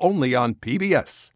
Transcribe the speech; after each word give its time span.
only 0.00 0.34
on 0.34 0.54
PBS. 0.54 1.33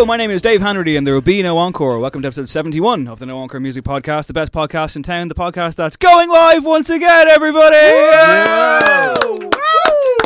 Hello, 0.00 0.06
my 0.06 0.16
name 0.16 0.30
is 0.30 0.40
Dave 0.40 0.60
Hanratty, 0.62 0.96
and 0.96 1.06
there 1.06 1.12
will 1.12 1.20
be 1.20 1.42
no 1.42 1.58
encore. 1.58 1.98
Welcome 1.98 2.22
to 2.22 2.28
episode 2.28 2.48
71 2.48 3.06
of 3.06 3.18
the 3.18 3.26
No 3.26 3.36
Encore 3.36 3.60
Music 3.60 3.84
Podcast, 3.84 4.28
the 4.28 4.32
best 4.32 4.50
podcast 4.50 4.96
in 4.96 5.02
town, 5.02 5.28
the 5.28 5.34
podcast 5.34 5.74
that's 5.74 5.96
going 5.96 6.30
live 6.30 6.64
once 6.64 6.88
again, 6.88 7.28
everybody! 7.28 7.76
Yeah! 7.76 9.14
Woo! 9.22 9.50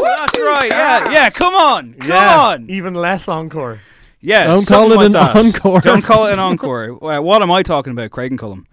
That's 0.00 0.38
right, 0.38 0.68
yeah, 0.70 1.10
yeah, 1.10 1.28
come 1.28 1.54
on, 1.56 1.94
come 1.94 2.08
Yeah, 2.08 2.38
on! 2.38 2.70
Even 2.70 2.94
less 2.94 3.26
encore. 3.26 3.80
Yeah, 4.20 4.44
Don't 4.44 4.60
something 4.60 4.90
call 4.90 4.92
it 4.92 4.96
like 4.96 5.06
an 5.06 5.12
that. 5.12 5.36
encore. 5.56 5.80
Don't 5.80 6.02
call 6.02 6.28
it 6.28 6.34
an 6.34 6.38
encore. 6.38 6.94
Well, 6.94 7.24
what 7.24 7.42
am 7.42 7.50
I 7.50 7.64
talking 7.64 7.90
about, 7.90 8.12
Craig 8.12 8.30
and 8.30 8.38
Cullum? 8.38 8.68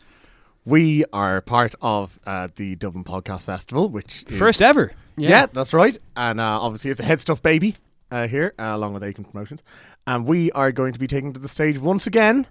We 0.66 1.04
are 1.12 1.42
part 1.42 1.74
of 1.82 2.20
uh, 2.28 2.50
the 2.56 2.76
Dublin 2.76 3.06
Podcast 3.06 3.42
Festival, 3.42 3.90
which 3.90 4.24
is, 4.30 4.38
First 4.38 4.62
ever. 4.62 4.92
Yeah. 5.18 5.48
that's 5.48 5.74
right. 5.74 5.98
And 6.16 6.40
uh, 6.40 6.62
obviously, 6.62 6.92
it's 6.92 7.00
a 7.00 7.04
head 7.06 7.20
stuff 7.20 7.42
baby 7.42 7.74
uh, 8.12 8.28
here, 8.28 8.54
uh, 8.60 8.72
along 8.74 8.94
with 8.94 9.04
Aiken 9.04 9.24
Promotions. 9.24 9.64
And 10.06 10.28
we 10.28 10.52
are 10.52 10.72
going 10.72 10.94
to 10.94 11.00
be 11.00 11.08
taking 11.08 11.34
to 11.34 11.40
the 11.40 11.48
stage 11.48 11.78
once 11.80 12.06
again, 12.06 12.48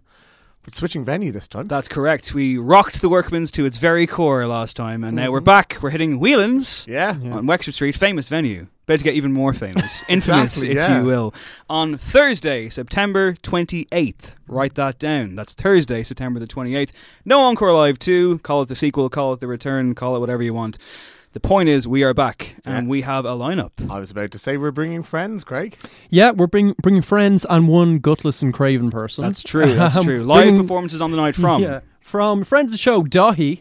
but 0.62 0.74
switching 0.74 1.04
venue 1.04 1.32
this 1.32 1.46
time. 1.46 1.66
That's 1.66 1.88
correct. 1.88 2.34
We 2.34 2.58
rocked 2.58 3.00
the 3.00 3.08
Workman's 3.08 3.50
to 3.52 3.64
its 3.64 3.76
very 3.76 4.06
core 4.06 4.46
last 4.46 4.76
time, 4.76 5.04
and 5.04 5.14
now 5.16 5.30
we're 5.30 5.40
back. 5.40 5.78
We're 5.80 5.90
hitting 5.90 6.18
Whelan's 6.18 6.86
yeah. 6.88 7.10
on 7.10 7.46
Wexford 7.46 7.74
Street, 7.74 7.96
famous 7.96 8.28
venue. 8.28 8.66
About 8.84 8.98
to 8.98 9.04
get 9.04 9.14
even 9.14 9.32
more 9.32 9.52
famous, 9.52 10.02
infamous, 10.08 10.56
Exactly, 10.56 10.70
if 10.70 10.76
yeah. 10.76 10.98
you 10.98 11.04
will, 11.04 11.32
on 11.68 11.96
Thursday, 11.96 12.68
September 12.68 13.34
28th. 13.34 14.34
Write 14.48 14.74
that 14.74 14.98
down. 14.98 15.36
That's 15.36 15.54
Thursday, 15.54 16.02
September 16.02 16.40
the 16.40 16.48
28th. 16.48 16.90
No 17.24 17.40
Encore 17.42 17.72
Live 17.72 18.00
2. 18.00 18.40
Call 18.40 18.62
it 18.62 18.68
the 18.68 18.74
sequel, 18.74 19.08
call 19.08 19.32
it 19.32 19.38
the 19.38 19.46
return, 19.46 19.94
call 19.94 20.16
it 20.16 20.18
whatever 20.18 20.42
you 20.42 20.54
want. 20.54 20.76
The 21.32 21.40
point 21.40 21.68
is, 21.68 21.86
we 21.86 22.02
are 22.02 22.12
back, 22.12 22.56
and 22.64 22.86
Yeah. 22.86 22.90
we 22.90 23.02
have 23.02 23.24
a 23.24 23.28
lineup. 23.34 23.70
I 23.88 24.00
was 24.00 24.10
about 24.10 24.32
to 24.32 24.38
say 24.38 24.56
we're 24.56 24.72
bringing 24.72 25.04
friends, 25.04 25.44
Craig. 25.44 25.76
Yeah, 26.08 26.32
we're 26.32 26.48
bring, 26.48 26.74
bringing 26.82 27.02
friends 27.02 27.46
and 27.48 27.68
one 27.68 27.98
gutless 28.00 28.42
and 28.42 28.52
craven 28.52 28.90
person. 28.90 29.22
That's 29.22 29.44
true. 29.44 29.74
That's 29.76 29.96
Um, 29.96 30.04
true. 30.04 30.24
Live 30.24 30.42
bringing- 30.46 30.62
performances 30.62 31.00
on 31.00 31.12
the 31.12 31.16
night 31.16 31.36
from. 31.36 31.62
Yeah, 31.62 31.80
from 32.00 32.42
friend 32.42 32.66
of 32.66 32.72
the 32.72 32.78
show, 32.78 33.04
Daithí, 33.04 33.60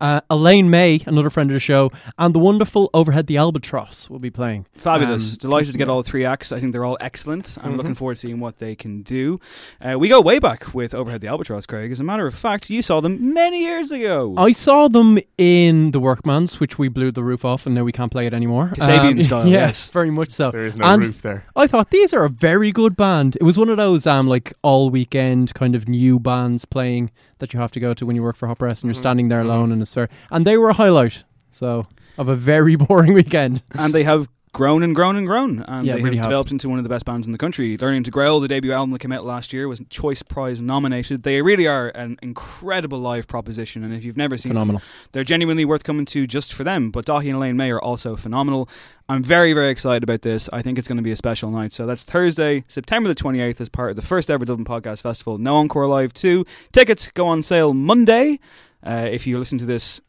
uh, 0.00 0.20
Elaine 0.30 0.70
Mai, 0.70 1.00
another 1.06 1.30
friend 1.30 1.50
of 1.50 1.54
the 1.54 1.60
show, 1.60 1.90
and 2.18 2.34
the 2.34 2.38
wonderful 2.38 2.90
Overhead 2.94 3.26
the 3.26 3.36
Albatross 3.36 4.08
will 4.08 4.18
be 4.18 4.30
playing. 4.30 4.66
Fabulous. 4.76 5.32
Um, 5.34 5.38
Delighted 5.40 5.72
to 5.72 5.78
get 5.78 5.88
all 5.88 6.02
three 6.02 6.24
acts. 6.24 6.52
I 6.52 6.60
think 6.60 6.72
they're 6.72 6.84
all 6.84 6.98
excellent. 7.00 7.56
I'm 7.62 7.76
looking 7.76 7.94
forward 7.94 8.14
to 8.14 8.20
seeing 8.20 8.40
what 8.40 8.58
they 8.58 8.74
can 8.74 9.02
do. 9.02 9.40
Uh, 9.80 9.98
we 9.98 10.08
go 10.08 10.20
way 10.20 10.38
back 10.38 10.74
with 10.74 10.94
Overhead 10.94 11.20
the 11.20 11.28
Albatross, 11.28 11.66
Craig. 11.66 11.90
As 11.92 12.00
a 12.00 12.04
matter 12.04 12.26
of 12.26 12.34
fact, 12.34 12.70
you 12.70 12.82
saw 12.82 13.00
them 13.00 13.32
many 13.34 13.62
years 13.62 13.90
ago. 13.90 14.34
I 14.36 14.52
saw 14.52 14.88
them 14.88 15.18
in 15.38 15.90
the 15.92 16.00
Workman's, 16.00 16.60
which 16.60 16.78
we 16.78 16.88
blew 16.88 17.10
the 17.10 17.22
roof 17.24 17.44
off, 17.44 17.66
and 17.66 17.74
now 17.74 17.84
we 17.84 17.92
can't 17.92 18.10
play 18.12 18.26
it 18.26 18.34
anymore. 18.34 18.72
Kasabian 18.74 19.22
style, 19.24 19.46
yeah, 19.46 19.66
yes. 19.66 19.90
very 19.90 20.10
much 20.10 20.30
so. 20.30 20.50
There 20.50 20.66
is 20.66 20.76
no 20.76 20.84
And 20.84 21.04
roof 21.04 21.22
there. 21.22 21.44
I 21.56 21.66
thought 21.66 21.90
these 21.90 22.12
are 22.14 22.24
a 22.24 22.30
very 22.30 22.72
good 22.72 22.96
band. 22.96 23.36
It 23.36 23.44
was 23.44 23.58
one 23.58 23.68
of 23.68 23.76
those 23.76 24.06
um 24.06 24.26
like 24.26 24.52
all 24.62 24.90
weekend 24.90 25.54
kind 25.54 25.74
of 25.74 25.88
new 25.88 26.18
bands 26.18 26.64
playing 26.64 27.10
that 27.40 27.52
you 27.52 27.60
have 27.60 27.72
to 27.72 27.80
go 27.80 27.92
to 27.92 28.06
when 28.06 28.16
you 28.16 28.22
work 28.22 28.36
for 28.36 28.46
Hot 28.46 28.58
Press 28.58 28.80
and 28.80 28.88
you're 28.88 28.94
mm-hmm. 28.94 29.00
standing 29.00 29.28
there 29.28 29.40
mm-hmm. 29.40 29.50
alone 29.50 29.72
and 29.72 29.82
it's 29.82 29.92
fair. 29.92 30.08
And 30.30 30.46
they 30.46 30.56
were 30.56 30.70
a 30.70 30.74
highlight. 30.74 31.24
So 31.50 31.86
of 32.16 32.28
a 32.28 32.36
very 32.36 32.76
boring 32.86 33.12
weekend. 33.12 33.62
and 33.72 33.94
they 33.94 34.04
have 34.04 34.28
grown 34.52 34.82
and 34.82 34.94
grown 34.96 35.14
and 35.16 35.26
grown, 35.26 35.62
and 35.68 35.86
Yeah, 35.86 35.94
they 35.94 36.02
really 36.02 36.16
have 36.16 36.24
have. 36.24 36.30
developed 36.30 36.50
into 36.50 36.68
one 36.68 36.78
of 36.78 36.82
the 36.82 36.88
best 36.88 37.04
bands 37.04 37.26
in 37.26 37.32
the 37.32 37.38
country. 37.38 37.76
Learning 37.76 38.02
to 38.02 38.10
Growl, 38.10 38.40
the 38.40 38.48
debut 38.48 38.72
album 38.72 38.90
that 38.90 38.98
came 38.98 39.12
out 39.12 39.24
last 39.24 39.52
year, 39.52 39.68
was 39.68 39.80
Choice 39.90 40.22
Prize 40.22 40.60
nominated. 40.60 41.22
They 41.22 41.40
really 41.40 41.66
are 41.68 41.88
an 41.90 42.18
incredible 42.20 42.98
live 42.98 43.28
proposition, 43.28 43.84
and 43.84 43.94
if 43.94 44.04
you've 44.04 44.16
never 44.16 44.36
seen 44.36 44.50
Phenomenal. 44.50 44.80
them, 44.80 44.88
they're 45.12 45.24
genuinely 45.24 45.64
worth 45.64 45.84
coming 45.84 46.04
to 46.06 46.26
just 46.26 46.52
for 46.52 46.64
them. 46.64 46.90
But 46.90 47.06
Daithí 47.06 47.26
and 47.26 47.36
Elaine 47.36 47.56
Mai 47.56 47.70
are 47.70 47.80
also 47.80 48.16
phenomenal. 48.16 48.68
I'm 49.08 49.22
very, 49.22 49.52
very 49.52 49.70
excited 49.70 50.02
about 50.02 50.22
this. 50.22 50.48
I 50.52 50.62
think 50.62 50.78
it's 50.78 50.88
going 50.88 50.96
to 50.98 51.02
be 51.02 51.12
a 51.12 51.16
special 51.16 51.50
night. 51.50 51.72
So 51.72 51.86
that's 51.86 52.02
Thursday, 52.02 52.64
September 52.68 53.08
the 53.08 53.14
28th, 53.14 53.60
as 53.60 53.68
part 53.68 53.90
of 53.90 53.96
the 53.96 54.02
first 54.02 54.30
ever 54.30 54.44
Dublin 54.44 54.64
Podcast 54.64 55.02
Festival. 55.02 55.38
No 55.38 55.56
Encore 55.56 55.86
Live 55.86 56.12
2. 56.12 56.44
Tickets 56.72 57.08
go 57.12 57.26
on 57.26 57.42
sale 57.42 57.72
Monday. 57.74 58.38
Uh, 58.82 59.08
if 59.10 59.26
you 59.26 59.38
listen 59.38 59.58
to 59.58 59.66
this 59.66 60.00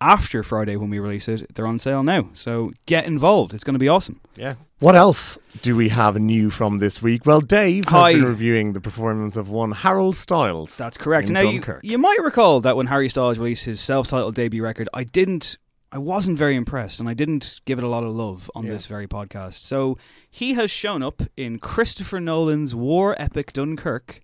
after 0.00 0.42
Friday 0.42 0.76
when 0.76 0.90
we 0.90 0.98
release 0.98 1.28
it, 1.28 1.54
they're 1.54 1.66
on 1.66 1.78
sale 1.78 2.02
now. 2.02 2.28
So 2.34 2.72
get 2.86 3.06
involved. 3.06 3.54
It's 3.54 3.64
going 3.64 3.74
to 3.74 3.78
be 3.80 3.88
awesome. 3.88 4.20
Yeah. 4.36 4.54
What 4.80 4.94
else 4.94 5.38
do 5.62 5.74
we 5.74 5.88
have 5.88 6.16
new 6.18 6.50
from 6.50 6.78
this 6.78 7.02
week? 7.02 7.26
Well, 7.26 7.40
Dave 7.40 7.86
has 7.86 7.92
Hi. 7.92 8.12
been 8.12 8.24
reviewing 8.24 8.72
the 8.74 8.80
performance 8.80 9.36
of 9.36 9.48
one 9.48 9.72
Harold 9.72 10.14
Styles. 10.16 10.76
That's 10.76 10.96
correct. 10.96 11.28
in 11.28 11.34
now 11.34 11.40
you, 11.40 11.62
you 11.82 11.98
might 11.98 12.18
recall 12.22 12.60
that 12.60 12.76
when 12.76 12.86
Harry 12.86 13.08
Styles 13.08 13.38
released 13.38 13.64
his 13.64 13.80
self-titled 13.80 14.36
debut 14.36 14.62
record, 14.62 14.88
I 14.94 15.02
didn't 15.04 15.58
I 15.90 15.96
wasn't 15.98 16.36
very 16.36 16.54
impressed 16.54 17.00
and 17.00 17.08
I 17.08 17.14
didn't 17.14 17.60
give 17.64 17.78
it 17.78 17.82
a 17.84 17.88
lot 17.88 18.04
of 18.04 18.14
love 18.14 18.50
on 18.54 18.66
Yeah. 18.66 18.72
this 18.72 18.84
very 18.86 19.08
podcast. 19.08 19.54
So 19.54 19.96
he 20.30 20.52
has 20.52 20.70
shown 20.70 21.02
up 21.02 21.22
in 21.36 21.58
Christopher 21.58 22.20
Nolan's 22.20 22.74
war 22.74 23.16
epic 23.18 23.54
Dunkirk 23.54 24.20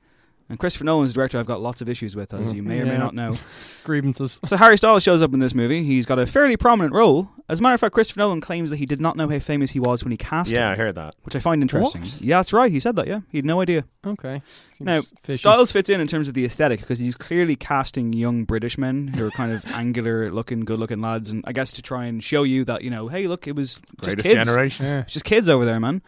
And 0.49 0.58
Christopher 0.58 0.85
Nolan's 0.85 1.14
director 1.14 1.38
I've 1.38 1.46
got 1.46 1.62
lots 1.62 1.81
of 1.81 1.88
issues 1.88 2.14
with, 2.14 2.35
as 2.35 2.41
mm-hmm. 2.49 2.56
you 2.56 2.62
may 2.62 2.81
or 2.81 2.85
may 2.85 2.93
Yeah. 2.93 2.99
not 2.99 3.14
know. 3.14 3.35
Grievances. 3.85 4.41
So 4.44 4.56
Harry 4.56 4.76
Styles 4.76 5.02
shows 5.02 5.23
up 5.23 5.32
in 5.32 5.41
this 5.41 5.55
movie. 5.55 5.85
He's 5.85 6.05
got 6.06 6.19
a 6.19 6.26
fairly 6.26 6.56
prominent 6.56 6.94
role. 6.94 7.31
As 7.49 7.61
a 7.61 7.62
matter 7.62 7.75
of 7.75 7.81
fact, 7.81 7.94
Christopher 7.94 8.20
Nolan 8.20 8.41
claims 8.41 8.70
that 8.70 8.76
he 8.76 8.87
did 8.87 9.00
not 9.00 9.17
know 9.17 9.29
how 9.29 9.38
famous 9.38 9.70
he 9.73 9.81
was 9.81 10.02
when 10.05 10.11
he 10.11 10.17
cast 10.17 10.50
Yeah, 10.52 10.70
I 10.70 10.76
heard 10.76 10.94
that. 10.94 11.14
which 11.25 11.35
I 11.37 11.41
find 11.41 11.61
interesting. 11.62 12.02
What? 12.02 12.20
Yeah, 12.20 12.38
that's 12.38 12.52
right. 12.52 12.70
He 12.70 12.81
said 12.81 12.96
that. 12.96 13.06
Yeah, 13.06 13.20
he 13.31 13.38
had 13.38 13.44
no 13.44 13.61
idea. 13.61 13.85
Okay. 14.06 14.43
Seems 14.73 14.87
Now, 14.87 15.02
fishy. 15.23 15.38
Styles 15.38 15.73
fits 15.73 15.88
in 15.91 16.00
in 16.00 16.06
terms 16.06 16.29
of 16.29 16.35
the 16.35 16.44
aesthetic 16.44 16.81
because 16.81 16.99
he's 16.99 17.17
clearly 17.17 17.56
casting 17.56 18.12
young 18.12 18.44
British 18.44 18.76
men 18.79 19.08
who 19.08 19.26
are 19.26 19.31
kind 19.31 19.52
of 19.52 19.64
angular 19.75 20.31
looking, 20.31 20.61
good 20.61 20.79
looking 20.79 21.00
lads, 21.00 21.31
and 21.31 21.43
I 21.47 21.52
guess 21.52 21.73
to 21.73 21.82
try 21.82 22.05
and 22.05 22.23
show 22.23 22.43
you 22.43 22.64
that 22.67 22.82
you 22.82 22.90
know, 22.90 23.08
hey, 23.08 23.26
look, 23.26 23.47
it 23.47 23.55
was 23.56 23.75
just 24.02 24.17
Greatest 24.17 24.23
kids. 24.23 24.44
generation. 24.47 24.87
Yeah. 24.87 25.00
It's 25.00 25.12
just 25.12 25.25
kids 25.25 25.49
over 25.49 25.64
there, 25.64 25.81
man. 25.81 26.02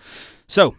So, 0.47 0.75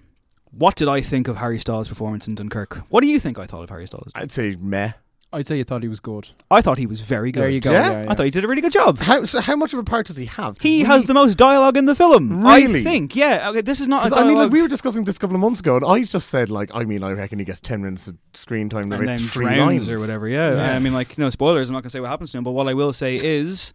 what 0.51 0.75
did 0.75 0.87
I 0.87 1.01
think 1.01 1.27
of 1.27 1.37
Harry 1.37 1.59
Styles' 1.59 1.89
performance 1.89 2.27
in 2.27 2.35
Dunkirk? 2.35 2.77
What 2.89 3.01
do 3.01 3.07
you 3.07 3.19
think 3.19 3.37
I 3.39 3.45
thought 3.45 3.63
of 3.63 3.69
Harry 3.69 3.85
Styles? 3.87 4.11
I'd 4.15 4.31
say 4.31 4.55
meh. 4.59 4.93
I'd 5.33 5.45
say 5.45 5.57
you 5.57 5.65
thought 5.65 5.83
he 5.83 5.89
was 5.89 5.99
good. 5.99 6.29
I 6.49 6.61
thought 6.61 6.77
he 6.77 6.85
was 6.87 7.01
very 7.01 7.33
good. 7.33 7.41
There 7.41 7.49
you 7.49 7.59
go. 7.59 7.71
Yeah? 7.73 7.91
Yeah, 7.91 8.01
yeah. 8.03 8.11
I 8.11 8.15
thought 8.15 8.23
he 8.23 8.31
did 8.31 8.45
a 8.45 8.47
really 8.47 8.61
good 8.61 8.71
job. 8.71 8.97
How 8.99 9.25
so? 9.25 9.41
How 9.41 9.57
much 9.57 9.73
of 9.73 9.79
a 9.79 9.83
part 9.83 10.07
does 10.07 10.15
he 10.15 10.25
have? 10.25 10.57
He 10.61 10.77
we- 10.79 10.83
has 10.85 11.03
the 11.03 11.13
most 11.13 11.37
dialogue 11.37 11.75
in 11.75 11.83
the 11.85 11.95
film. 11.95 12.45
Really? 12.45 12.79
I 12.79 12.83
think. 12.83 13.13
Yeah. 13.13 13.49
Okay, 13.49 13.59
this 13.59 13.81
is 13.81 13.89
not 13.89 14.07
a 14.07 14.09
'cause. 14.09 14.17
I 14.17 14.23
mean, 14.25 14.37
like, 14.37 14.51
we 14.51 14.61
were 14.61 14.69
discussing 14.69 15.03
this 15.03 15.17
a 15.17 15.19
couple 15.19 15.35
of 15.35 15.41
months 15.41 15.59
ago, 15.59 15.75
and 15.75 15.83
I 15.85 16.01
just 16.03 16.29
said, 16.29 16.49
like, 16.49 16.71
I 16.73 16.85
mean, 16.85 17.03
I 17.03 17.11
reckon 17.11 17.39
he 17.39 17.45
gets 17.45 17.59
ten 17.59 17.81
minutes 17.83 18.07
of 18.07 18.15
screen 18.33 18.69
time, 18.69 18.83
and 18.83 18.93
about 18.93 19.05
then 19.05 19.17
three 19.17 19.47
drowns 19.47 19.59
lines 19.59 19.89
or 19.89 19.99
whatever. 19.99 20.29
Yeah. 20.29 20.55
Yeah. 20.55 20.75
I 20.75 20.79
mean, 20.79 20.93
like, 20.93 21.17
no 21.17 21.29
spoilers. 21.29 21.69
I'm 21.69 21.73
not 21.73 21.81
going 21.83 21.89
to 21.89 21.93
say 21.93 21.99
what 21.99 22.09
happens 22.09 22.31
to 22.31 22.37
him, 22.37 22.45
but 22.45 22.51
what 22.53 22.69
I 22.69 22.73
will 22.73 22.93
say 22.93 23.15
is 23.17 23.73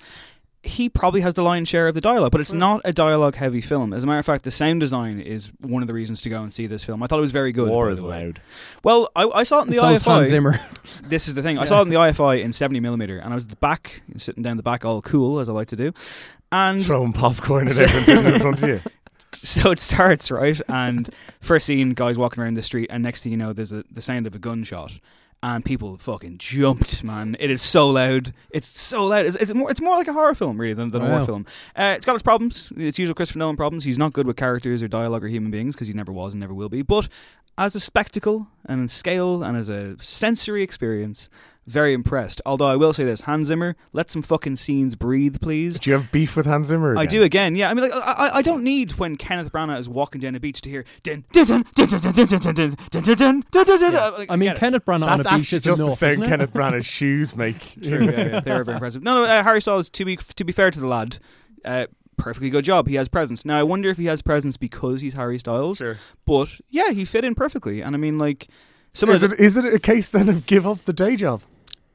he 0.64 0.88
probably 0.88 1.20
has 1.22 1.34
the 1.34 1.42
lion's 1.42 1.68
share 1.68 1.88
of 1.88 1.94
the 1.94 2.00
dialogue, 2.00 2.30
but 2.30 2.40
it's 2.40 2.52
not 2.52 2.80
a 2.84 2.92
dialogue 2.92 3.34
heavy 3.34 3.60
film. 3.60 3.92
As 3.92 4.04
a 4.04 4.06
matter 4.06 4.18
of 4.20 4.26
fact, 4.26 4.44
the 4.44 4.50
sound 4.50 4.80
design 4.80 5.18
is 5.20 5.50
one 5.60 5.82
of 5.82 5.88
the 5.88 5.94
reasons 5.94 6.20
to 6.22 6.28
go 6.30 6.42
and 6.42 6.52
see 6.52 6.66
this 6.66 6.84
film. 6.84 7.02
I 7.02 7.06
thought 7.06 7.18
it 7.18 7.22
was 7.22 7.32
very 7.32 7.50
good. 7.52 7.68
War 7.68 7.90
is 7.90 8.00
loud. 8.00 8.40
Well, 8.84 9.08
I, 9.16 9.24
I 9.28 9.42
saw 9.42 9.60
it 9.60 9.62
in 9.64 9.70
the 9.70 9.78
And 9.82 9.88
so 9.88 9.94
is 9.94 10.02
Hans 10.02 10.26
IFI. 10.28 10.30
Zimmer. 10.30 10.60
This 11.04 11.26
is 11.28 11.34
the 11.34 11.42
thing. 11.42 11.58
I 11.58 11.62
Yeah. 11.62 11.66
saw 11.66 11.78
it 11.80 11.82
in 11.82 11.88
the 11.88 11.96
IFI 11.96 12.42
in 12.42 12.52
70 12.52 12.80
millimeter, 12.80 13.18
and 13.18 13.32
I 13.32 13.34
was 13.34 13.44
at 13.44 13.50
the 13.50 13.56
back, 13.56 14.02
sitting 14.18 14.42
down 14.42 14.56
the 14.56 14.62
back, 14.62 14.84
all 14.84 15.02
cool 15.02 15.38
as 15.40 15.48
I 15.48 15.52
like 15.52 15.68
to 15.68 15.76
do. 15.76 15.92
And 16.50 16.84
Throwing 16.84 17.12
popcorn 17.12 17.66
at 17.68 17.78
everyone 17.80 18.26
in 18.34 18.40
front 18.40 18.62
of 18.62 18.68
you. 18.68 18.80
so 19.34 19.70
it 19.70 19.78
starts 19.78 20.30
right, 20.30 20.60
and 20.68 21.08
first 21.40 21.66
scene, 21.66 21.90
guys 21.90 22.18
walking 22.18 22.42
around 22.42 22.54
the 22.54 22.62
street, 22.62 22.88
and 22.90 23.02
next 23.02 23.22
thing 23.22 23.32
you 23.32 23.38
know, 23.38 23.52
there's 23.52 23.72
a, 23.72 23.82
the 23.90 24.02
sound 24.02 24.26
of 24.26 24.34
a 24.34 24.38
gunshot, 24.38 24.98
and 25.42 25.64
people 25.64 25.96
fucking 25.96 26.38
jumped, 26.38 27.02
man. 27.02 27.36
It 27.40 27.50
is 27.50 27.60
so 27.62 27.88
loud. 27.88 28.32
It's 28.50 28.66
so 28.66 29.04
loud. 29.06 29.26
It's, 29.26 29.36
it's 29.36 29.52
more. 29.54 29.70
It's 29.70 29.80
more 29.80 29.96
like 29.96 30.06
a 30.08 30.12
horror 30.12 30.34
film, 30.34 30.60
really, 30.60 30.74
than, 30.74 30.90
than 30.90 31.02
a 31.02 31.08
war 31.08 31.18
Wow. 31.20 31.24
film. 31.26 31.46
Uh, 31.74 31.94
it's 31.96 32.06
got 32.06 32.14
its 32.14 32.22
problems. 32.22 32.72
It's 32.76 32.98
usual 32.98 33.14
Christopher 33.14 33.40
Nolan 33.40 33.56
problems. 33.56 33.84
He's 33.84 33.98
not 33.98 34.12
good 34.12 34.26
with 34.26 34.36
characters 34.36 34.82
or 34.82 34.88
dialogue 34.88 35.24
or 35.24 35.28
human 35.28 35.50
beings 35.50 35.74
because 35.74 35.88
he 35.88 35.94
never 35.94 36.12
was 36.12 36.34
and 36.34 36.40
never 36.40 36.54
will 36.54 36.68
be. 36.68 36.82
But 36.82 37.08
as 37.58 37.74
a 37.74 37.80
spectacle 37.80 38.46
and 38.66 38.80
in 38.82 38.88
scale 38.88 39.42
and 39.42 39.56
as 39.56 39.68
a 39.68 39.96
sensory 40.02 40.62
experience, 40.62 41.28
very 41.66 41.92
impressed. 41.92 42.40
Although 42.44 42.66
I 42.66 42.76
will 42.76 42.92
say 42.92 43.04
this, 43.04 43.22
Hans 43.22 43.48
Zimmer, 43.48 43.76
let 43.92 44.10
some 44.10 44.22
fucking 44.22 44.56
scenes 44.56 44.96
breathe, 44.96 45.40
please. 45.40 45.78
Do 45.78 45.90
you 45.90 45.96
have 45.96 46.10
beef 46.10 46.36
with 46.36 46.46
Hans 46.46 46.68
Zimmer? 46.68 46.96
I 46.98 47.06
do 47.06 47.22
again, 47.22 47.54
yeah. 47.56 47.70
I 47.70 47.74
mean, 47.74 47.84
like, 47.88 47.94
I, 47.94 48.28
I- 48.28 48.36
I 48.38 48.42
don't 48.42 48.64
need 48.64 48.92
when 48.98 49.16
Kenneth 49.16 49.52
Branagh 49.52 49.78
is 49.78 49.88
walking 49.88 50.20
down 50.20 50.34
a 50.34 50.40
beach 50.40 50.60
to 50.62 50.70
hear. 50.70 50.84
Like, 51.06 51.24
I 54.30 54.36
mean. 54.36 54.54
Kenneth 54.56 54.84
Branagh 54.84 55.06
on 55.06 55.18
That's 55.18 55.26
a 55.26 55.36
beach 55.36 55.52
is 55.52 55.64
just 55.64 55.78
the 55.78 55.84
enough, 55.84 55.98
sound? 55.98 56.24
Kenneth 56.24 56.52
Branagh's 56.52 56.86
shoes 56.86 57.36
make. 57.36 57.80
True, 57.82 58.04
yeah, 58.04 58.10
yeah, 58.26 58.40
they 58.40 58.52
were 58.52 58.64
very 58.64 58.76
impressive. 58.76 59.02
No, 59.02 59.22
no, 59.22 59.24
uh, 59.24 59.42
Harry 59.42 59.60
Styles. 59.60 59.88
To 59.90 60.04
be 60.04 60.16
to 60.16 60.44
be 60.44 60.52
fair 60.52 60.70
to 60.70 60.80
the 60.80 60.86
lad, 60.86 61.18
uh, 61.64 61.86
perfectly 62.16 62.50
good 62.50 62.64
job. 62.64 62.88
He 62.88 62.94
has 62.96 63.08
presence. 63.08 63.44
Now 63.44 63.58
I 63.58 63.62
wonder 63.62 63.88
if 63.88 63.98
he 63.98 64.06
has 64.06 64.22
presence 64.22 64.56
because 64.56 65.00
he's 65.00 65.14
Harry 65.14 65.38
Styles. 65.38 65.78
Sure. 65.78 65.98
But 66.24 66.48
yeah, 66.70 66.90
he 66.90 67.04
fit 67.04 67.24
in 67.24 67.34
perfectly. 67.34 67.82
And 67.82 67.94
I 67.94 67.98
mean, 67.98 68.18
like 68.18 68.48
some 68.92 69.10
Is 69.10 69.22
of 69.22 69.30
the, 69.30 69.36
it, 69.36 69.40
is 69.40 69.56
it 69.56 69.64
a 69.72 69.78
case 69.78 70.08
then 70.08 70.28
of 70.28 70.46
give 70.46 70.66
up 70.66 70.84
the 70.84 70.92
day 70.92 71.16
job? 71.16 71.42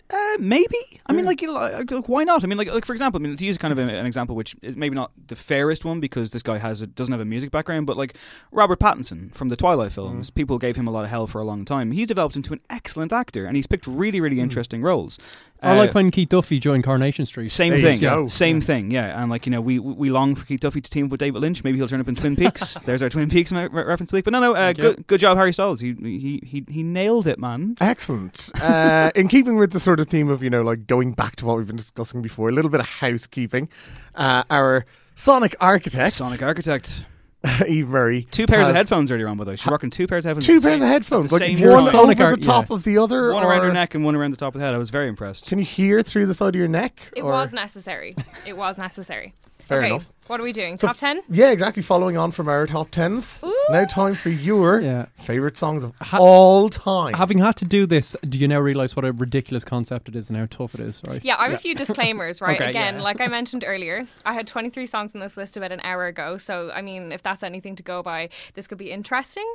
Uh, 0.10 0.38
maybe. 0.40 0.78
I 1.06 1.14
mean, 1.14 1.26
like, 1.26 1.42
you 1.42 1.48
know, 1.48 1.54
like, 1.54 1.92
like, 1.92 2.08
why 2.08 2.24
not? 2.24 2.44
I 2.44 2.48
mean, 2.48 2.58
like, 2.58 2.72
like 2.74 2.86
for 2.86 2.94
example, 2.94 3.20
I 3.20 3.24
mean, 3.24 3.36
to 3.36 3.46
use 3.46 3.58
kind 3.58 3.74
of 3.74 3.78
an, 3.78 3.90
an 3.90 4.06
example, 4.06 4.38
which 4.38 4.56
is 4.62 4.78
maybe 4.78 4.96
not 4.96 5.12
the 5.28 5.36
fairest 5.36 5.84
one 5.84 6.00
because 6.00 6.32
this 6.32 6.42
guy 6.42 6.60
has 6.60 6.82
a, 6.82 6.88
doesn't 6.88 7.12
have 7.12 7.20
a 7.20 7.26
music 7.26 7.52
background, 7.52 7.88
but 7.88 7.98
like 7.98 8.16
Robert 8.52 8.80
Pattinson 8.80 9.34
from 9.36 9.50
the 9.50 9.58
Twilight 9.58 9.92
films, 9.92 10.30
people 10.30 10.58
gave 10.60 10.78
him 10.78 10.88
a 10.88 10.92
lot 10.92 11.04
of 11.04 11.10
hell 11.10 11.28
for 11.28 11.40
a 11.40 11.44
long 11.44 11.66
time. 11.66 11.92
He's 11.92 12.08
developed 12.08 12.38
into 12.38 12.54
an 12.54 12.62
excellent 12.70 13.12
actor, 13.12 13.46
and 13.46 13.58
he's 13.58 13.68
picked 13.68 13.86
really, 13.86 14.22
really 14.22 14.40
interesting 14.40 14.82
roles. 14.82 15.20
I 15.62 15.72
Uh, 15.74 15.78
like 15.78 15.94
when 15.96 16.12
Keith 16.12 16.30
Duffy 16.30 16.60
joined 16.60 16.84
Coronation 16.84 17.26
Street. 17.26 17.50
Same 17.50 17.76
There 17.76 17.80
thing, 17.92 18.00
go. 18.00 18.28
same 18.28 18.62
thing, 18.62 18.92
yeah. 18.92 19.20
And 19.22 19.32
like 19.32 19.46
you 19.48 19.52
know, 19.52 19.60
we 19.60 19.80
we 19.80 20.10
long 20.12 20.36
for 20.36 20.46
Keith 20.46 20.60
Duffy 20.60 20.82
to 20.82 20.90
team 20.90 21.06
up 21.06 21.12
with 21.12 21.20
David 21.20 21.42
Lynch. 21.42 21.64
Maybe 21.64 21.78
he'll 21.78 21.88
turn 21.88 22.00
up 22.00 22.08
in 22.08 22.16
Twin 22.16 22.36
Peaks. 22.38 22.80
There's 22.82 23.02
our 23.02 23.10
Twin 23.10 23.30
Peaks 23.30 23.52
me- 23.52 23.68
re- 23.68 23.84
reference 23.84 24.14
leak. 24.14 24.24
But 24.26 24.34
no, 24.34 24.40
no, 24.40 24.54
uh, 24.54 24.58
Thank 24.58 24.78
you. 24.78 24.82
good 24.84 25.08
good 25.08 25.20
job, 25.20 25.38
Harry 25.38 25.52
Styles. 25.54 25.80
He 25.80 25.94
he 26.00 26.42
he 26.46 26.64
he 26.70 26.84
nailed 26.84 27.26
it, 27.26 27.40
man. 27.40 27.76
Excellent. 27.82 28.50
Uh, 28.62 29.12
in 29.16 29.28
keeping 29.28 29.58
with 29.58 29.72
the 29.72 29.80
sort 29.80 30.00
of 30.00 30.08
theme 30.08 30.30
of, 30.30 30.44
you 30.44 30.50
know, 30.50 30.62
like 30.62 30.86
going 30.86 31.14
back 31.14 31.36
to 31.38 31.46
what 31.46 31.58
we've 31.58 31.68
been 31.68 31.76
discussing 31.76 32.22
before, 32.22 32.50
a 32.50 32.52
little 32.52 32.70
bit 32.72 32.80
of 32.80 32.86
housekeeping. 32.88 33.68
Uh, 34.14 34.44
our 34.52 34.86
Sonic 35.16 35.56
architect, 35.60 36.14
Sonic 36.14 36.44
Architect. 36.44 37.06
Eve 37.68 37.88
Murray. 37.88 38.28
Two 38.32 38.46
pairs 38.48 38.62
has 38.62 38.70
of 38.70 38.76
headphones 38.76 39.12
earlier 39.12 39.28
on, 39.28 39.38
by 39.38 39.44
the 39.44 39.52
way. 39.52 39.56
She's 39.56 39.68
rocking 39.72 39.90
two 39.90 40.08
pairs 40.08 40.26
of 40.26 40.30
headphones. 40.30 40.46
Two 40.46 40.54
pairs 40.54 40.80
same- 40.80 40.82
of 40.84 40.88
headphones. 40.90 41.32
at 41.34 41.40
the 41.40 41.48
Like 41.48 41.58
same 41.58 41.68
one. 41.84 41.92
Sonic 41.92 42.20
over 42.20 42.32
art- 42.32 42.40
the 42.42 42.46
top 42.46 42.70
yeah. 42.70 42.76
of 42.76 42.84
the 42.84 42.98
other. 42.98 43.34
One 43.34 43.44
around 43.46 43.62
her 43.62 43.72
neck 43.74 43.96
and 43.96 44.04
one 44.04 44.16
around 44.16 44.32
the 44.32 44.38
top 44.38 44.56
of 44.56 44.60
the 44.60 44.66
head. 44.66 44.74
I 44.74 44.78
was 44.78 44.90
very 44.90 45.08
impressed. 45.08 45.46
Can 45.46 45.60
you 45.60 45.66
hear 45.66 46.02
through 46.02 46.26
the 46.26 46.34
side 46.34 46.50
of 46.50 46.56
your 46.56 46.68
neck? 46.68 47.00
It 47.16 47.22
or- 47.22 47.32
was 47.32 47.54
necessary. 47.54 48.16
It 48.46 48.58
was 48.58 48.78
necessary. 48.78 49.36
Fair 49.60 49.80
okay, 49.80 49.88
enough. 49.90 50.14
What 50.28 50.40
are 50.40 50.44
we 50.44 50.54
doing? 50.54 50.78
So 50.78 50.88
Top 50.88 50.96
f- 50.96 51.00
10? 51.00 51.22
Yeah, 51.30 51.52
exactly. 51.52 51.82
Following 51.84 52.18
on 52.18 52.32
from 52.32 52.48
our 52.50 52.66
top 52.68 52.90
tens. 52.92 53.42
It's 53.44 53.70
now 53.70 53.86
time 53.86 54.16
for 54.16 54.30
your 54.30 54.80
Yeah. 54.82 55.06
favorite 55.18 55.58
songs 55.58 55.84
of 55.84 55.94
Ha- 56.02 56.18
all 56.20 56.70
time. 56.70 57.14
Having 57.14 57.40
had 57.40 57.56
to 57.58 57.66
do 57.66 57.86
this, 57.86 58.16
do 58.28 58.38
you 58.38 58.48
now 58.48 58.60
realise 58.60 58.96
what 58.96 59.06
a 59.06 59.12
ridiculous 59.12 59.64
concept 59.64 60.08
it 60.10 60.16
is 60.16 60.30
and 60.30 60.38
how 60.38 60.46
tough 60.50 60.74
it 60.76 60.80
is, 60.82 61.02
right? 61.08 61.24
Yeah, 61.24 61.36
I 61.38 61.44
have 61.46 61.54
a 61.54 61.58
few 61.58 61.76
disclaimers, 61.76 62.42
right? 62.48 62.60
Okay, 62.60 62.70
Again, 62.70 62.96
yeah. 62.96 63.02
like 63.02 63.20
I 63.22 63.28
mentioned 63.40 63.64
earlier, 63.68 64.08
I 64.26 64.34
had 64.34 64.48
23 64.48 64.86
songs 64.86 65.14
on 65.16 65.22
this 65.22 65.38
list 65.38 65.58
about 65.58 65.72
an 65.72 65.82
hour 65.84 66.06
ago. 66.08 66.38
So, 66.38 66.72
I 66.74 66.82
mean, 66.82 67.12
if 67.12 67.24
that's 67.24 67.44
anything 67.44 67.76
to 67.78 67.84
go 67.84 68.02
by, 68.04 68.30
this 68.54 68.68
could 68.68 68.78
be 68.78 68.92
interesting. 68.92 69.46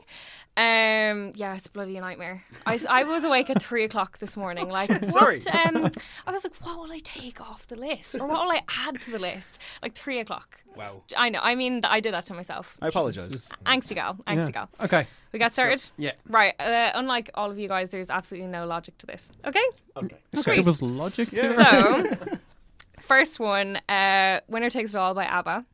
Um, 0.56 1.32
yeah, 1.34 1.56
it's 1.56 1.68
bloody 1.68 1.96
a 1.96 2.00
nightmare. 2.02 2.44
I 2.66 3.04
was 3.04 3.24
awake 3.24 3.48
at 3.50 3.62
three 3.62 3.84
o'clock 3.84 4.18
this 4.18 4.36
morning. 4.36 4.68
Like, 4.68 4.90
Sorry. 5.10 5.40
what? 5.40 5.66
Um, 5.66 5.90
I 6.26 6.30
was 6.30 6.44
like, 6.44 6.52
what 6.60 6.76
will 6.78 6.92
I 6.92 6.98
take 6.98 7.40
off 7.40 7.66
the 7.68 7.76
list, 7.76 8.14
or 8.14 8.26
what 8.26 8.44
will 8.44 8.52
I 8.52 8.60
add 8.86 9.00
to 9.02 9.10
the 9.10 9.18
list? 9.18 9.58
Like 9.82 9.94
three 9.94 10.18
o'clock. 10.18 10.58
Wow. 10.76 11.02
I 11.16 11.28
know. 11.28 11.40
I 11.42 11.54
mean, 11.54 11.80
I 11.84 12.00
did 12.00 12.14
that 12.14 12.26
to 12.26 12.34
myself. 12.34 12.76
I 12.80 12.88
apologise. 12.88 13.48
Angsty 13.66 13.94
gal. 13.94 14.14
Angsty 14.26 14.52
girl. 14.52 14.68
Okay. 14.80 15.06
We 15.32 15.38
got 15.38 15.52
started. 15.52 15.82
Yeah. 15.96 16.12
Right. 16.28 16.54
Uh, 16.58 16.90
unlike 16.94 17.30
all 17.34 17.50
of 17.50 17.58
you 17.58 17.68
guys, 17.68 17.90
there's 17.90 18.10
absolutely 18.10 18.48
no 18.48 18.66
logic 18.66 18.98
to 18.98 19.06
this. 19.06 19.28
Okay. 19.46 19.62
okay. 19.96 20.16
Sweet. 20.34 20.56
There 20.56 20.62
was 20.62 20.82
logic 20.82 21.30
to 21.30 21.36
it. 21.36 22.18
So, 22.18 22.38
first 23.00 23.40
one, 23.40 23.76
uh, 23.88 24.40
"Winner 24.48 24.70
Takes 24.70 24.94
It 24.94 24.98
All" 24.98 25.14
by 25.14 25.24
ABBA. 25.24 25.64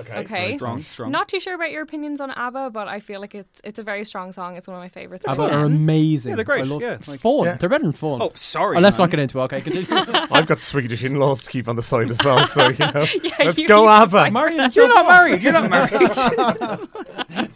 Okay. 0.00 0.12
Okay. 0.18 0.56
Strong, 0.56 0.82
strong. 0.84 1.10
Not 1.10 1.28
too 1.28 1.40
sure 1.40 1.54
about 1.54 1.72
your 1.72 1.82
opinions 1.82 2.20
on 2.20 2.30
ABBA, 2.30 2.70
but 2.70 2.86
I 2.86 3.00
feel 3.00 3.20
like 3.20 3.34
it's 3.34 3.60
it's 3.64 3.78
a 3.80 3.82
very 3.82 4.04
strong 4.04 4.30
song. 4.32 4.56
It's 4.56 4.68
one 4.68 4.76
of 4.76 4.80
my 4.82 4.88
favorites. 4.88 5.24
ABBA 5.26 5.48
for 5.48 5.52
are 5.54 5.64
amazing. 5.64 6.30
Yeah, 6.30 6.36
they're 6.36 6.44
great. 6.44 6.60
I 6.60 6.64
love 6.66 6.82
Yeah, 6.82 6.98
like- 7.06 7.18
fun. 7.20 7.44
Yeah. 7.46 7.54
They're 7.56 7.68
better 7.68 7.82
than 7.82 7.92
fun. 7.92 8.22
Oh, 8.22 8.30
sorry. 8.34 8.76
Oh, 8.76 8.80
let's 8.80 8.96
man. 8.98 9.04
not 9.06 9.10
get 9.10 9.20
into 9.20 9.38
it. 9.40 9.42
Okay, 9.42 9.60
continue. 9.60 9.86
I've 10.30 10.46
got 10.46 10.58
Swedish 10.60 11.02
in-laws 11.02 11.42
to 11.42 11.50
keep 11.50 11.66
on 11.68 11.74
the 11.76 11.82
side 11.82 12.10
as 12.10 12.20
well, 12.24 12.46
so 12.46 12.68
you 12.68 12.78
know. 12.78 13.06
Yeah, 13.22 13.34
let's 13.40 13.58
you- 13.58 13.66
go, 13.66 13.82
you- 13.84 13.88
ABBA. 13.88 14.30
Marion, 14.38 14.70
You're 14.72 14.88
not 14.88 15.06
married. 15.06 15.42
You're 15.42 15.52
not 15.52 15.68
married. 15.68 17.50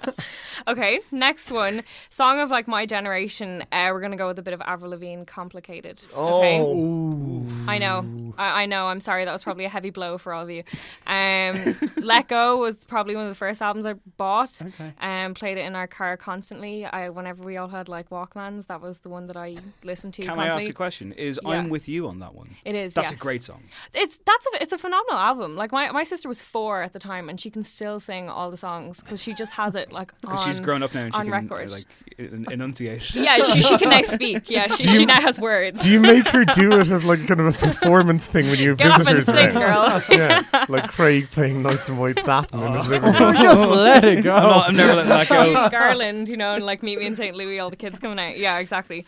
Okay, 0.69 1.01
next 1.11 1.51
one, 1.51 1.83
song 2.11 2.39
of 2.39 2.51
like 2.51 2.69
my 2.69 2.87
generation. 2.87 3.63
Uh, 3.73 3.91
we're 3.93 4.01
gonna 4.01 4.17
go 4.17 4.29
with 4.29 4.39
a 4.39 4.43
bit 4.43 4.55
of 4.55 4.61
Avril 4.63 4.91
Lavigne, 4.93 5.25
"Complicated." 5.25 6.03
Okay. 6.15 6.61
Oh, 6.61 7.47
I 7.67 7.79
know. 7.79 8.35
I, 8.39 8.63
I 8.63 8.67
know. 8.67 8.87
I'm 8.87 9.01
sorry. 9.01 9.25
That 9.25 9.33
was 9.33 9.43
probably 9.43 9.65
a 9.65 9.69
heavy 9.69 9.91
blow 9.91 10.19
for 10.19 10.33
all 10.33 10.45
of 10.45 10.51
you. 10.51 10.63
Um, 11.07 11.77
Let 11.97 12.29
Go 12.29 12.59
was 12.59 12.77
probably 12.77 13.15
one 13.15 13.25
of 13.25 13.31
the 13.31 13.35
first 13.37 13.61
albums 13.61 13.87
I 13.87 13.95
bought. 14.17 14.63
Okay. 14.63 14.93
Um, 15.01 15.35
played 15.35 15.59
it 15.59 15.63
in 15.67 15.75
our 15.75 15.87
car 15.87 16.17
constantly. 16.17 16.85
I 16.85 17.09
whenever 17.11 17.43
we 17.43 17.57
all 17.57 17.69
had 17.69 17.89
like 17.89 18.11
Walkmans, 18.11 18.67
that 18.69 18.81
was 18.81 18.99
the 18.99 19.09
one 19.09 19.27
that 19.27 19.37
I 19.37 19.57
listened 19.85 20.15
to 20.15 20.23
Can 20.23 20.31
I 20.33 20.35
constantly. 20.35 20.65
ask 20.65 20.71
a 20.71 20.75
question? 20.75 21.13
Is 21.13 21.41
Yeah. 21.43 21.51
I'm 21.51 21.69
with 21.69 21.89
you 21.89 22.09
on 22.09 22.21
that 22.21 22.35
one? 22.35 22.51
It 22.65 22.75
is. 22.75 22.95
That's 22.95 23.13
yes. 23.13 23.21
a 23.21 23.23
great 23.23 23.45
song. 23.45 23.63
It's 23.95 24.19
that's 24.25 24.47
a 24.47 24.63
it's 24.63 24.73
a 24.73 24.79
phenomenal 24.79 25.19
album. 25.19 25.57
Like 25.57 25.73
my, 25.73 25.91
my 25.91 26.05
sister 26.05 26.29
was 26.29 26.41
four 26.41 26.83
at 26.83 26.93
the 26.93 26.99
time, 26.99 27.29
and 27.29 27.41
she 27.41 27.51
can 27.51 27.63
still 27.63 27.99
sing 27.99 28.29
all 28.29 28.51
the 28.51 28.57
songs 28.57 29.01
because 29.01 29.21
she 29.21 29.35
just 29.35 29.53
has 29.55 29.75
it 29.75 29.93
like 29.93 30.13
on 30.27 30.52
she's 30.53 30.61
grown 30.61 30.83
up 30.83 30.95
now 30.95 31.03
and 31.05 31.15
she 31.15 31.19
on 31.21 31.25
can 31.27 31.35
uh, 31.35 31.41
record. 31.41 31.71
like 31.71 31.85
en- 32.19 32.47
enunciate. 32.51 33.15
yeah, 33.15 33.37
she, 33.45 33.63
she 33.63 33.79
can 33.79 33.91
now 33.91 34.01
speak. 34.03 34.49
Yeah, 34.51 34.75
she, 34.75 34.89
she 34.89 35.07
now 35.07 35.21
has 35.21 35.39
words. 35.41 35.83
do 35.83 35.91
you 35.93 36.01
make 36.01 36.29
her 36.29 36.45
do 36.45 36.73
it 36.73 36.89
as 36.91 37.05
like 37.05 37.27
kind 37.27 37.41
of 37.41 37.47
a 37.55 37.59
performance 37.67 38.27
thing 38.27 38.49
when 38.51 38.59
you 38.59 38.71
have 38.71 38.79
Get 38.79 38.91
up 38.91 38.99
and 39.07 39.09
visitors 39.17 39.27
sing, 39.27 39.57
around? 39.57 40.03
girl. 40.09 40.19
yeah, 40.19 40.65
like 40.69 40.91
Craig 40.91 41.29
playing 41.31 41.63
Nights 41.63 41.89
and 41.89 41.99
White 41.99 42.19
Satin 42.21 42.63
in 42.63 42.73
his 42.75 42.89
living 42.89 43.15
Oh, 43.15 43.27
room. 43.33 43.35
just 43.43 43.71
let 43.71 44.05
it 44.05 44.25
go. 44.25 44.35
I'm, 44.35 44.43
not, 44.43 44.69
I'm 44.69 44.77
never 44.77 44.95
letting 44.95 45.09
that 45.09 45.29
go. 45.29 45.69
Garland, 45.71 46.29
you 46.29 46.37
know, 46.37 46.55
and 46.55 46.65
like 46.65 46.83
Meet 46.83 46.99
Me 46.99 47.07
in 47.07 47.17
St. 47.17 47.35
Louis, 47.37 47.59
all 47.59 47.71
the 47.71 47.77
kids 47.77 47.99
coming 47.99 48.19
out. 48.19 48.37
Yeah, 48.39 48.59
exactly. 48.59 49.07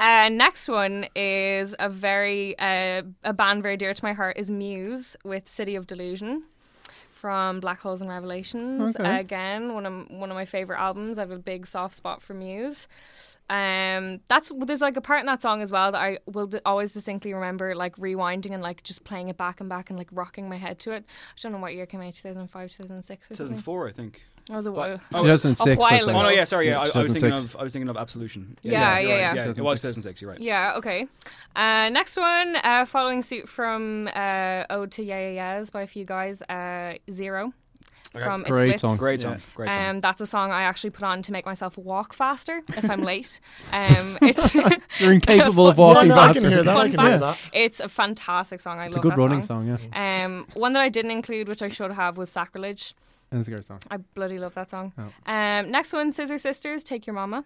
Uh, 0.00 0.28
next 0.30 0.68
one 0.68 1.06
is 1.16 1.74
a 1.80 1.88
very 1.88 2.56
uh, 2.58 3.02
a 3.24 3.32
band 3.32 3.64
very 3.64 3.76
dear 3.76 3.92
to 3.92 4.04
my 4.04 4.12
heart 4.12 4.38
is 4.38 4.48
Muse 4.50 5.16
with 5.24 5.48
City 5.48 5.74
of 5.74 5.88
Delusion 5.88 6.44
from 7.18 7.60
Black 7.60 7.80
Holes 7.80 8.00
and 8.00 8.08
Revelations. 8.08 8.96
Okay. 8.96 9.18
again, 9.18 9.74
one 9.74 9.84
of 9.86 10.10
one 10.10 10.30
of 10.30 10.36
my 10.36 10.44
favorite 10.44 10.78
albums. 10.78 11.18
I 11.18 11.22
have 11.22 11.30
a 11.30 11.38
big 11.38 11.66
soft 11.66 11.94
spot 11.96 12.22
for 12.22 12.34
Muse. 12.34 12.86
Um, 13.50 14.20
that's 14.28 14.52
there's 14.54 14.82
like 14.82 14.96
a 14.96 15.00
part 15.00 15.20
in 15.20 15.26
that 15.26 15.40
song 15.40 15.62
as 15.62 15.72
well 15.72 15.90
that 15.92 16.00
I 16.00 16.18
will 16.26 16.46
d- 16.46 16.60
always 16.66 16.92
distinctly 16.92 17.32
remember, 17.32 17.74
like 17.74 17.96
rewinding 17.96 18.52
and 18.52 18.62
like 18.62 18.82
just 18.82 19.04
playing 19.04 19.28
it 19.28 19.36
back 19.38 19.60
and 19.60 19.68
back 19.68 19.88
and 19.90 19.98
like 19.98 20.08
rocking 20.12 20.48
my 20.48 20.56
head 20.56 20.78
to 20.80 20.92
it. 20.92 21.04
I 21.06 21.40
don't 21.40 21.52
know 21.52 21.58
what 21.58 21.74
year 21.74 21.84
it 21.84 21.88
came 21.88 22.02
out, 22.02 22.14
2005, 22.14 22.70
2006, 22.70 23.28
2004, 23.28 23.88
I 23.88 23.92
think. 23.92 24.24
That 24.48 24.56
was 24.56 24.66
a 24.66 24.72
while. 24.72 24.98
2006 25.10 25.60
A 25.60 25.74
while 25.76 25.88
something. 25.90 26.16
Oh 26.16 26.22
no, 26.22 26.28
yeah, 26.30 26.44
sorry, 26.44 26.68
yeah, 26.68 26.80
I, 26.80 26.88
I 26.94 27.02
was 27.02 27.12
thinking 27.12 27.32
of 27.32 27.56
I 27.56 27.62
was 27.62 27.72
thinking 27.72 27.88
of 27.90 27.96
Absolution. 27.98 28.56
Yeah, 28.62 28.98
you're 28.98 29.10
yeah, 29.10 29.26
right. 29.28 29.36
yeah. 29.36 29.42
it 29.44 29.60
was 29.60 29.80
2006. 29.80 30.22
You're 30.22 30.30
right. 30.30 30.40
Yeah, 30.40 30.74
okay. 30.78 31.06
Uh, 31.54 31.90
next 31.90 32.16
one, 32.16 32.56
uh, 32.56 32.86
following 32.86 33.22
suit 33.22 33.48
from 33.48 34.08
uh, 34.14 34.64
Ode 34.70 34.90
to 34.92 35.02
Yeah 35.02 35.30
Yeah 35.30 35.56
Yeahs 35.58 35.70
by 35.70 35.82
a 35.82 35.86
few 35.86 36.04
guys, 36.06 36.40
uh, 36.42 36.94
Zero. 37.10 37.52
From 38.12 38.42
Great 38.42 38.68
Wits. 38.70 38.80
song. 38.80 38.96
Great 38.96 39.20
song, 39.20 39.36
great 39.54 39.68
song. 39.72 39.84
Um, 39.84 40.00
that's 40.00 40.20
a 40.22 40.26
song 40.26 40.50
I 40.50 40.62
actually 40.62 40.90
put 40.90 41.04
on 41.04 41.20
to 41.22 41.30
make 41.30 41.44
myself 41.44 41.76
walk 41.76 42.14
faster 42.14 42.62
if 42.68 42.90
I'm 42.90 43.02
late. 43.02 43.38
Um, 43.70 44.16
it's 44.22 44.54
You're 44.98 45.12
incapable 45.12 45.68
of 45.68 45.76
Fun- 45.76 45.84
walking 45.94 46.08
no, 46.08 46.14
I 46.14 46.26
faster. 46.28 46.40
can 46.40 46.50
hear 46.50 46.62
that. 46.62 46.76
I 46.76 46.88
can 46.88 46.98
hear 47.00 47.18
that. 47.18 47.38
It's 47.52 47.80
a 47.80 47.88
fantastic 47.88 48.60
song. 48.60 48.78
I 48.78 48.84
love 48.84 48.86
it. 48.86 48.88
It's 48.88 48.96
a 48.96 49.00
good 49.00 49.12
that 49.12 49.18
running 49.18 49.42
song. 49.42 49.66
song, 49.68 49.78
yeah. 49.92 50.24
Um, 50.24 50.46
one 50.54 50.72
that 50.72 50.80
I 50.80 50.88
didn't 50.88 51.10
include, 51.10 51.48
which 51.48 51.60
I 51.60 51.68
should 51.68 51.92
have, 51.92 52.16
was 52.16 52.30
Sacrilege. 52.30 52.94
And 53.30 53.40
it's 53.40 53.48
a 53.48 53.50
great 53.50 53.64
song. 53.64 53.80
I 53.90 53.98
bloody 53.98 54.38
love 54.38 54.54
that 54.54 54.70
song. 54.70 54.92
Oh. 54.98 55.02
Um, 55.32 55.70
next 55.70 55.92
one, 55.92 56.12
Scissor 56.12 56.38
Sisters, 56.38 56.82
Take 56.82 57.06
Your 57.06 57.14
Mama. 57.14 57.44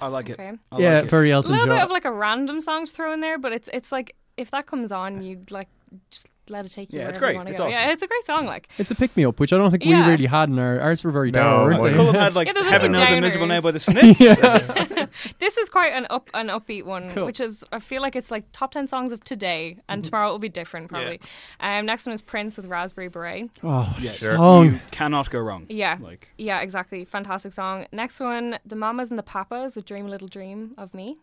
I 0.00 0.08
like 0.08 0.28
it. 0.28 0.34
Okay. 0.34 0.52
I 0.72 0.78
yeah, 0.78 0.94
like 0.96 1.04
it. 1.04 1.10
very 1.10 1.30
A 1.30 1.40
little 1.40 1.56
John. 1.56 1.68
bit 1.68 1.82
of 1.82 1.90
like 1.90 2.04
a 2.04 2.12
random 2.12 2.60
song 2.60 2.86
to 2.86 2.92
throw 2.92 3.12
in 3.12 3.20
there, 3.20 3.38
but 3.38 3.52
it's 3.52 3.68
it's 3.72 3.90
like 3.92 4.14
if 4.36 4.50
that 4.50 4.66
comes 4.66 4.92
on, 4.92 5.22
you'd 5.22 5.50
like 5.50 5.68
just 6.10 6.26
let 6.50 6.64
it 6.64 6.70
take 6.72 6.90
you. 6.94 6.98
Yeah, 7.00 7.08
it's 7.10 7.18
great. 7.18 7.34
You 7.34 7.42
It's 7.42 7.58
go. 7.58 7.66
awesome. 7.66 7.72
Yeah, 7.78 7.90
it's 7.92 8.02
a 8.02 8.06
great 8.06 8.24
song. 8.24 8.46
Like 8.46 8.68
it's 8.78 8.90
a 8.90 8.94
pick 8.94 9.14
me 9.18 9.24
up, 9.26 9.38
which 9.38 9.52
I 9.52 9.58
don't 9.58 9.70
think 9.70 9.84
Yeah. 9.84 10.04
we 10.06 10.12
really 10.12 10.26
had 10.26 10.48
in 10.48 10.58
our 10.58 10.80
ours 10.80 11.04
were 11.04 11.10
very 11.10 11.30
No, 11.30 11.40
down, 11.40 11.70
mine- 11.70 11.80
weren't 11.80 11.96
Cool 11.96 12.12
had 12.14 12.34
like 12.34 12.46
Yeah, 12.46 12.54
Heaven 12.70 12.92
nothing 12.92 12.92
Knows 12.92 13.10
Invisible 13.34 13.46
downers. 13.46 13.48
Now 13.48 13.60
by 13.60 13.70
the 13.70 13.78
Smiths. 13.88 14.18
this 15.38 15.58
is 15.58 15.68
quite 15.68 15.92
an 15.92 16.06
up 16.08 16.30
an 16.34 16.48
upbeat 16.48 16.84
one, 16.86 17.10
Cool. 17.12 17.26
which 17.26 17.40
is 17.40 17.64
I 17.70 17.80
feel 17.80 18.00
like 18.02 18.16
it's 18.16 18.30
like 18.30 18.44
top 18.52 18.72
ten 18.72 18.88
songs 18.88 19.12
of 19.12 19.22
today, 19.24 19.78
and 19.88 20.02
Mm-hmm. 20.02 20.08
tomorrow 20.08 20.28
it 20.28 20.32
will 20.32 20.38
be 20.38 20.48
different 20.48 20.88
probably. 20.88 21.20
Um, 21.60 21.84
next 21.86 22.06
one 22.06 22.14
is 22.14 22.22
Prince 22.22 22.56
with 22.56 22.66
Raspberry 22.66 23.08
Beret. 23.08 23.50
Oh, 23.62 23.94
Yes. 24.00 24.20
song. 24.20 24.64
You 24.66 24.80
cannot 24.90 25.28
go 25.30 25.40
wrong. 25.40 25.66
Yeah. 25.68 25.98
Like 26.00 26.30
Yeah, 26.38 26.60
exactly. 26.60 27.04
Fantastic 27.04 27.52
song. 27.52 27.86
Next 27.92 28.20
one, 28.20 28.58
The 28.64 28.76
Mamas 28.76 29.10
and 29.10 29.18
the 29.18 29.22
Papas 29.22 29.76
with 29.76 29.84
Dream 29.84 30.06
a 30.06 30.08
Little 30.08 30.28
Dream 30.28 30.72
of 30.78 30.94
Me. 30.94 31.18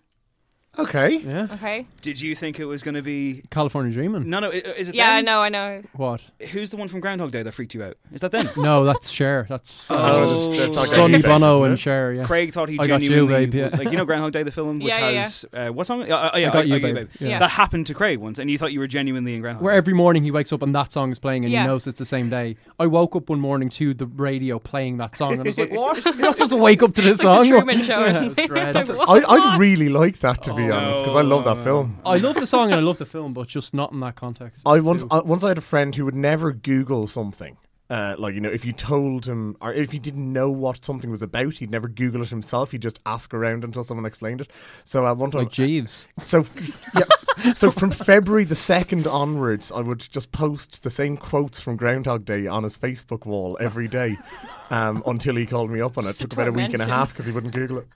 Okay. 0.80 1.18
Yeah. 1.18 1.48
Okay. 1.54 1.88
Did 2.02 2.20
you 2.22 2.36
think 2.36 2.60
it 2.60 2.66
was 2.66 2.84
going 2.84 2.96
to 2.96 3.02
be? 3.02 3.44
California 3.50 3.92
Dreaming. 3.94 4.30
No, 4.30 4.40
no. 4.40 4.50
i- 4.50 4.56
Is 4.56 4.90
it? 4.90 4.96
Yeah, 4.96 5.12
I 5.12 5.16
them? 5.18 5.26
know, 5.26 5.40
I 5.40 5.50
know. 5.50 5.82
What? 5.94 6.22
Who's 6.52 6.70
the 6.70 6.78
one 6.78 6.88
from 6.88 7.00
Groundhog 7.00 7.32
Day 7.32 7.44
that 7.44 7.52
freaked 7.54 7.74
you 7.74 7.84
out? 7.84 7.96
Is 8.12 8.22
that 8.22 8.32
them? 8.32 8.50
No, 8.58 8.84
that's 8.84 9.10
Cher. 9.10 9.46
That's 9.50 9.90
uh, 9.92 9.96
Oh, 9.98 10.24
it's- 10.56 10.68
it's 10.70 10.76
not 10.76 10.86
Sonny 10.88 11.12
getting 11.18 11.30
Bono 11.30 11.64
and 11.64 11.74
isn't 11.74 11.74
it? 11.74 11.78
Cher. 11.84 12.14
Yeah. 12.14 12.24
Craig 12.24 12.52
thought 12.52 12.70
he 12.70 12.80
I 12.80 12.88
got 12.88 13.02
you, 13.02 13.10
genuinely 13.10 13.46
babe, 13.48 13.54
yeah. 13.54 13.78
like 13.78 13.92
you 13.92 13.98
know 13.98 14.06
Groundhog 14.06 14.32
Day 14.32 14.44
the 14.44 14.52
film, 14.52 14.80
which 14.80 14.88
Yeah, 14.90 15.10
yeah, 15.10 15.22
has 15.22 15.46
Uh, 15.54 15.70
what 15.70 15.88
song? 15.88 16.02
Uh, 16.10 16.16
uh, 16.34 16.38
yeah, 16.38 16.50
I 16.50 16.54
Got 16.54 16.68
You, 16.68 16.80
Babe. 16.80 17.10
Yeah. 17.20 17.28
Yeah. 17.30 17.40
That 17.40 17.50
happened 17.52 17.88
to 17.88 17.94
Craig 17.94 18.20
once, 18.20 18.40
and 18.40 18.50
you 18.50 18.58
thought 18.58 18.72
you 18.74 18.80
were 18.80 18.88
genuinely 18.88 19.36
in 19.36 19.42
Groundhog. 19.42 19.64
Where 19.64 19.74
Day. 19.74 19.78
every 19.78 19.94
morning 19.94 20.24
he 20.24 20.32
wakes 20.32 20.52
up 20.54 20.62
and 20.62 20.74
that 20.76 20.92
song 20.92 21.12
is 21.12 21.20
playing 21.20 21.44
and 21.46 21.52
Yeah. 21.54 21.62
he 21.62 21.68
knows 21.68 21.88
it's 21.88 22.00
the 22.00 22.06
same 22.06 22.30
day. 22.30 22.56
I 22.80 22.88
woke 22.88 23.16
up 23.16 23.30
one 23.30 23.40
morning 23.40 23.70
to 23.72 23.94
the 23.94 24.06
radio 24.06 24.60
playing 24.60 24.98
that 24.98 25.16
song 25.16 25.34
and 25.34 25.42
I 25.42 25.44
was 25.44 25.58
like, 25.58 25.72
"What? 25.72 26.04
You're 26.06 26.16
not 26.16 26.36
supposed 26.36 26.52
to 26.52 26.58
wake 26.58 26.84
up 26.84 26.96
to 26.96 27.02
this 27.02 27.24
Like 27.24 27.40
the 27.40 27.44
song." 27.46 27.48
Truman 27.48 27.84
Show 27.84 28.02
or 28.04 28.08
Yeah, 28.16 28.24
it 28.38 28.48
dread. 28.48 28.76
Like, 28.76 28.90
I, 28.90 28.94
what? 28.96 29.30
I'd 29.30 29.60
really 29.60 29.90
like 29.90 30.20
that 30.20 30.44
to 30.44 30.54
be 30.54 30.65
Oh, 30.72 30.78
honest 30.78 31.00
because 31.00 31.16
I 31.16 31.22
love 31.22 31.46
that 31.46 31.64
film. 31.64 32.00
I 32.06 32.18
love 32.18 32.36
the 32.36 32.48
song 32.48 32.72
and 32.72 32.80
I 32.80 32.84
love 32.84 32.98
the 32.98 33.06
film, 33.06 33.34
but 33.34 33.48
just 33.48 33.74
not 33.74 33.92
in 33.92 34.00
that 34.02 34.16
context. 34.16 34.64
I 34.66 34.80
once 34.80 35.04
I, 35.12 35.20
once 35.20 35.44
I 35.44 35.50
had 35.50 35.58
a 35.58 35.62
friend 35.62 35.96
who 35.96 36.06
would 36.06 36.16
never 36.16 36.52
Google 36.52 37.08
something. 37.08 37.58
Uh, 37.88 38.16
like 38.18 38.34
you 38.34 38.42
know, 38.42 38.50
if 38.50 38.66
you 38.66 38.72
told 38.74 39.28
him 39.28 39.56
or 39.62 39.72
if 39.72 39.92
he 39.92 40.00
didn't 40.00 40.34
know 40.34 40.50
what 40.50 40.84
something 40.84 41.12
was 41.12 41.22
about, 41.22 41.54
he'd 41.54 41.70
never 41.70 41.88
Google 41.88 42.24
it 42.24 42.30
himself. 42.30 42.72
He'd 42.72 42.82
just 42.82 43.00
ask 43.06 43.32
around 43.32 43.64
until 43.64 43.84
someone 43.84 44.08
explained 44.08 44.42
it. 44.42 44.50
So 44.84 45.06
I 45.06 45.12
one 45.12 45.30
time, 45.30 45.44
like 45.44 45.52
Jeeves. 45.52 46.08
so 46.20 46.44
yeah, 46.96 47.54
so 47.54 47.70
from 47.70 47.92
February 47.92 48.44
the 48.44 48.56
second 48.56 49.06
onwards, 49.06 49.72
I 49.72 49.82
would 49.82 50.00
just 50.00 50.32
post 50.32 50.82
the 50.82 50.90
same 50.90 51.16
quotes 51.16 51.62
from 51.62 51.76
Groundhog 51.78 52.26
Day 52.26 52.48
on 52.48 52.64
his 52.64 52.76
Facebook 52.76 53.28
wall 53.28 53.56
every 53.62 53.88
day, 53.88 54.18
um, 54.72 55.04
until 55.06 55.36
he 55.36 55.46
called 55.46 55.70
me 55.70 55.80
up 55.80 56.00
on 56.00 56.06
it. 56.06 56.08
Just 56.08 56.22
It 56.22 56.24
took 56.24 56.34
about 56.34 56.48
a 56.48 56.54
week 56.54 56.74
and 56.74 56.82
a 56.82 56.88
half 56.88 57.12
because 57.12 57.28
he 57.28 57.32
wouldn't 57.32 57.54
Google 57.54 57.78
it. 57.80 57.88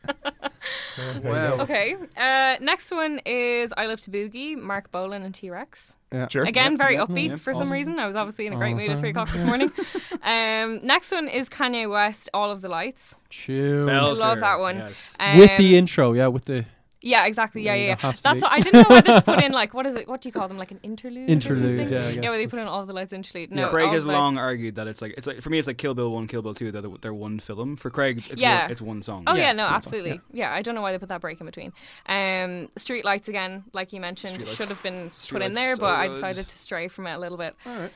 Wow. 1.23 1.57
Okay. 1.61 1.95
Uh, 2.17 2.55
next 2.61 2.91
one 2.91 3.19
is 3.25 3.73
I 3.77 3.85
Love 3.85 4.01
to 4.01 4.11
Boogie, 4.11 4.57
Marc 4.57 4.91
Bolan 4.91 5.23
and 5.23 5.33
T 5.33 5.49
Rex. 5.49 5.95
Yeah. 6.11 6.27
Sure. 6.27 6.43
Again, 6.43 6.77
very 6.77 6.95
upbeat 6.95 7.29
yeah, 7.29 7.35
for 7.35 7.53
some 7.53 7.71
reason. 7.71 7.99
I 7.99 8.07
was 8.07 8.15
obviously 8.15 8.47
in 8.47 8.53
a 8.53 8.57
great 8.57 8.73
Oh, 8.73 8.77
mood 8.77 8.89
at 8.91 8.99
three 8.99 9.09
o'clock 9.11 9.29
this 9.31 9.43
morning. 9.45 9.71
um, 10.23 10.79
next 10.83 11.11
one 11.11 11.27
is 11.27 11.49
Kanye 11.49 11.89
West, 11.89 12.29
All 12.33 12.49
of 12.51 12.61
the 12.61 12.69
Lights. 12.69 13.15
Tune. 13.29 13.87
Belter, 13.87 14.17
love 14.17 14.39
that 14.39 14.59
one. 14.59 14.77
Yes. 14.77 15.15
with 15.37 15.51
Um, 15.51 15.57
the 15.57 15.77
intro, 15.77 16.13
yeah, 16.13 16.27
with 16.27 16.45
the 16.45 16.65
Yeah, 17.01 17.25
exactly. 17.27 17.63
Yeah, 17.63 17.75
Yeah, 17.75 17.81
yeah, 17.81 17.95
yeah. 18.03 18.11
That's 18.23 18.41
what 18.41 18.51
I 18.51 18.59
didn't 18.59 18.81
know 18.89 18.95
whether 18.95 19.13
to 19.15 19.21
put 19.21 19.41
in 19.41 19.51
like 19.61 19.73
what 19.73 19.85
is 19.85 19.95
it? 19.95 20.07
What 20.07 20.19
do 20.21 20.27
you 20.29 20.33
call 20.33 20.47
them? 20.49 20.57
Like 20.57 20.71
an 20.71 20.79
interlude? 20.83 21.29
or 21.29 21.31
Interlude, 21.31 21.79
something? 21.89 21.93
yeah, 21.97 22.07
I 22.07 22.15
guess 22.15 22.29
where 22.29 22.37
they 22.37 22.47
put 22.47 22.59
in 22.59 22.67
all 22.67 22.85
the 22.85 22.91
lights 22.93 23.13
interlude. 23.13 23.51
No, 23.51 23.69
Craig 23.69 23.89
has 23.89 24.05
long 24.05 24.37
argued 24.37 24.75
that 24.75 24.87
it's 24.87 25.01
like 25.01 25.13
it's 25.17 25.25
like 25.25 25.41
for 25.41 25.49
me 25.49 25.59
it's 25.59 25.67
like 25.67 25.77
Kill 25.77 25.93
Bill 25.93 26.11
one, 26.11 26.27
Kill 26.27 26.41
Bill 26.41 26.53
two. 26.53 26.71
They're, 26.71 26.81
they're 27.01 27.13
one 27.13 27.39
film. 27.39 27.77
For 27.77 27.89
Craig, 27.89 28.23
it's 28.29 28.41
Yeah. 28.41 28.63
one, 28.63 28.71
it's 28.71 28.81
one 28.81 29.01
song. 29.01 29.23
Oh 29.27 29.35
yeah, 29.35 29.53
no, 29.53 29.63
it's 29.63 29.69
song. 29.69 29.75
absolutely. 29.77 30.21
Yeah. 30.33 30.51
I 30.53 30.61
don't 30.61 30.75
know 30.75 30.81
why 30.81 30.91
they 30.91 30.97
put 30.99 31.09
that 31.09 31.21
break 31.21 31.39
in 31.39 31.45
between. 31.45 31.71
Um, 32.05 32.69
street 32.75 33.05
lights 33.05 33.29
again, 33.29 33.63
like 33.71 33.93
you 33.93 34.01
mentioned, 34.01 34.37
Streetlights. 34.39 34.57
should 34.57 34.69
have 34.69 34.83
been 34.83 35.11
put 35.29 35.41
in 35.41 35.53
there, 35.53 35.75
so 35.75 35.81
but 35.81 35.93
I 35.95 36.07
decided 36.07 36.47
to 36.49 36.57
stray 36.57 36.89
from 36.89 37.07
it 37.07 37.13
a 37.13 37.17
little 37.19 37.37
bit. 37.37 37.55
Um, 37.65 37.89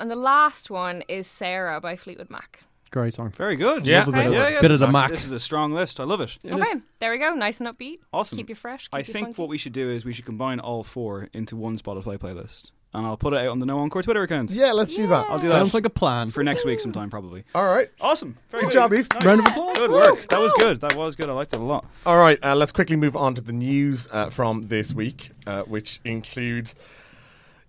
and 0.00 0.10
the 0.10 0.16
last 0.16 0.70
one 0.70 1.02
is 1.08 1.26
Sarah 1.26 1.80
by 1.80 1.96
Fleetwood 1.96 2.30
Mac. 2.30 2.60
Great 2.90 3.14
song. 3.14 3.30
Very 3.30 3.56
good. 3.56 3.86
Yeah. 3.86 4.00
Love 4.00 4.08
a 4.08 4.12
bit, 4.12 4.26
of, 4.26 4.32
yeah, 4.34 4.48
yeah. 4.48 4.60
bit 4.60 4.68
this 4.68 4.74
of 4.76 4.78
the 4.80 4.86
is- 4.86 4.92
Mac. 4.92 5.10
This 5.10 5.24
is 5.24 5.32
a 5.32 5.40
strong 5.40 5.72
list. 5.72 6.00
I 6.00 6.04
love 6.04 6.20
it. 6.20 6.36
okay, 6.50 6.72
there 6.98 7.10
we 7.10 7.18
go. 7.18 7.34
Nice 7.34 7.60
and 7.60 7.68
upbeat. 7.68 7.96
Awesome. 8.12 8.38
Keep 8.38 8.48
you 8.50 8.54
fresh. 8.54 8.84
Keep 8.88 8.94
I 8.94 8.98
you 8.98 9.04
think 9.04 9.26
funky. 9.28 9.40
what 9.42 9.48
we 9.48 9.58
should 9.58 9.72
do 9.72 9.90
is 9.90 10.04
we 10.04 10.12
should 10.12 10.24
combine 10.26 10.60
all 10.60 10.82
four 10.82 11.28
into 11.32 11.56
one 11.56 11.76
Spotify 11.78 12.16
playlist, 12.18 12.72
and 12.94 13.04
I'll 13.06 13.16
put 13.16 13.32
it 13.34 13.38
out 13.40 13.48
on 13.48 13.58
the 13.58 13.66
No 13.66 13.78
Encore 13.80 14.02
Twitter 14.02 14.22
account. 14.22 14.50
Yeah, 14.50 14.72
let's 14.72 14.92
do 14.92 15.06
that. 15.08 15.26
I'll 15.28 15.38
do 15.38 15.48
that 15.48 15.54
Sounds 15.54 15.74
like 15.74 15.84
a 15.84 15.90
plan. 15.90 16.30
for 16.30 16.42
next 16.44 16.64
week 16.64 16.80
sometime 16.80 17.10
probably. 17.10 17.44
All 17.54 17.66
right. 17.66 17.90
Awesome. 18.00 18.36
Very 18.50 18.62
Good 18.62 18.66
good, 18.68 18.72
job, 18.74 18.94
Eve. 18.94 19.08
Nice. 19.14 19.24
Round 19.24 19.40
of 19.40 19.46
applause. 19.46 19.76
Good 19.78 19.90
work. 19.90 20.20
That 20.28 20.40
was 20.40 20.52
good. 20.58 20.80
That 20.80 20.94
was 20.96 21.16
good. 21.16 21.28
I 21.28 21.32
liked 21.32 21.52
it 21.52 21.60
a 21.60 21.62
lot. 21.64 21.84
All 22.06 22.18
right, 22.18 22.38
uh, 22.42 22.54
let's 22.54 22.72
quickly 22.72 22.96
move 22.96 23.16
on 23.16 23.34
to 23.34 23.40
the 23.40 23.52
news 23.52 24.08
uh, 24.12 24.30
from 24.30 24.62
this 24.62 24.92
week, 24.94 25.30
uh, 25.46 25.62
which 25.62 26.00
includes, 26.04 26.74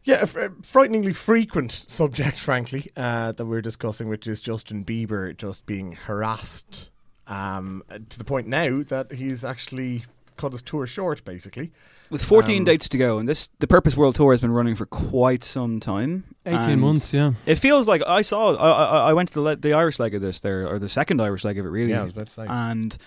yeah, 0.07 0.21
a 0.23 0.49
frighteningly 0.63 1.11
frequent 1.13 1.71
subject, 1.87 2.37
frankly, 2.39 2.89
uh, 2.95 3.33
that 3.33 3.45
we're 3.45 3.61
discussing, 3.61 4.07
which 4.07 4.25
is 4.25 4.39
Justin 4.39 4.83
Bieber 4.85 5.35
just 5.35 5.65
being 5.65 5.91
harassed 5.91 6.89
um, 7.27 7.83
to 8.09 8.17
the 8.17 8.23
point 8.23 8.47
now 8.47 8.83
that 8.83 9.11
he's 9.11 9.43
actually 9.43 10.05
cut 10.37 10.53
his 10.53 10.61
tour 10.61 10.87
short, 10.87 11.25
basically. 11.25 11.71
With 12.09 12.23
14 12.23 12.59
Um, 12.59 12.63
dates 12.63 12.87
to 12.87 12.97
go, 12.97 13.19
and 13.19 13.27
this 13.27 13.49
the 13.59 13.67
Purpose 13.67 13.97
World 13.97 14.15
Tour 14.15 14.31
has 14.31 14.39
been 14.39 14.53
running 14.53 14.75
for 14.75 14.85
quite 14.85 15.43
some 15.43 15.81
time. 15.81 16.23
18 16.45 16.69
and 16.69 16.81
months, 16.81 17.13
yeah. 17.13 17.33
It 17.45 17.55
feels 17.55 17.85
like 17.85 18.01
I 18.07 18.21
saw. 18.21 18.55
I, 18.55 18.69
I, 18.69 19.09
I 19.09 19.13
went 19.13 19.27
to 19.27 19.33
the 19.33 19.41
le- 19.41 19.55
the 19.57 19.73
Irish 19.73 19.99
leg 19.99 20.15
of 20.15 20.21
this 20.21 20.39
there, 20.39 20.65
or 20.69 20.79
the 20.79 20.87
second 20.87 21.21
Irish 21.21 21.43
leg 21.43 21.59
of 21.59 21.65
it, 21.65 21.69
really. 21.69 21.91
Yeah, 21.91 21.99
I 21.99 22.03
was 22.03 22.13
about 22.13 22.27
to 22.27 22.33
say. 22.33 22.45
And 22.47 22.97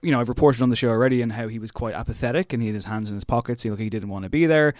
you 0.00 0.12
know, 0.12 0.20
I've 0.20 0.30
reported 0.30 0.62
on 0.62 0.70
the 0.70 0.76
show 0.76 0.88
already 0.88 1.20
and 1.20 1.32
how 1.32 1.48
he 1.48 1.58
was 1.58 1.70
quite 1.72 1.94
apathetic 1.94 2.52
and 2.52 2.62
he 2.62 2.68
had 2.68 2.74
his 2.74 2.84
hands 2.86 3.10
in 3.10 3.16
his 3.16 3.24
pockets. 3.24 3.64
He 3.64 3.70
look, 3.70 3.80
he 3.80 3.90
didn't 3.90 4.08
want 4.08 4.22
to 4.22 4.30
be 4.30 4.46
there. 4.46 4.72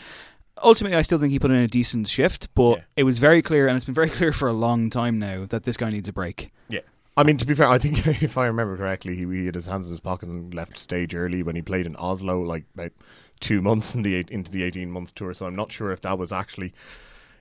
Ultimately, 0.63 0.97
I 0.97 1.03
still 1.03 1.19
think 1.19 1.33
he 1.33 1.39
put 1.39 1.51
in 1.51 1.57
a 1.57 1.67
decent 1.69 2.09
shift, 2.09 2.49
but 2.55 2.79
Yeah. 2.79 2.85
it 2.97 3.05
was 3.05 3.19
very 3.19 3.43
clear, 3.43 3.69
and 3.69 3.77
it's 3.77 3.85
been 3.85 3.95
very 3.95 4.09
clear 4.19 4.33
for 4.33 4.49
a 4.49 4.53
long 4.53 4.91
time 4.91 5.19
now 5.19 5.47
that 5.47 5.65
this 5.65 5.77
guy 5.77 5.91
needs 5.91 6.09
a 6.09 6.13
break. 6.13 6.51
Yeah. 6.69 6.81
I 7.17 7.25
mean, 7.25 7.37
to 7.39 7.47
be 7.47 7.55
fair, 7.55 7.69
I 7.69 7.79
think 7.79 8.07
if 8.23 8.39
I 8.39 8.47
remember 8.47 8.77
correctly, 8.77 9.17
he, 9.17 9.25
he 9.27 9.47
had 9.47 9.55
his 9.55 9.67
hands 9.67 9.87
in 9.87 9.93
his 9.93 10.01
pockets 10.01 10.31
and 10.31 10.55
left 10.55 10.77
stage 10.77 11.15
early 11.15 11.43
when 11.43 11.57
he 11.57 11.63
played 11.63 11.87
in 11.87 11.97
Oslo, 11.97 12.41
like 12.41 12.65
about 12.75 12.93
two 13.41 13.61
months 13.63 13.95
in 13.95 14.03
the 14.03 14.15
eight, 14.15 14.31
into 14.31 14.51
the 14.51 14.63
eighteen 14.63 14.91
month 14.91 15.15
tour. 15.15 15.33
So 15.35 15.47
I'm 15.47 15.57
not 15.57 15.73
sure 15.73 15.91
if 15.93 16.01
that 16.03 16.19
was 16.19 16.33
actually 16.33 16.73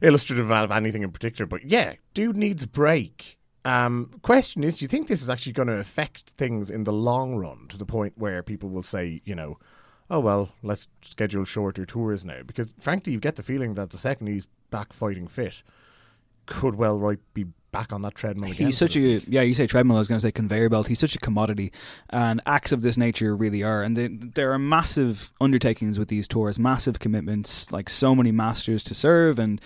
illustrative 0.01 0.51
of 0.51 0.71
anything 0.71 1.03
in 1.03 1.11
particular. 1.11 1.45
But 1.47 1.65
yeah, 1.65 1.93
dude 2.13 2.37
needs 2.37 2.63
a 2.63 2.67
break. 2.67 3.37
Um, 3.65 4.11
question 4.21 4.63
is, 4.63 4.77
do 4.77 4.85
you 4.85 4.87
think 4.87 5.07
this 5.07 5.21
is 5.21 5.29
actually 5.29 5.51
going 5.53 5.67
to 5.67 5.77
affect 5.77 6.29
things 6.37 6.69
in 6.69 6.85
the 6.85 6.93
long 6.93 7.35
run 7.35 7.65
to 7.69 7.77
the 7.77 7.85
point 7.85 8.13
where 8.15 8.41
people 8.41 8.69
will 8.69 8.83
say, 8.83 9.21
you 9.25 9.35
know, 9.35 9.57
oh 10.09 10.19
well, 10.19 10.49
let's 10.63 10.87
schedule 11.01 11.45
shorter 11.45 11.85
tours 11.85 12.23
now? 12.23 12.41
Because 12.45 12.73
frankly, 12.79 13.13
you 13.13 13.19
get 13.19 13.35
the 13.35 13.43
feeling 13.43 13.75
that 13.75 13.89
the 13.89 13.97
second 13.97 14.27
he's 14.27 14.47
back 14.69 14.93
fighting 14.93 15.27
fit, 15.27 15.63
could 16.45 16.75
well 16.75 16.99
right 16.99 17.19
be 17.33 17.45
back 17.71 17.91
on 17.91 18.01
that 18.01 18.15
treadmill 18.15 18.51
again. 18.51 18.67
He's 18.67 18.77
such 18.77 18.95
a 18.95 18.99
yeah. 18.99 19.41
You 19.41 19.53
say 19.53 19.67
treadmill. 19.67 19.97
I 19.97 19.99
was 19.99 20.07
going 20.07 20.19
to 20.19 20.25
say 20.25 20.31
conveyor 20.31 20.69
belt. 20.69 20.87
He's 20.87 20.99
such 20.99 21.15
a 21.15 21.19
commodity, 21.19 21.71
and 22.09 22.41
acts 22.45 22.71
of 22.71 22.81
this 22.81 22.97
nature 22.97 23.35
really 23.35 23.63
are. 23.63 23.83
And 23.83 23.95
they, 23.95 24.07
there 24.07 24.51
are 24.53 24.59
massive 24.59 25.31
undertakings 25.39 25.99
with 25.99 26.07
these 26.07 26.27
tours, 26.27 26.57
massive 26.57 26.99
commitments, 26.99 27.71
like 27.71 27.89
so 27.89 28.15
many 28.15 28.31
masters 28.31 28.83
to 28.85 28.93
serve 28.93 29.37
and 29.39 29.61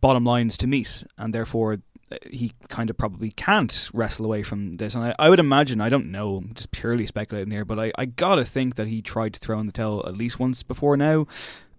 bottom 0.00 0.24
lines 0.24 0.56
to 0.58 0.66
meet, 0.66 1.04
and 1.16 1.32
therefore 1.32 1.78
Uh, 2.12 2.16
he 2.30 2.52
kind 2.68 2.90
of 2.90 2.96
probably 2.96 3.30
can't 3.30 3.90
wrestle 3.92 4.26
away 4.26 4.42
from 4.42 4.76
this. 4.76 4.94
And 4.94 5.04
I, 5.04 5.14
I 5.18 5.30
would 5.30 5.40
imagine, 5.40 5.80
I 5.80 5.88
don't 5.88 6.10
know, 6.10 6.36
I'm 6.36 6.54
just 6.54 6.70
purely 6.70 7.06
speculating 7.06 7.52
here, 7.52 7.64
but 7.64 7.78
I, 7.78 7.92
I 7.96 8.04
gotta 8.04 8.44
think 8.44 8.76
that 8.76 8.88
he 8.88 9.02
tried 9.02 9.34
to 9.34 9.40
throw 9.40 9.58
in 9.60 9.66
the 9.66 9.72
towel 9.72 10.06
at 10.06 10.16
least 10.16 10.38
once 10.38 10.62
before 10.62 10.96
now, 10.96 11.26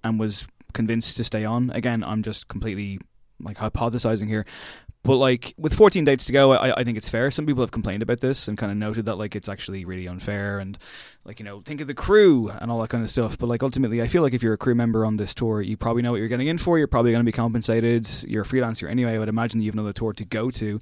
and 0.04 0.20
was 0.20 0.48
convinced 0.74 1.18
to 1.18 1.24
stay 1.24 1.46
on. 1.46 1.70
Again, 1.72 2.04
I'm 2.04 2.24
just 2.24 2.48
completely 2.48 3.00
like 3.40 3.58
hypothesizing 3.58 4.28
here. 4.28 4.46
But 5.06 5.18
like 5.18 5.54
with 5.60 5.76
14 5.76 6.04
dates 6.04 6.26
to 6.26 6.34
go, 6.34 6.54
I, 6.54 6.80
I 6.80 6.84
think 6.84 6.98
it's 6.98 7.08
fair. 7.08 7.30
Some 7.30 7.46
people 7.46 7.62
have 7.62 7.70
complained 7.70 8.02
about 8.02 8.22
this 8.22 8.48
and 8.48 8.58
kind 8.58 8.72
of 8.72 8.78
noted 8.78 9.06
that 9.06 9.18
like 9.18 9.36
it's 9.36 9.48
actually 9.48 9.86
really 9.86 10.08
unfair 10.08 10.58
and 10.58 10.80
like 11.26 11.40
you 11.40 11.46
know 11.46 11.62
think 11.62 11.80
of 11.80 11.86
the 11.86 11.94
crew 11.94 12.50
and 12.50 12.72
all 12.72 12.82
that 12.82 12.90
kind 12.90 13.04
of 13.04 13.10
stuff. 13.12 13.38
But 13.38 13.46
like 13.46 13.62
ultimately, 13.62 14.02
I 14.02 14.08
feel 14.08 14.24
like 14.24 14.34
if 14.34 14.42
you're 14.42 14.54
a 14.54 14.58
crew 14.58 14.74
member 14.74 15.06
on 15.06 15.18
this 15.18 15.36
tour, 15.36 15.62
you 15.62 15.78
probably 15.78 16.02
know 16.02 16.12
what 16.12 16.18
you're 16.18 16.28
getting 16.28 16.48
in 16.48 16.58
for. 16.58 16.80
You're 16.80 16.88
probably 16.88 17.12
going 17.12 17.24
to 17.24 17.26
be 17.26 17.32
compensated. 17.32 18.10
You're 18.28 18.42
a 18.42 18.46
freelancer 18.46 18.90
anyway. 18.90 19.14
I 19.14 19.20
would 19.20 19.30
imagine 19.30 19.62
you 19.62 19.68
have 19.68 19.76
another 19.76 19.94
tour 19.94 20.12
to 20.14 20.26
go 20.26 20.50
to. 20.50 20.80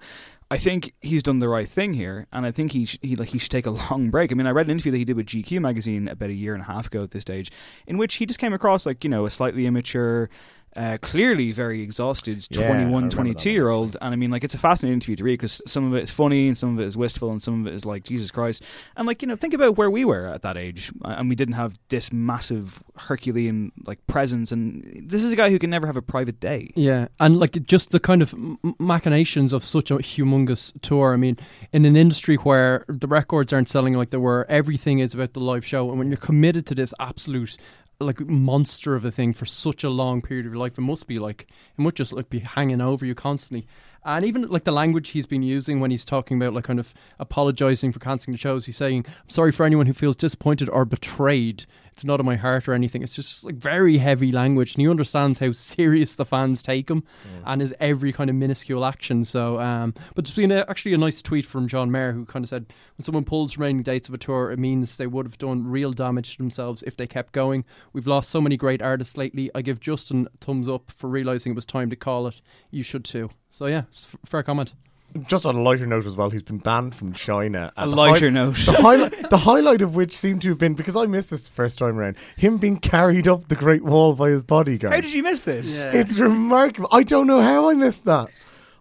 I 0.49 0.57
think 0.57 0.93
he's 1.01 1.23
done 1.23 1.39
the 1.39 1.49
right 1.49 1.67
thing 1.67 1.93
here, 1.93 2.27
and 2.31 2.45
I 2.45 2.51
think 2.51 2.71
he 2.71 2.85
sh- 2.85 2.99
he 3.01 3.17
like 3.17 3.29
he 3.29 3.39
should 3.39 3.51
take 3.51 3.65
a 3.65 3.71
long 3.91 4.09
break. 4.09 4.31
I 4.31 4.35
mean, 4.35 4.47
I 4.47 4.51
read 4.51 4.67
an 4.67 4.71
interview 4.71 4.91
that 4.93 4.99
he 4.99 5.05
did 5.05 5.17
with 5.17 5.25
GQ 5.25 5.59
magazine 5.59 6.07
about 6.07 6.29
a 6.29 6.33
year 6.33 6.53
and 6.53 6.61
a 6.61 6.65
half 6.65 6.87
ago 6.87 7.03
at 7.03 7.11
this 7.11 7.23
stage, 7.23 7.51
in 7.87 7.97
which 7.97 8.15
he 8.15 8.25
just 8.25 8.39
came 8.39 8.53
across 8.53 8.85
like 8.85 9.03
you 9.03 9.09
know 9.09 9.25
a 9.25 9.29
slightly 9.29 9.65
immature. 9.65 10.29
Uh, 10.75 10.97
clearly 11.01 11.51
very 11.51 11.81
exhausted 11.81 12.47
Yeah, 12.49 12.61
I 12.61 12.67
21 12.67 12.85
remember 12.85 13.09
that 13.09 13.15
22 13.15 13.51
year 13.51 13.69
old 13.69 13.95
and 14.01 14.11
i 14.11 14.15
mean 14.15 14.31
like 14.31 14.43
it's 14.43 14.55
a 14.55 14.57
fascinating 14.57 14.95
interview 14.95 15.15
to 15.17 15.23
read 15.23 15.33
because 15.33 15.61
some 15.67 15.85
of 15.85 15.93
it 15.93 16.01
is 16.01 16.09
funny 16.09 16.47
and 16.47 16.57
some 16.57 16.73
of 16.73 16.79
it 16.83 16.87
is 16.87 16.97
wistful 16.97 17.29
and 17.31 17.41
some 17.41 17.61
of 17.61 17.67
it 17.71 17.75
is 17.75 17.85
like 17.85 18.03
jesus 18.03 18.31
christ. 18.31 18.63
And 18.97 19.05
like 19.05 19.21
you 19.21 19.27
know 19.27 19.35
think 19.35 19.53
about 19.53 19.77
where 19.77 19.91
we 19.91 20.03
were 20.03 20.25
at 20.27 20.41
that 20.41 20.57
age 20.57 20.91
uh, 21.05 21.15
and 21.17 21.29
we 21.29 21.35
didn't 21.35 21.55
have 21.55 21.77
this 21.89 22.11
massive 22.11 22.81
herculean 22.97 23.71
like 23.85 24.05
presence. 24.07 24.51
And 24.51 24.83
this 25.07 25.23
is 25.23 25.33
a 25.33 25.35
guy 25.35 25.49
who 25.49 25.59
can 25.59 25.69
never 25.69 25.87
have 25.87 25.95
a 25.95 26.01
private 26.01 26.39
day. 26.39 26.71
Yeah, 26.75 27.07
and 27.19 27.39
like 27.39 27.61
just 27.65 27.91
the 27.91 27.99
kind 27.99 28.21
of 28.21 28.33
machinations 28.79 29.53
of 29.53 29.65
such 29.65 29.91
a 29.91 29.95
humongous 29.97 30.71
tour. 30.81 31.13
I 31.13 31.17
mean, 31.17 31.37
in 31.71 31.85
an 31.85 31.95
industry 31.95 32.35
where 32.37 32.85
the 32.87 33.07
records 33.07 33.53
aren't 33.53 33.69
selling 33.69 33.93
like 33.93 34.09
they 34.09 34.17
were, 34.17 34.45
everything 34.49 34.99
is 34.99 35.13
about 35.13 35.33
the 35.33 35.39
live 35.39 35.65
show, 35.65 35.89
and 35.89 35.99
when 35.99 36.09
you're 36.09 36.17
committed 36.17 36.65
to 36.67 36.75
this 36.75 36.93
absolute 36.99 37.57
like 38.03 38.19
monster 38.21 38.95
of 38.95 39.05
a 39.05 39.11
thing 39.11 39.33
for 39.33 39.45
such 39.45 39.83
a 39.83 39.89
long 39.89 40.21
period 40.21 40.45
of 40.45 40.53
your 40.53 40.59
life, 40.59 40.77
it 40.77 40.81
must 40.81 41.07
be 41.07 41.19
like 41.19 41.47
it 41.77 41.81
must 41.81 41.95
just 41.95 42.13
like 42.13 42.29
be 42.29 42.39
hanging 42.39 42.81
over 42.81 43.05
you 43.05 43.15
constantly. 43.15 43.67
And 44.05 44.25
even 44.25 44.47
like 44.49 44.63
the 44.63 44.71
language 44.71 45.09
he's 45.09 45.25
been 45.25 45.43
using 45.43 45.79
when 45.79 45.91
he's 45.91 46.05
talking 46.05 46.37
about 46.37 46.53
like 46.53 46.65
kind 46.65 46.79
of 46.79 46.93
apologizing 47.19 47.91
for 47.91 47.99
cancelling 47.99 48.33
the 48.33 48.37
shows, 48.37 48.65
he's 48.65 48.77
saying, 48.77 49.05
"I'm 49.07 49.29
sorry 49.29 49.51
for 49.51 49.65
anyone 49.65 49.85
who 49.85 49.93
feels 49.93 50.15
disappointed 50.15 50.69
or 50.69 50.85
betrayed. 50.85 51.65
It's 51.93 52.03
not 52.03 52.19
in 52.19 52.25
my 52.25 52.37
heart 52.37 52.67
or 52.67 52.73
anything. 52.73 53.03
It's 53.03 53.15
just 53.15 53.43
like 53.43 53.53
very 53.53 53.99
heavy 53.99 54.31
language, 54.31 54.73
and 54.73 54.81
he 54.81 54.89
understands 54.89 55.37
how 55.37 55.51
serious 55.51 56.15
the 56.15 56.25
fans 56.25 56.63
take 56.63 56.89
him, 56.89 57.03
and 57.45 57.61
his 57.61 57.71
every 57.79 58.11
kind 58.11 58.31
of 58.31 58.35
minuscule 58.35 58.83
action. 58.83 59.23
So, 59.23 59.59
um, 59.59 59.93
but 60.15 60.25
there's 60.25 60.35
been 60.35 60.51
a, 60.51 60.65
actually 60.67 60.93
a 60.93 60.97
nice 60.97 61.21
tweet 61.21 61.45
from 61.45 61.67
John 61.67 61.91
Mayer 61.91 62.13
who 62.13 62.25
kind 62.25 62.43
of 62.43 62.49
said, 62.49 62.73
when 62.97 63.05
someone 63.05 63.25
pulls 63.25 63.57
remaining 63.57 63.83
dates 63.83 64.07
of 64.09 64.15
a 64.15 64.17
tour, 64.17 64.51
it 64.51 64.57
means 64.57 64.97
they 64.97 65.05
would 65.05 65.27
have 65.27 65.37
done 65.37 65.67
real 65.67 65.93
damage 65.93 66.31
to 66.31 66.37
themselves 66.39 66.81
if 66.81 66.97
they 66.97 67.05
kept 67.05 67.31
going. 67.31 67.63
We've 67.93 68.07
lost 68.07 68.31
so 68.31 68.41
many 68.41 68.57
great 68.57 68.81
artists 68.81 69.15
lately. 69.15 69.51
I 69.53 69.61
give 69.61 69.79
Justin 69.79 70.27
a 70.33 70.37
thumbs 70.43 70.67
up 70.67 70.91
for 70.91 71.07
realizing 71.07 71.51
it 71.51 71.55
was 71.55 71.65
time 71.67 71.91
to 71.91 71.95
call 71.95 72.25
it. 72.25 72.41
You 72.71 72.81
should 72.81 73.05
too. 73.05 73.29
So 73.55 73.67
yeah, 73.67 73.83
it's 73.91 74.05
f- 74.11 74.19
fair 74.25 74.41
comment. 74.41 74.73
Just 75.27 75.45
on 75.45 75.55
a 75.55 75.61
lighter 75.61 75.85
note 75.85 76.07
as 76.07 76.15
well, 76.17 76.31
he's 76.31 76.41
been 76.41 76.57
banned 76.57 76.95
from 76.95 77.13
China. 77.13 77.71
a 77.77 77.85
lighter 77.85 78.29
hi- 78.29 78.33
note 78.33 78.55
The 78.65 78.71
highlight, 78.71 79.29
the 79.29 79.37
highlight 79.37 79.83
of 79.83 79.95
which 79.95 80.17
seemed 80.17 80.41
to 80.41 80.49
have 80.49 80.57
been 80.57 80.73
because 80.73 80.95
I 80.95 81.05
missed 81.05 81.29
this 81.29 81.47
the 81.47 81.53
first 81.53 81.77
time 81.77 81.99
around. 81.99 82.15
Him 82.35 82.57
being 82.57 82.77
carried 82.77 83.27
up 83.27 83.47
the 83.47 83.55
Great 83.55 83.83
Wall 83.83 84.15
by 84.15 84.29
his 84.31 84.41
bodyguard. 84.41 84.91
how 84.95 85.01
did 85.01 85.13
you 85.13 85.21
miss 85.21 85.43
this 85.43 85.85
It's 85.93 86.17
remarkable. 86.17 86.89
I 86.91 87.03
don't 87.03 87.27
know 87.27 87.41
how 87.41 87.69
I 87.69 87.75
missed 87.75 88.05
that. 88.05 88.29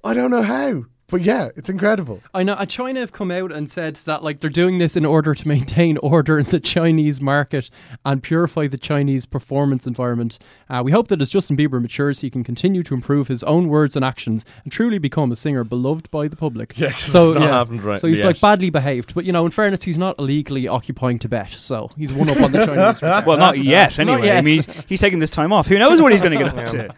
I 0.02 0.14
don't 0.14 0.30
know 0.30 0.40
how, 0.42 0.86
but 1.12 1.20
yeah, 1.22 1.50
it's 1.54 1.70
incredible. 1.70 2.20
I 2.34 2.42
know. 2.42 2.54
uh, 2.54 2.66
China 2.66 2.98
have 2.98 3.12
come 3.12 3.30
out 3.30 3.52
and 3.52 3.70
said 3.70 3.94
that 3.96 4.24
like 4.24 4.40
they're 4.40 4.50
doing 4.50 4.78
this 4.78 4.96
in 4.96 5.04
order 5.04 5.32
to 5.36 5.46
maintain 5.46 5.96
order 6.02 6.40
in 6.40 6.46
the 6.46 6.58
Chinese 6.58 7.20
market 7.20 7.70
and 8.04 8.20
purify 8.22 8.66
the 8.66 8.78
Chinese 8.78 9.24
performance 9.26 9.86
environment. 9.86 10.40
Uh, 10.68 10.82
we 10.84 10.90
hope 10.90 11.06
that 11.08 11.20
as 11.22 11.30
Justin 11.30 11.56
Bieber 11.56 11.80
matures, 11.80 12.18
he 12.20 12.30
can 12.30 12.42
continue 12.42 12.82
to 12.82 12.94
improve 12.94 13.28
his 13.28 13.44
own 13.44 13.68
words 13.68 13.94
and 13.94 14.04
actions 14.04 14.44
and 14.64 14.72
truly 14.72 14.98
become 14.98 15.30
a 15.30 15.36
singer 15.36 15.62
beloved 15.62 16.10
by 16.10 16.26
the 16.26 16.34
public. 16.36 16.72
Yeah, 16.82 16.90
'cause 16.92 17.04
so 17.04 17.26
it's 17.28 17.34
not 17.38 17.42
yeah, 17.44 17.48
happened 17.50 17.84
right 17.84 17.98
so 18.00 18.08
he's 18.08 18.18
yet. 18.18 18.26
like 18.26 18.40
badly 18.40 18.70
behaved, 18.70 19.14
but 19.14 19.24
you 19.24 19.32
know, 19.32 19.44
in 19.44 19.52
fairness, 19.52 19.84
he's 19.84 19.98
not 19.98 20.18
illegally 20.18 20.66
occupying 20.66 21.18
Tibet, 21.18 21.50
so 21.52 21.90
he's 21.96 22.12
one 22.12 22.28
up 22.30 22.40
on 22.40 22.50
the 22.50 22.64
Chinese. 22.66 23.02
well 23.02 23.36
not 23.38 23.58
yet 23.58 23.98
Not 23.98 24.08
anyway 24.08 24.30
i 24.30 24.40
mean 24.40 24.62
he's, 24.62 24.66
he's 24.88 25.00
taking 25.00 25.18
this 25.18 25.30
time 25.30 25.52
off 25.52 25.66
who 25.68 25.78
knows 25.78 26.00
what 26.00 26.10
he's 26.12 26.22
going 26.22 26.36
to 26.38 26.42
get 26.44 26.56
up 26.56 26.66
to 26.70 26.94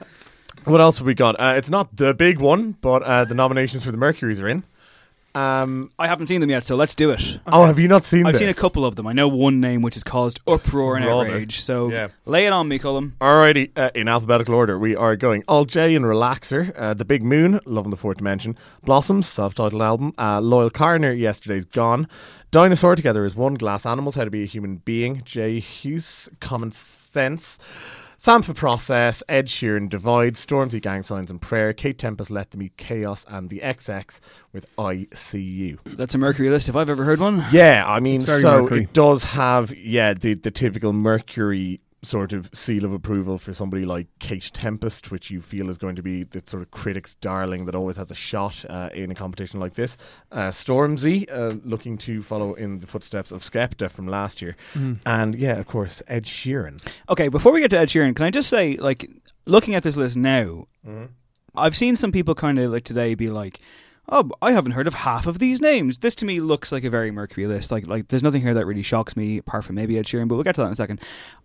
What 0.64 0.80
else 0.80 0.98
have 0.98 1.06
we 1.06 1.14
got? 1.14 1.38
Uh, 1.38 1.54
it's 1.56 1.70
not 1.70 1.96
the 1.96 2.14
big 2.14 2.38
one, 2.40 2.76
but 2.80 3.02
uh, 3.02 3.24
the 3.24 3.34
nominations 3.34 3.84
for 3.84 3.90
the 3.92 3.98
Mercuries 3.98 4.40
are 4.40 4.48
in. 4.48 4.64
Um, 5.36 5.90
I 5.98 6.06
haven't 6.06 6.26
seen 6.28 6.40
them 6.40 6.48
yet, 6.50 6.62
so 6.62 6.76
let's 6.76 6.94
do 6.94 7.10
it. 7.10 7.40
oh, 7.48 7.64
have 7.64 7.80
you 7.80 7.88
not 7.88 8.04
seen? 8.04 8.24
I've 8.24 8.34
this? 8.34 8.38
seen 8.40 8.48
a 8.48 8.54
couple 8.54 8.86
of 8.86 8.94
them. 8.94 9.04
I 9.08 9.12
know 9.12 9.26
one 9.26 9.60
name 9.60 9.82
which 9.82 9.94
has 9.94 10.04
caused 10.04 10.40
uproar 10.46 10.94
and 10.96 11.04
Rather. 11.04 11.26
outrage. 11.26 11.60
So 11.60 11.90
Yeah. 11.90 12.08
lay 12.24 12.46
it 12.46 12.52
on 12.52 12.68
me, 12.68 12.78
Cullum. 12.78 13.14
Alrighty, 13.20 13.70
uh, 13.76 13.90
in 13.96 14.06
alphabetical 14.06 14.54
order, 14.54 14.78
we 14.78 14.94
are 14.94 15.16
going 15.16 15.42
alt-J 15.48 15.96
and 15.96 16.04
Relaxer, 16.04 16.72
uh, 16.78 16.94
The 16.94 17.04
Big 17.04 17.24
Moon, 17.24 17.58
Love 17.66 17.84
in 17.84 17.90
the 17.90 17.96
Fourth 17.96 18.18
Dimension, 18.18 18.56
Blossoms, 18.84 19.26
self-titled 19.26 19.82
album, 19.82 20.12
uh, 20.18 20.40
Loyle 20.40 20.70
Carner, 20.70 21.18
Yesterday's 21.18 21.64
Gone, 21.64 22.06
Dinosaur 22.52 22.94
Together 22.94 23.24
is 23.24 23.34
One, 23.34 23.54
Glass 23.54 23.84
Animals, 23.84 24.14
How 24.14 24.22
to 24.22 24.30
Be 24.30 24.44
a 24.44 24.46
Human 24.46 24.76
Being, 24.84 25.22
J 25.24 25.58
Hus, 25.58 26.28
Common 26.38 26.70
Sense, 26.70 27.58
Sampha 28.18 28.54
Process, 28.54 29.22
Ed 29.28 29.46
Sheeran, 29.46 29.88
Divide, 29.88 30.34
Stormzy, 30.34 30.80
Gang 30.80 31.02
Signs 31.02 31.30
and 31.30 31.40
Prayer, 31.40 31.72
Kate 31.72 31.98
Tempest, 31.98 32.30
Let 32.30 32.50
Them 32.50 32.62
Eat 32.62 32.76
Chaos, 32.76 33.24
and 33.28 33.50
The 33.50 33.60
XX 33.60 34.20
with 34.52 34.66
I 34.78 35.08
See 35.12 35.40
You. 35.42 35.78
That's 35.84 36.14
a 36.14 36.18
Mercury 36.18 36.50
list 36.50 36.68
if 36.68 36.76
I've 36.76 36.90
ever 36.90 37.04
heard 37.04 37.20
one. 37.20 37.44
Yeah, 37.52 37.84
I 37.86 38.00
mean, 38.00 38.20
so 38.20 38.62
Mercury. 38.62 38.82
it 38.84 38.92
does 38.92 39.24
have 39.24 39.74
yeah 39.76 40.14
the 40.14 40.34
the 40.34 40.50
typical 40.50 40.92
Mercury 40.92 41.80
sort 42.04 42.32
of 42.32 42.50
seal 42.52 42.84
of 42.84 42.92
approval 42.92 43.38
for 43.38 43.52
somebody 43.52 43.84
like 43.84 44.06
Kate 44.18 44.50
Tempest, 44.52 45.10
which 45.10 45.30
you 45.30 45.40
feel 45.40 45.68
is 45.70 45.78
going 45.78 45.96
to 45.96 46.02
be 46.02 46.22
the 46.22 46.42
sort 46.44 46.62
of 46.62 46.70
critics' 46.70 47.14
darling 47.16 47.64
that 47.66 47.74
always 47.74 47.96
has 47.96 48.10
a 48.10 48.14
shot 48.14 48.64
uh, 48.68 48.90
in 48.94 49.10
a 49.10 49.14
competition 49.14 49.58
like 49.58 49.74
this. 49.74 49.96
Uh, 50.30 50.50
Stormzy, 50.50 51.26
uh, 51.32 51.56
looking 51.64 51.98
to 51.98 52.22
follow 52.22 52.54
in 52.54 52.80
the 52.80 52.86
footsteps 52.86 53.32
of 53.32 53.42
Skepta 53.42 53.90
from 53.90 54.06
last 54.06 54.42
year, 54.42 54.56
and 55.06 55.34
yeah, 55.34 55.58
of 55.58 55.66
course, 55.66 56.02
Ed 56.06 56.24
Sheeran. 56.24 56.80
Okay, 57.08 57.28
before 57.28 57.52
we 57.52 57.60
get 57.60 57.70
to 57.70 57.78
Ed 57.78 57.88
Sheeran, 57.88 58.14
can 58.14 58.26
I 58.26 58.30
just 58.30 58.48
say, 58.50 58.76
like, 58.76 59.10
looking 59.46 59.74
at 59.74 59.82
this 59.82 59.96
list 59.96 60.16
now, 60.16 60.66
I've 61.56 61.76
seen 61.76 61.96
some 61.96 62.12
people 62.12 62.34
kind 62.34 62.58
of 62.58 62.70
like 62.72 62.84
today 62.84 63.14
be 63.14 63.30
like, 63.30 63.58
"Oh, 64.08 64.30
I 64.42 64.52
haven't 64.52 64.72
heard 64.72 64.86
of 64.86 64.94
half 64.94 65.26
of 65.26 65.38
these 65.38 65.60
names." 65.60 65.98
This 65.98 66.14
to 66.16 66.24
me 66.24 66.40
looks 66.40 66.72
like 66.72 66.84
a 66.84 66.90
very 66.90 67.10
Mercury 67.10 67.46
list. 67.46 67.70
Like, 67.70 67.86
like 67.86 68.08
there's 68.08 68.22
nothing 68.22 68.42
here 68.42 68.54
that 68.54 68.66
really 68.66 68.82
shocks 68.82 69.16
me 69.16 69.38
apart 69.38 69.64
from 69.64 69.76
maybe 69.76 69.98
Ed 69.98 70.06
Sheeran, 70.06 70.28
but 70.28 70.34
we'll 70.34 70.44
get 70.44 70.54
to 70.56 70.60
that 70.62 70.68
in 70.68 70.72
a 70.72 70.76
second. 70.76 71.00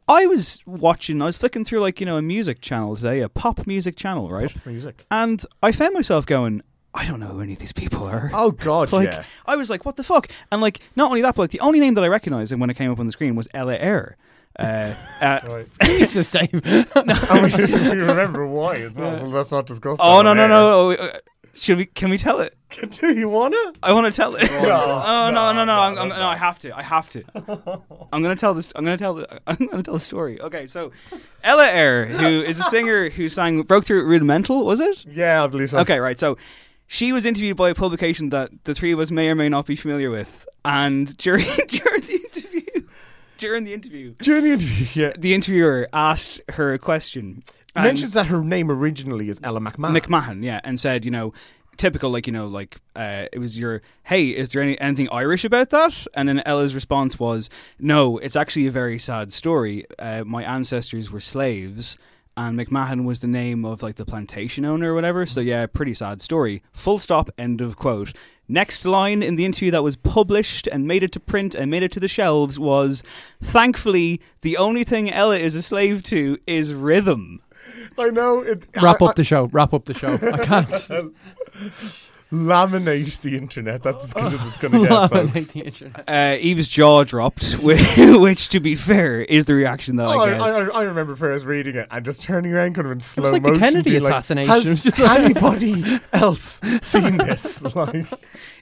I 0.08 0.26
was 0.26 0.64
watching, 0.66 1.22
I 1.22 1.26
was 1.26 1.38
flicking 1.38 1.64
through 1.66 1.80
like 1.80 2.00
you 2.00 2.06
know 2.06 2.18
a 2.18 2.22
music 2.22 2.62
channel 2.62 2.96
today, 2.96 3.22
a 3.22 3.30
pop 3.30 3.68
music 3.68 3.96
channel, 3.96 4.30
right? 4.30 4.54
Music. 4.66 5.06
And 5.12 5.44
I 5.62 5.72
found 5.72 5.94
myself 5.94 6.26
going, 6.26 6.62
I 6.94 7.06
don't 7.06 7.20
know 7.20 7.28
who 7.28 7.42
any 7.42 7.54
of 7.54 7.60
these 7.60 7.74
people 7.74 8.04
are. 8.06 8.32
Oh 8.34 8.52
God, 8.52 8.92
like 8.94 9.12
yeah. 9.12 9.24
I 9.46 9.56
was 9.56 9.70
like, 9.70 9.86
what 9.86 9.96
the 9.96 10.04
fuck? 10.04 10.32
And 10.52 10.62
like, 10.62 10.82
not 10.96 11.10
only 11.10 11.22
that, 11.22 11.36
but 11.36 11.44
like 11.44 11.52
the 11.52 11.60
only 11.60 11.80
name 11.80 11.94
that 11.94 12.04
I 12.04 12.08
recognized 12.08 12.54
when 12.56 12.70
it 12.70 12.76
came 12.76 12.92
up 12.92 13.00
on 13.00 13.06
the 13.06 13.12
screen 13.12 13.36
was 13.36 13.48
Ella 13.54 13.76
Eyre. 13.76 14.16
Uh, 14.58 14.94
uh, 15.22 15.64
Jesus, 15.84 16.30
Dave. 16.30 16.50
and 16.54 17.44
we 17.44 17.50
still 17.50 17.96
remember 17.96 18.46
why 18.48 18.76
as 18.76 18.96
well. 18.96 19.18
Well, 19.18 19.30
let's 19.30 19.52
not 19.52 19.68
discuss. 19.68 20.00
oh 20.02 20.24
that 20.24 20.24
no 20.24 20.48
no 20.48 20.92
air. 20.92 20.98
no! 20.98 21.12
Should 21.54 21.78
we? 21.78 21.86
Can 21.86 22.10
we 22.10 22.18
tell 22.18 22.40
it? 22.40 22.56
Do 22.92 23.14
you 23.14 23.28
wanna? 23.28 23.58
I 23.82 23.94
want 23.94 24.06
to 24.06 24.16
tell 24.16 24.36
it. 24.36 24.50
No, 24.52 25.02
oh 25.06 25.32
no 25.32 25.52
no 25.54 25.54
no! 25.54 25.66
no, 25.66 25.80
I'm, 25.80 25.96
no, 25.96 26.02
I'm, 26.02 26.10
no. 26.10 26.18
no, 26.18 26.26
I 26.28 26.36
have 26.36 26.60
to. 26.60 26.78
I 26.78 26.82
have 26.84 27.10
to. 27.10 27.24
I'm 28.14 28.22
gonna 28.22 28.36
tell 28.36 28.54
this. 28.54 28.70
I'm 28.76 28.84
gonna 28.86 28.98
tell 28.98 29.16
the. 29.16 29.40
I'm 29.48 29.56
gonna 29.68 29.84
tell 29.84 29.96
the 29.96 30.00
story. 30.00 30.40
Okay, 30.42 30.68
so 30.68 30.92
Ella 31.44 31.68
Eyre, 31.68 32.06
who 32.06 32.42
is 32.42 32.60
a 32.60 32.64
singer 32.64 33.10
who 33.10 33.28
sang 33.28 33.62
broke 33.64 33.86
through 33.86 34.06
Rudimental, 34.06 34.66
was 34.66 34.80
it? 34.80 35.06
Yeah, 35.06 35.44
I 35.44 35.48
believe 35.48 35.72
so. 35.72 35.80
Okay, 35.80 36.00
right. 36.00 36.20
So 36.20 36.38
she 36.88 37.12
was 37.12 37.26
interviewed 37.26 37.58
by 37.58 37.70
a 37.70 37.76
publication 37.76 38.30
that 38.30 38.52
the 38.66 38.74
three 38.76 38.92
of 38.92 39.00
us 39.00 39.12
may 39.12 39.30
or 39.30 39.36
may 39.36 39.50
not 39.50 39.66
be 39.66 39.76
familiar 39.76 40.12
with, 40.12 40.48
and 40.64 41.16
during 41.18 41.46
during 41.68 42.02
the 42.02 42.20
interview, 42.24 42.82
during 43.40 43.64
the 43.64 43.74
interview, 43.74 44.14
During 44.20 44.44
the 44.44 44.52
interview, 44.52 44.88
yeah. 44.94 45.12
the 45.18 45.34
interviewer 45.34 45.90
asked 45.94 46.42
her 46.50 46.74
a 46.74 46.80
question. 46.80 47.44
And- 47.76 47.86
mentions 47.86 48.14
that 48.14 48.28
her 48.28 48.44
name 48.44 48.70
originally 48.72 49.30
is 49.30 49.40
Ella 49.44 49.60
McMahon. 49.60 49.98
McMahon, 49.98 50.44
yeah, 50.44 50.62
and 50.64 50.80
said, 50.80 51.06
you 51.06 51.12
know, 51.12 51.34
typical, 51.78 52.10
like, 52.10 52.28
you 52.28 52.34
know, 52.34 52.48
like, 52.48 52.78
uh, 52.96 53.26
it 53.32 53.40
was 53.40 53.58
your, 53.58 53.82
hey, 54.04 54.28
is 54.28 54.52
there 54.52 54.62
any, 54.62 54.80
anything 54.82 55.08
Irish 55.12 55.46
about 55.46 55.70
that? 55.70 56.06
And 56.14 56.28
then 56.28 56.42
Ella's 56.46 56.76
response 56.76 57.18
was, 57.18 57.50
no, 57.80 58.18
it's 58.18 58.36
actually 58.36 58.68
a 58.68 58.72
very 58.72 59.00
sad 59.00 59.32
story. 59.32 59.86
Uh, 59.98 60.24
my 60.26 60.44
ancestors 60.44 61.10
were 61.10 61.22
slaves. 61.22 61.98
And 62.38 62.58
McMahon 62.58 63.04
was 63.04 63.20
the 63.20 63.28
name 63.28 63.66
of 63.66 63.84
like 63.84 63.96
the 63.96 64.06
plantation 64.06 64.64
owner 64.64 64.94
or 64.94 64.96
whatever. 64.96 65.26
So 65.26 65.42
yeah, 65.42 65.66
pretty 65.66 65.94
sad 65.94 66.22
story. 66.22 66.64
Full 66.72 66.98
stop. 66.98 67.30
End 67.38 67.60
of 67.60 67.76
quote. 67.76 68.14
Next 68.48 68.86
line 68.86 69.22
in 69.22 69.36
the 69.36 69.44
interview 69.44 69.72
that 69.72 69.84
was 69.84 69.98
published 69.98 70.66
and 70.66 70.88
made 70.88 71.04
it 71.04 71.12
to 71.14 71.20
print 71.20 71.54
and 71.54 71.70
made 71.70 71.84
it 71.84 71.92
to 71.94 72.00
the 72.00 72.08
shelves 72.08 72.58
was, 72.58 73.04
"Thankfully, 73.42 74.22
the 74.40 74.56
only 74.56 74.86
thing 74.86 75.12
Ella 75.12 75.38
is 75.38 75.54
a 75.54 75.62
slave 75.62 76.02
to 76.04 76.38
is 76.48 76.74
rhythm." 76.74 77.42
I 78.00 78.10
know. 78.10 78.40
It, 78.42 78.66
Wrap 78.82 79.02
I- 79.02 79.06
up 79.08 79.16
the 79.16 79.24
show. 79.24 79.46
Wrap 79.46 79.74
up 79.74 79.86
the 79.86 79.94
show. 79.94 80.14
I 80.14 80.46
can't. 80.46 81.14
Laminate 82.32 83.22
the 83.22 83.36
internet. 83.36 83.82
That's 83.82 84.04
as 84.04 84.14
good 84.14 84.34
as 84.34 84.48
it's 84.48 84.60
going 84.60 84.72
to 84.74 84.88
get, 84.88 84.90
folks. 85.10 85.30
Laminate 85.32 85.52
the 85.54 85.60
internet. 85.62 86.04
Uh, 86.08 86.38
Eve's 86.40 86.68
jaw 86.68 87.04
dropped, 87.04 87.54
which, 87.64 87.82
which, 87.98 88.50
to 88.50 88.60
be 88.60 88.76
fair, 88.76 89.22
is 89.22 89.46
the 89.46 89.56
reaction 89.56 89.96
that 89.96 90.06
Oh, 90.08 90.20
I 90.20 90.24
I, 90.26 90.30
get. 90.30 90.42
I, 90.42 90.80
I 90.80 90.82
remember 90.84 91.16
first 91.16 91.46
reading 91.46 91.76
it 91.76 91.88
and 91.90 92.06
just 92.06 92.22
turning 92.22 92.54
around 92.54 92.76
kind 92.76 92.86
of 92.86 92.92
in 92.92 93.00
slow 93.00 93.24
was 93.24 93.32
like 93.32 93.42
the 93.42 93.50
motion. 93.50 93.62
Kennedy 93.64 93.90
being 93.90 94.04
like, 94.04 94.12
assassination. 94.12 94.94
Has 94.94 95.00
anybody 95.00 96.00
else 96.14 96.62
seen 96.84 97.18
this? 97.18 97.64
Like, 97.76 98.06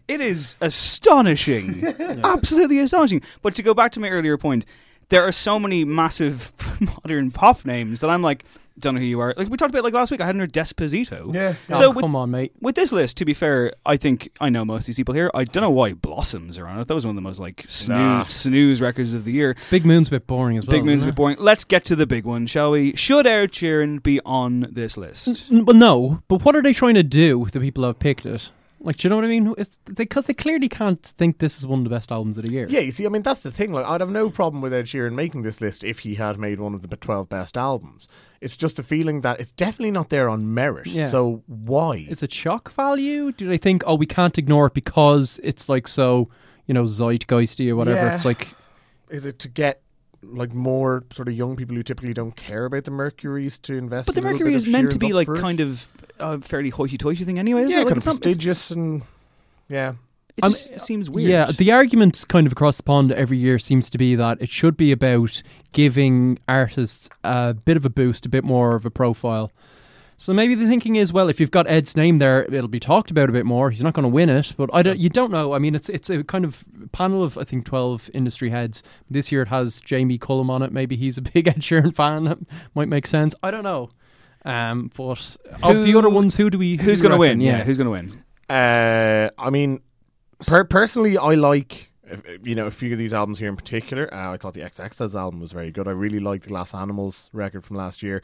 It 0.07 0.21
is 0.21 0.55
astonishing. 0.61 1.85
Absolutely 2.23 2.79
astonishing. 2.79 3.21
But 3.41 3.53
to 3.55 3.63
go 3.63 3.73
back 3.73 3.91
to 3.93 3.99
my 3.99 4.09
earlier 4.09 4.37
point, 4.37 4.65
there 5.09 5.23
are 5.27 5.33
so 5.33 5.59
many 5.59 5.83
massive 5.83 6.53
modern 6.79 7.31
pop 7.31 7.65
names 7.65 7.99
that 7.99 8.09
I'm 8.09 8.21
like, 8.21 8.45
don't 8.79 8.93
know 8.95 8.99
who 9.01 9.05
you 9.07 9.19
are. 9.19 9.33
Like 9.37 9.49
we 9.49 9.57
talked 9.57 9.71
about 9.71 9.83
like 9.83 9.93
last 9.93 10.11
week, 10.11 10.21
I 10.21 10.25
hadn't 10.25 10.39
heard 10.39 10.53
Despacito. 10.53 11.33
yeah. 11.33 11.53
So 11.75 11.85
oh, 11.87 11.91
with- 11.91 12.01
come 12.03 12.15
on, 12.15 12.31
mate. 12.31 12.53
With 12.61 12.75
this 12.75 12.91
list, 12.91 13.17
to 13.17 13.25
be 13.25 13.33
fair, 13.33 13.73
I 13.85 13.97
think 13.97 14.29
I 14.39 14.49
know 14.49 14.63
most 14.65 14.83
of 14.83 14.85
these 14.87 14.95
people 14.97 15.13
here. 15.15 15.31
I 15.33 15.43
don't 15.45 15.61
know 15.63 15.69
why 15.69 15.93
Blossoms 15.93 16.57
are 16.59 16.67
on 16.67 16.79
it. 16.79 16.87
That 16.87 16.93
was 16.93 17.05
one 17.05 17.11
of 17.11 17.15
the 17.15 17.21
most 17.21 17.39
like 17.39 17.65
snooze, 17.67 17.89
Nah. 17.97 18.23
snooze 18.23 18.81
records 18.81 19.13
of 19.13 19.25
the 19.25 19.31
year. 19.31 19.55
Big 19.71 19.85
Moon's 19.85 20.07
a 20.09 20.11
bit 20.11 20.27
boring 20.27 20.57
as 20.57 20.65
well. 20.65 20.71
Big 20.77 20.85
Moon's 20.85 21.03
a 21.03 21.07
bit 21.07 21.15
boring. 21.15 21.37
Let's 21.39 21.63
get 21.63 21.83
to 21.85 21.95
the 21.95 22.07
big 22.07 22.25
one, 22.25 22.45
shall 22.47 22.71
we? 22.71 22.95
Should 22.95 23.25
Ed 23.27 23.51
Sheeran 23.51 24.01
be 24.03 24.19
on 24.25 24.67
this 24.71 24.97
list? 24.97 25.27
it? 25.27 25.43
N- 25.51 25.65
Well, 25.65 25.75
no. 25.75 26.21
But 26.27 26.43
what 26.45 26.55
are 26.55 26.61
they 26.61 26.73
trying 26.73 26.95
to 26.95 27.03
do? 27.03 27.39
With 27.39 27.53
the 27.53 27.59
people 27.59 27.83
who 27.83 27.87
have 27.87 27.99
picked 27.99 28.25
it. 28.25 28.51
Like, 28.87 28.95
do 28.95 29.05
you 29.05 29.09
know 29.09 29.17
what 29.17 29.25
I 29.25 29.27
mean? 29.27 29.53
It's 29.57 29.81
because 29.83 30.27
they, 30.27 30.33
clearly 30.33 30.69
can't 30.69 31.03
think 31.03 31.39
this 31.39 31.57
is 31.57 31.65
one 31.65 31.79
of 31.79 31.83
the 31.83 31.89
best 31.89 32.09
albums 32.09 32.37
of 32.37 32.45
the 32.45 32.53
year. 32.53 32.67
Yeah, 32.69 32.79
you 32.79 32.91
see, 32.91 33.05
I 33.05 33.09
mean, 33.09 33.21
that's 33.21 33.43
the 33.43 33.51
thing. 33.51 33.73
Like, 33.73 33.85
I'd 33.85 33.99
have 33.99 34.09
no 34.09 34.29
problem 34.29 34.61
with 34.61 34.73
Ed 34.73 34.85
Sheeran 34.85 35.11
making 35.11 35.41
this 35.41 35.59
list 35.59 35.83
if 35.83 35.99
he 35.99 36.15
had 36.15 36.39
made 36.39 36.61
one 36.61 36.73
of 36.73 36.81
the 36.81 36.95
12 36.95 37.27
best 37.27 37.57
albums. 37.57 38.07
It's 38.39 38.55
just 38.55 38.79
a 38.79 38.83
feeling 38.83 39.19
that 39.21 39.41
it's 39.41 39.51
definitely 39.51 39.91
not 39.91 40.07
there 40.07 40.29
on 40.29 40.53
merit. 40.53 40.87
Yeah. 40.87 41.09
So 41.09 41.43
why? 41.47 42.07
Is 42.09 42.23
it 42.23 42.31
shock 42.31 42.71
value? 42.71 43.33
Do 43.33 43.49
they 43.49 43.57
think, 43.57 43.83
oh, 43.85 43.95
we 43.95 44.05
can't 44.05 44.37
ignore 44.37 44.67
it 44.67 44.73
because 44.73 45.37
it's 45.43 45.67
like 45.67 45.85
so, 45.85 46.29
you 46.65 46.73
know, 46.73 46.83
zeitgeisty 46.83 47.69
or 47.69 47.75
whatever? 47.75 48.05
Yeah. 48.05 48.13
It's 48.13 48.23
like, 48.23 48.55
Is 49.09 49.25
it 49.25 49.37
to 49.39 49.49
get 49.49 49.81
like 50.23 50.53
more 50.53 51.03
sort 51.11 51.27
of 51.27 51.33
young 51.33 51.57
people 51.57 51.75
who 51.75 51.83
typically 51.83 52.13
don't 52.13 52.37
care 52.37 52.63
about 52.63 52.85
the 52.85 52.91
Mercury's 52.91 53.59
to 53.59 53.73
invest? 53.73 54.05
But 54.05 54.15
the 54.15 54.21
Mercury 54.21 54.53
is 54.53 54.65
meant 54.65 54.93
to 54.93 54.97
be 54.97 55.11
like 55.11 55.27
kind 55.35 55.59
of 55.59 55.89
a 56.19 56.39
fairly 56.41 56.69
hoity-toity 56.69 57.23
thing 57.25 57.39
anyway. 57.39 57.61
Isn't 57.61 57.71
yeah, 57.71 57.77
it? 57.77 57.79
Like, 57.85 57.87
kind 57.89 57.97
it's 57.97 58.07
of 58.07 58.13
not- 58.13 58.21
it's- 58.21 58.35
prestigious 58.35 58.71
and 58.71 59.01
yeah. 59.69 59.93
It 60.37 60.43
I'm- 60.43 60.51
just 60.51 60.71
um, 60.73 60.79
seems 60.79 61.09
weird. 61.09 61.29
yeah, 61.31 61.45
the 61.45 61.71
argument 61.71 62.23
kind 62.27 62.45
of 62.45 62.51
across 62.53 62.77
the 62.77 62.83
pond 62.83 63.11
every 63.11 63.37
year 63.37 63.57
seems 63.57 63.89
to 63.89 63.97
be 63.97 64.13
that 64.15 64.37
it 64.39 64.49
should 64.49 64.77
be 64.77 64.91
about 64.91 65.41
giving 65.71 66.37
artists 66.47 67.09
a 67.23 67.55
bit 67.55 67.75
of 67.75 67.85
a 67.85 67.89
boost, 67.89 68.25
a 68.25 68.29
bit 68.29 68.43
more 68.43 68.75
of 68.75 68.85
a 68.85 68.91
profile. 68.91 69.51
So 70.19 70.33
maybe 70.33 70.55
the 70.55 70.67
thinking 70.67 70.95
is, 70.95 71.13
well, 71.13 71.29
if 71.29 71.39
you've 71.39 71.51
got 71.51 71.67
Ed's 71.67 71.95
name 71.95 72.17
there, 72.17 72.43
it'll 72.45 72.67
be 72.67 72.79
talked 72.79 73.11
about 73.11 73.29
a 73.29 73.31
bit 73.31 73.45
more. 73.45 73.69
He's 73.69 73.83
not 73.83 73.93
going 73.93 74.03
to 74.03 74.09
win 74.09 74.29
it, 74.29 74.53
but 74.57 74.67
I 74.73 74.81
don't. 74.81 74.97
You 74.99 75.09
don't 75.09 75.31
know. 75.31 75.53
I 75.53 75.59
mean, 75.59 75.75
it's 75.75 75.89
it's 75.89 76.09
a 76.09 76.23
kind 76.23 76.43
of 76.45 76.63
panel 76.91 77.23
of 77.23 77.37
I 77.37 77.43
think 77.43 77.65
twelve 77.65 78.09
industry 78.15 78.49
heads. 78.49 78.81
This 79.09 79.31
year 79.31 79.43
it 79.43 79.47
has 79.49 79.79
Jamie 79.81 80.17
Cullum 80.17 80.49
on 80.49 80.63
it. 80.63 80.71
Maybe 80.71 80.95
he's 80.95 81.17
a 81.19 81.21
big 81.33 81.47
Ed 81.47 81.61
Sheeran 81.61 81.93
fan. 81.95 82.23
That 82.25 82.39
might 82.73 82.87
make 82.87 83.05
sense. 83.07 83.33
I 83.43 83.51
don't 83.51 83.63
know. 83.63 83.89
Um, 84.45 84.91
but 84.95 85.37
of 85.63 85.83
the 85.83 85.95
other 85.97 86.09
ones, 86.09 86.35
who 86.35 86.49
do 86.49 86.57
we? 86.57 86.77
who 86.77 86.83
Who's 86.83 87.01
going 87.01 87.11
to 87.11 87.17
win? 87.17 87.39
reckon? 87.39 87.41
Yeah, 87.41 87.63
who's 87.63 87.77
going 87.77 87.85
to 87.85 87.91
win? 87.91 88.23
Uh, 88.49 89.29
I 89.37 89.49
mean, 89.49 89.81
per- 90.45 90.63
personally, 90.63 91.17
I 91.17 91.35
like 91.35 91.91
you 92.43 92.55
know 92.55 92.65
a 92.67 92.71
few 92.71 92.93
of 92.93 92.99
these 92.99 93.13
albums 93.13 93.39
here 93.39 93.49
in 93.49 93.55
particular. 93.57 94.13
Uh, 94.13 94.31
I 94.33 94.37
thought 94.37 94.53
the 94.53 94.61
XX's 94.61 95.15
album 95.15 95.39
was 95.41 95.51
very 95.51 95.71
good. 95.71 95.87
I 95.87 95.91
really 95.91 96.19
liked 96.19 96.43
the 96.43 96.49
Glass 96.49 96.73
Animals 96.73 97.29
record 97.33 97.65
from 97.65 97.75
last 97.77 98.01
year. 98.01 98.21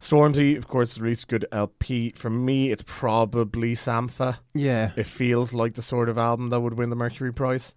Stormzy, 0.00 0.56
of 0.56 0.68
course, 0.68 0.96
released 0.98 1.24
a 1.24 1.26
good 1.26 1.44
LP. 1.50 2.12
For 2.12 2.30
me, 2.30 2.70
it's 2.70 2.84
probably 2.86 3.74
Sampha. 3.74 4.38
yeah. 4.54 4.92
It 4.96 5.06
feels 5.06 5.52
like 5.52 5.74
the 5.74 5.82
sort 5.82 6.08
of 6.08 6.16
album 6.16 6.50
that 6.50 6.60
would 6.60 6.74
win 6.74 6.88
the 6.90 6.96
Mercury 6.96 7.32
Prize. 7.32 7.74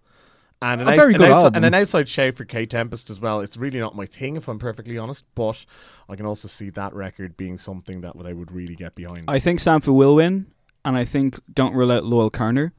And 0.62 0.80
an, 0.82 0.88
A 0.88 0.94
very 0.96 1.14
an 1.14 1.18
good 1.20 1.28
outside, 1.30 1.44
album. 1.44 1.56
and 1.56 1.64
an 1.66 1.74
outside 1.74 2.08
shout 2.08 2.34
for 2.34 2.44
K 2.44 2.66
Tempest 2.66 3.10
as 3.10 3.20
well. 3.20 3.40
It's 3.40 3.56
really 3.56 3.78
not 3.80 3.96
my 3.96 4.06
thing, 4.06 4.36
if 4.36 4.48
I'm 4.48 4.58
perfectly 4.58 4.96
honest. 4.98 5.24
But 5.34 5.64
I 6.08 6.16
can 6.16 6.24
also 6.26 6.48
see 6.48 6.70
that 6.70 6.94
record 6.94 7.36
being 7.36 7.58
something 7.58 8.00
that 8.02 8.14
I 8.24 8.32
would 8.32 8.52
really 8.52 8.74
get 8.76 8.94
behind. 8.94 9.24
I 9.28 9.38
think 9.38 9.58
Sampha 9.60 9.92
will 9.94 10.14
win, 10.16 10.46
and 10.84 10.96
I 10.96 11.04
think 11.04 11.40
don't 11.52 11.74
rule 11.74 11.90
out 11.92 12.04
Loyle 12.04 12.30
Carner. 12.30 12.72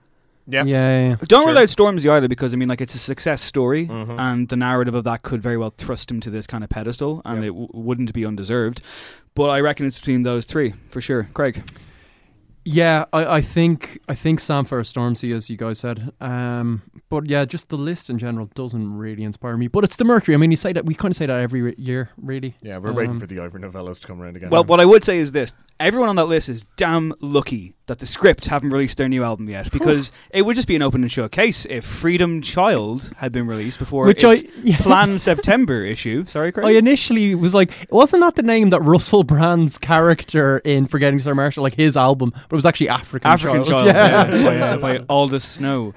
yeah, 0.48 0.64
Yeah, 0.66 1.08
yeah. 1.10 1.16
Don't 1.28 1.44
Sure. 1.44 1.48
rule 1.54 1.58
out 1.58 1.68
Stormzy 1.70 2.10
either, 2.12 2.28
because 2.28 2.54
I 2.54 2.58
mean, 2.58 2.68
like 2.70 2.82
it's 2.82 2.96
a 2.96 3.00
success 3.00 3.42
story, 3.42 3.88
Mhm. 3.88 4.20
and 4.20 4.50
the 4.50 4.56
narrative 4.58 4.94
of 4.96 5.04
that 5.06 5.22
could 5.22 5.42
very 5.42 5.58
well 5.58 5.70
thrust 5.70 6.12
him 6.12 6.20
to 6.22 6.30
this 6.30 6.46
kind 6.48 6.64
of 6.64 6.70
pedestal, 6.70 7.22
and 7.26 7.38
Yep. 7.38 7.44
it 7.46 7.48
w- 7.50 7.68
wouldn't 7.74 8.14
be 8.14 8.26
undeserved. 8.26 8.82
But 9.36 9.50
I 9.50 9.62
reckon 9.62 9.86
it's 9.86 10.00
between 10.00 10.24
those 10.24 10.46
three 10.46 10.74
for 10.90 11.00
sure. 11.02 11.30
Craig, 11.34 11.64
Yeah, 12.66 13.06
I, 13.12 13.26
I 13.38 13.42
think 13.42 14.00
I 14.08 14.16
think 14.16 14.40
Sampha 14.40 14.80
Stormzy, 14.84 15.36
as 15.36 15.50
you 15.50 15.58
guys 15.58 15.80
said. 15.80 16.14
Um, 16.22 16.82
but 17.10 17.28
yeah, 17.28 17.44
just 17.44 17.68
the 17.68 17.78
list 17.78 18.10
in 18.10 18.18
general 18.18 18.50
doesn't 18.56 18.98
really 18.98 19.24
inspire 19.24 19.58
me. 19.58 19.68
But 19.68 19.84
it's 19.84 19.98
the 19.98 20.06
Mercury. 20.06 20.34
I 20.34 20.38
mean, 20.38 20.50
you 20.50 20.56
say 20.58 20.72
that 20.72 20.86
we 20.86 20.96
kind 20.96 21.12
of 21.12 21.18
say 21.18 21.26
that 21.26 21.40
every 21.40 21.76
year, 21.78 22.10
really. 22.16 22.56
Yeah, 22.62 22.78
we're 22.78 22.94
waiting 22.94 23.12
Um, 23.12 23.20
for 23.20 23.28
the 23.28 23.40
Ivor 23.42 23.60
Novellos 23.60 24.00
to 24.00 24.08
come 24.08 24.22
around 24.22 24.38
again. 24.38 24.50
well, 24.50 24.64
what 24.64 24.80
I 24.80 24.86
would 24.86 25.04
say 25.04 25.18
is 25.18 25.34
this: 25.34 25.54
everyone 25.80 26.08
on 26.10 26.16
that 26.16 26.26
list 26.26 26.48
is 26.48 26.66
damn 26.78 27.14
lucky 27.20 27.74
that 27.88 28.00
the 28.00 28.06
Script 28.06 28.46
haven't 28.48 28.70
released 28.70 28.98
their 28.98 29.10
new 29.10 29.24
album 29.24 29.50
yet, 29.50 29.72
because 29.72 30.12
it 30.30 30.44
would 30.44 30.56
just 30.56 30.68
be 30.68 30.76
an 30.76 30.82
open 30.82 31.02
and 31.02 31.12
shut 31.12 31.32
case 31.32 31.66
if 31.70 31.84
Freedom 31.84 32.42
Child 32.42 33.12
had 33.18 33.32
been 33.32 33.46
released 33.46 33.78
before 33.78 34.06
Which 34.06 34.24
its 34.24 34.44
I 34.44 34.48
yeah. 34.64 34.78
planned 34.78 35.20
September 35.20 35.84
issue. 35.84 36.26
Sorry, 36.26 36.52
Craig. 36.52 36.66
I 36.66 36.72
initially 36.72 37.36
was 37.36 37.54
like, 37.54 37.72
wasn't 37.90 38.22
that 38.22 38.36
the 38.36 38.44
name 38.44 38.70
that 38.70 38.82
Russell 38.82 39.24
Brand's 39.24 39.78
character 39.78 40.60
in 40.60 40.88
Forgetting 40.88 41.20
Sarah 41.20 41.36
Marshall, 41.36 41.64
like 41.64 41.76
his 41.76 41.98
album, 41.98 42.30
but 42.32 42.52
it 42.52 42.56
was 42.56 42.66
actually 42.66 42.90
African, 42.90 43.28
African 43.28 43.64
Child, 43.66 43.88
Yeah. 43.88 44.34
yeah, 44.34 44.44
by, 44.46 44.58
uh, 44.60 44.78
by 45.00 45.06
Aldous 45.10 45.44
Snow. 45.44 45.94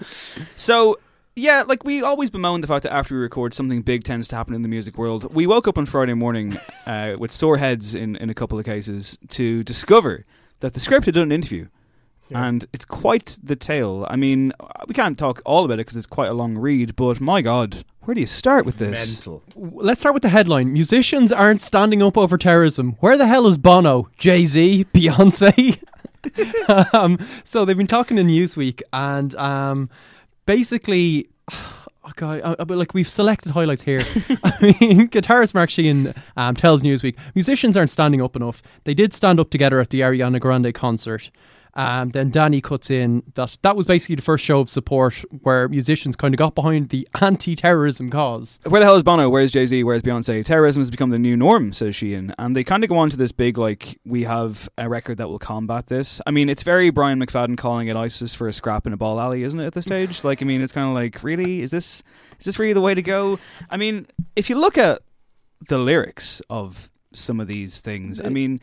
So. 0.57 0.97
Yeah, 1.39 1.65
like 1.67 1.85
we 1.85 2.01
always 2.03 2.31
bemoan 2.31 2.63
the 2.63 2.67
fact 2.67 2.83
that 2.85 2.95
after 2.95 3.15
we 3.15 3.21
record, 3.21 3.53
something 3.53 3.83
big 3.83 4.05
tends 4.05 4.27
to 4.29 4.37
happen 4.37 4.55
in 4.55 4.63
the 4.63 4.69
music 4.69 4.97
world. 4.97 5.35
We 5.35 5.47
woke 5.47 5.69
up 5.69 5.77
on 5.77 5.85
Friday 5.85 6.15
morning 6.15 6.59
uh, 6.87 7.17
with 7.19 7.31
sore 7.31 7.59
heads 7.59 7.95
in, 7.95 8.17
in 8.17 8.31
a 8.31 8.35
couple 8.35 8.59
of 8.59 8.65
cases 8.65 9.19
to 9.29 9.63
discover 9.63 10.25
that 10.61 10.73
the 10.73 10.81
script 10.81 11.05
had 11.05 11.15
done 11.15 11.25
an 11.25 11.33
interview. 11.33 11.67
Yeah. 12.29 12.45
And 12.45 12.67
it's 12.73 12.85
quite 12.85 13.39
the 13.43 13.57
tale. 13.57 14.07
I 14.11 14.17
mean, 14.17 14.53
we 14.89 14.95
can't 14.95 15.19
talk 15.19 15.41
all 15.45 15.65
about 15.65 15.75
it 15.75 15.87
because 15.87 15.97
it's 15.97 16.07
quite 16.07 16.29
a 16.29 16.35
long 16.35 16.59
read, 16.59 16.97
but 16.97 17.21
my 17.21 17.41
God, 17.41 17.85
where 18.01 18.15
do 18.15 18.21
you 18.21 18.27
start 18.27 18.67
with 18.67 18.77
this? 18.77 19.17
mental. 19.17 19.43
Let's 19.57 20.01
start 20.01 20.15
with 20.15 20.23
the 20.23 20.29
headline. 20.29 20.73
Musicians 20.73 21.33
aren't 21.33 21.61
standing 21.61 22.03
up 22.03 22.17
over 22.17 22.39
terrorism. 22.39 22.93
Where 23.01 23.17
the 23.17 23.27
hell 23.27 23.47
is 23.47 23.57
Bono? 23.57 24.09
Jay 24.17 24.45
Z? 24.45 24.87
Beyonce? 24.95 25.83
um, 26.95 27.19
so 27.45 27.65
they've 27.65 27.77
been 27.77 27.87
talking 27.87 28.19
in 28.19 28.29
Newsweek, 28.29 28.83
and 28.93 29.35
um, 29.37 29.91
basically, 30.47 31.29
oh 31.53 32.13
God, 32.15 32.41
I, 32.43 32.57
I, 32.59 32.65
but, 32.65 32.79
like 32.79 32.95
we've 32.95 33.09
selected 33.09 33.53
highlights 33.53 33.83
here. 33.83 34.01
I 34.45 34.53
mean, 34.61 35.09
guitarist 35.09 35.55
Mark 35.55 35.71
Sheehan 35.71 36.15
um, 36.37 36.55
tells 36.55 36.83
Newsweek 36.83 37.17
musicians 37.35 37.77
aren't 37.77 37.91
standing 37.91 38.23
up 38.23 38.37
enough. 38.37 38.63
They 38.85 38.95
did 38.95 39.15
stand 39.15 39.41
up 39.41 39.51
together 39.51 39.81
at 39.81 39.91
the 39.91 40.01
Ariana 40.01 40.41
Grande 40.41 40.73
concert. 40.75 41.31
Um, 41.77 42.09
then 42.09 42.31
Danny 42.31 42.63
cuts 42.63 42.91
in 42.91 43.23
that 43.35 43.59
that 43.61 43.77
was 43.77 43.85
basically 43.85 44.15
the 44.15 44.23
first 44.23 44.43
show 44.43 44.61
of 44.61 44.71
support 44.71 45.23
where 45.43 45.69
musicians 45.69 46.17
kind 46.17 46.33
of 46.33 46.39
got 46.39 46.55
behind 46.55 46.89
the 46.89 47.07
anti-terrorism 47.21 48.09
cause. 48.09 48.59
Where 48.65 48.81
the 48.81 48.87
hell 48.87 48.97
is 48.97 49.03
Bono? 49.03 49.29
Where's 49.29 49.53
Jay 49.53 49.67
Z? 49.67 49.85
Where's 49.85 50.01
Beyonce? 50.01 50.43
Terrorism 50.43 50.81
has 50.81 50.91
become 50.91 51.11
the 51.11 51.19
new 51.19 51.37
norm, 51.37 51.75
says 51.75 51.95
Sheehan. 51.95 52.35
And 52.39 52.57
they 52.57 52.65
kind 52.65 52.83
of 52.83 52.89
go 52.89 52.97
on 52.97 53.11
to 53.11 53.17
this 53.19 53.31
big, 53.31 53.59
like, 53.59 54.01
we 54.07 54.25
have 54.25 54.71
a 54.79 54.89
record 54.89 55.19
that 55.19 55.29
will 55.29 55.39
combat 55.39 55.89
this. 55.89 56.19
I 56.27 56.31
mean, 56.31 56.49
it's 56.49 56.63
very 56.63 56.89
Brian 56.89 57.21
McFadden 57.21 57.59
calling 57.59 57.89
it 57.89 57.97
ISIS 57.97 58.35
for 58.35 58.49
a 58.49 58.55
scrap 58.55 58.87
in 58.87 58.95
a 58.95 58.97
ball 58.97 59.21
alley, 59.21 59.43
isn't 59.43 59.61
it, 59.61 59.67
at 59.67 59.75
this 59.75 59.85
stage? 59.87 60.25
Like, 60.25 60.41
I 60.41 60.47
mean, 60.47 60.63
it's 60.63 60.73
kind 60.73 60.89
of 60.89 60.95
like, 60.95 61.23
really? 61.23 61.61
Is 61.61 61.71
this, 61.71 62.03
is 62.39 62.47
this 62.47 62.59
really 62.59 62.73
the 62.73 62.81
way 62.81 62.95
to 62.95 63.03
go? 63.03 63.39
I 63.69 63.77
mean, 63.77 64.07
if 64.35 64.49
you 64.49 64.57
look 64.57 64.79
at 64.79 65.03
the 65.69 65.77
lyrics 65.77 66.41
of 66.49 66.89
some 67.13 67.39
of 67.39 67.49
these 67.49 67.81
things, 67.81 68.23
I 68.25 68.31
mean, 68.31 68.61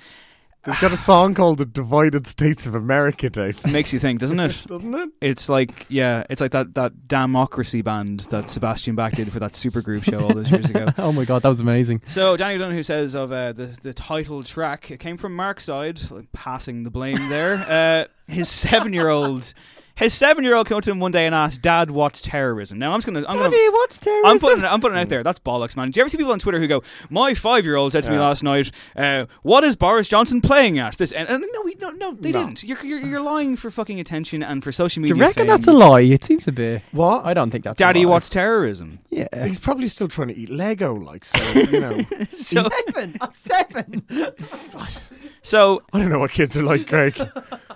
They've 0.65 0.79
got 0.79 0.93
a 0.93 0.97
song 0.97 1.33
called 1.33 1.57
"The 1.57 1.65
Divided 1.65 2.25
States 2.25 2.65
of 2.65 2.73
America," 2.73 3.29
Dave. 3.29 3.59
it 3.65 3.71
makes 3.71 3.91
you 3.91 3.99
think, 3.99 4.21
doesn't 4.21 4.39
it? 4.39 4.63
Doesn't 4.67 4.93
it? 4.93 5.09
It's 5.19 5.49
like, 5.49 5.85
yeah, 5.89 6.23
it's 6.29 6.39
like 6.39 6.51
that, 6.51 6.73
that 6.75 7.07
Democracy 7.07 7.81
band 7.81 8.21
that 8.31 8.49
Sebastian 8.49 8.95
Bach 8.95 9.13
did 9.13 9.31
for 9.31 9.39
that 9.39 9.51
supergroup 9.51 10.03
show 10.03 10.21
all 10.23 10.33
those 10.33 10.49
years 10.51 10.69
ago. 10.69 10.87
oh 10.97 11.11
my 11.11 11.25
god, 11.25 11.41
that 11.41 11.49
was 11.49 11.59
amazing. 11.59 12.01
So 12.07 12.37
Danny 12.37 12.55
O'Donoghue 12.55 12.83
says 12.83 13.13
of 13.13 13.33
uh, 13.33 13.51
the 13.51 13.65
the 13.81 13.93
title 13.93 14.41
track, 14.43 14.89
it 14.89 14.99
came 14.99 15.17
from 15.17 15.35
Mark's 15.35 15.65
side, 15.65 15.99
like 16.11 16.31
passing 16.31 16.83
the 16.83 16.91
blame 16.91 17.27
there. 17.27 17.55
Uh, 17.67 18.05
his 18.31 18.47
seven 18.47 18.93
year 18.93 19.09
old, 19.09 19.53
his 19.95 20.13
seven 20.13 20.43
year 20.43 20.55
old 20.55 20.67
came 20.67 20.77
up 20.77 20.83
to 20.83 20.91
him 20.91 20.99
one 20.99 21.11
day 21.11 21.25
and 21.25 21.35
asked, 21.35 21.61
"Dad, 21.61 21.91
what's 21.91 22.19
terrorism?" 22.21 22.79
Now 22.79 22.91
I'm 22.91 22.97
just 22.97 23.05
gonna, 23.05 23.23
I'm 23.27 23.37
gonna. 23.37 23.55
what's 23.71 23.97
terrorism? 23.99 24.29
I'm 24.31 24.39
putting, 24.39 24.63
it, 24.63 24.67
I'm 24.67 24.81
putting 24.81 24.97
it 24.97 25.01
out 25.01 25.09
there. 25.09 25.23
That's 25.23 25.39
bollocks, 25.39 25.75
man. 25.77 25.91
Do 25.91 25.99
you 25.99 26.01
ever 26.03 26.09
see 26.09 26.17
people 26.17 26.33
on 26.33 26.39
Twitter 26.39 26.59
who 26.59 26.67
go, 26.67 26.81
"My 27.09 27.33
five 27.33 27.63
year 27.65 27.75
old 27.75 27.91
said 27.91 28.03
to 28.05 28.11
me 28.11 28.17
last 28.17 28.43
night, 28.43 28.71
uh, 28.95 29.25
what 29.43 29.63
is 29.63 29.75
Boris 29.75 30.07
Johnson 30.07 30.41
playing 30.41 30.79
at?" 30.79 30.97
This 30.97 31.11
and, 31.11 31.29
and 31.29 31.43
no, 31.53 31.61
we, 31.63 31.75
no, 31.79 31.91
no, 31.91 32.13
they 32.13 32.31
No. 32.31 32.39
didn't. 32.45 32.63
You're, 32.63 32.83
you're 32.83 32.99
you're 32.99 33.21
lying 33.21 33.55
for 33.55 33.69
fucking 33.69 33.99
attention 33.99 34.41
and 34.43 34.63
for 34.63 34.71
social 34.71 35.01
Do 35.01 35.09
media. 35.09 35.15
you 35.15 35.21
reckon 35.21 35.41
fame. 35.41 35.47
that's 35.47 35.67
a 35.67 35.73
lie? 35.73 36.01
It 36.01 36.23
seems 36.23 36.45
to 36.45 36.51
be. 36.51 36.81
What? 36.91 37.25
I 37.25 37.33
don't 37.33 37.51
think 37.51 37.63
that's. 37.63 37.77
Daddy, 37.77 38.03
a 38.03 38.07
lie. 38.07 38.13
what's 38.13 38.29
terrorism? 38.29 38.99
Yeah. 39.09 39.27
He's 39.45 39.59
probably 39.59 39.87
still 39.87 40.07
trying 40.07 40.29
to 40.29 40.35
eat 40.37 40.49
Lego, 40.49 40.93
like 40.95 41.25
so. 41.25 41.39
You 41.73 41.79
know, 41.79 41.99
So, 42.29 42.67
seven. 42.93 43.15
At 43.21 43.35
seven. 43.35 44.03
so 45.41 45.81
I 45.93 45.99
don't 45.99 46.09
know 46.09 46.19
what 46.19 46.31
kids 46.31 46.57
are 46.57 46.63
like, 46.63 46.87
Greg. 46.87 47.15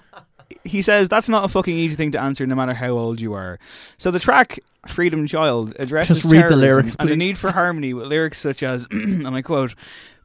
he 0.67 0.81
says 0.81 1.09
that's 1.09 1.29
not 1.29 1.45
a 1.45 1.47
fucking 1.47 1.75
easy 1.75 1.95
thing 1.95 2.11
to 2.11 2.21
answer, 2.21 2.45
no 2.45 2.55
matter 2.55 2.73
how 2.73 2.89
old 2.89 3.19
you 3.21 3.33
are. 3.33 3.59
So 3.97 4.11
the 4.11 4.19
track 4.19 4.59
"Freedom 4.85 5.25
Child" 5.25 5.73
addresses 5.79 6.21
Just 6.21 6.31
read 6.31 6.49
the 6.49 6.55
lyrics, 6.55 6.95
and 6.99 7.09
the 7.09 7.15
need 7.15 7.37
for 7.37 7.51
harmony 7.51 7.93
with 7.93 8.07
lyrics 8.07 8.39
such 8.39 8.63
as, 8.63 8.87
and 8.91 9.27
I 9.27 9.41
quote. 9.41 9.75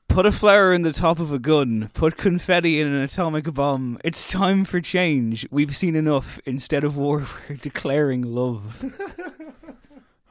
Put 0.09 0.26
a 0.26 0.33
flower 0.33 0.74
in 0.74 0.83
the 0.83 0.92
top 0.92 1.18
of 1.20 1.33
a 1.33 1.38
gun. 1.38 1.90
Put 1.94 2.18
confetti 2.18 2.83
in 2.83 2.87
an 2.87 3.00
atomic 3.00 3.44
bomb. 3.55 3.98
It's 4.05 4.28
time 4.28 4.66
for 4.66 4.78
change. 4.78 5.46
We've 5.50 5.74
seen 5.74 5.96
enough. 5.96 6.38
Instead 6.44 6.85
of 6.85 6.98
war, 6.98 7.24
we're 7.48 7.57
declaring 7.57 8.20
love. 8.20 8.85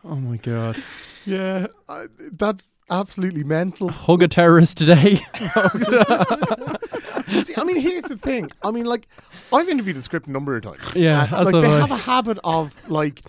Oh 0.04 0.16
my 0.16 0.38
god. 0.38 0.82
Yeah, 1.26 1.68
I, 1.88 2.08
that's 2.32 2.66
absolutely 2.90 3.44
mental. 3.44 3.90
Hug 3.90 4.24
a 4.24 4.28
terrorist 4.28 4.78
today. 4.78 5.20
See, 7.44 7.54
I 7.58 7.64
mean, 7.64 7.78
here's 7.78 8.04
the 8.04 8.18
thing. 8.18 8.50
I 8.64 8.72
mean, 8.72 8.86
like, 8.86 9.08
I've 9.54 9.70
interviewed 9.70 9.96
the 9.98 10.02
script 10.02 10.28
a 10.28 10.32
number 10.32 10.56
of 10.56 10.64
times. 10.64 10.96
Yeah, 10.96 11.22
uh, 11.22 11.26
And, 11.26 11.34
as 11.48 11.52
like 11.54 11.62
they 11.64 11.70
have 11.70 11.92
a 11.92 11.98
habit 11.98 12.38
of 12.44 12.74
like, 12.90 13.22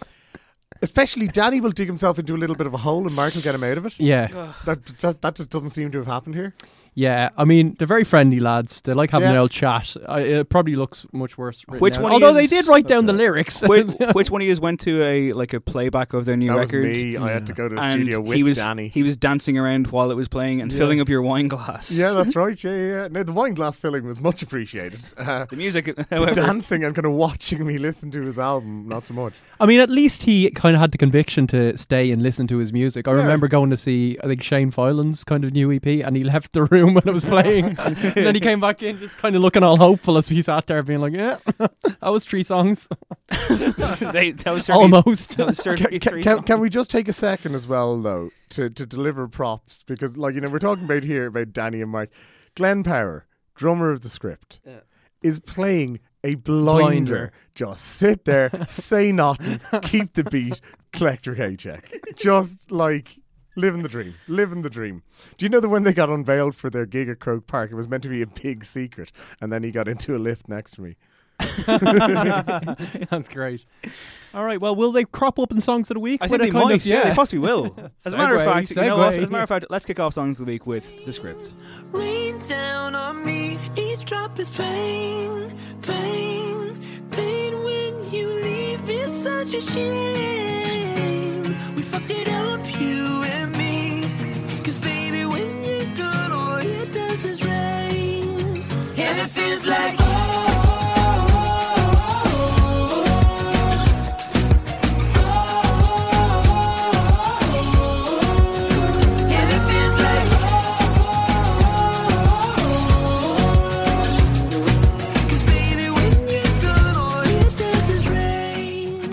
especially 0.83 1.29
Danny 1.29 1.61
will 1.61 1.71
dig 1.71 1.87
himself 1.87 2.19
into 2.19 2.35
a 2.35 2.39
little 2.39 2.57
bit 2.57 2.67
of 2.67 2.75
a 2.75 2.79
hole, 2.79 3.07
and 3.07 3.15
Mark 3.15 3.35
will 3.35 3.43
get 3.43 3.55
him 3.55 3.65
out 3.65 3.79
of 3.79 3.87
it. 3.87 3.99
yeah. 3.99 4.53
That 4.65 4.85
that, 4.99 5.23
that 5.23 5.35
just 5.37 5.51
doesn't 5.51 5.71
seem 5.71 5.91
to 5.93 5.99
have 5.99 6.07
happened 6.07 6.35
here. 6.35 6.55
Yeah, 6.95 7.31
I 7.39 7.45
mean 7.45 7.75
they're 7.79 7.87
very 7.87 8.05
friendly 8.05 8.39
lads. 8.39 8.83
They 8.83 8.93
like 8.93 9.11
having 9.11 9.29
Yeah. 9.29 9.33
an 9.33 9.39
old 9.39 9.51
chat. 9.51 9.97
I, 10.07 10.21
it 10.21 10.49
probably 10.51 10.75
looks 10.77 11.07
much 11.13 11.39
worse. 11.39 11.63
Which 11.69 11.97
one 11.99 12.13
Although 12.13 12.35
they 12.35 12.47
did 12.47 12.67
write 12.67 12.87
down 12.87 13.07
the 13.07 13.15
lyrics. 13.15 13.63
which, 13.63 13.89
which 14.13 14.31
one 14.31 14.43
of 14.43 14.47
you 14.49 14.55
went 14.61 14.81
to 14.81 15.03
a 15.03 15.33
like 15.33 15.55
a 15.55 15.61
playback 15.61 16.13
of 16.13 16.27
their 16.27 16.37
new 16.37 16.49
that 16.49 16.57
record? 16.59 16.89
was 16.91 16.99
me. 16.99 17.17
I 17.17 17.31
had 17.33 17.47
to 17.47 17.55
go 17.55 17.67
to 17.69 17.75
the 17.75 17.81
and 17.81 17.93
studio 17.95 18.21
with 18.21 18.37
he 18.37 18.43
was 18.43 18.59
Danny. 18.59 18.89
he 18.89 19.03
was 19.03 19.17
dancing 19.17 19.57
around 19.57 19.87
while 19.87 20.11
it 20.11 20.17
was 20.17 20.29
playing 20.29 20.61
and 20.61 20.71
Yeah. 20.71 20.79
filling 20.79 21.01
up 21.01 21.09
your 21.09 21.23
wine 21.23 21.49
glass. 21.49 21.91
yeah, 21.91 22.13
that's 22.13 22.37
right. 22.45 22.63
Yeah, 22.63 22.71
yeah. 22.73 22.87
yeah. 23.03 23.09
No, 23.11 23.23
the 23.23 23.33
wine 23.33 23.55
glass 23.55 23.79
filling 23.79 24.05
was 24.05 24.21
much 24.21 24.43
appreciated. 24.43 25.01
Uh, 25.23 25.47
the 25.47 25.57
music. 25.57 25.87
the 25.95 26.33
dancing 26.35 26.85
and 26.85 26.95
kind 26.97 27.07
of 27.07 27.13
watching 27.13 27.65
me 27.65 27.79
listen 27.79 28.11
to 28.11 28.21
his 28.21 28.39
album, 28.39 28.87
not 28.89 29.07
so 29.07 29.15
much. 29.15 29.33
I 29.61 29.67
mean, 29.67 29.79
at 29.81 29.89
least 29.89 30.25
he 30.25 30.51
kind 30.51 30.75
of 30.75 30.81
had 30.81 30.91
the 30.91 30.99
conviction 30.99 31.47
to 31.49 31.77
stay 31.79 32.11
and 32.11 32.23
listen 32.23 32.47
to 32.49 32.59
his 32.59 32.73
music. 32.73 33.07
I 33.09 33.13
Yeah. 33.13 33.19
remember 33.19 33.47
going 33.49 33.71
to 33.71 33.77
see, 33.77 34.19
I 34.23 34.27
think 34.27 34.43
Shane 34.43 34.71
Filan's 34.73 35.23
kind 35.25 35.45
of 35.45 35.53
new 35.53 35.71
EP, 35.73 35.87
and 36.05 36.17
he 36.17 36.25
left 36.25 36.53
the 36.55 36.65
room 36.65 36.82
when 36.87 37.03
it 37.07 37.13
was 37.13 37.25
playing, 37.25 37.65
and 37.79 37.97
then 37.97 38.35
he 38.35 38.41
came 38.41 38.61
back 38.61 38.83
in, 38.83 38.99
just 38.99 39.19
kind 39.19 39.35
of 39.37 39.43
looking 39.43 39.63
all 39.63 39.77
hopeful 39.77 40.19
as 40.19 40.29
he 40.29 40.43
sat 40.43 40.67
there, 40.67 40.83
being 40.83 41.01
like, 41.01 41.13
"Yeah, 41.13 41.39
that 41.59 42.09
was 42.09 42.25
three 42.25 42.43
songs, 42.43 42.89
they, 43.49 44.33
that 44.33 44.51
was 44.53 44.69
almost." 44.69 45.37
That 45.37 45.47
was 45.49 45.61
Can, 45.61 45.77
three 45.77 45.99
can, 45.99 46.23
can, 46.23 46.43
can 46.43 46.61
we 46.61 46.69
just 46.69 46.91
take 46.91 47.09
a 47.09 47.13
second 47.13 47.55
as 47.55 47.67
well, 47.67 48.01
though, 48.01 48.31
to, 48.51 48.69
to 48.71 48.87
deliver 48.87 49.29
props? 49.29 49.85
Because, 49.87 50.17
like, 50.17 50.35
you 50.35 50.41
know, 50.41 50.49
we're 50.51 50.59
talking 50.59 50.85
about 50.85 51.05
here 51.05 51.27
about 51.27 51.53
Danny 51.53 51.81
and 51.81 51.91
Mike. 51.91 52.11
Glenn 52.55 52.83
Power, 52.83 53.27
drummer 53.55 53.91
of 53.91 54.03
the 54.03 54.09
script, 54.09 54.61
is 55.23 55.39
playing 55.39 56.01
a 56.25 56.35
blinder. 56.37 56.83
Blinder. 56.83 57.33
Just 57.55 57.85
sit 57.85 58.25
there, 58.25 58.51
say 58.67 59.13
nothing, 59.13 59.61
keep 59.83 60.13
the 60.15 60.25
beat, 60.25 60.61
collect 60.93 61.27
your 61.27 61.35
paycheck. 61.35 61.91
Just 62.17 62.71
like 62.71 63.19
living 63.57 63.83
the 63.83 63.89
dream, 63.89 64.15
living 64.29 64.63
the 64.63 64.71
dream. 64.71 65.03
Do 65.37 65.45
you 65.45 65.49
know 65.49 65.61
that 65.61 65.69
when 65.69 65.83
they 65.85 65.93
got 65.93 66.09
unveiled 66.09 66.55
for 66.55 66.71
their 66.71 66.87
gig 66.87 67.09
at 67.09 67.19
Croke 67.21 67.47
Park, 67.47 67.71
it 67.71 67.75
was 67.75 67.89
meant 67.89 68.03
to 68.05 68.09
be 68.09 68.23
a 68.23 68.27
big 68.27 68.65
secret, 68.65 69.13
and 69.41 69.53
then 69.53 69.63
he 69.63 69.71
got 69.71 69.89
into 69.89 70.17
a 70.17 70.19
lift 70.19 70.49
next 70.49 70.73
to 70.73 70.83
me. 70.83 70.97
That's 71.67 73.29
great. 73.29 73.65
All 74.35 74.45
right, 74.45 74.61
well, 74.61 74.75
will 74.77 74.93
they 74.93 75.05
crop 75.05 75.39
up 75.39 75.51
in 75.51 75.61
songs 75.61 75.91
of 75.91 75.95
the 75.95 76.01
week? 76.01 76.23
I 76.23 76.29
think 76.29 76.41
they 76.41 76.51
kind 76.51 76.65
might. 76.67 76.75
of- 76.77 76.87
yeah. 76.87 77.09
they 77.09 77.15
possibly 77.15 77.41
will. 77.41 77.77
As 78.05 78.15
a 78.15 78.17
matter 78.17 78.37
of 78.37 78.43
Segue, 78.43 78.45
fact, 78.45 78.71
you 78.71 78.77
know 78.83 78.97
what? 78.97 79.15
As 79.15 79.29
a 79.29 79.33
matter 79.33 79.43
of 79.43 79.49
fact, 79.49 79.67
let's 79.71 79.85
kick 79.85 79.99
off 80.01 80.15
songs 80.15 80.39
of 80.41 80.47
the 80.47 80.53
week 80.53 80.67
with 80.67 81.05
the 81.05 81.13
script. 81.13 81.55
Rain 81.91 82.39
down 82.43 82.95
on 82.95 83.25
me, 83.25 83.59
each 83.77 84.05
drop 84.05 84.39
is 84.39 84.51
pain, 84.51 85.55
pain, 85.83 86.81
pain 87.11 87.55
when 87.65 88.11
you 88.13 88.29
leave. 88.29 88.81
It's 88.89 89.17
such 89.23 89.55
a 89.55 89.61
shame. 89.61 91.43
We 91.75 91.83
fucked 91.83 92.11
it 92.11 92.29
up, 92.29 92.81
you 92.81 93.22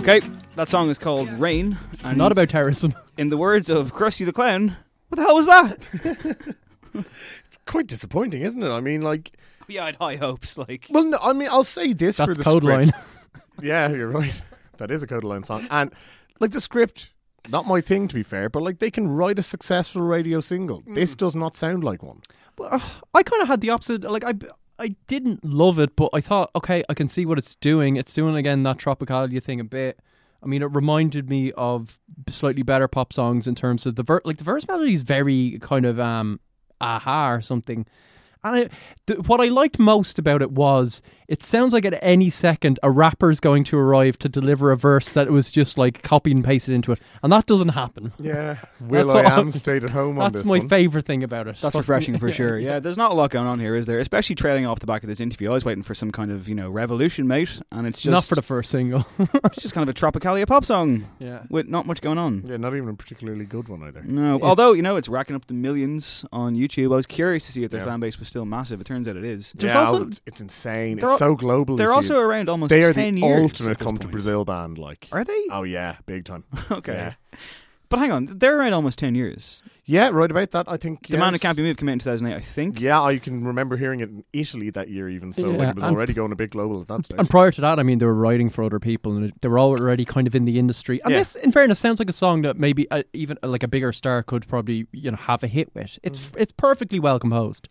Okay, 0.09 0.27
that 0.55 0.69
song 0.69 0.89
is 0.89 0.97
called 0.97 1.29
Rain. 1.33 1.77
And 2.03 2.17
Not 2.17 2.31
about 2.31 2.49
terrorism. 2.49 2.95
in 3.19 3.29
the 3.29 3.37
words 3.37 3.69
of 3.69 3.93
Krusty 3.93 4.25
the 4.25 4.33
Clown, 4.33 4.75
what 5.09 5.17
the 5.17 5.21
hell 5.21 5.35
was 5.35 5.45
that? 5.45 6.55
It's 7.45 7.57
quite 7.67 7.85
disappointing, 7.85 8.41
isn't 8.41 8.61
it? 8.63 8.69
I 8.69 8.79
mean, 8.79 9.01
like, 9.01 9.31
yeah, 9.67 9.83
I 9.83 9.85
had 9.87 9.95
high 9.97 10.15
hopes. 10.15 10.57
Like, 10.57 10.87
well, 10.89 11.03
no, 11.03 11.19
I 11.21 11.33
mean, 11.33 11.47
I'll 11.51 11.63
say 11.63 11.93
this 11.93 12.17
for 12.17 12.25
That's 12.25 12.37
the 12.39 12.43
code 12.43 12.63
script. 12.63 12.91
line. 12.91 13.03
Yeah, 13.61 13.89
you're 13.89 14.09
right. 14.09 14.33
That 14.77 14.89
is 14.89 15.03
a 15.03 15.07
code 15.07 15.23
line 15.23 15.43
song. 15.43 15.67
And 15.69 15.93
like 16.39 16.51
the 16.51 16.61
script, 16.61 17.11
not 17.47 17.67
my 17.67 17.79
thing 17.79 18.07
to 18.07 18.15
be 18.15 18.23
fair, 18.23 18.49
but 18.49 18.63
like 18.63 18.79
they 18.79 18.89
can 18.89 19.07
write 19.07 19.37
a 19.37 19.43
successful 19.43 20.01
radio 20.01 20.39
single. 20.39 20.81
This 20.87 21.13
mm. 21.13 21.17
does 21.17 21.35
not 21.35 21.55
sound 21.55 21.83
like 21.83 22.01
one. 22.01 22.21
Well, 22.57 22.81
I 23.13 23.21
kind 23.21 23.43
of 23.43 23.47
had 23.47 23.61
the 23.61 23.69
opposite. 23.69 24.03
Like 24.03 24.23
I, 24.23 24.33
I 24.79 24.95
didn't 25.07 25.43
love 25.43 25.77
it, 25.79 25.95
but 25.95 26.09
I 26.13 26.21
thought, 26.21 26.51
okay, 26.55 26.83
I 26.89 26.93
can 26.93 27.07
see 27.07 27.25
what 27.25 27.37
it's 27.37 27.55
doing. 27.55 27.97
It's 27.97 28.13
doing 28.13 28.35
again 28.35 28.63
that 28.63 28.77
tropicalia 28.77 29.43
thing 29.43 29.59
a 29.59 29.63
bit. 29.65 29.99
I 30.41 30.47
mean, 30.47 30.61
it 30.61 30.73
reminded 30.73 31.29
me 31.29 31.51
of 31.53 31.99
slightly 32.29 32.63
better 32.63 32.87
pop 32.87 33.11
songs 33.11 33.45
in 33.45 33.55
terms 33.55 33.85
of 33.85 33.95
the 33.95 34.03
ver- 34.03 34.21
like 34.23 34.37
the 34.37 34.43
verse 34.43 34.65
melody 34.67 34.93
is 34.93 35.01
very 35.01 35.59
kind 35.61 35.85
of 35.85 35.99
um 35.99 36.39
aha 36.79 37.29
or 37.31 37.41
something. 37.41 37.85
And 38.43 38.55
I, 38.55 38.69
th- 39.05 39.27
what 39.27 39.41
I 39.41 39.45
liked 39.45 39.79
most 39.79 40.17
about 40.17 40.41
it 40.41 40.51
was 40.51 41.01
it 41.29 41.43
sounds 41.43 41.71
like 41.71 41.85
at 41.85 41.97
any 42.01 42.29
second 42.29 42.79
a 42.83 42.91
rapper's 42.91 43.39
going 43.39 43.63
to 43.65 43.77
arrive 43.77 44.17
to 44.19 44.27
deliver 44.27 44.71
a 44.71 44.77
verse 44.77 45.09
that 45.13 45.29
was 45.31 45.51
just 45.51 45.77
like 45.77 46.01
copied 46.03 46.35
and 46.35 46.43
pasted 46.43 46.73
into 46.73 46.91
it, 46.91 46.99
and 47.23 47.31
that 47.31 47.45
doesn't 47.45 47.69
happen. 47.69 48.11
Yeah. 48.19 48.57
Will 48.81 49.05
That's 49.07 49.13
what 49.13 49.25
I 49.25 49.29
am 49.33 49.39
I'm- 49.39 49.51
stayed 49.51 49.83
at 49.83 49.91
home 49.91 50.17
on 50.19 50.31
That's 50.31 50.41
this 50.43 50.45
my 50.51 50.57
one. 50.59 50.67
favorite 50.69 51.05
thing 51.05 51.23
about 51.23 51.47
it. 51.47 51.55
That's 51.61 51.73
But- 51.73 51.79
refreshing 51.79 52.17
for 52.19 52.31
sure. 52.31 52.57
Yeah, 52.69 52.79
there's 52.79 52.97
not 52.97 53.11
a 53.11 53.13
lot 53.13 53.29
going 53.29 53.47
on 53.47 53.59
here, 53.59 53.75
is 53.75 53.85
there? 53.85 53.99
Especially 53.99 54.35
trailing 54.35 54.65
off 54.65 54.79
the 54.79 54.87
back 54.87 55.03
of 55.03 55.07
this 55.07 55.19
interview. 55.21 55.49
I 55.51 55.53
was 55.53 55.63
waiting 55.63 55.83
for 55.83 55.93
some 55.93 56.11
kind 56.11 56.31
of, 56.31 56.49
you 56.49 56.55
know, 56.55 56.69
revolution, 56.69 57.27
mate, 57.27 57.61
and 57.71 57.85
it's 57.87 58.01
just 58.01 58.11
Not 58.11 58.23
for 58.25 58.35
the 58.35 58.41
first 58.41 58.71
single. 58.71 59.05
it's 59.45 59.61
just 59.61 59.73
kind 59.75 59.87
of 59.87 59.95
a 59.95 59.97
tropicalia 59.97 60.47
pop 60.47 60.65
song 60.65 61.05
yeah. 61.19 61.43
with 61.49 61.67
not 61.67 61.85
much 61.85 62.01
going 62.01 62.17
on. 62.17 62.43
Yeah, 62.45 62.57
not 62.57 62.75
even 62.75 62.89
a 62.89 62.93
particularly 62.95 63.45
good 63.45 63.67
one 63.67 63.83
either. 63.83 64.01
No, 64.03 64.39
although 64.41 64.73
you 64.73 64.81
know 64.81 64.95
it's 64.95 65.07
racking 65.07 65.35
up 65.35 65.45
the 65.45 65.53
millions 65.53 66.25
on 66.31 66.55
YouTube. 66.55 66.91
I 66.91 66.95
was 66.95 67.05
curious 67.05 67.45
to 67.45 67.51
see 67.51 67.63
if 67.63 67.69
their 67.71 67.81
Yeah. 67.81 67.85
fan 67.85 67.99
base 67.99 68.17
was 68.17 68.27
still 68.27 68.45
massive. 68.45 68.81
It 68.81 68.85
turns 68.85 69.07
out 69.07 69.15
it 69.15 69.23
is. 69.23 69.53
There's 69.55 69.73
yeah, 69.73 69.85
also- 69.85 70.07
it's, 70.07 70.21
it's 70.25 70.41
insane. 70.41 70.97
It's 70.97 71.03
al- 71.03 71.18
so 71.19 71.35
global. 71.35 71.75
They're 71.75 71.89
you 71.89 71.93
also 71.93 72.15
see. 72.15 72.19
around 72.19 72.49
almost 72.49 72.69
they 72.71 72.83
are 72.83 72.93
ten 72.93 73.15
the 73.15 73.21
years. 73.21 73.41
ultimate 73.41 73.71
at 73.71 73.77
this 73.79 73.85
come 73.87 73.97
to 73.99 74.07
Brazil 74.07 74.43
band. 74.45 74.77
Like, 74.77 75.07
Are 75.11 75.23
they? 75.23 75.45
oh 75.51 75.63
yeah, 75.63 75.97
big 76.05 76.25
time. 76.25 76.43
okay. 76.71 76.93
Yeah. 76.93 77.37
But 77.89 77.97
hang 77.97 78.11
on, 78.11 78.25
they're 78.25 78.55
around 78.59 78.73
almost 78.73 78.99
ten 78.99 79.15
years. 79.15 79.63
Yeah, 79.85 80.09
right 80.09 80.29
about 80.29 80.51
that. 80.51 80.65
I 80.69 80.77
think 80.77 81.07
The 81.07 81.17
Man 81.17 81.33
Who. 81.33 81.39
Can't 81.39 81.57
Be 81.57 81.63
Moved 81.63 81.79
came 81.79 81.89
out 81.89 81.93
in 81.93 81.99
2008, 81.99 82.35
I 82.35 82.39
think. 82.39 82.79
Yeah, 82.79 83.01
I 83.01 83.17
can 83.17 83.43
remember 83.43 83.75
hearing 83.77 84.01
it 84.01 84.09
in 84.09 84.23
Italy 84.31 84.69
that 84.69 84.89
year, 84.89 85.09
even 85.09 85.33
so. 85.33 85.49
like, 85.49 85.69
it 85.69 85.75
was 85.75 85.83
and- 85.83 85.95
already 85.95 86.13
going 86.13 86.31
a 86.31 86.35
big 86.35 86.51
global 86.51 86.79
at 86.81 86.87
that 86.89 87.05
stage. 87.05 87.17
And 87.17 87.27
prior 87.27 87.49
to 87.49 87.61
that, 87.61 87.79
I 87.79 87.83
mean, 87.83 87.97
they 87.97 88.05
were 88.05 88.13
writing 88.13 88.51
for 88.51 88.63
other 88.63 88.77
people, 88.79 89.17
and 89.17 89.33
they 89.41 89.47
were 89.47 89.57
already 89.59 90.05
kind 90.05 90.27
of 90.27 90.35
in 90.35 90.45
the 90.45 90.59
industry. 90.59 91.01
And 91.03 91.13
Yeah. 91.13 91.17
this, 91.21 91.35
in 91.37 91.51
fairness, 91.51 91.79
sounds 91.79 91.97
like 91.97 92.11
a 92.11 92.13
song 92.13 92.43
that 92.43 92.57
maybe 92.57 92.87
uh, 92.91 93.01
even 93.13 93.39
uh, 93.41 93.47
like 93.47 93.63
a 93.63 93.67
bigger 93.67 93.91
star 93.91 94.21
could 94.21 94.47
probably 94.47 94.85
you 94.91 95.09
know 95.09 95.17
have 95.17 95.43
a 95.43 95.47
hit 95.47 95.73
with. 95.73 95.97
It's 96.03 96.19
Mm. 96.19 96.35
it's 96.37 96.51
perfectly 96.51 96.99
well 96.99 97.17
composed. 97.17 97.67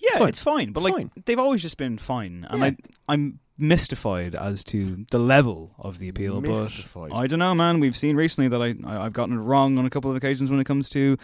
Yeah, 0.00 0.18
fine. 0.18 0.28
it's 0.28 0.40
fine. 0.40 0.72
But 0.72 0.80
It's 0.80 0.84
like 0.84 0.94
fine. 0.94 1.10
they've 1.24 1.38
always 1.38 1.62
just 1.62 1.76
been 1.76 1.98
fine, 1.98 2.46
and 2.48 2.60
Yeah. 2.60 2.66
I 2.66 2.76
I'm 3.08 3.40
mystified 3.60 4.34
as 4.36 4.62
to 4.64 5.04
the 5.10 5.18
level 5.18 5.74
of 5.78 5.98
the 5.98 6.08
appeal. 6.08 6.40
Mystified. 6.40 7.10
But 7.10 7.16
I 7.16 7.26
don't 7.26 7.40
know, 7.40 7.54
man. 7.54 7.80
We've 7.80 7.96
seen 7.96 8.14
recently 8.16 8.48
that 8.48 8.62
I, 8.62 8.74
I 8.88 9.04
I've 9.06 9.12
gotten 9.12 9.34
it 9.36 9.40
wrong 9.40 9.78
on 9.78 9.84
a 9.86 9.90
couple 9.90 10.10
of 10.10 10.16
occasions 10.16 10.50
when 10.50 10.60
it 10.60 10.64
comes 10.64 10.88
to 10.90 11.16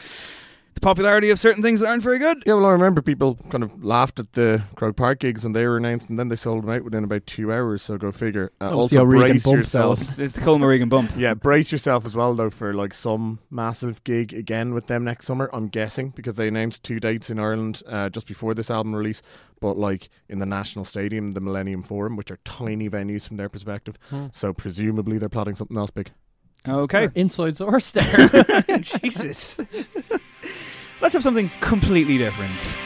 the 0.74 0.80
popularity 0.80 1.30
of 1.30 1.38
certain 1.38 1.62
things 1.62 1.80
that 1.80 1.88
aren't 1.88 2.02
very 2.02 2.18
good. 2.18 2.42
Yeah, 2.46 2.54
well, 2.54 2.66
I 2.66 2.72
remember 2.72 3.00
people 3.00 3.36
kind 3.50 3.62
of 3.64 3.84
laughed 3.84 4.18
at 4.18 4.32
the 4.32 4.64
Croke 4.74 4.96
Park 4.96 5.20
gigs 5.20 5.44
when 5.44 5.52
they 5.52 5.64
were 5.66 5.76
announced, 5.76 6.08
and 6.10 6.18
then 6.18 6.28
they 6.28 6.34
sold 6.36 6.62
them 6.64 6.70
out 6.70 6.82
within 6.82 7.04
about 7.04 7.26
two 7.26 7.52
hours. 7.52 7.82
So 7.82 7.96
go 7.96 8.10
figure. 8.12 8.52
Uh, 8.60 8.70
That 8.70 8.76
was 8.76 8.90
the 8.90 8.98
also, 8.98 9.06
O'Regan 9.06 9.30
brace 9.38 9.46
yourself. 9.46 10.02
it's 10.02 10.18
it's 10.18 10.34
the 10.34 10.40
Colin 10.40 10.62
Regan 10.64 10.88
bump. 10.88 11.12
Yeah, 11.16 11.34
brace 11.34 11.70
yourself 11.72 12.04
as 12.04 12.14
well 12.14 12.34
though 12.34 12.50
for 12.50 12.74
like 12.74 12.92
some 12.94 13.38
massive 13.50 14.02
gig 14.04 14.32
again 14.34 14.74
with 14.74 14.86
them 14.88 15.04
next 15.04 15.26
summer. 15.26 15.48
I'm 15.52 15.68
guessing 15.68 16.10
because 16.10 16.36
they 16.36 16.48
announced 16.48 16.82
two 16.82 17.00
dates 17.00 17.30
in 17.30 17.38
Ireland 17.38 17.82
uh, 17.86 18.08
just 18.10 18.26
before 18.26 18.54
this 18.54 18.70
album 18.70 18.94
release, 18.94 19.22
but 19.60 19.76
like 19.78 20.08
in 20.28 20.38
the 20.40 20.46
National 20.46 20.84
Stadium, 20.84 21.32
the 21.32 21.40
Millennium 21.40 21.82
Forum, 21.82 22.16
which 22.16 22.30
are 22.30 22.38
tiny 22.44 22.90
venues 22.90 23.26
from 23.26 23.36
their 23.36 23.48
perspective. 23.48 23.96
Hmm. 24.10 24.26
So 24.32 24.52
presumably 24.52 25.18
they're 25.18 25.28
plotting 25.28 25.54
something 25.54 25.76
else 25.76 25.90
big. 25.90 26.10
Okay. 26.66 27.10
Inside 27.14 27.56
source 27.56 27.90
there. 27.90 28.78
Jesus. 28.80 29.60
Let's 31.04 31.12
have 31.12 31.22
something 31.22 31.50
completely 31.60 32.16
different. 32.16 32.78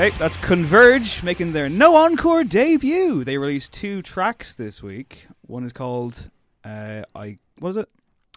Okay, 0.00 0.16
that's 0.16 0.38
Converge 0.38 1.22
making 1.22 1.52
their 1.52 1.68
no 1.68 1.94
encore 1.94 2.42
debut. 2.42 3.22
They 3.22 3.36
released 3.36 3.74
two 3.74 4.00
tracks 4.00 4.54
this 4.54 4.82
week. 4.82 5.26
One 5.42 5.62
is 5.62 5.74
called 5.74 6.30
uh, 6.64 7.02
I 7.14 7.36
what 7.58 7.68
is 7.68 7.76
it? 7.76 7.86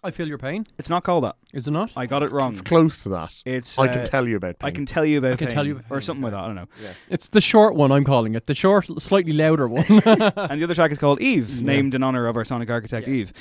I 0.04 0.12
feel 0.12 0.28
your 0.28 0.38
pain. 0.38 0.65
It's 0.78 0.89
not 0.89 1.06
called 1.06 1.23
that. 1.23 1.38
Is 1.54 1.69
it 1.69 1.71
not? 1.71 1.91
I 1.95 2.06
got 2.06 2.21
it 2.21 2.34
wrong. 2.34 2.52
It's 2.52 2.62
close 2.62 3.04
to 3.04 3.10
that. 3.10 3.34
It's 3.45 3.80
I 3.80 3.88
uh, 3.88 3.93
can 3.93 4.06
tell 4.06 4.28
you 4.28 4.36
about. 4.36 4.60
Pain. 4.60 4.67
I 4.67 4.71
can 4.71 4.86
tell 4.86 5.06
you 5.06 5.19
about 5.19 5.32
I 5.32 5.36
can 5.38 5.47
pain, 5.47 5.56
tell 5.56 5.65
you 5.65 5.71
about 5.76 5.86
or 5.86 5.99
pain, 5.99 6.02
something 6.02 6.23
like 6.23 6.34
that. 6.34 6.41
I 6.41 6.47
don't 6.47 6.56
know. 6.56 6.67
It's 7.10 7.30
the 7.30 7.39
short 7.39 7.76
one. 7.76 7.93
I'm 7.93 8.04
calling 8.04 8.36
it 8.36 8.45
the 8.45 8.56
short, 8.56 8.88
slightly 9.02 9.32
louder 9.32 9.69
one. 9.69 9.86
And 9.89 10.60
the 10.60 10.63
other 10.65 10.76
track 10.76 10.91
is 10.91 10.97
called 10.97 11.21
Eve, 11.21 11.62
named 11.62 11.95
in 11.95 12.04
honor 12.04 12.28
of 12.28 12.36
our 12.36 12.43
sonic 12.43 12.69
architect 12.69 13.08
Eve. 13.08 13.32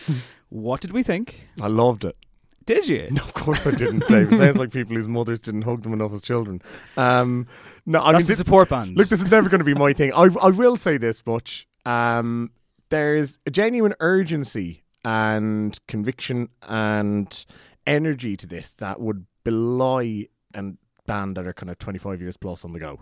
what 0.48 0.80
did 0.80 0.92
we 0.92 1.02
think? 1.02 1.48
I 1.60 1.66
loved 1.66 2.04
it. 2.04 2.16
Did 2.64 2.88
you? 2.88 3.08
No, 3.10 3.22
of 3.22 3.34
course 3.34 3.66
I 3.66 3.72
didn't, 3.72 4.06
Dave. 4.08 4.32
It 4.32 4.38
sounds 4.38 4.56
like 4.56 4.70
people 4.72 4.96
whose 4.96 5.08
mothers 5.08 5.40
didn't 5.40 5.62
hug 5.62 5.82
them 5.82 5.92
enough 5.92 6.12
as 6.12 6.22
children. 6.22 6.62
Um, 6.96 7.46
no, 7.86 8.02
I 8.02 8.12
That's 8.12 8.24
mean, 8.24 8.28
the 8.28 8.36
support 8.36 8.68
band. 8.68 8.96
Look, 8.96 9.08
this 9.08 9.20
is 9.20 9.30
never 9.30 9.48
going 9.48 9.58
to 9.60 9.64
be 9.64 9.74
my 9.74 9.92
thing. 9.92 10.12
I, 10.12 10.28
I 10.40 10.50
will 10.50 10.76
say 10.76 10.96
this 10.96 11.24
much. 11.26 11.66
Um, 11.84 12.50
there's 12.90 13.38
a 13.46 13.50
genuine 13.50 13.94
urgency 14.00 14.84
and 15.04 15.78
conviction 15.88 16.48
and 16.68 17.44
energy 17.86 18.36
to 18.36 18.46
this 18.46 18.74
that 18.74 19.00
would 19.00 19.26
belie 19.44 20.28
a 20.54 20.62
band 21.06 21.36
that 21.36 21.46
are 21.46 21.52
kind 21.52 21.70
of 21.70 21.78
25 21.78 22.20
years 22.20 22.36
plus 22.36 22.64
on 22.64 22.72
the 22.72 22.78
go. 22.78 23.00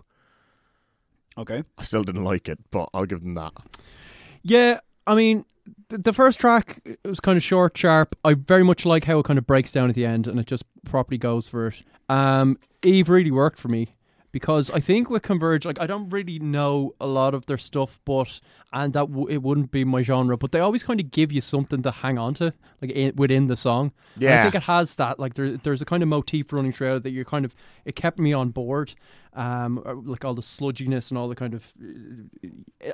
okay. 1.37 1.63
I 1.77 1.83
still 1.83 2.03
didn't 2.05 2.25
like 2.25 2.49
it, 2.49 2.59
but 2.71 2.89
I'll 2.95 3.05
give 3.07 3.21
them 3.23 3.35
that. 3.35 3.53
yeah, 4.43 4.81
I 5.07 5.15
mean, 5.15 5.45
the, 5.89 6.13
first 6.13 6.41
track 6.41 6.81
it 6.85 6.99
was 7.05 7.21
kind 7.21 7.37
of 7.37 7.43
short, 7.43 7.77
sharp. 7.77 8.17
I 8.25 8.35
very 8.35 8.63
much 8.63 8.85
like 8.85 9.05
how 9.05 9.19
it 9.19 9.25
kind 9.25 9.39
of 9.39 9.47
breaks 9.47 9.73
down 9.73 9.89
at 9.89 9.95
the 9.95 10.07
end 10.07 10.27
and 10.27 10.39
it 10.39 10.47
just 10.47 10.65
properly 10.85 11.19
goes 11.19 11.47
for 11.47 11.69
it. 11.69 11.83
Um, 12.09 12.59
Eve 12.83 13.09
really 13.09 13.31
worked 13.31 13.59
for 13.59 13.69
me 13.69 13.95
because 14.33 14.71
I 14.71 14.81
think 14.81 15.11
with 15.11 15.23
Converge, 15.23 15.65
like 15.65 15.81
I 15.81 15.87
don't 15.87 16.09
really 16.11 16.39
know 16.39 16.95
a 17.01 17.07
lot 17.07 17.35
of 17.35 17.47
their 17.47 17.59
stuff, 17.59 17.99
but 18.05 18.41
and 18.73 18.93
that 18.93 19.09
w- 19.11 19.29
it 19.29 19.43
wouldn't 19.43 19.71
be 19.71 19.85
my 19.85 20.03
genre, 20.03 20.37
but 20.37 20.53
they 20.53 20.61
always 20.61 20.83
kind 20.83 21.01
of 21.01 21.11
give 21.11 21.33
you 21.33 21.41
something 21.41 21.83
to 21.83 21.91
hang 21.91 22.19
on 22.19 22.35
to, 22.35 22.55
like 22.81 22.93
in, 22.93 23.15
within 23.17 23.49
the 23.49 23.57
song. 23.57 23.93
And 24.31 24.41
I 24.41 24.43
think 24.43 24.55
it 24.55 24.63
has 24.65 24.95
that. 24.97 25.19
Like 25.19 25.35
there, 25.35 25.57
there's 25.57 25.83
a 25.83 25.85
kind 25.85 26.03
of 26.03 26.09
motif 26.09 26.53
running 26.53 26.73
throughout 26.73 26.99
it 26.99 27.03
that 27.03 27.11
you're 27.11 27.25
kind 27.25 27.45
of. 27.45 27.55
It 27.85 27.97
kept 27.97 28.19
me 28.19 28.33
on 28.33 28.51
board. 28.51 28.95
Um, 29.33 29.81
uh, 29.87 29.95
like 29.95 30.25
all 30.25 30.35
the 30.35 30.43
sludginess 30.43 31.11
and 31.11 31.19
all 31.19 31.29
the 31.29 31.37
kind 31.37 31.55
of. 31.55 31.73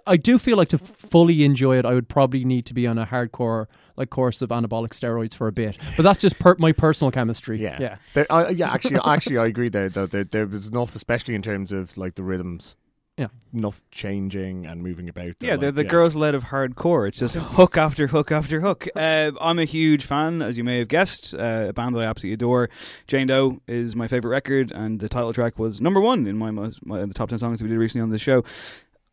I 0.07 0.17
do 0.17 0.39
feel 0.39 0.57
like 0.57 0.69
to 0.71 0.79
fully 0.79 1.45
enjoy 1.45 1.79
it, 1.79 1.87
I 1.87 1.95
would 1.95 2.09
probably 2.09 2.45
need 2.45 2.67
to 2.67 2.75
be 2.75 2.87
on 2.87 2.99
a 2.99 3.07
hardcore 3.07 3.67
like 3.97 4.11
course 4.11 4.43
of 4.43 4.51
anabolic 4.51 4.91
steroids 4.91 5.35
for 5.35 5.47
a 5.49 5.53
bit. 5.53 5.79
But 5.97 6.03
that's 6.03 6.21
just 6.21 6.39
per- 6.39 6.57
my 6.59 6.73
personal 6.73 7.11
chemistry. 7.11 7.61
Yeah, 7.61 7.79
yeah. 7.81 7.97
There, 8.15 8.27
I, 8.31 8.51
yeah. 8.51 8.73
Actually, 8.73 9.01
actually, 9.05 9.39
I 9.39 9.47
agree 9.47 9.69
there. 9.69 9.89
Though 9.89 10.07
there, 10.07 10.25
there 10.25 10.47
was 10.47 10.69
enough, 10.69 10.95
especially 10.95 11.35
in 11.35 11.43
terms 11.43 11.73
of 11.73 11.97
like 11.97 12.15
the 12.15 12.23
rhythms. 12.23 12.77
Yeah. 13.19 13.29
enough 13.55 13.81
changing 13.91 14.67
and 14.67 14.83
moving 14.83 15.09
about. 15.09 15.39
that, 15.39 15.47
Yeah, 15.47 15.57
they're 15.57 15.71
like, 15.71 15.77
the 15.77 15.83
yeah. 15.85 15.89
girls 15.89 16.15
led 16.15 16.35
of 16.35 16.45
hardcore. 16.45 17.09
It's 17.09 17.19
just 17.19 17.35
hook 17.35 17.79
after 17.79 18.09
hook 18.09 18.31
after 18.31 18.61
hook. 18.61 18.87
Uh, 18.95 19.31
I'm 19.41 19.59
a 19.59 19.65
huge 19.65 20.05
fan, 20.05 20.43
as 20.43 20.59
you 20.59 20.65
may 20.65 20.77
have 20.81 20.89
guessed. 20.89 21.35
Uh, 21.35 21.69
a 21.69 21.73
band 21.73 21.95
that 21.97 22.01
I 22.01 22.05
absolutely 22.05 22.35
adore. 22.35 22.69
Jane 23.07 23.29
Doe 23.29 23.63
is 23.67 23.97
my 23.97 24.07
favorite 24.07 24.33
record, 24.33 24.71
and 24.71 25.01
the 25.01 25.09
title 25.09 25.33
track 25.33 25.59
was 25.59 25.81
number 25.81 25.99
one 25.99 26.27
in 26.27 26.37
my, 26.37 26.51
most- 26.51 26.85
my 26.85 27.07
the 27.07 27.15
top 27.15 27.31
ten 27.31 27.39
songs 27.39 27.59
that 27.59 27.65
we 27.65 27.71
did 27.71 27.79
recently 27.79 28.03
on 28.03 28.11
the 28.11 28.19
show. 28.19 28.45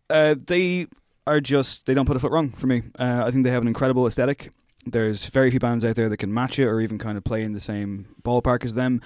Uh, 0.10 0.36
they 0.48 0.88
are 1.26 1.39
just 1.39 1.86
they 1.86 1.93
don't 1.93 2.06
put 2.06 2.17
a 2.17 2.19
foot 2.19 2.34
wrong 2.34 2.50
for 2.50 2.67
me. 2.67 2.84
Uh, 3.00 3.24
I 3.26 3.32
think 3.32 3.46
they 3.46 3.52
have 3.52 3.62
an 3.62 3.69
incredible 3.69 4.06
aesthetic. 4.06 4.52
There's 4.86 5.26
very 5.28 5.50
few 5.52 5.60
bands 5.60 5.86
out 5.86 5.96
there 5.96 6.10
that 6.10 6.17
can 6.17 6.34
match 6.34 6.60
it 6.60 6.65
or 6.65 6.82
even 6.82 6.98
kind 6.98 7.17
of 7.17 7.24
play 7.24 7.43
in 7.43 7.54
the 7.54 7.60
same 7.60 8.08
ballpark 8.24 8.65
as 8.65 8.74
them. 8.74 9.02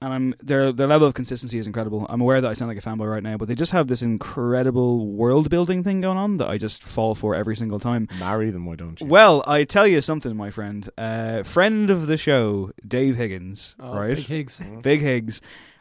And 0.00 0.12
I'm 0.12 0.34
their 0.40 0.70
their 0.72 0.86
level 0.86 1.08
of 1.08 1.14
consistency 1.14 1.58
is 1.58 1.66
incredible. 1.66 2.06
I'm 2.08 2.20
aware 2.20 2.40
that 2.40 2.48
I 2.48 2.52
sound 2.54 2.68
like 2.68 2.78
a 2.78 2.80
fanboy 2.80 3.10
right 3.10 3.22
now, 3.22 3.36
but 3.36 3.48
they 3.48 3.56
just 3.56 3.72
have 3.72 3.88
this 3.88 4.00
incredible 4.00 5.08
world 5.08 5.50
building 5.50 5.82
thing 5.82 6.00
going 6.00 6.16
on 6.16 6.36
that 6.36 6.48
I 6.48 6.56
just 6.56 6.84
fall 6.84 7.16
for 7.16 7.34
every 7.34 7.56
single 7.56 7.80
time. 7.80 8.06
Marry 8.20 8.50
them, 8.50 8.64
why 8.64 8.76
don't 8.76 9.00
you? 9.00 9.08
Well, 9.08 9.42
I 9.46 9.64
tell 9.64 9.88
you 9.88 10.00
something, 10.00 10.36
my 10.36 10.50
friend. 10.50 10.88
Uh, 10.96 11.42
friend 11.42 11.90
of 11.90 12.06
the 12.06 12.16
show, 12.16 12.70
Dave 12.86 13.16
Higgins, 13.16 13.74
Oh, 13.80 13.92
right? 13.92 14.14
Big 14.14 14.26
Higgs. 14.26 14.60
Big 14.82 15.00
Higgs. 15.00 15.40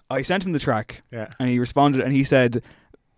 I 0.09 0.23
sent 0.23 0.43
him 0.45 0.51
the 0.51 0.59
track, 0.59 1.03
Yeah. 1.11 1.27
and 1.39 1.47
he 1.49 1.59
responded, 1.59 2.01
and 2.01 2.11
he 2.11 2.23
said, 2.23 2.63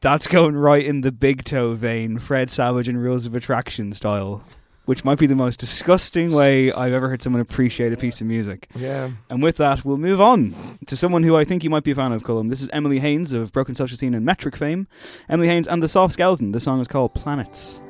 "That's 0.01 0.27
going 0.27 0.55
right 0.57 0.83
in 0.83 0.99
the 0.99 1.13
big 1.13 1.45
toe 1.45 1.75
vein, 1.75 2.19
Fred 2.19 2.49
Savage 2.49 2.89
and 2.89 3.01
Rules 3.01 3.25
of 3.25 3.35
Attraction 3.35 3.93
style." 3.93 4.43
Which 4.89 5.05
might 5.05 5.19
be 5.19 5.27
the 5.27 5.35
most 5.35 5.59
disgusting 5.59 6.31
way 6.31 6.71
I've 6.71 6.93
ever 6.93 7.09
heard 7.09 7.21
someone 7.21 7.41
appreciate 7.41 7.93
a 7.93 7.95
piece 7.95 8.21
of 8.21 8.27
music. 8.27 8.67
Yeah. 8.73 9.11
And 9.29 9.39
with 9.39 9.57
that, 9.57 9.85
we'll 9.85 9.99
move 9.99 10.19
on 10.19 10.79
to 10.87 10.97
someone 10.97 11.21
who 11.21 11.35
I 11.35 11.43
think 11.43 11.63
you 11.63 11.69
might 11.69 11.83
be 11.83 11.91
a 11.91 11.95
fan 11.95 12.11
of, 12.11 12.23
Cullum. 12.23 12.47
This 12.47 12.59
is 12.59 12.69
Emily 12.69 12.97
Haines 12.97 13.31
of 13.31 13.53
Broken 13.53 13.75
Social 13.75 13.95
Scene 13.95 14.15
and 14.15 14.25
Metric 14.25 14.55
fame. 14.55 14.87
Emily 15.29 15.47
Haines 15.47 15.67
and 15.67 15.83
the 15.83 15.87
Soft 15.87 16.13
Skeleton. 16.13 16.53
The 16.53 16.59
song 16.59 16.81
is 16.81 16.87
called 16.87 17.13
Planets. 17.13 17.83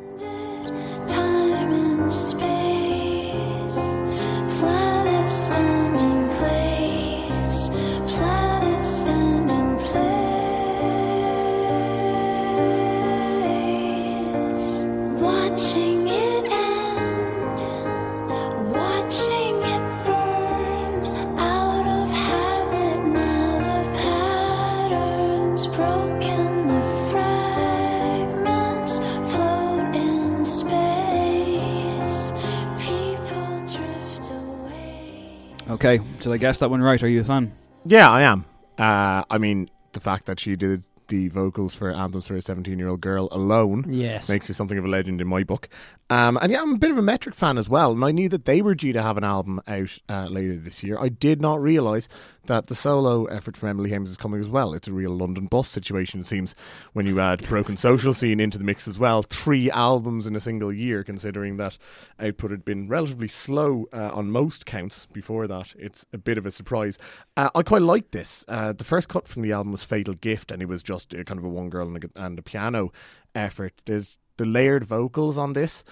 Okay, 35.79 36.03
did 36.19 36.33
I 36.33 36.35
guess 36.35 36.59
that 36.59 36.69
one 36.69 36.81
right? 36.81 37.01
Are 37.01 37.07
you 37.07 37.21
a 37.21 37.23
fan? 37.23 37.53
Yeah, 37.85 38.09
I 38.09 38.23
am. 38.23 38.43
Uh, 38.77 39.23
I 39.29 39.37
mean, 39.37 39.69
the 39.93 40.01
fact 40.01 40.25
that 40.25 40.37
she 40.37 40.57
did 40.57 40.83
the 41.09 41.27
vocals 41.27 41.75
for 41.75 41.91
Anthems 41.91 42.25
for 42.27 42.35
a 42.35 42.41
17 42.41 42.79
year 42.79 42.87
old 42.87 43.01
girl 43.01 43.27
alone 43.31 43.85
Yes. 43.87 44.29
makes 44.29 44.47
you 44.47 44.53
something 44.53 44.77
of 44.77 44.85
a 44.85 44.87
legend 44.87 45.21
in 45.21 45.27
my 45.27 45.43
book. 45.43 45.69
Um, 46.09 46.39
and 46.41 46.51
yeah, 46.51 46.61
I'm 46.61 46.73
a 46.73 46.77
bit 46.77 46.89
of 46.89 46.97
a 46.97 47.01
Metric 47.03 47.35
fan 47.35 47.57
as 47.59 47.69
well. 47.69 47.91
And 47.91 48.03
I 48.03 48.11
knew 48.11 48.29
that 48.29 48.45
they 48.45 48.61
were 48.63 48.73
due 48.73 48.93
to 48.93 49.01
have 49.01 49.17
an 49.17 49.23
album 49.23 49.61
out 49.67 49.97
uh, 50.09 50.25
later 50.27 50.55
this 50.55 50.83
year. 50.83 50.97
I 50.99 51.09
did 51.09 51.39
not 51.39 51.61
realise 51.61 52.07
that 52.47 52.65
the 52.65 52.73
solo 52.73 53.25
effort 53.25 53.55
from 53.55 53.69
Emily 53.69 53.91
Haines 53.91 54.09
is 54.09 54.17
coming 54.17 54.39
as 54.39 54.49
well. 54.49 54.73
It's 54.73 54.87
a 54.87 54.91
real 54.93 55.11
London 55.15 55.45
bus 55.45 55.67
situation, 55.67 56.21
it 56.21 56.25
seems, 56.25 56.55
when 56.93 57.05
you 57.05 57.19
add 57.19 57.47
Broken 57.47 57.77
Social 57.77 58.11
Scene 58.13 58.39
into 58.39 58.57
the 58.57 58.63
mix 58.63 58.87
as 58.87 58.97
well. 58.97 59.21
Three 59.21 59.69
albums 59.69 60.25
in 60.25 60.35
a 60.35 60.39
single 60.39 60.73
year, 60.73 61.03
considering 61.03 61.57
that 61.57 61.77
output 62.19 62.49
had 62.49 62.65
been 62.65 62.87
relatively 62.87 63.27
slow 63.27 63.85
uh, 63.93 64.09
on 64.11 64.31
most 64.31 64.65
counts 64.65 65.05
before 65.13 65.45
that. 65.47 65.75
It's 65.77 66.07
a 66.11 66.17
bit 66.17 66.39
of 66.39 66.47
a 66.47 66.51
surprise. 66.51 66.97
Uh, 67.37 67.51
I 67.53 67.61
quite 67.61 67.83
like 67.83 68.09
this. 68.09 68.43
Uh, 68.47 68.73
the 68.73 68.83
first 68.83 69.09
cut 69.09 69.27
from 69.27 69.43
the 69.43 69.51
album 69.51 69.71
was 69.71 69.83
Fatal 69.83 70.15
Gift, 70.15 70.51
and 70.51 70.59
it 70.59 70.67
was 70.67 70.81
just 70.81 70.98
a 71.13 71.23
kind 71.23 71.39
of 71.39 71.45
a 71.45 71.49
one 71.49 71.69
girl 71.69 71.87
and 71.87 72.03
a, 72.03 72.23
and 72.23 72.39
a 72.39 72.41
piano 72.41 72.91
effort. 73.35 73.73
There's 73.85 74.19
the 74.37 74.45
layered 74.45 74.83
vocals 74.83 75.37
on 75.37 75.53
this 75.53 75.83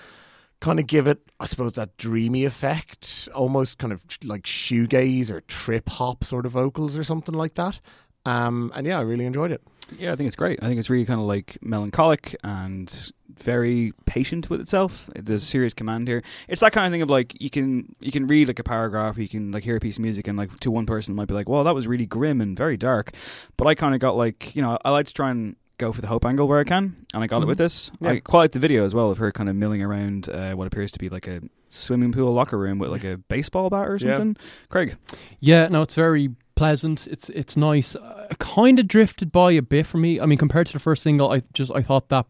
kind 0.60 0.80
of 0.80 0.88
give 0.88 1.08
it, 1.08 1.20
I 1.40 1.46
suppose, 1.46 1.74
that 1.74 1.98
dreamy 1.98 2.46
effect, 2.46 3.30
almost 3.34 3.78
kind 3.78 3.94
of 3.94 4.04
like 4.24 4.44
shoegaze 4.44 5.30
or 5.30 5.42
trip 5.42 5.90
hop 5.90 6.24
sort 6.24 6.46
of 6.46 6.54
vocals 6.54 6.98
or 6.98 7.04
something 7.04 7.36
like 7.36 7.56
that. 7.56 7.80
Um, 8.28 8.72
and 8.76 8.86
yeah, 8.86 8.98
I 9.00 9.02
really 9.02 9.26
enjoyed 9.26 9.52
it. 9.52 9.62
Yeah, 9.98 10.12
I 10.12 10.16
think 10.18 10.28
it's 10.28 10.36
great. 10.36 10.60
I 10.62 10.68
think 10.68 10.80
it's 10.80 10.90
really 10.90 11.06
kind 11.06 11.20
of 11.20 11.26
like 11.28 11.58
melancholic 11.62 12.36
and 12.44 13.12
very 13.38 13.94
patient 14.06 14.50
with 14.50 14.60
itself. 14.60 15.10
There's 15.16 15.44
a 15.44 15.46
serious 15.46 15.74
command 15.74 16.08
here. 16.10 16.24
It's 16.50 16.60
that 16.60 16.74
kind 16.74 16.86
of 16.86 16.92
thing 16.92 17.02
of 17.02 17.10
like 17.10 17.40
you 17.42 17.50
can 17.50 17.96
you 18.02 18.12
can 18.12 18.28
read 18.28 18.50
like 18.50 18.60
a 18.60 18.64
paragraph, 18.64 19.18
you 19.18 19.30
can 19.30 19.52
like 19.54 19.64
hear 19.64 19.78
a 19.78 19.80
piece 19.80 19.98
of 19.98 20.02
music, 20.04 20.28
and 20.28 20.38
like 20.38 20.60
to 20.60 20.72
one 20.72 20.86
person 20.86 21.16
might 21.16 21.30
be 21.30 21.34
like, 21.34 21.48
"Well, 21.48 21.64
that 21.64 21.74
was 21.74 21.88
really 21.88 22.06
grim 22.06 22.42
and 22.42 22.58
very 22.58 22.76
dark," 22.76 23.12
but 23.56 23.66
I 23.68 23.76
kind 23.76 23.94
of 23.94 24.02
got 24.02 24.18
like 24.18 24.54
you 24.56 24.62
know 24.62 24.78
I 24.84 24.90
like 24.92 25.06
to 25.08 25.14
try 25.14 25.32
and 25.32 25.56
go 25.78 25.94
for 25.94 26.02
the 26.02 26.08
hope 26.08 26.26
angle 26.26 26.48
where 26.50 26.60
I 26.60 26.64
can, 26.66 27.06
and 27.14 27.24
I 27.24 27.28
got 27.28 27.42
it 27.44 27.46
with 27.48 27.60
this. 27.60 27.90
Yeah. 28.02 28.10
I 28.10 28.20
quite 28.20 28.40
like 28.42 28.52
the 28.52 28.60
video 28.60 28.84
as 28.84 28.94
well 28.94 29.10
of 29.10 29.20
her 29.20 29.32
kind 29.32 29.48
of 29.50 29.56
milling 29.56 29.82
around 29.84 30.28
uh, 30.28 30.52
what 30.54 30.68
appears 30.68 30.92
to 30.94 31.00
be 31.00 31.08
like 31.08 31.28
a 31.28 31.40
swimming 31.70 32.12
pool 32.12 32.34
locker 32.34 32.58
room 32.58 32.78
with 32.80 32.90
like 32.90 33.04
a 33.06 33.18
baseball 33.18 33.70
bat 33.70 33.88
or 33.88 33.96
Yeah. 34.02 34.16
something. 34.16 34.36
Craig, 34.70 34.98
Yeah, 35.40 35.68
no, 35.68 35.82
it's 35.84 35.94
very 35.94 36.32
pleasant. 36.58 37.08
It's 37.08 37.30
it's 37.30 37.56
nice. 37.56 37.96
Uh, 37.96 38.28
kind 38.40 38.80
of 38.80 38.88
drifted 38.88 39.32
by 39.32 39.52
a 39.54 39.62
bit 39.62 39.86
for 39.86 39.98
me. 39.98 40.20
I 40.20 40.26
mean, 40.26 40.38
compared 40.38 40.68
to 40.68 40.74
the 40.74 40.80
first 40.80 41.04
single, 41.04 41.32
I 41.32 41.44
just 41.54 41.72
I 41.74 41.82
thought 41.82 42.10
that 42.10 42.26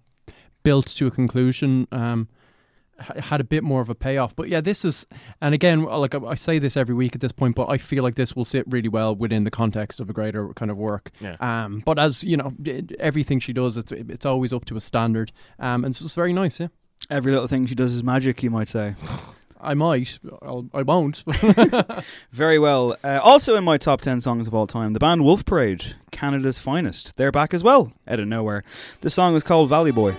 built 0.63 0.87
to 0.87 1.07
a 1.07 1.11
conclusion. 1.11 1.87
Um, 1.91 2.27
had 2.99 3.39
a 3.39 3.43
bit 3.43 3.63
more 3.63 3.79
of 3.81 3.89
a 3.89 3.95
payoff, 3.95 4.35
but 4.35 4.49
yeah, 4.49 4.61
this 4.61 4.83
is. 4.83 5.05
And 5.41 5.53
again, 5.53 5.83
like 5.83 6.15
I 6.15 6.19
I 6.19 6.35
say 6.35 6.59
this 6.59 6.75
every 6.75 6.95
week 6.95 7.15
at 7.15 7.21
this 7.21 7.31
point, 7.31 7.55
but 7.55 7.69
I 7.69 7.77
feel 7.77 8.03
like 8.03 8.15
this 8.15 8.35
will 8.35 8.45
sit 8.45 8.65
really 8.67 8.89
well 8.89 9.15
within 9.15 9.43
the 9.43 9.51
context 9.51 9.99
of 9.99 10.09
a 10.09 10.13
greater 10.13 10.53
kind 10.53 10.71
of 10.71 10.77
work. 10.77 11.11
Yeah. 11.19 11.35
Um, 11.39 11.83
but 11.85 11.99
as 11.99 12.23
you 12.23 12.37
know, 12.37 12.53
everything 12.99 13.39
she 13.39 13.53
does, 13.53 13.77
it's 13.77 13.91
it's 13.91 14.25
always 14.25 14.51
up 14.51 14.65
to 14.65 14.75
a 14.75 14.81
standard. 14.81 15.31
Um, 15.59 15.85
and 15.85 15.95
so 15.95 16.05
it's 16.05 16.13
very 16.13 16.33
nice. 16.33 16.59
Yeah, 16.59 16.67
every 17.09 17.31
little 17.31 17.47
thing 17.47 17.65
she 17.65 17.75
does 17.75 17.93
is 17.93 18.03
magic, 18.03 18.43
you 18.43 18.49
might 18.49 18.67
say. 18.67 18.95
I 19.59 19.73
might, 19.73 20.19
I'll, 20.41 20.69
I 20.73 20.83
won't. 20.83 21.23
Very 22.31 22.59
well. 22.59 22.95
Uh, 23.03 23.19
also 23.23 23.55
in 23.55 23.63
my 23.63 23.77
top 23.77 24.01
10 24.01 24.21
songs 24.21 24.47
of 24.47 24.53
all 24.53 24.67
time, 24.67 24.93
the 24.93 24.99
band 24.99 25.23
Wolf 25.23 25.45
Parade 25.45 25.95
Canada's 26.11 26.59
finest. 26.59 27.17
They're 27.17 27.31
back 27.31 27.53
as 27.53 27.63
well, 27.63 27.91
out 28.07 28.19
of 28.19 28.27
nowhere. 28.27 28.63
The 29.01 29.09
song 29.09 29.35
is 29.35 29.43
called 29.43 29.69
Valley 29.69 29.91
Boy. 29.91 30.15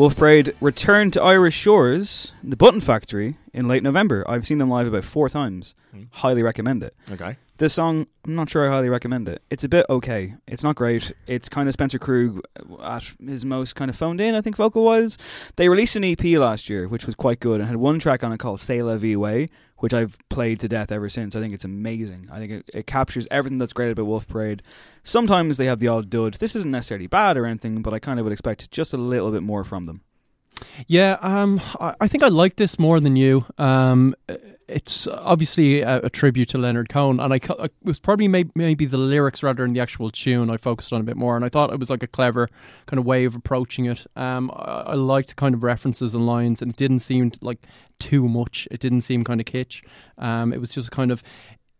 Wolf 0.00 0.16
Parade 0.16 0.56
returned 0.62 1.12
to 1.12 1.20
Irish 1.20 1.54
shores, 1.54 2.32
the 2.42 2.56
Button 2.56 2.80
Factory, 2.80 3.36
in 3.52 3.68
late 3.68 3.82
November. 3.82 4.24
I've 4.26 4.46
seen 4.46 4.56
them 4.56 4.70
live 4.70 4.86
about 4.86 5.04
four 5.04 5.28
times. 5.28 5.74
Hmm. 5.90 6.04
Highly 6.10 6.42
recommend 6.42 6.82
it. 6.82 6.94
Okay. 7.10 7.36
This 7.60 7.74
song, 7.74 8.06
I'm 8.24 8.34
not 8.36 8.48
sure 8.48 8.66
I 8.66 8.72
highly 8.72 8.88
recommend 8.88 9.28
it. 9.28 9.42
It's 9.50 9.64
a 9.64 9.68
bit 9.68 9.84
okay. 9.90 10.32
It's 10.48 10.64
not 10.64 10.76
great. 10.76 11.12
It's 11.26 11.50
kind 11.50 11.68
of 11.68 11.74
Spencer 11.74 11.98
Krug 11.98 12.40
at 12.82 13.12
his 13.22 13.44
most 13.44 13.76
kind 13.76 13.90
of 13.90 13.96
phoned 13.96 14.18
in, 14.18 14.34
I 14.34 14.40
think, 14.40 14.56
vocal 14.56 14.82
wise. 14.82 15.18
They 15.56 15.68
released 15.68 15.94
an 15.94 16.02
EP 16.02 16.24
last 16.38 16.70
year, 16.70 16.88
which 16.88 17.04
was 17.04 17.14
quite 17.14 17.38
good, 17.38 17.60
and 17.60 17.68
had 17.68 17.76
one 17.76 17.98
track 17.98 18.24
on 18.24 18.32
it 18.32 18.38
called 18.38 18.60
C'est 18.60 18.80
la 18.80 18.96
vie 18.96 19.14
way, 19.14 19.48
which 19.76 19.92
I've 19.92 20.16
played 20.30 20.58
to 20.60 20.68
death 20.68 20.90
ever 20.90 21.10
since. 21.10 21.36
I 21.36 21.40
think 21.40 21.52
it's 21.52 21.66
amazing. 21.66 22.30
I 22.32 22.38
think 22.38 22.50
it, 22.50 22.70
it 22.72 22.86
captures 22.86 23.26
everything 23.30 23.58
that's 23.58 23.74
great 23.74 23.92
about 23.92 24.06
Wolf 24.06 24.26
Parade. 24.26 24.62
Sometimes 25.02 25.58
they 25.58 25.66
have 25.66 25.80
the 25.80 25.88
odd 25.88 26.08
dud. 26.08 26.32
This 26.40 26.56
isn't 26.56 26.70
necessarily 26.70 27.08
bad 27.08 27.36
or 27.36 27.44
anything, 27.44 27.82
but 27.82 27.92
I 27.92 27.98
kind 27.98 28.18
of 28.18 28.24
would 28.24 28.32
expect 28.32 28.70
just 28.70 28.94
a 28.94 28.96
little 28.96 29.30
bit 29.30 29.42
more 29.42 29.64
from 29.64 29.84
them. 29.84 30.00
Yeah, 30.86 31.18
um, 31.20 31.60
I, 31.78 31.94
I 32.00 32.08
think 32.08 32.24
I 32.24 32.28
like 32.28 32.56
this 32.56 32.78
more 32.78 33.00
than 33.00 33.16
you. 33.16 33.44
Um, 33.58 34.14
it's 34.70 35.06
obviously 35.06 35.80
a, 35.82 35.98
a 36.02 36.10
tribute 36.10 36.48
to 36.50 36.58
Leonard 36.58 36.88
Cohen, 36.88 37.20
and 37.20 37.32
I, 37.32 37.36
it 37.36 37.72
was 37.82 37.98
probably 37.98 38.28
may, 38.28 38.44
maybe 38.54 38.86
the 38.86 38.98
lyrics 38.98 39.42
rather 39.42 39.64
than 39.64 39.72
the 39.72 39.80
actual 39.80 40.10
tune 40.10 40.50
I 40.50 40.56
focused 40.56 40.92
on 40.92 41.00
a 41.00 41.04
bit 41.04 41.16
more, 41.16 41.36
and 41.36 41.44
I 41.44 41.48
thought 41.48 41.72
it 41.72 41.78
was 41.78 41.90
like 41.90 42.02
a 42.02 42.06
clever 42.06 42.48
kind 42.86 42.98
of 42.98 43.04
way 43.04 43.24
of 43.24 43.34
approaching 43.34 43.86
it. 43.86 44.06
Um, 44.16 44.50
I, 44.54 44.82
I 44.86 44.94
liked 44.94 45.36
kind 45.36 45.54
of 45.54 45.62
references 45.62 46.14
and 46.14 46.26
lines, 46.26 46.62
and 46.62 46.70
it 46.70 46.76
didn't 46.76 47.00
seem 47.00 47.32
like 47.40 47.66
too 47.98 48.28
much. 48.28 48.66
It 48.70 48.80
didn't 48.80 49.02
seem 49.02 49.24
kind 49.24 49.40
of 49.40 49.46
kitsch. 49.46 49.82
Um, 50.18 50.52
it 50.52 50.60
was 50.60 50.72
just 50.72 50.90
kind 50.90 51.10
of 51.10 51.22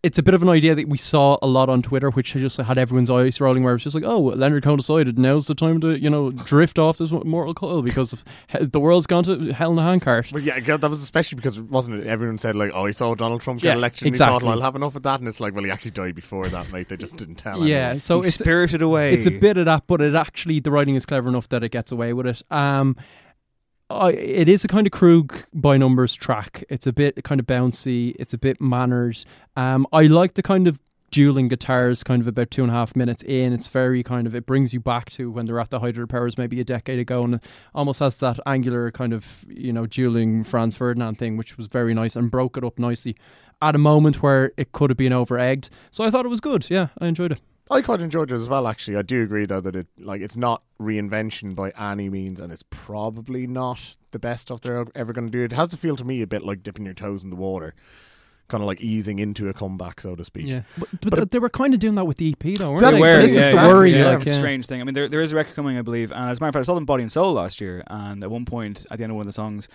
it's 0.03 0.19
a 0.19 0.23
bit 0.23 0.33
of 0.33 0.43
an 0.43 0.49
idea 0.49 0.75
that 0.75 0.89
we 0.89 0.97
saw 0.97 1.37
a 1.43 1.47
lot 1.47 1.69
on 1.69 1.83
Twitter, 1.83 2.09
which 2.11 2.33
just 2.33 2.57
had 2.57 2.79
everyone's 2.79 3.11
eyes 3.11 3.39
rolling, 3.41 3.63
where 3.63 3.73
it 3.73 3.77
was 3.77 3.83
just 3.85 3.95
like, 3.95 4.05
"Oh, 4.05 4.19
Leonard 4.21 4.63
Cohen 4.63 4.79
decided 4.79 5.19
now's 5.19 5.47
the 5.47 5.55
time 5.55 5.79
to, 5.83 5.99
you 5.99 6.09
know, 6.09 6.31
drift 6.31 6.79
off 6.79 6.97
this 6.99 7.11
mortal 7.11 7.53
coil 7.53 7.83
because 7.83 8.13
of 8.15 8.25
he- 8.49 8.65
the 8.65 8.81
world's 8.81 9.07
gone 9.07 9.25
to 9.25 9.53
hell 9.53 9.73
in 9.73 9.79
a 9.79 9.83
handcart." 9.83 10.31
But 10.33 10.43
yeah, 10.43 10.59
that 10.61 10.89
was 10.91 11.03
especially 11.03 11.37
because 11.37 11.61
wasn't 11.61 11.97
it? 12.01 12.07
Everyone 12.07 12.39
said 12.39 12.57
like, 12.57 12.71
"Oh, 12.75 12.87
he 12.87 12.93
saw 12.93 13.15
Donald 13.15 13.43
Trump 13.43 13.61
get 13.61 13.69
Yeah, 13.69 13.75
elected, 13.75 14.07
exactly. 14.09 14.35
and 14.37 14.43
he 14.43 14.47
thought, 14.49 14.53
I'll 14.57 14.63
have 14.63 14.77
enough 14.77 14.97
of 14.97 15.03
that." 15.03 15.21
And 15.21 15.29
it's 15.29 15.39
like, 15.41 15.55
well, 15.55 15.65
he 15.65 15.71
actually 15.71 15.91
died 15.91 16.15
before 16.15 16.49
that, 16.49 16.73
mate. 16.73 16.89
They 16.89 16.97
just 16.97 17.17
didn't 17.17 17.35
tell. 17.35 17.61
Him. 17.61 17.69
Yeah, 17.69 17.77
anyone. 17.89 18.01
so 18.01 18.17
He's 18.23 18.29
it's 18.29 18.37
spirited 18.39 18.81
away. 18.83 19.15
it's 19.15 19.27
a 19.27 19.31
bit 19.31 19.59
of 19.59 19.67
that, 19.67 19.85
but 19.87 20.01
it 20.01 20.15
actually 20.15 20.61
the 20.61 20.71
writing 20.71 20.95
is 20.95 21.05
clever 21.05 21.29
enough 21.29 21.49
that 21.51 21.63
it 21.63 21.73
gets 21.73 21.93
away 21.93 22.13
with 22.15 22.27
it. 22.27 22.43
Um, 22.51 22.97
I, 23.91 24.13
it 24.13 24.49
is 24.49 24.65
a 24.65 24.69
kind 24.69 24.87
of 24.87 24.93
Krug 24.93 25.35
by 25.53 25.77
numbers 25.77 26.15
track. 26.15 26.65
It's 26.69 26.87
a 26.87 26.93
bit 26.93 27.23
kind 27.25 27.41
of 27.41 27.47
bouncy. 27.47 28.15
It's 28.19 28.33
a 28.33 28.39
bit 28.39 28.61
mannered. 28.61 29.19
Um, 29.57 29.87
I 29.93 30.03
like 30.03 30.35
the 30.35 30.43
kind 30.43 30.69
of 30.69 30.81
dueling 31.11 31.49
guitars 31.49 32.05
kind 32.05 32.23
of 32.23 32.29
about 32.29 32.53
two 32.53 32.63
and 32.63 32.71
a 32.71 32.75
half 32.75 32.95
minutes 32.95 33.25
in. 33.25 33.53
It's 33.53 33.67
very 33.67 34.05
kind 34.05 34.29
of 34.29 34.35
it 34.35 34.47
brings 34.47 34.73
you 34.73 34.79
back 34.79 35.11
to 35.11 35.29
when 35.31 35.47
they're 35.47 35.59
at 35.59 35.71
the 35.71 35.81
height 35.81 35.91
of 35.91 35.97
their 35.97 36.07
powers 36.07 36.39
maybe 36.39 36.61
a 36.61 36.65
decade 36.65 37.01
ago 37.01 37.25
and 37.25 37.41
almost 37.75 37.99
has 37.99 38.17
that 38.19 38.39
angular 38.47 38.93
kind 38.93 39.13
of, 39.13 39.45
you 39.49 39.73
know, 39.73 39.87
dueling 39.87 40.45
Franz 40.45 40.77
Ferdinand 40.77 41.17
thing, 41.17 41.37
which 41.37 41.57
was 41.57 41.67
very 41.67 41.93
nice 41.93 42.15
and 42.15 42.31
broke 42.31 42.57
it 42.57 42.65
up 42.65 42.79
nicely 42.79 43.17
at 43.61 43.75
a 43.75 43.79
moment 43.79 44.23
where 44.23 44.53
it 44.57 44.71
could 44.71 44.91
have 44.91 44.97
been 44.97 45.13
over 45.13 45.37
egged. 45.37 45.69
So 45.91 46.05
I 46.05 46.11
thought 46.11 46.25
it 46.25 46.31
was 46.31 46.41
good. 46.41 46.71
Yeah, 46.71 46.89
I 46.99 47.09
enjoyed 47.09 47.33
it. 47.33 47.41
I 47.71 47.83
quite 47.83 48.01
enjoyed 48.01 48.33
it 48.33 48.35
as 48.35 48.49
well. 48.49 48.67
Actually, 48.67 48.97
I 48.97 49.03
do 49.03 49.23
agree 49.23 49.47
though 49.47 49.61
that 49.61 49.77
it 49.77 49.87
like 49.99 50.21
it's 50.21 50.37
not 50.37 50.63
reinvention 50.81 51.55
by 51.55 51.71
any 51.79 52.09
means, 52.11 52.41
and 52.41 52.53
it's 52.53 52.65
probably 52.71 53.47
not 53.47 53.97
the 54.11 54.19
best 54.19 54.43
stuff 54.43 54.61
they're 54.61 54.85
ever 54.95 55.13
going 55.13 55.27
to 55.27 55.31
do. 55.31 55.45
It 55.45 55.53
has 55.53 55.69
to 55.71 55.77
feel 55.77 55.97
to 55.97 56.05
me 56.05 56.21
a 56.23 56.27
bit 56.27 56.43
like 56.45 56.63
dipping 56.63 56.85
your 56.85 56.95
toes 56.95 57.23
in 57.23 57.31
the 57.31 57.37
water, 57.37 57.75
kind 58.49 58.61
of 58.63 58.67
like 58.67 58.81
easing 58.81 59.21
into 59.21 59.49
a 59.49 59.53
comeback, 59.55 60.01
so 60.01 60.17
to 60.17 60.25
speak. 60.25 60.47
Yeah. 60.49 60.63
But, 60.77 60.89
but, 60.91 61.01
But 61.11 61.17
th- 61.17 61.29
they 61.29 61.39
were 61.39 61.49
kind 61.49 61.73
of 61.73 61.79
doing 61.81 61.95
that 61.95 62.07
with 62.07 62.17
the 62.17 62.35
EP 62.37 62.59
though, 62.59 62.73
weren't 62.73 62.83
they? 62.83 62.91
They 62.93 62.99
So 62.99 63.23
this 63.23 63.37
yeah, 63.37 63.47
is 63.49 63.55
the 63.55 63.61
worry. 63.61 63.97
yeah, 63.97 64.11
like, 64.17 64.27
a 64.27 64.31
yeah. 64.31 64.37
strange 64.37 64.67
thing. 64.67 64.81
I 64.81 64.85
mean, 64.85 64.95
there 64.95 65.09
there 65.09 65.21
is 65.21 65.33
a 65.33 65.37
record 65.37 65.55
coming, 65.55 65.79
I 65.79 65.83
believe, 65.83 66.11
and 66.11 66.29
as 66.29 66.39
a 66.39 66.41
matter 66.41 66.49
of 66.49 66.55
fact, 66.55 66.63
I 66.63 66.67
saw 66.67 66.75
them 66.75 66.87
Body 66.87 67.03
and 67.05 67.13
Soul 67.13 67.35
last 67.35 67.61
year, 67.61 67.85
and 67.87 68.25
at 68.25 68.31
one 68.31 68.45
point 68.45 68.85
at 68.91 68.99
the 68.99 69.05
end 69.05 69.13
of 69.13 69.17
one 69.17 69.23
of 69.23 69.27
the 69.29 69.33
songs, 69.33 69.69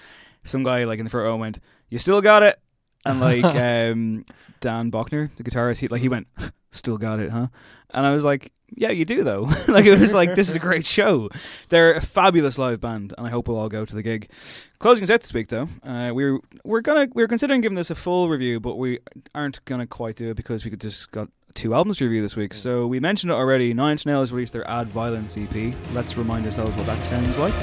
some 0.43 0.63
guy 0.63 0.83
like 0.83 0.99
in 0.99 1.05
the 1.05 1.09
front 1.09 1.25
row 1.27 1.37
went, 1.37 1.59
"You 1.89 1.97
still 1.97 2.21
got 2.21 2.43
it," 2.43 2.57
and 3.05 3.19
like 3.19 3.43
um, 3.45 4.25
Dan 4.59 4.91
Boeckner, 4.91 5.35
the 5.35 5.43
guitarist, 5.43 5.79
he 5.79 5.87
like 5.87 6.01
he 6.01 6.09
went, 6.09 6.27
"Still 6.71 6.97
got 6.97 7.19
it, 7.19 7.31
huh?" 7.31 7.47
And 7.91 8.05
I 8.05 8.11
was 8.11 8.25
like, 8.25 8.51
"Yeah, 8.75 8.89
you 8.89 9.05
do 9.05 9.23
though." 9.23 9.41
like 9.67 9.85
it 9.85 9.99
was 9.99 10.13
like 10.13 10.35
this 10.35 10.49
is 10.49 10.55
a 10.55 10.59
great 10.59 10.85
show. 10.85 11.29
They're 11.69 11.93
a 11.93 12.01
fabulous 12.01 12.57
live 12.57 12.81
band, 12.81 13.13
and 13.17 13.27
I 13.27 13.29
hope 13.29 13.47
we'll 13.47 13.57
all 13.57 13.69
go 13.69 13.85
to 13.85 13.95
the 13.95 14.03
gig. 14.03 14.29
Closing 14.79 15.03
us 15.03 15.09
out 15.09 15.21
this 15.21 15.33
week, 15.33 15.47
though, 15.47 15.69
uh, 15.83 16.11
we're 16.13 16.39
we're 16.63 16.81
gonna 16.81 17.07
we're 17.13 17.27
considering 17.27 17.61
giving 17.61 17.75
this 17.75 17.91
a 17.91 17.95
full 17.95 18.29
review, 18.29 18.59
but 18.59 18.75
we 18.75 18.99
aren't 19.33 19.63
gonna 19.65 19.87
quite 19.87 20.15
do 20.15 20.31
it 20.31 20.35
because 20.35 20.65
we 20.65 20.71
could 20.71 20.81
just 20.81 21.11
got 21.11 21.29
two 21.53 21.73
albums 21.73 21.97
to 21.97 22.05
review 22.05 22.21
this 22.21 22.35
week. 22.35 22.53
So 22.53 22.85
we 22.85 22.99
mentioned 22.99 23.31
it 23.31 23.35
already. 23.35 23.73
Nine 23.73 23.93
Inch 23.93 24.05
Nails 24.05 24.31
released 24.31 24.53
their 24.53 24.69
Add 24.69 24.87
Violence 24.87 25.37
EP. 25.37 25.73
Let's 25.93 26.17
remind 26.17 26.45
ourselves 26.45 26.75
what 26.75 26.85
that 26.85 27.03
sounds 27.03 27.37
like. 27.37 27.53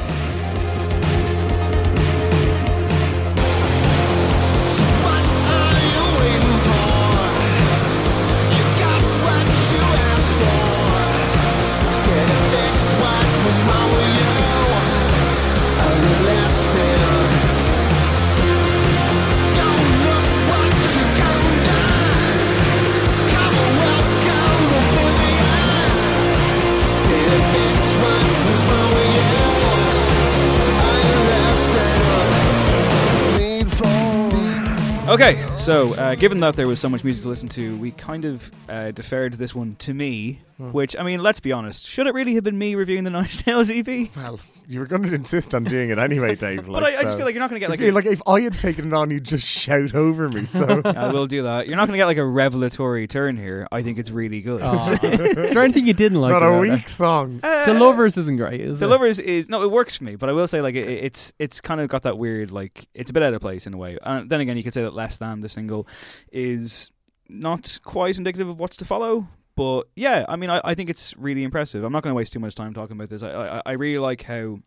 So 35.63 35.95
uh, 35.95 36.17
given 36.17 36.41
that 36.41 36.57
there 36.57 36.67
was 36.67 36.81
so 36.81 36.89
much 36.89 37.05
music 37.05 37.23
to 37.23 37.29
listen 37.29 37.49
to, 37.51 37.77
we 37.77 37.93
kind 37.93 38.25
of 38.25 38.51
uh, 38.69 38.91
deferred 38.91 39.35
this 39.35 39.55
one 39.55 39.77
to 39.77 39.95
me. 39.95 40.41
Hmm. 40.63 40.71
Which 40.71 40.95
I 40.97 41.03
mean, 41.03 41.21
let's 41.21 41.41
be 41.41 41.51
honest, 41.51 41.87
should 41.89 42.07
it 42.07 42.15
really 42.15 42.35
have 42.35 42.45
been 42.45 42.57
me 42.57 42.77
reviewing 42.77 43.03
the 43.03 43.11
Nine 43.11 43.25
Inch 43.25 43.45
Nails 43.49 43.69
EP? 43.69 44.15
Well, 44.15 44.39
you 44.69 44.79
were 44.79 44.87
going 44.87 45.03
to 45.03 45.13
insist 45.13 45.57
on 45.57 45.65
doing 45.65 45.91
it 45.91 45.99
anyway, 45.99 46.37
Dave. 46.37 46.67
But 46.67 46.85
like, 46.85 46.95
I, 46.95 46.99
I 46.99 47.03
just 47.03 47.17
feel 47.17 47.27
like 47.27 47.35
you're 47.35 47.41
not 47.41 47.51
going 47.51 47.61
to 47.61 47.67
get 47.67 47.71
like 47.71 47.81
a, 47.81 47.91
like 47.91 48.07
if 48.07 48.23
I 48.29 48.43
had 48.43 48.57
taken 48.57 48.87
it 48.87 48.93
on, 48.93 49.11
you'd 49.11 49.25
just 49.25 49.45
shout 49.47 49.93
over 49.97 50.29
me. 50.29 50.45
So 50.45 50.83
I 50.85 51.13
will 51.13 51.27
do 51.27 51.43
that. 51.43 51.67
You're 51.67 51.77
not 51.77 51.87
going 51.89 51.95
to 51.95 51.99
get 51.99 52.07
like 52.07 52.19
a 52.19 52.25
revelatory 52.25 53.09
turn 53.09 53.37
here. 53.37 53.67
I 53.73 53.83
think 53.83 53.99
it's 53.99 54.11
really 54.11 54.41
good. 54.41 54.63
Aw. 54.63 54.91
is 55.03 55.53
there 55.53 55.65
anything 55.65 55.85
you 55.85 55.95
didn't 55.95 56.21
like? 56.21 56.31
not 56.31 56.43
a 56.43 56.47
about 56.47 56.65
it? 56.65 56.71
weak 56.71 56.89
song. 56.89 57.41
Uh, 57.43 57.67
the 57.67 57.75
Lovers 57.75 58.17
isn't 58.17 58.37
great, 58.37 58.61
is 58.61 58.79
The 58.79 58.87
it? 58.87 58.89
Lovers 58.91 59.19
is 59.19 59.49
no, 59.49 59.63
it 59.63 59.71
works 59.73 59.97
for 59.97 60.05
me, 60.05 60.15
but 60.15 60.29
I 60.29 60.33
will 60.33 60.47
say 60.47 60.61
like 60.61 60.77
it, 60.77 60.87
it's 60.89 61.33
it's 61.41 61.61
kind 61.61 61.81
of 61.81 61.89
got 61.89 62.05
that 62.05 62.17
weird 62.19 62.53
like 62.53 62.87
it's 62.95 63.11
a 63.11 63.13
bit 63.13 63.25
out 63.25 63.35
of 63.35 63.41
place 63.41 63.67
in 63.67 63.75
a 63.75 63.77
way. 63.79 63.99
And 64.03 64.31
then 64.31 64.41
again, 64.41 64.57
you 64.57 64.63
could 64.63 64.75
say 64.75 64.83
that 64.83 64.95
less 64.95 65.17
than 65.17 65.41
the 65.41 65.49
single 65.49 65.89
is 66.31 66.91
not 67.29 67.81
quite 67.83 68.17
indicative 68.17 68.49
of 68.49 68.59
what's 68.61 68.77
to 68.77 68.85
follow. 68.85 69.27
But 69.55 69.85
yeah, 69.97 70.25
I 70.29 70.37
mean, 70.37 70.51
I, 70.51 70.61
I 70.65 70.75
think 70.75 70.89
it's 70.89 71.17
really 71.17 71.43
impressive. 71.43 71.85
I'm 71.85 71.93
not 71.93 72.03
going 72.03 72.13
to 72.13 72.17
waste 72.17 72.33
too 72.33 72.41
much 72.41 72.55
time 72.55 72.73
talking 72.73 72.97
about 72.97 73.11
this. 73.11 73.23
I, 73.23 73.31
I 73.31 73.63
I 73.67 73.73
really 73.73 73.99
like 73.99 74.23
how 74.23 74.59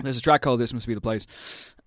there's 0.00 0.18
a 0.18 0.22
track 0.22 0.42
called 0.42 0.60
"This 0.60 0.72
Must 0.72 0.86
Be 0.86 0.94
the 0.94 1.00
Place," 1.00 1.26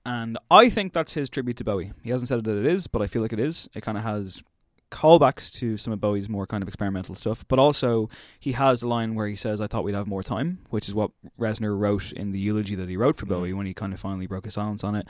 and 0.06 0.38
I 0.50 0.70
think 0.70 0.94
that's 0.94 1.14
his 1.14 1.30
tribute 1.30 1.58
to 1.58 1.64
Bowie. 1.64 1.94
He 2.04 2.10
hasn't 2.10 2.30
said 2.30 2.44
that 2.44 2.58
it 2.58 2.66
is, 2.66 2.88
but 2.88 3.02
I 3.02 3.08
feel 3.08 3.22
like 3.22 3.34
it 3.34 3.40
is. 3.40 3.70
It 3.76 3.82
kind 3.82 3.98
of 3.98 4.04
has 4.04 4.44
callbacks 4.92 5.52
to 5.52 5.78
some 5.78 5.92
of 5.92 6.00
Bowie's 6.00 6.30
more 6.30 6.46
kind 6.46 6.62
of 6.62 6.68
experimental 6.68 7.16
stuff, 7.16 7.44
but 7.48 7.60
also 7.60 8.08
he 8.40 8.54
has 8.54 8.80
the 8.80 8.88
line 8.88 9.14
where 9.14 9.28
he 9.28 9.36
says, 9.36 9.62
"I 9.62 9.68
thought 9.68 9.84
we'd 9.84 9.96
have 9.96 10.08
more 10.08 10.24
time," 10.24 10.60
which 10.70 10.88
is 10.88 10.96
what 10.96 11.12
Reznor 11.40 11.78
wrote 11.78 12.12
in 12.12 12.32
the 12.32 12.40
eulogy 12.40 12.76
that 12.76 12.90
he 12.90 12.98
wrote 12.98 13.18
for 13.18 13.26
mm. 13.26 13.30
Bowie 13.30 13.54
when 13.54 13.66
he 13.66 13.74
kind 13.74 13.94
of 13.94 14.00
finally 14.00 14.28
broke 14.28 14.46
his 14.46 14.56
silence 14.56 14.84
on 14.84 14.96
it. 14.96 15.08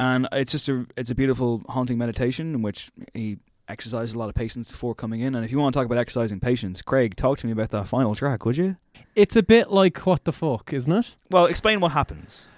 And 0.00 0.28
it's 0.32 0.52
just 0.52 0.68
a 0.68 0.86
it's 0.96 1.10
a 1.10 1.14
beautiful 1.14 1.62
haunting 1.68 1.98
meditation 1.98 2.54
in 2.54 2.62
which 2.62 2.90
he 3.14 3.38
exercises 3.68 4.14
a 4.14 4.18
lot 4.18 4.28
of 4.28 4.34
patience 4.34 4.70
before 4.70 4.94
coming 4.94 5.20
in. 5.20 5.34
And 5.34 5.44
if 5.44 5.50
you 5.52 5.58
want 5.58 5.72
to 5.74 5.78
talk 5.78 5.86
about 5.86 5.98
exercising 5.98 6.40
patience, 6.40 6.82
Craig, 6.82 7.16
talk 7.16 7.38
to 7.38 7.46
me 7.46 7.52
about 7.52 7.70
that 7.70 7.86
final 7.88 8.14
track, 8.14 8.44
would 8.44 8.56
you? 8.56 8.76
It's 9.14 9.36
a 9.36 9.42
bit 9.42 9.70
like 9.70 9.98
what 10.06 10.24
the 10.24 10.32
fuck, 10.32 10.72
isn't 10.72 10.92
it? 10.92 11.14
Well, 11.30 11.46
explain 11.46 11.80
what 11.80 11.92
happens. 11.92 12.48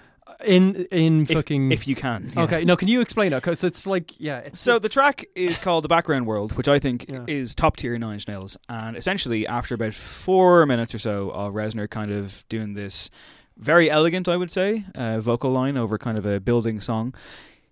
in 0.45 0.75
in 0.91 1.23
If, 1.23 1.29
fucking. 1.33 1.71
if 1.71 1.87
you 1.87 1.95
can. 1.95 2.31
yeah. 2.35 2.43
okay, 2.43 2.63
no, 2.63 2.75
can 2.75 2.87
you 2.87 3.01
explain 3.01 3.33
it 3.33 3.37
Because 3.37 3.63
it's 3.63 3.85
like, 3.85 4.19
yeah. 4.19 4.37
It's, 4.39 4.59
So 4.59 4.79
the 4.79 4.89
track 4.89 5.25
is 5.35 5.57
called 5.57 5.83
"The 5.83 5.87
Background 5.89 6.25
World," 6.25 6.53
which 6.53 6.67
I 6.67 6.79
think 6.79 7.05
Yeah. 7.09 7.25
is 7.27 7.53
top 7.53 7.77
tier 7.77 7.97
Nine 7.97 8.13
Inch 8.13 8.27
Nails. 8.27 8.57
And 8.69 8.95
essentially, 8.95 9.45
after 9.45 9.75
about 9.75 9.93
four 9.93 10.65
minutes 10.65 10.95
or 10.95 10.99
so 10.99 11.29
of 11.31 11.53
Reznor 11.53 11.89
kind 11.89 12.11
of 12.11 12.45
doing 12.49 12.73
this 12.75 13.09
very 13.57 13.89
elegant, 13.91 14.27
I 14.27 14.37
would 14.37 14.49
say, 14.51 14.85
uh, 14.95 15.19
vocal 15.19 15.51
line 15.51 15.77
over 15.77 15.97
kind 15.97 16.17
of 16.17 16.25
a 16.25 16.39
building 16.39 16.79
song, 16.79 17.13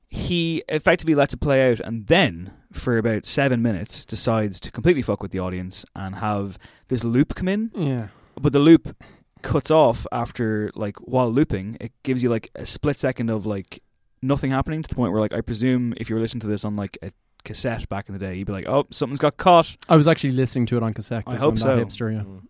he 0.10 0.64
effectively 0.70 1.16
lets 1.16 1.34
it 1.34 1.38
play 1.40 1.72
out, 1.72 1.80
and 1.80 2.08
then 2.08 2.52
for 2.72 2.98
about 2.98 3.26
seven 3.26 3.62
minutes 3.62 4.06
decides 4.06 4.60
to 4.60 4.72
completely 4.72 5.02
fuck 5.02 5.22
with 5.22 5.32
the 5.32 5.40
audience 5.40 5.86
and 5.96 6.16
have 6.16 6.58
this 6.88 7.04
loop 7.04 7.36
come 7.36 7.48
in. 7.48 7.72
yeah. 7.76 8.08
But 8.40 8.54
the 8.54 8.60
loop 8.60 8.96
cuts 9.42 9.70
off 9.72 10.06
after 10.12 10.72
like 10.76 10.98
while 10.98 11.30
looping. 11.32 11.78
It 11.82 11.92
gives 12.04 12.24
you 12.24 12.30
like 12.30 12.50
a 12.56 12.66
split 12.66 12.98
second 13.00 13.30
of 13.30 13.46
like 13.46 13.82
nothing 14.22 14.52
happening 14.52 14.82
to 14.82 14.90
the 14.90 14.96
point 14.96 15.12
where 15.12 15.22
like 15.22 15.34
I 15.34 15.42
presume 15.42 15.94
if 15.98 16.10
you 16.10 16.16
were 16.16 16.22
listening 16.22 16.42
to 16.42 16.48
this 16.48 16.64
on 16.66 16.76
like 16.76 16.98
a 17.02 17.12
cassette 17.44 17.88
back 17.90 18.08
in 18.10 18.14
the 18.14 18.20
day, 18.20 18.36
you'd 18.36 18.48
be 18.48 18.54
like, 18.54 18.68
oh, 18.68 18.86
something's 18.92 19.20
got 19.20 19.38
caught. 19.38 19.76
I 19.90 19.96
was 19.98 20.08
actually 20.08 20.32
listening 20.32 20.66
to 20.68 20.78
it 20.78 20.84
on 20.84 20.94
cassette. 20.94 21.24
I 21.28 21.34
'cause 21.34 21.42
hope 21.42 21.52
I'm 21.52 21.58
so. 21.58 21.86
Hipster, 21.86 22.14
yeah. 22.14 22.22
Mm. 22.24 22.42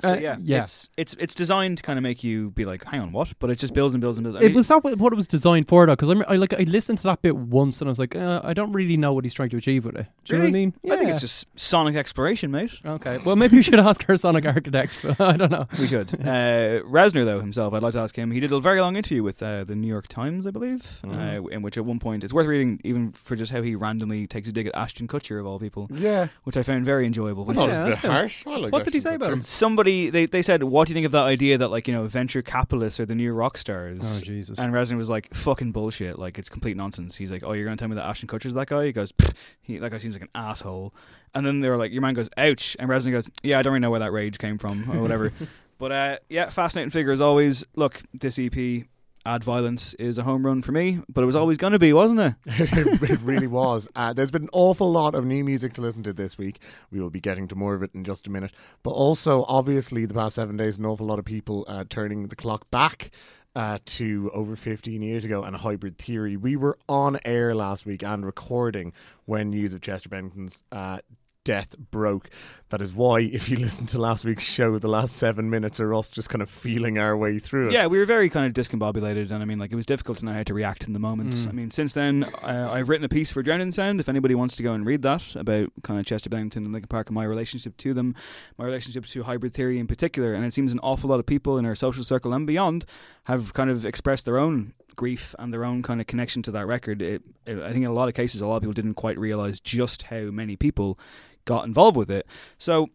So 0.00 0.12
Uh, 0.12 0.16
yeah, 0.16 0.36
yeah. 0.42 0.62
it's 0.62 0.88
it's 0.96 1.14
it's 1.18 1.34
designed 1.34 1.78
to 1.78 1.82
kind 1.82 1.98
of 1.98 2.02
make 2.02 2.22
you 2.24 2.50
be 2.50 2.64
like, 2.64 2.84
hang 2.84 3.00
on, 3.00 3.12
what? 3.12 3.32
But 3.38 3.50
it 3.50 3.58
just 3.58 3.74
builds 3.74 3.94
and 3.94 4.00
builds 4.00 4.18
and 4.18 4.24
builds. 4.24 4.36
I 4.36 4.40
It 4.40 4.46
mean, 4.46 4.54
was 4.54 4.68
that 4.68 4.82
what 4.84 4.98
what 4.98 5.12
it 5.12 5.16
was 5.16 5.28
designed 5.28 5.68
for 5.68 5.86
though? 5.86 5.92
Because 5.96 6.22
I 6.28 6.36
like 6.36 6.54
I 6.54 6.62
listened 6.64 6.98
to 6.98 7.04
that 7.04 7.22
bit 7.22 7.36
once 7.36 7.80
and 7.80 7.88
I 7.88 7.90
was 7.90 7.98
like, 7.98 8.14
uh, 8.16 8.40
I 8.44 8.54
don't 8.54 8.72
really 8.72 8.96
know 8.96 9.12
what 9.12 9.24
he's 9.24 9.34
trying 9.34 9.50
to 9.50 9.56
achieve 9.56 9.84
with 9.84 9.96
it. 9.96 10.06
Do 10.24 10.32
you 10.34 10.38
know 10.38 10.44
what 10.44 10.48
I 10.48 10.52
Really? 10.52 10.66
mean? 10.66 10.74
I 10.90 10.96
think 10.96 11.10
it's 11.10 11.20
just 11.20 11.46
sonic 11.58 11.96
exploration, 11.96 12.50
mate. 12.50 12.72
okay. 12.84 13.18
Well, 13.24 13.36
maybe 13.36 13.56
we 13.56 13.62
should 13.62 13.78
ask 13.90 14.04
our 14.08 14.16
sonic 14.16 14.44
architect. 14.46 14.98
But 15.02 15.20
I 15.20 15.36
don't 15.36 15.50
know. 15.50 15.66
We 15.78 15.86
should. 15.86 16.12
uh, 16.20 16.82
Reznor, 16.84 17.24
though, 17.24 17.40
himself, 17.40 17.74
I'd 17.74 17.82
like 17.82 17.92
to 17.94 18.00
ask 18.00 18.16
him. 18.16 18.30
He 18.30 18.40
did 18.40 18.52
a 18.52 18.60
very 18.60 18.80
long 18.80 18.96
interview 18.96 19.22
with 19.22 19.42
uh, 19.42 19.64
the 19.64 19.74
New 19.76 19.88
York 19.88 20.08
Times, 20.08 20.46
I 20.46 20.50
believe, 20.50 21.00
uh, 21.06 21.42
in 21.50 21.62
which 21.62 21.76
at 21.76 21.84
one 21.84 21.98
point 21.98 22.24
it's 22.24 22.32
worth 22.32 22.46
reading, 22.46 22.80
even 22.84 23.12
for 23.12 23.36
just 23.36 23.52
how 23.52 23.62
he 23.62 23.74
randomly 23.74 24.26
takes 24.26 24.48
a 24.48 24.52
dig 24.52 24.66
at 24.66 24.74
Ashton 24.74 25.08
Kutcher, 25.08 25.38
of 25.40 25.46
all 25.46 25.58
people, 25.58 25.88
Yeah. 25.92 26.28
which 26.44 26.56
I 26.56 26.62
found 26.62 26.84
very 26.84 27.06
enjoyable. 27.06 27.44
Which 27.44 27.58
Yeah, 27.58 27.66
was 27.66 28.00
a 28.00 28.02
bit 28.02 28.10
harsh. 28.10 28.46
I 28.46 28.56
like 28.56 28.72
What 28.72 28.84
did 28.84 28.94
he 28.94 29.00
say 29.00 29.10
Ashton 29.10 29.22
about 29.22 29.32
him? 29.32 29.40
Somebody 29.42 29.89
they, 30.10 30.26
they 30.26 30.42
said, 30.42 30.62
"What 30.62 30.86
do 30.86 30.92
you 30.92 30.94
think 30.94 31.06
of 31.06 31.12
that 31.12 31.24
idea 31.24 31.58
that 31.58 31.68
like 31.70 31.88
you 31.88 31.94
know 31.94 32.06
venture 32.06 32.42
capitalists 32.42 33.00
are 33.00 33.06
the 33.06 33.14
new 33.14 33.32
rock 33.32 33.56
stars?" 33.56 34.22
Oh 34.22 34.24
Jesus. 34.24 34.58
And 34.58 34.72
Reznor 34.72 34.96
was 34.96 35.10
like, 35.10 35.32
"Fucking 35.34 35.72
bullshit! 35.72 36.18
Like 36.18 36.38
it's 36.38 36.48
complete 36.48 36.76
nonsense." 36.76 37.16
He's 37.16 37.32
like, 37.32 37.42
"Oh, 37.44 37.52
you're 37.52 37.64
gonna 37.64 37.76
tell 37.76 37.88
me 37.88 37.96
that 37.96 38.06
Ashton 38.06 38.28
Kutcher's 38.28 38.54
that 38.54 38.68
guy?" 38.68 38.86
He 38.86 38.92
goes, 38.92 39.12
"He 39.60 39.78
that 39.78 39.90
guy 39.90 39.98
seems 39.98 40.14
like 40.14 40.22
an 40.22 40.30
asshole." 40.34 40.94
And 41.34 41.46
then 41.46 41.60
they 41.60 41.68
were 41.68 41.76
like, 41.76 41.92
"Your 41.92 42.02
man 42.02 42.14
goes, 42.14 42.30
ouch!" 42.36 42.76
And 42.78 42.88
Reznor 42.88 43.12
goes, 43.12 43.30
"Yeah, 43.42 43.58
I 43.58 43.62
don't 43.62 43.72
really 43.72 43.80
know 43.80 43.90
where 43.90 44.00
that 44.00 44.12
rage 44.12 44.38
came 44.38 44.58
from 44.58 44.90
or 44.90 45.00
whatever." 45.00 45.32
but 45.78 45.92
uh, 45.92 46.16
yeah, 46.28 46.50
fascinating 46.50 46.90
figure 46.90 47.12
as 47.12 47.20
always. 47.20 47.64
Look, 47.74 48.00
this 48.12 48.38
EP. 48.38 48.84
Add 49.26 49.44
violence 49.44 49.92
is 49.94 50.16
a 50.16 50.22
home 50.22 50.46
run 50.46 50.62
for 50.62 50.72
me, 50.72 51.00
but 51.06 51.20
it 51.20 51.26
was 51.26 51.36
always 51.36 51.58
going 51.58 51.74
to 51.74 51.78
be, 51.78 51.92
wasn't 51.92 52.20
it? 52.20 52.34
it 52.46 53.20
really 53.20 53.46
was. 53.46 53.86
Uh, 53.94 54.14
there's 54.14 54.30
been 54.30 54.44
an 54.44 54.50
awful 54.54 54.90
lot 54.90 55.14
of 55.14 55.26
new 55.26 55.44
music 55.44 55.74
to 55.74 55.82
listen 55.82 56.02
to 56.04 56.14
this 56.14 56.38
week. 56.38 56.58
We 56.90 57.02
will 57.02 57.10
be 57.10 57.20
getting 57.20 57.46
to 57.48 57.54
more 57.54 57.74
of 57.74 57.82
it 57.82 57.90
in 57.94 58.02
just 58.02 58.26
a 58.26 58.30
minute. 58.30 58.52
But 58.82 58.92
also, 58.92 59.44
obviously, 59.46 60.06
the 60.06 60.14
past 60.14 60.36
seven 60.36 60.56
days, 60.56 60.78
an 60.78 60.86
awful 60.86 61.06
lot 61.06 61.18
of 61.18 61.26
people 61.26 61.66
uh, 61.68 61.84
turning 61.88 62.28
the 62.28 62.36
clock 62.36 62.70
back. 62.70 63.10
Uh, 63.56 63.78
to 63.84 64.30
over 64.32 64.54
15 64.54 65.02
years 65.02 65.24
ago 65.24 65.42
and 65.42 65.56
hybrid 65.56 65.98
theory. 65.98 66.36
We 66.36 66.54
were 66.54 66.78
on 66.88 67.18
air 67.24 67.52
last 67.52 67.84
week 67.84 68.04
and 68.04 68.24
recording 68.24 68.92
when 69.24 69.50
news 69.50 69.74
of 69.74 69.80
Chester 69.80 70.08
Bennington's 70.08 70.62
uh, 70.70 71.00
death 71.44 71.76
broke. 71.78 72.30
That 72.70 72.80
is 72.80 72.92
why, 72.92 73.20
if 73.20 73.48
you 73.48 73.56
listen 73.58 73.86
to 73.86 73.98
last 73.98 74.24
week's 74.24 74.44
show, 74.44 74.78
the 74.78 74.88
last 74.88 75.16
seven 75.16 75.50
minutes 75.50 75.80
are 75.80 75.92
us 75.94 76.10
just 76.10 76.28
kind 76.28 76.40
of 76.42 76.48
feeling 76.48 76.98
our 76.98 77.16
way 77.16 77.38
through 77.38 77.68
it. 77.68 77.72
Yeah, 77.72 77.86
we 77.86 77.98
were 77.98 78.04
very 78.04 78.28
kind 78.28 78.46
of 78.46 78.52
discombobulated, 78.52 79.32
and 79.32 79.42
I 79.42 79.44
mean, 79.44 79.58
like, 79.58 79.72
it 79.72 79.76
was 79.76 79.86
difficult 79.86 80.18
to 80.18 80.24
know 80.24 80.32
how 80.32 80.44
to 80.44 80.54
react 80.54 80.86
in 80.86 80.92
the 80.92 80.98
moment. 80.98 81.32
Mm. 81.32 81.48
I 81.48 81.52
mean, 81.52 81.70
since 81.70 81.92
then, 81.92 82.24
uh, 82.42 82.70
I've 82.72 82.88
written 82.88 83.04
a 83.04 83.08
piece 83.08 83.32
for 83.32 83.42
Drowned 83.42 83.62
in 83.62 83.72
Sound. 83.72 83.98
If 83.98 84.08
anybody 84.08 84.34
wants 84.34 84.56
to 84.56 84.62
go 84.62 84.72
and 84.72 84.86
read 84.86 85.02
that 85.02 85.34
about 85.34 85.70
kind 85.82 85.98
of 85.98 86.06
Chester 86.06 86.30
Bennington 86.30 86.64
and 86.64 86.72
Linkin 86.72 86.88
Park 86.88 87.08
and 87.08 87.14
my 87.14 87.24
relationship 87.24 87.76
to 87.78 87.92
them, 87.92 88.14
my 88.56 88.64
relationship 88.64 89.06
to 89.06 89.22
hybrid 89.24 89.52
theory 89.52 89.78
in 89.78 89.86
particular, 89.86 90.34
and 90.34 90.44
it 90.44 90.52
seems 90.52 90.72
an 90.72 90.80
awful 90.80 91.10
lot 91.10 91.18
of 91.18 91.26
people 91.26 91.58
in 91.58 91.66
our 91.66 91.74
social 91.74 92.04
circle 92.04 92.32
and 92.32 92.46
beyond 92.46 92.84
have 93.30 93.54
kind 93.54 93.70
of 93.70 93.84
expressed 93.84 94.24
their 94.24 94.38
own 94.38 94.74
grief 94.96 95.34
and 95.38 95.52
their 95.52 95.64
own 95.64 95.82
kind 95.82 96.00
of 96.00 96.06
connection 96.06 96.42
to 96.42 96.50
that 96.52 96.66
record. 96.66 97.00
It, 97.00 97.22
it, 97.46 97.58
I 97.58 97.72
think 97.72 97.84
in 97.84 97.90
a 97.90 97.94
lot 97.94 98.08
of 98.08 98.14
cases, 98.14 98.40
a 98.40 98.46
lot 98.46 98.56
of 98.56 98.62
people 98.62 98.74
didn't 98.74 98.94
quite 98.94 99.18
realize 99.18 99.58
just 99.58 100.04
how 100.04 100.24
many 100.24 100.56
people 100.56 100.98
got 101.44 101.64
involved 101.64 101.96
with 101.96 102.10
it. 102.10 102.26
So, 102.58 102.90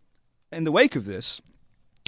in 0.51 0.63
the 0.63 0.71
wake 0.71 0.95
of 0.95 1.05
this, 1.05 1.41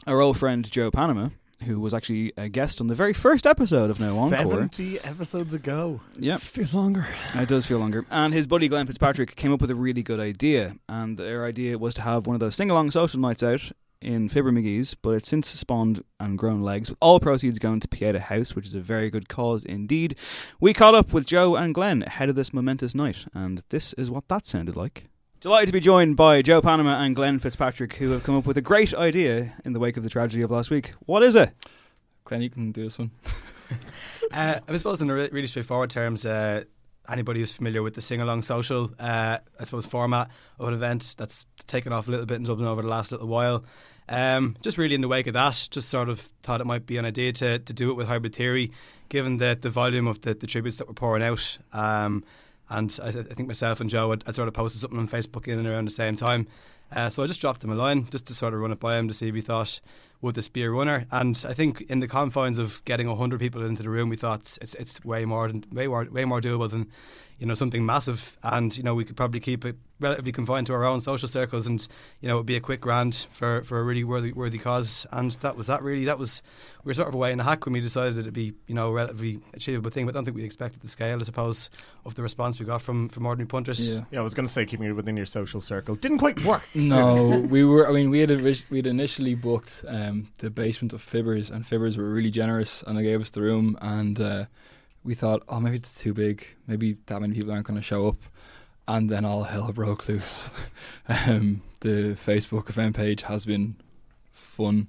our 0.06 0.22
old 0.22 0.38
friend 0.38 0.70
Joe 0.70 0.92
Panama, 0.92 1.30
who 1.66 1.80
was 1.80 1.94
actually 1.94 2.32
a 2.38 2.48
guest 2.48 2.80
on 2.80 2.88
the 2.88 2.96
very 2.96 3.14
first 3.14 3.48
episode 3.48 3.90
of 3.90 4.00
No 4.00 4.18
Encore. 4.18 4.38
70 4.38 5.00
episodes 5.00 5.54
ago. 5.54 6.02
Yep, 6.20 6.42
feels 6.42 6.76
longer. 6.76 7.08
it 7.34 7.50
does 7.50 7.66
feel 7.66 7.80
longer. 7.80 8.06
And 8.12 8.34
his 8.34 8.46
buddy 8.46 8.68
Glenn 8.68 8.86
Fitzpatrick 8.86 9.36
came 9.36 9.52
up 9.52 9.62
with 9.62 9.72
a 9.72 9.76
really 9.76 10.04
good 10.04 10.20
idea. 10.20 10.76
And 10.88 11.18
their 11.18 11.46
idea 11.46 11.78
was 11.78 11.96
to 11.96 12.04
have 12.04 12.28
one 12.28 12.36
of 12.36 12.40
those 12.40 12.56
sing 12.56 12.70
along 12.70 12.92
social 12.92 13.20
nights 13.20 13.42
out 13.42 13.72
in 14.02 14.30
Fibber 14.30 14.52
McGee's, 14.52 14.94
but 14.94 15.12
it's 15.12 15.28
since 15.28 15.48
spawned 15.48 16.04
and 16.20 16.38
grown 16.38 16.62
legs. 16.62 16.90
With 16.90 16.98
all 17.02 17.20
proceeds 17.20 17.60
going 17.60 17.80
to 17.80 17.88
Pieta 17.88 18.20
House, 18.20 18.56
which 18.56 18.68
is 18.68 18.76
a 18.76 18.80
very 18.80 19.10
good 19.10 19.30
cause 19.30 19.66
indeed. 19.66 20.16
We 20.60 20.74
caught 20.74 20.96
up 20.96 21.14
with 21.14 21.26
Joe 21.26 21.56
and 21.56 21.74
Glenn 21.74 22.04
ahead 22.04 22.30
of 22.30 22.36
this 22.36 22.54
momentous 22.54 22.96
night, 22.96 23.26
and 23.34 23.64
this 23.70 23.94
is 23.94 24.10
what 24.12 24.28
that 24.30 24.46
sounded 24.46 24.76
like. 24.76 25.10
Delighted 25.40 25.68
to 25.68 25.74
be 25.74 25.80
joined 25.80 26.16
by 26.16 26.42
Joe 26.42 26.62
Panama 26.62 27.02
and 27.02 27.16
Glenn 27.16 27.40
Fitzpatrick, 27.40 27.96
who 27.96 28.12
have 28.12 28.24
come 28.24 28.36
up 28.36 28.46
with 28.46 28.58
a 28.58 28.62
great 28.62 28.94
idea 28.94 29.54
in 29.64 29.74
the 29.74 29.80
wake 29.80 29.98
of 29.98 30.04
the 30.04 30.10
tragedy 30.10 30.42
of 30.42 30.50
last 30.50 30.72
week. 30.72 30.94
What 31.06 31.22
is 31.22 31.36
it? 31.36 31.52
Glenn, 32.24 32.42
you 32.42 32.50
can 32.50 32.72
do 32.72 32.84
this 32.84 32.98
one. 32.98 33.12
uh, 34.32 34.60
I 34.68 34.78
suppose 34.78 35.02
in 35.02 35.10
a 35.10 35.14
really 35.14 35.48
straightforward 35.48 35.90
terms, 35.90 36.26
uh, 36.26 36.64
anybody 37.10 37.40
who's 37.40 37.52
familiar 37.52 37.84
with 37.84 37.94
the 37.94 38.02
sing 38.02 38.22
along 38.22 38.44
social, 38.44 38.92
uh, 39.00 39.38
I 39.60 39.64
suppose 39.64 39.86
format 39.86 40.30
of 40.60 40.68
an 40.68 40.74
event 40.74 41.16
that's 41.18 41.46
taken 41.68 41.94
off 41.94 42.08
a 42.08 42.12
little 42.12 42.26
bit 42.26 42.38
in 42.38 42.44
Dublin 42.44 42.68
over 42.68 42.82
the 42.82 42.88
last 42.88 43.12
little 43.12 43.28
while. 43.28 43.64
Um, 44.10 44.56
just 44.62 44.78
really 44.78 44.96
in 44.96 45.02
the 45.02 45.08
wake 45.08 45.28
of 45.28 45.34
that, 45.34 45.68
just 45.70 45.90
sort 45.90 46.10
of 46.10 46.22
thought 46.42 46.62
it 46.62 46.68
might 46.68 46.86
be 46.86 46.98
an 46.98 47.06
idea 47.06 47.34
to, 47.34 47.60
to 47.60 47.74
do 47.74 47.92
it 47.92 47.96
with 47.96 48.08
hybrid 48.08 48.36
theory, 48.36 48.72
given 49.10 49.38
the 49.38 49.58
the 49.60 49.70
volume 49.70 50.08
of 50.08 50.22
the, 50.22 50.34
the 50.34 50.48
tributes 50.48 50.78
that 50.78 50.88
we're 50.88 50.94
pouring 50.94 51.24
out. 51.24 51.58
Um, 51.74 52.24
and 52.70 52.98
I, 53.04 53.10
I 53.10 53.12
think 53.12 53.48
myself 53.48 53.82
and 53.82 53.90
Joe 53.90 54.12
had, 54.12 54.24
had 54.24 54.36
sort 54.36 54.48
of 54.48 54.54
posted 54.54 54.82
something 54.82 55.00
on 55.00 55.08
Facebook 55.08 55.48
in 55.48 55.60
and 55.60 55.68
around 55.68 55.86
the 55.86 55.92
same 55.92 56.16
time. 56.16 56.48
Uh, 56.92 57.10
so 57.10 57.22
I 57.22 57.28
just 57.28 57.42
dropped 57.42 57.64
him 57.64 57.72
a 57.72 57.76
line 57.76 58.08
just 58.10 58.28
to 58.28 58.34
sort 58.34 58.54
of 58.54 58.62
run 58.62 58.72
it 58.72 58.80
by 58.80 58.98
him 58.98 59.08
to 59.10 59.14
see 59.14 59.28
if 59.28 59.36
he 59.36 59.42
thought 59.42 59.82
this 60.36 60.48
be 60.48 60.64
a 60.64 60.70
runner. 60.70 61.06
And 61.12 61.44
I 61.48 61.54
think 61.54 61.82
in 61.82 62.00
the 62.00 62.08
confines 62.08 62.58
of 62.58 62.84
getting 62.86 63.08
hundred 63.08 63.40
people 63.40 63.66
into 63.66 63.84
the 63.84 63.90
room, 63.90 64.10
we 64.10 64.16
thought 64.16 64.58
it's 64.62 64.76
it's 64.76 65.04
way 65.04 65.26
more 65.26 65.48
than 65.48 65.66
way 65.72 65.88
more 65.88 66.08
way 66.12 66.26
more 66.26 66.42
doable 66.42 66.70
than 66.70 66.92
you 67.40 67.46
know 67.46 67.54
something 67.54 67.86
massive. 67.86 68.38
And 68.44 68.76
you 68.78 68.84
know 68.84 68.96
we 68.96 69.06
could 69.06 69.16
probably 69.16 69.40
keep 69.40 69.66
it 69.66 69.76
relatively 70.00 70.32
confined 70.32 70.68
to 70.68 70.74
our 70.74 70.84
own 70.84 71.02
social 71.02 71.28
circles, 71.28 71.68
and 71.68 71.86
you 72.22 72.28
know 72.28 72.36
it'd 72.36 72.46
be 72.46 72.56
a 72.56 72.62
quick 72.62 72.82
grant 72.82 73.28
for, 73.32 73.64
for 73.64 73.80
a 73.80 73.84
really 73.84 74.04
worthy 74.04 74.32
worthy 74.32 74.58
cause. 74.58 75.06
And 75.12 75.32
that 75.32 75.56
was 75.56 75.68
that 75.68 75.82
really 75.82 76.06
that 76.06 76.20
was 76.20 76.42
we 76.84 76.90
were 76.90 76.94
sort 76.94 77.08
of 77.08 77.14
away 77.14 77.32
in 77.32 77.38
the 77.38 77.44
hack 77.44 77.66
when 77.66 77.74
we 77.74 77.82
decided 77.82 78.18
it'd 78.18 78.34
be 78.34 78.54
you 78.68 78.76
know 78.76 78.90
a 78.90 78.94
relatively 78.94 79.40
achievable 79.54 79.92
thing. 79.92 80.06
But 80.06 80.16
I 80.16 80.18
don't 80.18 80.26
think 80.26 80.38
we 80.38 80.44
expected 80.44 80.82
the 80.82 80.90
scale, 80.90 81.20
I 81.20 81.24
suppose, 81.24 81.70
of 82.06 82.16
the 82.16 82.24
response 82.24 82.60
we 82.60 82.66
got 82.66 82.82
from 82.82 83.10
from 83.10 83.26
ordinary 83.26 83.48
punters. 83.48 83.90
Yeah, 83.90 84.04
yeah 84.12 84.20
I 84.20 84.24
was 84.24 84.34
going 84.34 84.48
to 84.48 84.52
say 84.52 84.66
keeping 84.66 84.88
it 84.88 84.94
within 84.94 85.18
your 85.18 85.26
social 85.26 85.62
circle 85.62 85.96
didn't 85.96 86.20
quite 86.20 86.44
work. 86.44 86.64
No, 86.88 87.46
we 87.50 87.66
were. 87.66 87.88
I 87.88 87.92
mean, 87.92 88.10
we 88.10 88.20
had 88.20 88.30
we 88.70 88.78
had 88.78 88.88
initially 88.88 89.36
booked 89.36 89.84
um, 89.88 90.32
the 90.40 90.50
basement 90.50 90.94
of 90.94 91.02
Fibbers, 91.02 91.52
and 91.52 91.66
Fibbers 91.66 91.98
were 91.98 92.10
really 92.10 92.32
generous, 92.32 92.84
and 92.84 92.98
they 92.98 93.04
gave 93.04 93.20
us 93.20 93.32
the 93.32 93.42
room. 93.42 93.78
And 93.82 94.20
uh, 94.22 94.46
we 95.08 95.16
thought, 95.16 95.42
oh, 95.48 95.62
maybe 95.62 95.78
it's 95.78 95.98
too 95.98 96.14
big. 96.14 96.46
Maybe 96.68 96.98
that 97.06 97.22
many 97.22 97.34
people 97.34 97.54
aren't 97.54 97.66
going 97.66 97.80
to 97.80 97.84
show 97.84 98.10
up. 98.10 98.18
And 98.90 99.10
then 99.10 99.24
all 99.24 99.44
hell 99.44 99.72
broke 99.72 100.08
loose. 100.10 100.50
um, 101.08 101.62
the 101.80 102.18
Facebook 102.26 102.70
event 102.70 102.98
page 102.98 103.22
has 103.22 103.46
been 103.46 103.78
fun. 104.34 104.88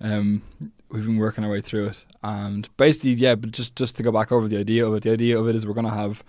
Um, 0.00 0.42
we've 0.88 1.04
been 1.04 1.18
working 1.18 1.42
our 1.42 1.50
way 1.50 1.60
through 1.60 1.88
it, 1.88 2.06
and 2.22 2.68
basically, 2.76 3.12
yeah. 3.12 3.34
But 3.34 3.50
just 3.50 3.76
just 3.76 3.96
to 3.96 4.02
go 4.02 4.10
back 4.10 4.32
over 4.32 4.48
the 4.48 4.56
idea 4.56 4.86
of 4.86 4.94
it, 4.94 5.02
the 5.02 5.12
idea 5.12 5.38
of 5.38 5.46
it 5.48 5.54
is 5.54 5.66
we're 5.66 5.74
going 5.74 5.86
to 5.86 5.92
have 5.92 6.24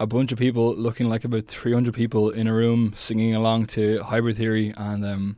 a 0.00 0.06
bunch 0.06 0.32
of 0.32 0.38
people 0.38 0.74
looking 0.74 1.08
like 1.08 1.24
about 1.24 1.46
300 1.46 1.94
people 1.94 2.30
in 2.30 2.46
a 2.48 2.54
room 2.54 2.92
singing 2.96 3.34
along 3.34 3.66
to 3.66 4.02
Hybrid 4.02 4.36
Theory 4.36 4.72
and 4.76 5.04
um, 5.04 5.36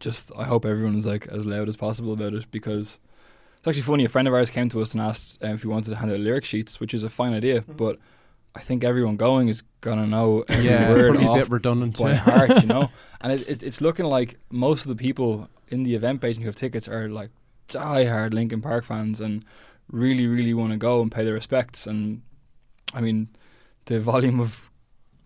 just 0.00 0.30
I 0.36 0.44
hope 0.44 0.64
everyone's 0.64 1.06
like 1.06 1.26
as 1.28 1.46
loud 1.46 1.68
as 1.68 1.76
possible 1.76 2.12
about 2.12 2.34
it 2.34 2.50
because 2.50 2.98
it's 3.66 3.78
actually 3.78 3.82
funny 3.92 4.04
a 4.04 4.08
friend 4.08 4.28
of 4.28 4.34
ours 4.34 4.50
came 4.50 4.68
to 4.68 4.80
us 4.80 4.92
and 4.92 5.00
asked 5.02 5.42
uh, 5.44 5.48
if 5.48 5.64
we 5.64 5.70
wanted 5.70 5.90
to 5.90 5.96
hand 5.96 6.10
out 6.12 6.18
lyric 6.20 6.44
sheets 6.44 6.78
which 6.80 6.94
is 6.94 7.02
a 7.04 7.10
fine 7.10 7.34
idea 7.34 7.62
but 7.76 7.98
I 8.54 8.60
think 8.60 8.84
everyone 8.84 9.16
going 9.16 9.48
is 9.48 9.62
gonna 9.82 10.06
know 10.06 10.44
every 10.48 10.64
Yeah, 10.64 10.88
word 10.90 11.14
probably 11.16 11.40
a 11.40 11.44
bit 11.44 11.50
redundant. 11.50 11.98
by 11.98 12.14
heart 12.14 12.62
you 12.62 12.68
know 12.68 12.90
and 13.20 13.32
it, 13.32 13.48
it, 13.48 13.62
it's 13.62 13.80
looking 13.80 14.06
like 14.06 14.38
most 14.50 14.86
of 14.86 14.88
the 14.96 14.96
people 14.96 15.48
in 15.68 15.82
the 15.82 15.94
event 15.94 16.20
page 16.20 16.38
who 16.38 16.44
have 16.46 16.56
tickets 16.56 16.88
are 16.88 17.08
like 17.08 17.30
die-hard 17.68 18.32
Linkin 18.32 18.62
Park 18.62 18.84
fans 18.84 19.20
and 19.20 19.44
really 19.90 20.26
really 20.26 20.54
want 20.54 20.70
to 20.72 20.78
go 20.78 21.02
and 21.02 21.10
pay 21.12 21.24
their 21.24 21.34
respects 21.34 21.86
and 21.86 22.22
I 22.94 23.00
mean, 23.00 23.28
the 23.86 23.98
volume 24.00 24.38
of 24.40 24.70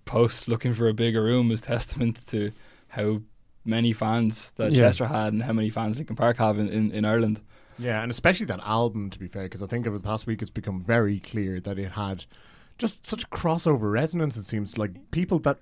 posts 0.06 0.48
looking 0.48 0.72
for 0.72 0.88
a 0.88 0.94
bigger 0.94 1.22
room 1.22 1.50
is 1.52 1.60
testament 1.60 2.26
to 2.28 2.52
how 2.88 3.20
many 3.66 3.92
fans 3.92 4.52
that 4.52 4.72
Yeah. 4.72 4.78
Chester 4.86 5.06
had 5.06 5.34
and 5.34 5.42
how 5.42 5.52
many 5.52 5.68
fans 5.70 5.98
Linkin 5.98 6.16
Park 6.16 6.38
have 6.38 6.58
in, 6.58 6.68
in, 6.70 6.90
in 6.90 7.04
Ireland. 7.04 7.42
Yeah, 7.80 8.02
and 8.02 8.10
especially 8.10 8.46
that 8.46 8.60
album, 8.62 9.08
to 9.10 9.18
be 9.18 9.26
fair, 9.26 9.44
because 9.44 9.62
I 9.62 9.66
think 9.66 9.86
over 9.86 9.96
the 9.96 10.04
past 10.04 10.26
week 10.26 10.42
it's 10.42 10.50
become 10.50 10.82
very 10.82 11.18
clear 11.18 11.60
that 11.60 11.78
it 11.78 11.92
had 11.92 12.24
just 12.76 13.06
such 13.06 13.28
crossover 13.30 13.90
resonance. 13.90 14.36
It 14.36 14.44
seems 14.44 14.76
like 14.76 15.10
people 15.10 15.38
that, 15.40 15.58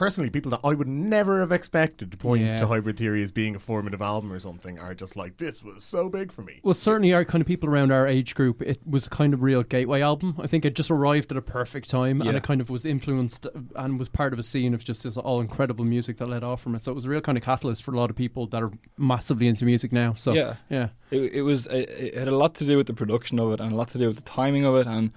personally, 0.00 0.30
people 0.30 0.50
that 0.50 0.60
I 0.64 0.72
would 0.72 0.88
never 0.88 1.40
have 1.40 1.52
expected 1.52 2.10
to 2.10 2.16
point 2.16 2.42
Yeah. 2.42 2.56
to 2.56 2.66
Hybrid 2.66 2.96
Theory 2.96 3.22
as 3.22 3.30
being 3.30 3.54
a 3.54 3.58
formative 3.58 4.00
album 4.00 4.32
or 4.32 4.40
something 4.40 4.78
are 4.78 4.94
just 4.94 5.14
like, 5.14 5.36
this 5.36 5.62
was 5.62 5.84
so 5.84 6.08
big 6.08 6.32
for 6.32 6.40
me. 6.40 6.58
Well, 6.62 6.72
certainly 6.72 7.12
our 7.12 7.22
kind 7.22 7.42
of 7.42 7.46
people 7.46 7.68
around 7.68 7.92
our 7.92 8.06
age 8.06 8.34
group, 8.34 8.62
it 8.62 8.80
was 8.86 9.06
a 9.08 9.10
kind 9.10 9.34
of 9.34 9.42
real 9.42 9.62
gateway 9.62 10.00
album. 10.00 10.36
I 10.38 10.46
think 10.46 10.64
it 10.64 10.74
just 10.74 10.90
arrived 10.90 11.30
at 11.32 11.36
a 11.36 11.42
perfect 11.42 11.90
time, 11.90 12.22
and 12.22 12.34
it 12.34 12.42
kind 12.42 12.62
of 12.62 12.70
was 12.70 12.86
influenced 12.86 13.46
and 13.76 13.98
was 13.98 14.08
part 14.08 14.32
of 14.32 14.38
a 14.38 14.42
scene 14.42 14.72
of 14.72 14.82
just 14.82 15.02
this 15.02 15.18
all 15.18 15.38
incredible 15.42 15.84
music 15.84 16.16
that 16.16 16.30
led 16.30 16.42
off 16.42 16.62
from 16.62 16.74
it. 16.74 16.82
So 16.82 16.92
it 16.92 16.94
was 16.94 17.04
a 17.04 17.10
real 17.10 17.20
kind 17.20 17.36
of 17.36 17.44
catalyst 17.44 17.82
for 17.82 17.92
a 17.92 17.98
lot 17.98 18.08
of 18.08 18.16
people 18.16 18.46
that 18.46 18.62
are 18.62 18.72
massively 18.96 19.48
into 19.48 19.66
music 19.66 19.92
now. 19.92 20.14
So 20.14 20.32
Yeah. 20.32 20.54
yeah, 20.70 20.88
It, 21.10 21.34
it 21.34 21.42
was 21.42 21.66
it, 21.66 21.90
it 21.90 22.14
had 22.14 22.28
a 22.28 22.34
lot 22.36 22.54
to 22.54 22.64
do 22.64 22.78
with 22.78 22.86
the 22.86 22.94
production 22.94 23.38
of 23.38 23.52
it 23.52 23.60
and 23.60 23.70
a 23.70 23.76
lot 23.76 23.88
to 23.88 23.98
do 23.98 24.06
with 24.06 24.16
the 24.16 24.22
timing 24.22 24.64
of 24.64 24.76
it 24.76 24.86
and 24.86 25.12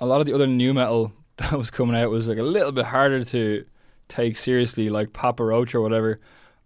a 0.00 0.06
lot 0.06 0.20
of 0.20 0.26
the 0.26 0.32
other 0.34 0.48
new 0.48 0.74
metal 0.74 1.12
that 1.36 1.52
was 1.52 1.70
coming 1.70 1.94
out 1.94 2.10
was 2.10 2.28
like 2.28 2.38
a 2.38 2.42
little 2.42 2.72
bit 2.72 2.86
harder 2.86 3.22
to 3.22 3.64
take 4.12 4.36
seriously, 4.36 4.90
like 4.90 5.12
Papa 5.12 5.42
Roach 5.44 5.74
or 5.74 5.80
whatever. 5.80 6.20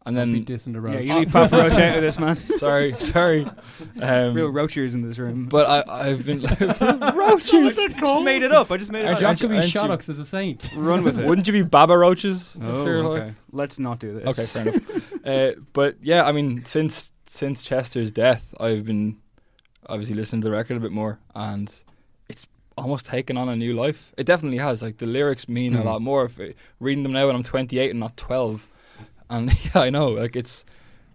And 0.05 0.15
be 0.15 0.45
then 0.45 0.45
dissing 0.45 0.73
the 0.81 0.89
Yeah, 0.93 1.01
you 1.01 1.15
leave 1.21 1.33
Papa 1.33 1.57
Roach 1.57 1.73
out 1.73 1.97
of 1.97 2.03
this, 2.03 2.19
man. 2.21 2.37
sorry, 2.59 2.97
sorry. 2.99 3.47
Um, 4.01 4.35
Real 4.35 4.53
roachers 4.53 4.95
in 4.95 5.03
this 5.03 5.19
room. 5.19 5.47
but 5.47 5.67
I, 5.89 6.11
I've 6.11 6.25
been 6.25 6.41
roaches. 7.15 7.77
just 7.77 8.23
made 8.25 8.43
it 8.43 8.53
up. 8.53 8.71
I 8.71 8.77
just 8.77 8.93
made 8.93 9.01
it 9.01 9.07
Aren't 9.07 9.17
up. 9.17 9.23
you- 9.23 9.37
Jacoby 9.37 9.57
aren't 9.57 9.75
you- 9.75 9.81
Shaddix 9.81 10.09
is 10.09 10.19
a 10.19 10.25
saint. 10.25 10.71
Run 10.77 11.03
with 11.03 11.19
it. 11.19 11.27
Wouldn't 11.27 11.47
you 11.47 11.53
be 11.53 11.63
Baba 11.63 11.97
Roaches? 11.97 12.57
Oh, 12.63 12.85
Sir, 12.85 13.03
like- 13.03 13.23
okay. 13.23 13.35
Let's 13.53 13.79
not 13.79 13.99
do 13.99 14.13
this. 14.21 14.39
Okay, 14.39 14.71
fair 14.71 14.73
enough. 14.75 15.27
uh, 15.27 15.61
but 15.73 15.97
yeah, 16.03 16.25
I 16.25 16.33
mean, 16.33 16.65
since 16.65 17.13
since 17.27 17.65
Chester's 17.65 18.11
death, 18.13 18.55
I've 18.61 18.85
been 18.85 19.17
obviously 19.89 20.15
listening 20.15 20.43
to 20.43 20.49
the 20.49 20.53
record 20.53 20.77
a 20.77 20.81
bit 20.81 20.93
more, 20.93 21.19
and 21.35 21.69
it's 21.69 21.85
almost 22.77 23.07
taken 23.07 23.37
on 23.37 23.49
a 23.49 23.57
new 23.57 23.73
life. 23.75 24.13
It 24.17 24.27
definitely 24.27 24.59
has. 24.59 24.83
Like 24.83 24.99
the 24.99 25.07
lyrics 25.07 25.49
mean 25.49 25.75
a 25.75 25.81
Hmm. 25.81 25.87
lot 25.87 26.03
more. 26.03 26.25
If 26.27 26.39
reading 26.81 27.03
them 27.03 27.13
now 27.13 27.27
when 27.27 27.37
I'm 27.37 27.43
28 27.43 27.91
and 27.91 28.01
not 28.01 28.17
12, 28.17 28.69
and 29.31 29.51
yeah, 29.75 29.81
I 29.83 29.91
know. 29.91 30.09
Like 30.11 30.37
it's 30.37 30.65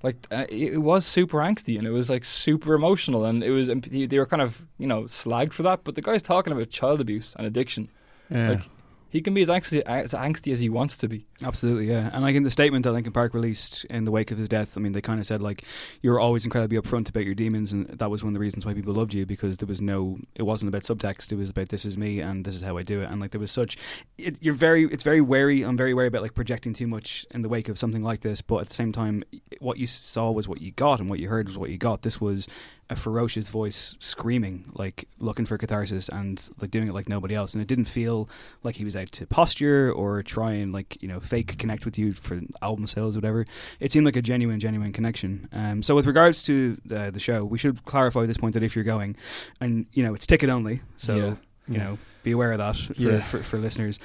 like 0.03 0.15
uh, 0.31 0.45
it, 0.49 0.73
it 0.73 0.77
was 0.79 1.05
super 1.05 1.37
angsty 1.37 1.77
and 1.77 1.85
it 1.85 1.91
was 1.91 2.09
like 2.09 2.23
super 2.25 2.73
emotional, 2.73 3.25
and 3.25 3.43
it 3.43 3.51
was 3.51 3.67
and 3.69 3.83
they 3.83 4.05
they 4.07 4.17
were 4.19 4.25
kind 4.25 4.41
of 4.41 4.65
you 4.77 4.87
know 4.87 5.03
slagged 5.03 5.53
for 5.53 5.63
that. 5.63 5.83
But 5.83 5.95
the 5.95 6.01
guy's 6.01 6.21
talking 6.23 6.51
about 6.53 6.69
child 6.69 6.99
abuse 7.01 7.35
and 7.37 7.45
addiction. 7.47 7.89
Yeah. 8.29 8.49
Like 8.51 8.63
he 9.11 9.21
can 9.21 9.33
be 9.33 9.41
as 9.41 9.49
angsty 9.49 9.81
as 9.81 10.13
angsty 10.13 10.53
as 10.53 10.61
he 10.61 10.69
wants 10.69 10.95
to 10.97 11.09
be. 11.09 11.25
Absolutely, 11.43 11.85
yeah. 11.85 12.09
And 12.13 12.23
like 12.23 12.35
in 12.35 12.43
the 12.43 12.49
statement 12.49 12.85
that 12.85 12.93
Linkin 12.93 13.11
Park 13.11 13.33
released 13.33 13.83
in 13.85 14.05
the 14.05 14.11
wake 14.11 14.31
of 14.31 14.37
his 14.37 14.47
death, 14.47 14.77
I 14.77 14.81
mean, 14.81 14.93
they 14.93 15.01
kind 15.01 15.19
of 15.19 15.25
said 15.25 15.41
like 15.41 15.65
you 16.01 16.11
were 16.11 16.19
always 16.19 16.45
incredibly 16.45 16.77
upfront 16.77 17.09
about 17.09 17.25
your 17.25 17.35
demons, 17.35 17.73
and 17.73 17.87
that 17.89 18.09
was 18.09 18.23
one 18.23 18.29
of 18.29 18.33
the 18.35 18.39
reasons 18.39 18.65
why 18.65 18.73
people 18.73 18.93
loved 18.93 19.13
you 19.13 19.25
because 19.25 19.57
there 19.57 19.67
was 19.67 19.81
no, 19.81 20.17
it 20.33 20.43
wasn't 20.43 20.69
about 20.69 20.83
subtext. 20.83 21.31
It 21.31 21.35
was 21.35 21.49
about 21.49 21.69
this 21.69 21.83
is 21.83 21.97
me 21.97 22.21
and 22.21 22.45
this 22.45 22.55
is 22.55 22.61
how 22.61 22.77
I 22.77 22.83
do 22.83 23.01
it, 23.01 23.09
and 23.11 23.19
like 23.19 23.31
there 23.31 23.41
was 23.41 23.51
such, 23.51 23.77
it, 24.17 24.37
you're 24.41 24.53
very, 24.53 24.85
it's 24.85 25.03
very 25.03 25.21
wary. 25.21 25.63
I'm 25.63 25.77
very 25.77 25.93
wary 25.93 26.07
about 26.07 26.21
like 26.21 26.33
projecting 26.33 26.73
too 26.73 26.87
much 26.87 27.25
in 27.31 27.41
the 27.41 27.49
wake 27.49 27.67
of 27.67 27.77
something 27.77 28.03
like 28.03 28.21
this, 28.21 28.41
but 28.41 28.61
at 28.61 28.69
the 28.69 28.73
same 28.73 28.93
time, 28.93 29.23
what 29.59 29.77
you 29.77 29.87
saw 29.87 30.31
was 30.31 30.47
what 30.47 30.61
you 30.61 30.71
got, 30.71 31.01
and 31.01 31.09
what 31.09 31.19
you 31.19 31.27
heard 31.27 31.47
was 31.47 31.57
what 31.57 31.69
you 31.69 31.77
got. 31.77 32.03
This 32.03 32.21
was 32.21 32.47
a 32.91 32.95
ferocious 32.95 33.47
voice 33.49 33.95
screaming, 33.99 34.69
like 34.73 35.07
looking 35.17 35.45
for 35.45 35.57
catharsis 35.57 36.09
and 36.09 36.49
like 36.61 36.69
doing 36.69 36.87
it 36.89 36.93
like 36.93 37.07
nobody 37.09 37.33
else, 37.33 37.53
and 37.53 37.61
it 37.61 37.67
didn't 37.67 37.85
feel 37.85 38.29
like 38.63 38.75
he 38.75 38.85
was 38.85 38.95
out 38.95 39.11
to 39.13 39.25
posture 39.25 39.91
or 39.91 40.21
try 40.21 40.51
and 40.51 40.71
like 40.73 41.01
you 41.01 41.07
know 41.07 41.19
fake 41.19 41.57
connect 41.57 41.85
with 41.85 41.97
you 41.97 42.11
for 42.11 42.41
album 42.61 42.85
sales 42.85 43.15
or 43.15 43.19
whatever. 43.19 43.45
It 43.79 43.91
seemed 43.91 44.05
like 44.05 44.17
a 44.17 44.21
genuine, 44.21 44.59
genuine 44.59 44.91
connection. 44.93 45.47
Um, 45.53 45.81
so 45.81 45.95
with 45.95 46.05
regards 46.05 46.43
to 46.43 46.77
the, 46.85 47.09
the 47.11 47.19
show, 47.19 47.45
we 47.45 47.57
should 47.57 47.83
clarify 47.85 48.25
this 48.25 48.37
point 48.37 48.53
that 48.55 48.63
if 48.63 48.75
you're 48.75 48.83
going, 48.83 49.15
and 49.61 49.85
you 49.93 50.03
know 50.03 50.13
it's 50.13 50.27
ticket 50.27 50.49
only, 50.49 50.81
so 50.97 51.15
Yeah. 51.15 51.35
you 51.69 51.77
know 51.79 51.97
be 52.23 52.31
aware 52.31 52.51
of 52.51 52.57
that 52.59 52.75
for, 52.75 52.93
Yeah. 52.93 53.21
for, 53.21 53.39
for 53.43 53.57
listeners. 53.57 53.99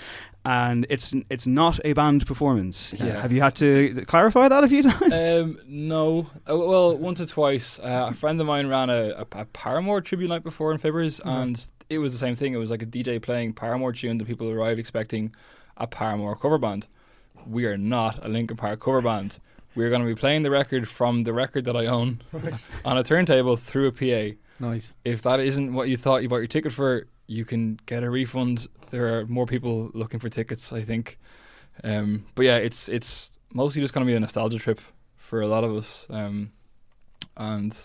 And 0.45 0.87
it's 0.89 1.14
it's 1.29 1.47
not 1.47 1.79
a 1.85 1.93
band 1.93 2.27
performance. 2.27 2.95
Uh, 2.95 3.05
Yeah. 3.07 3.21
have 3.21 3.33
you 3.33 3.41
had 3.41 3.55
to 3.57 4.05
clarify 4.07 4.49
that 4.49 4.64
a 4.64 4.69
few 4.69 4.83
times? 4.91 5.12
Um, 5.41 5.59
no. 5.67 6.29
Uh, 6.49 6.57
well, 6.57 6.97
once 6.97 7.21
or 7.21 7.27
twice. 7.27 7.79
Uh, 7.79 8.07
a 8.11 8.14
friend 8.14 8.41
of 8.41 8.47
mine 8.47 8.69
ran 8.69 8.91
a, 8.91 9.11
a, 9.11 9.27
a 9.33 9.45
Paramore 9.47 10.01
tribute 10.01 10.29
night 10.29 10.45
before 10.45 10.73
in 10.73 10.79
Fibbers, 10.79 11.21
and 11.25 11.69
it 11.91 11.99
was 11.99 12.12
the 12.12 12.19
same 12.19 12.35
thing. 12.35 12.55
It 12.55 12.59
was 12.59 12.71
like 12.71 12.83
a 12.83 12.87
DJ 12.87 13.21
playing 13.21 13.53
Paramore 13.55 13.93
tunes, 13.93 14.21
and 14.21 14.27
people 14.27 14.51
arrived 14.51 14.79
expecting 14.79 15.35
a 15.77 15.87
Paramore 15.87 16.37
cover 16.37 16.59
band. 16.59 16.87
We 17.47 17.67
are 17.67 17.77
not 17.77 18.25
a 18.25 18.29
Linkin 18.29 18.57
Park 18.57 18.81
cover 18.81 19.03
band. 19.03 19.39
We're 19.75 19.91
going 19.91 20.01
to 20.01 20.07
be 20.09 20.14
playing 20.14 20.43
the 20.43 20.51
record 20.51 20.89
from 20.89 21.21
the 21.23 21.35
record 21.35 21.67
that 21.67 21.77
I 21.77 21.85
own 21.87 22.23
on 22.85 22.97
a 22.97 23.05
turntable 23.05 23.57
through 23.57 23.89
a 23.89 23.93
PA. 23.93 24.37
nice. 24.59 24.95
If 25.05 25.21
that 25.23 25.39
isn't 25.39 25.75
what 25.75 25.89
you 25.91 25.99
thought 25.99 26.23
you 26.23 26.31
bought 26.31 26.37
your 26.39 26.47
ticket 26.47 26.73
for, 26.73 27.07
you 27.27 27.45
can 27.45 27.79
get 27.87 28.03
a 28.03 28.11
refund. 28.11 28.66
There 28.91 29.18
are 29.18 29.27
more 29.27 29.47
people 29.47 29.91
looking 29.95 30.20
for 30.20 30.29
tickets, 30.29 30.72
I 30.72 30.83
think. 30.83 31.18
Um, 31.85 32.27
but 32.35 32.45
yeah, 32.45 32.57
it's 32.57 32.89
it's 32.89 33.31
mostly 33.53 33.83
just 33.83 33.95
going 33.95 34.07
to 34.07 34.11
be 34.11 34.16
a 34.16 34.20
nostalgia 34.20 34.59
trip 34.59 34.81
for 35.16 35.41
a 35.41 35.47
lot 35.47 35.64
of 35.64 35.74
us. 35.74 36.07
Um, 36.11 36.53
and 37.37 37.77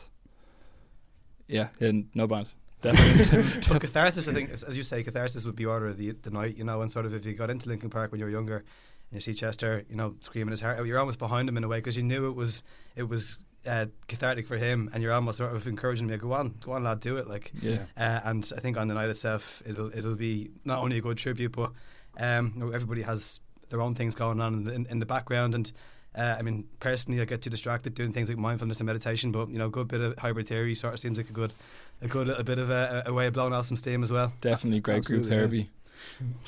yeah, 1.47 1.69
yeah, 1.79 1.91
no 2.13 2.27
band. 2.27 2.47
Definitely. 2.81 3.61
But 3.69 3.81
catharsis, 3.81 4.27
I 4.27 4.33
think, 4.33 4.49
as 4.49 4.75
you 4.75 4.81
say, 4.81 5.03
catharsis 5.03 5.45
would 5.45 5.55
be 5.55 5.65
order 5.65 5.87
of 5.87 5.97
the, 5.97 6.11
the 6.11 6.31
night, 6.31 6.57
you 6.57 6.63
know, 6.63 6.81
and 6.81 6.91
sort 6.91 7.05
of 7.05 7.13
if 7.13 7.25
you 7.25 7.33
got 7.33 7.51
into 7.51 7.69
Linkin 7.69 7.91
Park 7.91 8.11
when 8.11 8.19
you 8.19 8.25
were 8.25 8.31
younger 8.31 8.57
and 8.57 8.65
you 9.11 9.19
see 9.19 9.35
Chester, 9.35 9.85
you 9.87 9.95
know, 9.95 10.15
screaming 10.21 10.49
his 10.49 10.61
heart 10.61 10.79
out, 10.79 10.87
you're 10.87 10.97
almost 10.97 11.19
behind 11.19 11.47
him 11.47 11.57
in 11.57 11.63
a 11.63 11.67
way 11.67 11.77
because 11.77 11.95
you 11.95 12.01
knew 12.01 12.27
it 12.27 12.35
was 12.35 12.63
it 12.95 13.03
was 13.03 13.37
uh, 13.66 13.86
cathartic 14.07 14.47
for 14.47 14.57
him, 14.57 14.89
and 14.93 15.03
you're 15.03 15.12
almost 15.12 15.38
sort 15.38 15.55
of 15.55 15.68
encouraging 15.68 16.07
me, 16.07 16.18
go 16.18 16.34
on, 16.34 16.55
go 16.64 16.74
on, 16.74 16.84
lad, 16.84 16.99
do 16.99 17.18
it, 17.18 17.28
like. 17.28 17.51
yeah. 17.62 17.84
Uh, 17.97 18.20
and 18.24 18.51
I 18.55 18.59
think 18.59 18.78
on 18.78 18.88
the 18.88 18.93
night 18.93 19.09
itself, 19.09 19.62
it'll 19.66 19.95
it'll 19.97 20.16
be 20.16 20.51
not 20.66 20.80
only 20.80 20.97
a 20.97 21.01
good 21.01 21.18
tribute, 21.18 21.51
but 21.51 21.72
um, 22.18 22.53
you 22.55 22.66
know, 22.66 22.72
everybody 22.72 23.03
has 23.03 23.39
their 23.70 23.82
own 23.82 23.95
things 23.95 24.16
going 24.16 24.41
on 24.41 24.68
in, 24.68 24.70
in, 24.70 24.86
in 24.88 24.99
the 24.99 25.05
background. 25.05 25.55
And 25.55 25.72
uh, 26.16 26.36
I 26.38 26.41
mean, 26.41 26.66
personally, 26.80 27.22
I 27.22 27.26
get 27.26 27.41
too 27.41 27.49
distracted 27.49 27.93
doing 27.93 28.12
things 28.12 28.30
like 28.30 28.38
mindfulness 28.38 28.80
and 28.80 28.88
meditation. 28.88 29.32
But 29.32 29.49
you 29.49 29.57
know, 29.57 29.68
a 29.68 29.72
good 29.72 29.88
bit 29.88 30.01
of 30.01 30.18
hybrid 30.18 30.47
theory 30.47 30.76
sort 30.76 30.93
of 30.93 30.99
seems 30.99 31.18
like 31.18 31.30
a 31.30 31.34
good 31.34 31.53
a 32.01 32.07
good 32.07 32.28
little 32.28 32.43
bit 32.43 32.59
of 32.59 32.70
a, 32.70 33.03
a 33.05 33.14
way 33.14 33.28
of 33.28 33.34
blowing 33.34 33.53
off 33.53 33.68
some 33.68 33.78
steam 33.78 34.03
as 34.03 34.12
well. 34.12 34.34
Definitely 34.41 34.80
great 34.80 34.97
Absolutely, 34.97 35.30
group 35.30 35.39
therapy. 35.39 35.70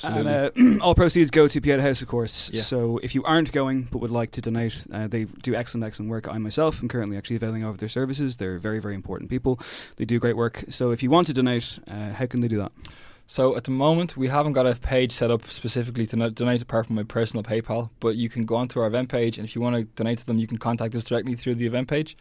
And 0.02 0.28
uh, 0.28 0.50
all 0.82 0.94
proceeds 0.94 1.30
go 1.30 1.48
to 1.48 1.60
Pieta 1.60 1.82
House, 1.82 2.02
of 2.02 2.08
course. 2.08 2.50
Yeah. 2.52 2.62
So 2.62 2.98
if 3.02 3.14
you 3.14 3.24
aren't 3.24 3.52
going 3.52 3.88
but 3.90 3.98
would 3.98 4.10
like 4.10 4.30
to 4.32 4.40
donate, 4.40 4.86
uh, 4.92 5.06
they 5.06 5.24
do 5.24 5.54
excellent, 5.54 5.84
excellent 5.84 6.10
work. 6.10 6.28
I 6.28 6.38
myself 6.38 6.82
am 6.82 6.88
currently 6.88 7.16
actually 7.16 7.36
availing 7.36 7.64
of 7.64 7.78
their 7.78 7.88
services. 7.88 8.36
They're 8.36 8.58
very, 8.58 8.80
very 8.80 8.94
important 8.94 9.30
people. 9.30 9.60
They 9.96 10.04
do 10.04 10.18
great 10.18 10.36
work. 10.36 10.64
So 10.68 10.90
if 10.90 11.02
you 11.02 11.10
want 11.10 11.26
to 11.28 11.32
donate, 11.32 11.78
uh, 11.88 12.12
how 12.12 12.26
can 12.26 12.40
they 12.40 12.48
do 12.48 12.58
that? 12.58 12.72
So 13.26 13.56
at 13.56 13.64
the 13.64 13.70
moment, 13.70 14.16
we 14.16 14.28
haven't 14.28 14.52
got 14.52 14.66
a 14.66 14.74
page 14.74 15.12
set 15.12 15.30
up 15.30 15.46
specifically 15.46 16.06
to 16.08 16.30
donate 16.30 16.60
apart 16.60 16.86
from 16.86 16.96
my 16.96 17.04
personal 17.04 17.42
PayPal, 17.42 17.88
but 17.98 18.16
you 18.16 18.28
can 18.28 18.44
go 18.44 18.56
onto 18.56 18.80
our 18.80 18.86
event 18.86 19.08
page, 19.08 19.38
and 19.38 19.48
if 19.48 19.54
you 19.54 19.62
want 19.62 19.76
to 19.76 19.84
donate 19.96 20.18
to 20.18 20.26
them, 20.26 20.38
you 20.38 20.46
can 20.46 20.58
contact 20.58 20.94
us 20.94 21.04
directly 21.04 21.34
through 21.34 21.54
the 21.54 21.66
event 21.66 21.88
page. 21.88 22.16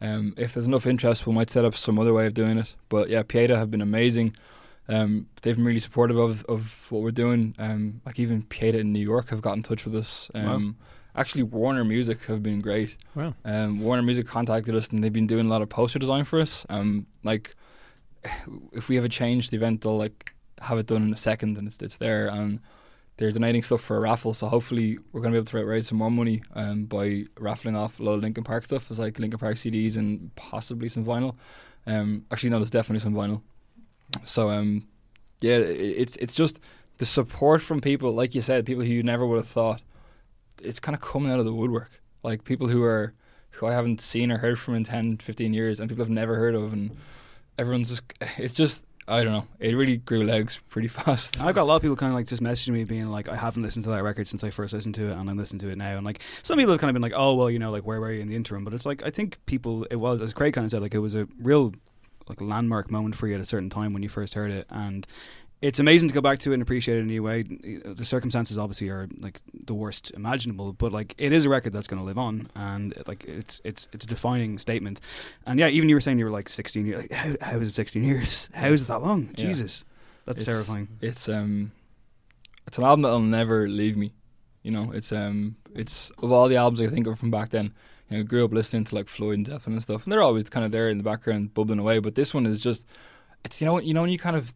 Um, 0.00 0.34
if 0.36 0.54
there's 0.54 0.66
enough 0.66 0.86
interest, 0.86 1.26
we 1.26 1.34
might 1.34 1.50
set 1.50 1.64
up 1.64 1.76
some 1.76 1.98
other 1.98 2.12
way 2.12 2.26
of 2.26 2.34
doing 2.34 2.58
it. 2.58 2.74
But 2.88 3.10
yeah, 3.10 3.22
Pieta 3.22 3.56
have 3.56 3.70
been 3.70 3.82
amazing. 3.82 4.34
Um, 4.90 5.28
they've 5.42 5.56
been 5.56 5.64
really 5.64 5.80
supportive 5.80 6.16
of, 6.16 6.44
of 6.44 6.86
what 6.90 7.02
we're 7.02 7.12
doing. 7.12 7.54
Um, 7.58 8.00
like 8.04 8.18
even 8.18 8.42
Pieta 8.42 8.78
in 8.78 8.92
New 8.92 9.00
York 9.00 9.30
have 9.30 9.40
got 9.40 9.56
in 9.56 9.62
touch 9.62 9.84
with 9.84 9.94
us. 9.94 10.30
Um, 10.34 10.76
Actually, 11.16 11.42
Warner 11.42 11.84
Music 11.84 12.24
have 12.26 12.42
been 12.42 12.60
great. 12.60 12.96
Wow. 13.14 13.34
Um, 13.44 13.80
Warner 13.80 14.02
Music 14.02 14.26
contacted 14.26 14.74
us, 14.74 14.88
and 14.88 15.02
they've 15.02 15.12
been 15.12 15.26
doing 15.26 15.46
a 15.46 15.48
lot 15.48 15.62
of 15.62 15.68
poster 15.68 15.98
design 15.98 16.24
for 16.24 16.40
us. 16.40 16.64
Um, 16.68 17.06
like 17.24 17.54
if 18.72 18.88
we 18.88 18.96
have 18.96 19.04
a 19.04 19.08
change, 19.08 19.50
the 19.50 19.56
event 19.56 19.80
they'll 19.80 19.96
like 19.96 20.34
have 20.60 20.78
it 20.78 20.86
done 20.86 21.02
in 21.02 21.12
a 21.12 21.16
second, 21.16 21.58
and 21.58 21.66
it's 21.66 21.82
it's 21.82 21.96
there. 21.96 22.28
And 22.28 22.60
they're 23.16 23.32
donating 23.32 23.62
stuff 23.62 23.80
for 23.80 23.96
a 23.96 24.00
raffle, 24.00 24.34
so 24.34 24.46
hopefully 24.46 24.98
we're 25.12 25.20
going 25.20 25.32
to 25.32 25.36
be 25.36 25.38
able 25.38 25.60
to 25.60 25.64
raise 25.66 25.88
some 25.88 25.98
more 25.98 26.10
money 26.10 26.42
um, 26.54 26.84
by 26.84 27.24
raffling 27.38 27.76
off 27.76 28.00
a 28.00 28.02
lot 28.02 28.14
of 28.14 28.20
Linkin 28.20 28.44
Park 28.44 28.64
stuff. 28.64 28.90
It's 28.90 28.98
like 28.98 29.18
Linkin 29.18 29.38
Park 29.38 29.56
CDs 29.56 29.96
and 29.96 30.34
possibly 30.36 30.88
some 30.88 31.04
vinyl. 31.04 31.34
Um, 31.86 32.24
actually, 32.30 32.50
no, 32.50 32.58
there's 32.58 32.70
definitely 32.70 33.00
some 33.00 33.14
vinyl. 33.14 33.42
So 34.24 34.50
um, 34.50 34.86
yeah, 35.40 35.56
it's 35.56 36.16
it's 36.16 36.34
just 36.34 36.60
the 36.98 37.06
support 37.06 37.62
from 37.62 37.80
people, 37.80 38.12
like 38.12 38.34
you 38.34 38.42
said, 38.42 38.66
people 38.66 38.82
who 38.82 38.92
you 38.92 39.02
never 39.02 39.26
would 39.26 39.36
have 39.36 39.48
thought. 39.48 39.82
It's 40.62 40.80
kind 40.80 40.94
of 40.94 41.00
coming 41.00 41.32
out 41.32 41.38
of 41.38 41.46
the 41.46 41.54
woodwork, 41.54 41.90
like 42.22 42.44
people 42.44 42.68
who 42.68 42.82
are 42.82 43.14
who 43.52 43.66
I 43.66 43.72
haven't 43.72 44.00
seen 44.00 44.30
or 44.30 44.38
heard 44.38 44.58
from 44.58 44.74
in 44.74 44.84
10, 44.84 45.18
15 45.18 45.52
years, 45.52 45.80
and 45.80 45.88
people 45.88 46.02
I've 46.02 46.10
never 46.10 46.36
heard 46.36 46.54
of, 46.54 46.72
and 46.72 46.96
everyone's 47.58 47.88
just 47.88 48.02
it's 48.38 48.54
just 48.54 48.84
I 49.08 49.24
don't 49.24 49.32
know. 49.32 49.46
It 49.58 49.74
really 49.74 49.96
grew 49.96 50.22
legs 50.22 50.60
pretty 50.68 50.88
fast. 50.98 51.42
I've 51.42 51.54
got 51.54 51.62
a 51.62 51.64
lot 51.64 51.76
of 51.76 51.82
people 51.82 51.96
kind 51.96 52.12
of 52.12 52.14
like 52.14 52.28
just 52.28 52.42
messaging 52.42 52.74
me 52.74 52.84
being 52.84 53.08
like, 53.08 53.28
I 53.28 53.34
haven't 53.34 53.62
listened 53.62 53.84
to 53.84 53.90
that 53.90 54.04
record 54.04 54.28
since 54.28 54.44
I 54.44 54.50
first 54.50 54.72
listened 54.72 54.94
to 54.96 55.08
it, 55.08 55.12
and 55.12 55.28
I'm 55.28 55.36
listening 55.36 55.60
to 55.60 55.70
it 55.70 55.78
now. 55.78 55.96
And 55.96 56.04
like 56.04 56.20
some 56.42 56.58
people 56.58 56.72
have 56.72 56.80
kind 56.80 56.90
of 56.90 56.94
been 56.94 57.02
like, 57.02 57.14
oh 57.16 57.34
well, 57.34 57.50
you 57.50 57.58
know, 57.58 57.70
like 57.70 57.84
where 57.84 58.00
were 58.00 58.12
you 58.12 58.20
in 58.20 58.28
the 58.28 58.36
interim? 58.36 58.62
But 58.62 58.74
it's 58.74 58.86
like 58.86 59.02
I 59.04 59.10
think 59.10 59.38
people, 59.46 59.84
it 59.90 59.96
was 59.96 60.20
as 60.20 60.32
Craig 60.32 60.54
kind 60.54 60.64
of 60.64 60.70
said, 60.70 60.80
like 60.82 60.94
it 60.94 60.98
was 60.98 61.14
a 61.14 61.26
real 61.40 61.72
like 62.30 62.40
a 62.40 62.44
landmark 62.44 62.90
moment 62.90 63.14
for 63.14 63.26
you 63.28 63.34
at 63.34 63.40
a 63.40 63.44
certain 63.44 63.68
time 63.68 63.92
when 63.92 64.02
you 64.02 64.08
first 64.08 64.32
heard 64.34 64.50
it, 64.50 64.66
and 64.70 65.06
it's 65.60 65.78
amazing 65.78 66.08
to 66.08 66.14
go 66.14 66.22
back 66.22 66.38
to 66.38 66.52
it 66.52 66.54
and 66.54 66.62
appreciate 66.62 66.96
it 66.96 67.00
in 67.00 67.04
a 67.04 67.08
new 67.08 67.22
way. 67.22 67.42
The 67.42 68.04
circumstances 68.06 68.56
obviously 68.56 68.88
are 68.88 69.06
like 69.18 69.40
the 69.52 69.74
worst 69.74 70.10
imaginable, 70.12 70.72
but 70.72 70.90
like 70.90 71.14
it 71.18 71.32
is 71.32 71.44
a 71.44 71.50
record 71.50 71.74
that's 71.74 71.86
going 71.86 72.00
to 72.00 72.04
live 72.04 72.16
on, 72.16 72.48
and 72.54 72.94
like 73.06 73.24
it's 73.24 73.60
it's 73.62 73.86
it's 73.92 74.06
a 74.06 74.08
defining 74.08 74.56
statement. 74.58 75.00
And 75.44 75.60
yeah, 75.60 75.68
even 75.68 75.90
you 75.90 75.96
were 75.96 76.00
saying 76.00 76.18
you 76.18 76.24
were 76.24 76.30
like 76.30 76.48
16 76.48 76.86
years. 76.86 77.02
Like, 77.02 77.12
how, 77.12 77.34
how 77.42 77.56
is 77.58 77.68
it 77.68 77.72
16 77.72 78.02
years? 78.02 78.48
How 78.54 78.68
is 78.68 78.82
it 78.82 78.88
that 78.88 79.02
long? 79.02 79.26
Yeah. 79.36 79.46
Jesus, 79.46 79.84
that's 80.24 80.40
It's- 80.40 80.46
terrifying. 80.46 80.88
It's 81.02 81.28
um, 81.28 81.72
it's 82.66 82.78
an 82.78 82.84
album 82.84 83.02
that'll 83.02 83.20
never 83.20 83.68
leave 83.68 83.98
me. 83.98 84.12
You 84.62 84.70
know, 84.70 84.92
it's 84.92 85.12
um, 85.12 85.56
it's 85.74 86.10
of 86.22 86.32
all 86.32 86.48
the 86.48 86.56
albums 86.56 86.80
I 86.80 86.86
think 86.86 87.06
of 87.06 87.18
from 87.18 87.30
back 87.30 87.50
then. 87.50 87.74
You 88.10 88.18
know, 88.18 88.22
grew 88.24 88.44
up 88.44 88.52
listening 88.52 88.84
to 88.84 88.94
like 88.94 89.06
Floyd 89.08 89.36
and 89.36 89.46
Zeppelin 89.46 89.74
and 89.74 89.82
stuff, 89.82 90.04
and 90.04 90.12
they're 90.12 90.22
always 90.22 90.48
kind 90.50 90.66
of 90.66 90.72
there 90.72 90.88
in 90.88 90.98
the 90.98 91.04
background, 91.04 91.54
bubbling 91.54 91.78
away. 91.78 92.00
But 92.00 92.16
this 92.16 92.34
one 92.34 92.44
is 92.44 92.60
just, 92.60 92.84
it's 93.44 93.60
you 93.60 93.66
know, 93.66 93.78
you 93.80 93.94
know 93.94 94.02
when 94.02 94.10
you 94.10 94.18
kind 94.18 94.36
of 94.36 94.52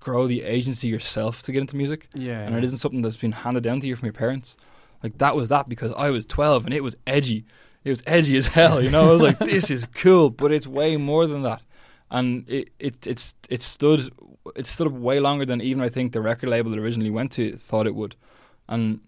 grow 0.00 0.26
the 0.26 0.42
agency 0.42 0.88
yourself 0.88 1.42
to 1.42 1.52
get 1.52 1.60
into 1.60 1.76
music, 1.76 2.08
Yeah. 2.14 2.40
and 2.40 2.56
it 2.56 2.64
isn't 2.64 2.78
something 2.78 3.02
that's 3.02 3.16
been 3.16 3.32
handed 3.32 3.62
down 3.62 3.80
to 3.80 3.86
you 3.86 3.94
from 3.94 4.06
your 4.06 4.12
parents. 4.14 4.56
Like 5.02 5.18
that 5.18 5.36
was 5.36 5.48
that 5.50 5.68
because 5.68 5.92
I 5.92 6.10
was 6.10 6.24
12 6.24 6.64
and 6.64 6.74
it 6.74 6.82
was 6.82 6.96
edgy. 7.06 7.44
It 7.84 7.90
was 7.90 8.02
edgy 8.06 8.36
as 8.36 8.46
hell, 8.48 8.82
you 8.82 8.90
know. 8.90 9.08
I 9.08 9.12
was 9.12 9.22
like, 9.22 9.38
this 9.54 9.70
is 9.70 9.86
cool, 9.94 10.30
but 10.30 10.50
it's 10.52 10.66
way 10.66 10.96
more 10.96 11.26
than 11.26 11.42
that. 11.42 11.62
And 12.10 12.48
it 12.48 12.70
it 12.78 13.06
it's 13.06 13.34
it 13.48 13.62
stood 13.62 14.10
it 14.56 14.66
stood 14.66 14.86
up 14.86 14.92
way 14.92 15.18
longer 15.20 15.44
than 15.44 15.60
even 15.60 15.82
I 15.82 15.88
think 15.88 16.12
the 16.12 16.20
record 16.20 16.48
label 16.50 16.70
that 16.70 16.78
originally 16.78 17.10
went 17.10 17.32
to 17.32 17.56
thought 17.56 17.86
it 17.86 17.94
would. 17.94 18.16
And 18.68 19.00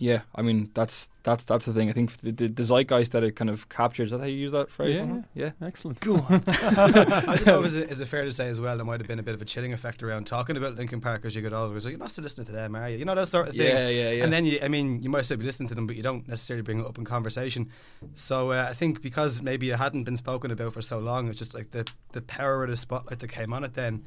yeah, 0.00 0.22
I 0.34 0.40
mean 0.40 0.70
that's 0.72 1.10
that's 1.24 1.44
that's 1.44 1.66
the 1.66 1.74
thing. 1.74 1.90
I 1.90 1.92
think 1.92 2.16
the, 2.22 2.32
the, 2.32 2.48
the 2.48 2.62
zeitgeist 2.62 3.12
that 3.12 3.22
it 3.22 3.32
kind 3.32 3.50
of 3.50 3.68
captures. 3.68 4.06
Is 4.06 4.12
that 4.12 4.20
how 4.20 4.24
you 4.24 4.38
use 4.38 4.52
that 4.52 4.70
phrase? 4.70 4.98
Yeah. 4.98 5.20
yeah. 5.34 5.50
Excellent. 5.60 6.00
Go 6.00 6.14
on. 6.16 6.42
I 6.48 7.36
suppose 7.36 7.66
is 7.66 7.76
it, 7.76 7.90
is 7.90 8.00
it 8.00 8.08
fair 8.08 8.24
to 8.24 8.32
say 8.32 8.48
as 8.48 8.58
well 8.62 8.76
there 8.76 8.86
might 8.86 9.00
have 9.00 9.06
been 9.06 9.18
a 9.18 9.22
bit 9.22 9.34
of 9.34 9.42
a 9.42 9.44
chilling 9.44 9.74
effect 9.74 10.02
around 10.02 10.26
talking 10.26 10.56
about 10.56 10.76
Linkin 10.76 11.02
Park 11.02 11.26
as 11.26 11.36
you 11.36 11.42
get 11.42 11.52
older. 11.52 11.78
So 11.80 11.90
you're 11.90 11.98
not 11.98 12.10
still 12.10 12.24
listening 12.24 12.46
to 12.46 12.52
them, 12.52 12.74
are 12.74 12.88
you? 12.88 12.96
You 12.96 13.04
know 13.04 13.14
that 13.14 13.28
sort 13.28 13.48
of 13.48 13.54
thing. 13.54 13.66
Yeah, 13.66 13.88
yeah, 13.88 14.10
yeah. 14.10 14.24
And 14.24 14.32
then 14.32 14.46
you, 14.46 14.58
I 14.62 14.68
mean, 14.68 15.02
you 15.02 15.10
might 15.10 15.26
still 15.26 15.36
be 15.36 15.44
listening 15.44 15.68
to 15.68 15.74
them, 15.74 15.86
but 15.86 15.96
you 15.96 16.02
don't 16.02 16.26
necessarily 16.26 16.62
bring 16.62 16.80
it 16.80 16.86
up 16.86 16.96
in 16.96 17.04
conversation. 17.04 17.68
So 18.14 18.52
uh, 18.52 18.68
I 18.70 18.72
think 18.72 19.02
because 19.02 19.42
maybe 19.42 19.68
it 19.68 19.76
hadn't 19.76 20.04
been 20.04 20.16
spoken 20.16 20.50
about 20.50 20.72
for 20.72 20.80
so 20.80 20.98
long, 20.98 21.28
it's 21.28 21.38
just 21.38 21.52
like 21.52 21.72
the 21.72 21.86
the 22.12 22.22
power 22.22 22.64
of 22.64 22.70
the 22.70 22.76
spotlight 22.76 23.18
that 23.18 23.28
came 23.28 23.52
on 23.52 23.64
it 23.64 23.74
then. 23.74 24.06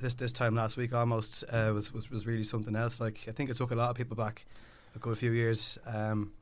This 0.00 0.14
this 0.14 0.32
time 0.32 0.56
last 0.56 0.76
week 0.76 0.92
almost 0.92 1.44
uh, 1.48 1.70
was, 1.72 1.94
was 1.94 2.10
was 2.10 2.26
really 2.26 2.42
something 2.42 2.74
else. 2.74 3.00
Like 3.00 3.26
I 3.28 3.30
think 3.30 3.48
it 3.48 3.56
took 3.56 3.70
a 3.70 3.76
lot 3.76 3.90
of 3.90 3.96
people 3.96 4.16
back 4.16 4.44
a 4.94 4.98
good 4.98 5.18
few 5.18 5.32
years. 5.32 5.78
Um, 5.86 6.32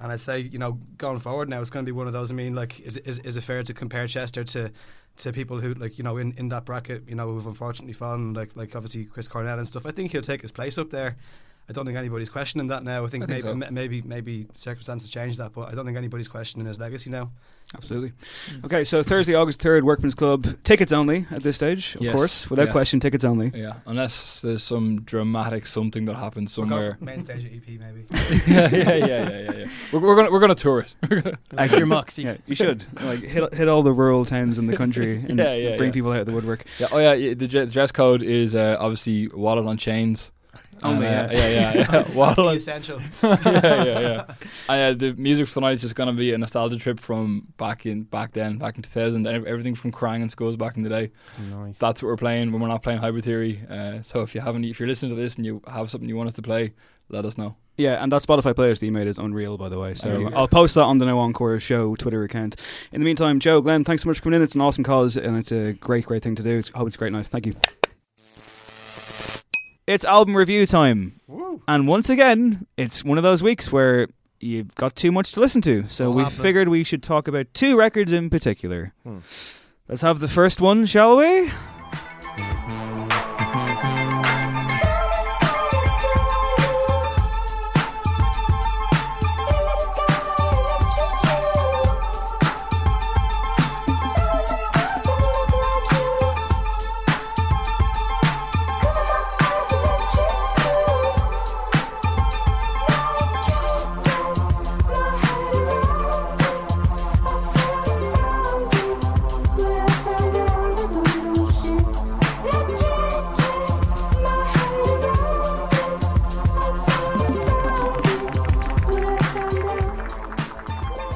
and 0.00 0.12
I'd 0.12 0.20
say, 0.20 0.40
you 0.40 0.58
know, 0.58 0.78
going 0.96 1.18
forward 1.18 1.48
now, 1.48 1.60
it's 1.60 1.70
going 1.70 1.84
to 1.84 1.88
be 1.88 1.96
one 1.96 2.06
of 2.06 2.12
those. 2.12 2.30
I 2.30 2.34
mean, 2.34 2.54
like, 2.54 2.80
is 2.80 2.98
is, 2.98 3.18
is 3.20 3.36
it 3.36 3.42
fair 3.42 3.62
to 3.62 3.74
compare 3.74 4.06
Chester 4.06 4.44
to 4.44 4.70
to 5.16 5.32
people 5.32 5.60
who, 5.60 5.74
like, 5.74 5.98
you 5.98 6.04
know, 6.04 6.16
in, 6.16 6.32
in 6.36 6.48
that 6.50 6.64
bracket, 6.64 7.08
you 7.08 7.16
know, 7.16 7.26
who've 7.32 7.46
unfortunately 7.46 7.92
fallen, 7.92 8.34
like, 8.34 8.54
like 8.54 8.76
obviously 8.76 9.04
Chris 9.04 9.26
Cornell 9.26 9.58
and 9.58 9.66
stuff. 9.66 9.84
I 9.84 9.90
think 9.90 10.12
he'll 10.12 10.22
take 10.22 10.42
his 10.42 10.52
place 10.52 10.78
up 10.78 10.90
there. 10.90 11.16
I 11.68 11.72
don't 11.72 11.84
think 11.84 11.98
anybody's 11.98 12.30
questioning 12.30 12.66
that 12.68 12.82
now. 12.82 13.04
I 13.04 13.08
think, 13.08 13.24
I 13.24 13.26
think 13.26 13.44
maybe 13.44 13.52
so. 13.52 13.54
ma- 13.54 13.70
maybe 13.70 14.02
maybe 14.02 14.46
circumstances 14.54 15.10
change 15.10 15.36
that, 15.36 15.52
but 15.52 15.68
I 15.68 15.74
don't 15.74 15.84
think 15.84 15.98
anybody's 15.98 16.28
questioning 16.28 16.66
his 16.66 16.78
legacy 16.78 17.10
now. 17.10 17.30
Absolutely. 17.74 18.12
Okay, 18.64 18.82
so 18.82 19.02
Thursday, 19.02 19.34
August 19.34 19.60
3rd, 19.60 19.82
Workman's 19.82 20.14
Club. 20.14 20.46
Tickets 20.64 20.90
only 20.90 21.26
at 21.30 21.42
this 21.42 21.56
stage, 21.56 21.96
of 21.96 22.00
Yes, 22.00 22.14
course. 22.16 22.48
Without 22.48 22.68
yes. 22.68 22.72
question, 22.72 22.98
tickets 23.00 23.24
only. 23.24 23.52
Yeah, 23.54 23.74
unless 23.84 24.40
there's 24.40 24.62
some 24.62 25.02
dramatic 25.02 25.66
something 25.66 26.06
that 26.06 26.16
happens 26.16 26.56
We'll 26.56 26.66
somewhere. 26.66 26.96
main 27.02 27.20
stage 27.20 27.44
of 27.44 27.52
EP 27.52 27.78
maybe. 27.78 28.06
yeah, 28.50 28.68
yeah, 28.70 28.94
yeah, 28.94 29.06
yeah, 29.06 29.28
yeah, 29.28 29.52
yeah. 29.58 29.66
We're, 29.92 30.00
we're 30.00 30.16
gonna 30.16 30.30
we're 30.30 30.40
gonna 30.40 30.54
tour 30.54 30.80
it. 30.80 30.94
Gonna- 31.06 31.38
Like 31.52 31.72
your 31.72 31.84
Moxie. 31.84 32.22
Yeah, 32.22 32.38
you 32.46 32.54
should. 32.54 32.86
like 33.02 33.20
hit, 33.20 33.52
hit 33.52 33.68
all 33.68 33.82
the 33.82 33.92
rural 33.92 34.24
towns 34.24 34.56
in 34.58 34.66
the 34.68 34.76
country 34.76 35.16
and 35.28 35.38
Yeah, 35.38 35.54
yeah, 35.54 35.76
bring 35.76 35.90
yeah. 35.90 35.92
people 35.92 36.12
out 36.12 36.20
of 36.20 36.26
the 36.26 36.32
woodwork. 36.32 36.64
Yeah, 36.78 36.86
oh 36.90 36.98
yeah, 36.98 37.12
yeah, 37.12 37.34
the 37.34 37.46
dre- 37.46 37.66
dress 37.66 37.92
code 37.92 38.22
is 38.22 38.54
uh, 38.56 38.78
obviously 38.80 39.28
wallet 39.28 39.66
on 39.66 39.76
chains. 39.76 40.32
Only, 40.82 41.06
uh, 41.06 41.10
yeah. 41.10 41.30
yeah, 41.32 41.48
yeah, 41.48 41.86
yeah. 41.92 42.10
wallet 42.14 42.56
essential. 42.56 43.00
yeah, 43.22 43.38
yeah, 43.44 44.00
yeah. 44.00 44.34
And, 44.68 44.96
uh, 44.96 44.98
the 44.98 45.14
music 45.14 45.46
for 45.48 45.54
tonight 45.54 45.72
is 45.72 45.82
just 45.82 45.94
gonna 45.94 46.12
be 46.12 46.32
a 46.32 46.38
nostalgia 46.38 46.76
trip 46.76 47.00
from 47.00 47.48
back 47.56 47.86
in 47.86 48.02
back 48.02 48.32
then, 48.32 48.58
back 48.58 48.76
in 48.76 48.82
2000. 48.82 49.26
Everything 49.26 49.74
from 49.74 49.92
crying 49.92 50.22
in 50.22 50.28
schools 50.28 50.56
back 50.56 50.76
in 50.76 50.82
the 50.82 50.88
day. 50.88 51.10
Nice. 51.50 51.78
That's 51.78 52.02
what 52.02 52.08
we're 52.08 52.16
playing 52.16 52.52
when 52.52 52.60
we're 52.60 52.68
not 52.68 52.82
playing 52.82 52.98
Hybrid 52.98 53.24
Theory. 53.24 53.62
Uh, 53.68 54.02
so 54.02 54.22
if 54.22 54.34
you 54.34 54.40
haven't, 54.40 54.64
if 54.64 54.78
you're 54.78 54.88
listening 54.88 55.10
to 55.10 55.16
this 55.16 55.36
and 55.36 55.44
you 55.44 55.62
have 55.66 55.90
something 55.90 56.08
you 56.08 56.16
want 56.16 56.28
us 56.28 56.34
to 56.34 56.42
play, 56.42 56.74
let 57.08 57.24
us 57.24 57.38
know. 57.38 57.56
Yeah, 57.78 58.02
and 58.02 58.10
that 58.10 58.22
Spotify 58.22 58.54
playlist 58.54 58.80
that 58.80 58.86
you 58.86 58.92
made 58.92 59.06
is 59.06 59.18
unreal, 59.18 59.56
by 59.56 59.68
the 59.68 59.78
way. 59.78 59.94
So 59.94 60.30
I'll 60.34 60.48
post 60.48 60.74
that 60.74 60.82
on 60.82 60.98
the 60.98 61.06
No 61.06 61.20
Encore 61.20 61.60
Show 61.60 61.94
Twitter 61.94 62.24
account. 62.24 62.56
In 62.90 63.00
the 63.00 63.04
meantime, 63.04 63.38
Joe, 63.38 63.60
Glenn, 63.60 63.84
thanks 63.84 64.02
so 64.02 64.08
much 64.08 64.16
for 64.16 64.24
coming 64.24 64.38
in. 64.38 64.42
It's 64.42 64.56
an 64.56 64.60
awesome 64.60 64.82
cause, 64.82 65.16
and 65.16 65.36
it's 65.36 65.52
a 65.52 65.74
great, 65.74 66.04
great 66.04 66.24
thing 66.24 66.34
to 66.34 66.42
do. 66.42 66.60
I 66.74 66.78
hope 66.78 66.88
it's 66.88 66.96
a 66.96 66.98
great 66.98 67.12
night. 67.12 67.28
Thank 67.28 67.46
you. 67.46 67.54
It's 69.88 70.04
album 70.04 70.36
review 70.36 70.66
time. 70.66 71.18
And 71.66 71.88
once 71.88 72.10
again, 72.10 72.66
it's 72.76 73.02
one 73.02 73.16
of 73.16 73.24
those 73.24 73.42
weeks 73.42 73.72
where 73.72 74.08
you've 74.38 74.74
got 74.74 74.94
too 74.94 75.10
much 75.10 75.32
to 75.32 75.40
listen 75.40 75.62
to. 75.62 75.88
So 75.88 76.10
we 76.10 76.26
figured 76.26 76.68
we 76.68 76.84
should 76.84 77.02
talk 77.02 77.26
about 77.26 77.46
two 77.54 77.78
records 77.78 78.12
in 78.12 78.28
particular. 78.28 78.92
Hmm. 79.02 79.20
Let's 79.88 80.02
have 80.02 80.20
the 80.20 80.28
first 80.28 80.60
one, 80.60 80.84
shall 80.84 81.16
we? 81.16 81.50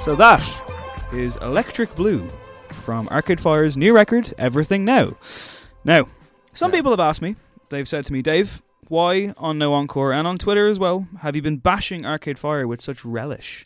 So 0.03 0.16
that 0.16 0.42
is 1.12 1.36
Electric 1.36 1.94
Blue 1.94 2.28
from 2.70 3.07
Arcade 3.11 3.40
Fire's 3.40 3.76
new 3.76 3.94
record, 3.94 4.34
Everything 4.36 4.84
Now. 4.84 5.16
Now, 5.84 6.09
some 6.53 6.72
people 6.72 6.90
have 6.90 6.98
asked 6.98 7.22
me, 7.22 7.36
they've 7.68 7.86
said 7.86 8.05
to 8.07 8.12
me, 8.12 8.20
Dave, 8.20 8.62
why 8.88 9.32
on 9.36 9.59
No 9.59 9.72
Encore 9.72 10.12
and 10.12 10.26
on 10.26 10.38
Twitter 10.38 10.66
as 10.66 10.80
well 10.80 11.07
have 11.20 11.36
you 11.36 11.42
been 11.42 11.59
bashing 11.59 12.05
Arcade 12.05 12.36
Fire 12.36 12.66
with 12.66 12.80
such 12.80 13.05
relish? 13.05 13.64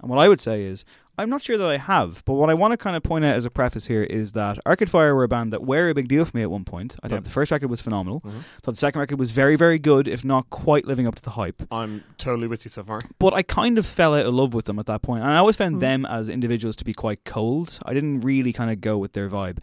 And 0.00 0.08
what 0.08 0.18
I 0.18 0.26
would 0.26 0.40
say 0.40 0.62
is, 0.62 0.86
I'm 1.16 1.30
not 1.30 1.42
sure 1.42 1.56
that 1.56 1.68
I 1.68 1.76
have, 1.76 2.24
but 2.24 2.34
what 2.34 2.50
I 2.50 2.54
want 2.54 2.72
to 2.72 2.76
kind 2.76 2.96
of 2.96 3.02
point 3.04 3.24
out 3.24 3.36
as 3.36 3.44
a 3.44 3.50
preface 3.50 3.86
here 3.86 4.02
is 4.02 4.32
that 4.32 4.58
Arcade 4.66 4.90
Fire 4.90 5.14
were 5.14 5.22
a 5.22 5.28
band 5.28 5.52
that 5.52 5.62
were 5.64 5.88
a 5.88 5.94
big 5.94 6.08
deal 6.08 6.24
for 6.24 6.36
me 6.36 6.42
at 6.42 6.50
one 6.50 6.64
point. 6.64 6.96
I 7.04 7.08
thought 7.08 7.16
Yep. 7.16 7.24
the 7.24 7.30
first 7.30 7.50
record 7.52 7.70
was 7.70 7.80
phenomenal. 7.80 8.20
Mhm. 8.22 8.32
thought 8.62 8.72
the 8.72 8.76
second 8.78 8.98
record 8.98 9.18
was 9.20 9.30
very, 9.30 9.54
very 9.54 9.78
good, 9.78 10.08
if 10.08 10.24
not 10.24 10.50
quite 10.50 10.86
living 10.86 11.06
up 11.06 11.14
to 11.14 11.22
the 11.22 11.30
hype 11.30 11.62
I'm 11.70 12.02
totally 12.18 12.48
with 12.48 12.64
you 12.64 12.68
so 12.70 12.82
far. 12.82 13.00
but 13.20 13.32
I 13.32 13.42
kind 13.42 13.78
of 13.78 13.86
fell 13.86 14.14
out 14.14 14.26
of 14.26 14.34
love 14.34 14.54
with 14.54 14.64
them 14.64 14.78
at 14.80 14.86
that 14.86 15.02
point. 15.02 15.22
And 15.22 15.30
I 15.30 15.36
always 15.36 15.54
found 15.56 15.74
Hmm. 15.76 15.80
them 15.80 16.04
as 16.06 16.28
individuals 16.28 16.74
to 16.76 16.84
be 16.84 16.92
quite 16.92 17.24
cold. 17.24 17.78
I 17.86 17.94
didn't 17.94 18.20
really 18.22 18.52
kind 18.52 18.70
of 18.72 18.80
go 18.80 18.98
with 18.98 19.12
their 19.12 19.28
vibe. 19.30 19.58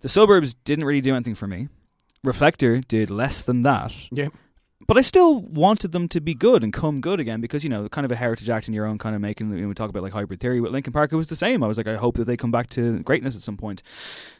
The 0.00 0.08
suburbs 0.08 0.54
didn't 0.54 0.84
really 0.86 1.00
do 1.02 1.14
anything 1.14 1.34
for 1.34 1.46
me. 1.46 1.68
Reflector 2.22 2.80
did 2.80 3.10
less 3.10 3.42
than 3.42 3.60
that. 3.62 3.94
Yeah. 4.10 4.28
But 4.86 4.98
I 4.98 5.02
still 5.02 5.40
wanted 5.40 5.92
them 5.92 6.08
to 6.08 6.20
be 6.20 6.34
good 6.34 6.62
and 6.62 6.72
come 6.72 7.00
good 7.00 7.20
again 7.20 7.40
because, 7.40 7.64
you 7.64 7.70
know, 7.70 7.88
kind 7.88 8.04
of 8.04 8.12
a 8.12 8.16
heritage 8.16 8.48
act 8.50 8.68
in 8.68 8.74
your 8.74 8.86
own 8.86 8.98
kind 8.98 9.14
of 9.14 9.20
making. 9.20 9.50
You 9.50 9.62
know, 9.62 9.68
we 9.68 9.74
talk 9.74 9.90
about 9.90 10.02
like 10.02 10.12
hybrid 10.12 10.40
theory 10.40 10.60
with 10.60 10.72
Linkin 10.72 10.92
Park, 10.92 11.12
it 11.12 11.16
was 11.16 11.28
the 11.28 11.36
same. 11.36 11.62
I 11.62 11.66
was 11.66 11.78
like, 11.78 11.86
I 11.86 11.96
hope 11.96 12.16
that 12.16 12.24
they 12.24 12.36
come 12.36 12.50
back 12.50 12.68
to 12.70 12.98
greatness 13.00 13.36
at 13.36 13.42
some 13.42 13.56
point. 13.56 13.82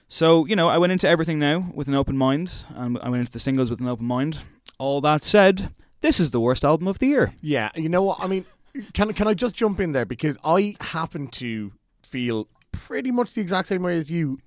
So, 0.09 0.45
you 0.47 0.55
know, 0.55 0.69
I 0.69 0.79
went 0.79 0.93
into 0.93 1.09
everything 1.09 1.39
now 1.39 1.71
with 1.75 1.89
an 1.89 1.95
open 1.95 2.17
mind 2.17 2.67
and 2.75 2.99
I 3.03 3.09
went 3.09 3.21
into 3.21 3.33
the 3.33 3.39
singles 3.39 3.71
with 3.71 3.81
an 3.81 3.89
open 3.89 4.07
mind. 4.07 4.41
All 4.79 5.01
that 5.01 5.25
said, 5.25 5.71
this 6.01 6.21
is 6.21 6.31
the 6.31 6.41
worst 6.41 6.65
album 6.65 6.87
of 6.87 6.99
the 6.99 7.07
year. 7.07 7.35
Yeah, 7.41 7.71
you 7.75 7.89
know 7.89 8.03
what? 8.03 8.21
I 8.21 8.27
mean, 8.27 8.45
can 8.93 9.13
can 9.15 9.27
I 9.27 9.35
just 9.35 9.55
jump 9.55 9.81
in 9.81 9.93
there 9.93 10.05
because 10.05 10.37
I 10.45 10.77
happen 10.81 11.29
to 11.29 11.73
feel 12.03 12.49
pretty 12.73 13.11
much 13.11 13.35
the 13.35 13.41
exact 13.41 13.69
same 13.69 13.83
way 13.83 13.97
as 13.97 14.11
you 14.11 14.39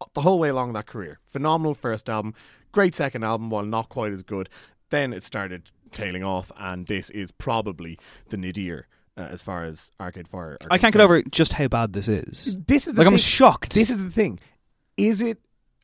uh, 0.00 0.06
the 0.14 0.20
whole 0.20 0.38
way 0.38 0.48
along 0.48 0.72
that 0.74 0.86
career. 0.86 1.18
Phenomenal 1.24 1.74
first 1.74 2.08
album, 2.08 2.34
great 2.72 2.94
second 2.94 3.24
album, 3.24 3.50
while 3.50 3.64
not 3.64 3.88
quite 3.88 4.12
as 4.12 4.22
good. 4.22 4.48
Then 4.92 5.14
it 5.14 5.24
started 5.24 5.70
tailing 5.90 6.22
off, 6.22 6.52
and 6.58 6.86
this 6.86 7.08
is 7.08 7.32
probably 7.32 7.98
the 8.28 8.36
nadir 8.36 8.88
uh, 9.16 9.22
as 9.22 9.40
far 9.40 9.64
as 9.64 9.90
Arcade 9.98 10.28
Fire. 10.28 10.58
I 10.70 10.76
can't 10.76 10.92
get 10.92 11.00
over 11.00 11.22
just 11.22 11.54
how 11.54 11.66
bad 11.68 11.94
this 11.94 12.08
is. 12.08 12.58
This 12.66 12.86
is 12.86 12.92
the 12.94 13.00
Like 13.02 13.10
I'm 13.10 13.16
shocked. 13.16 13.72
This 13.72 13.88
is 13.88 14.04
the 14.04 14.10
thing. 14.10 14.38
Is 14.98 15.22
it? 15.22 15.38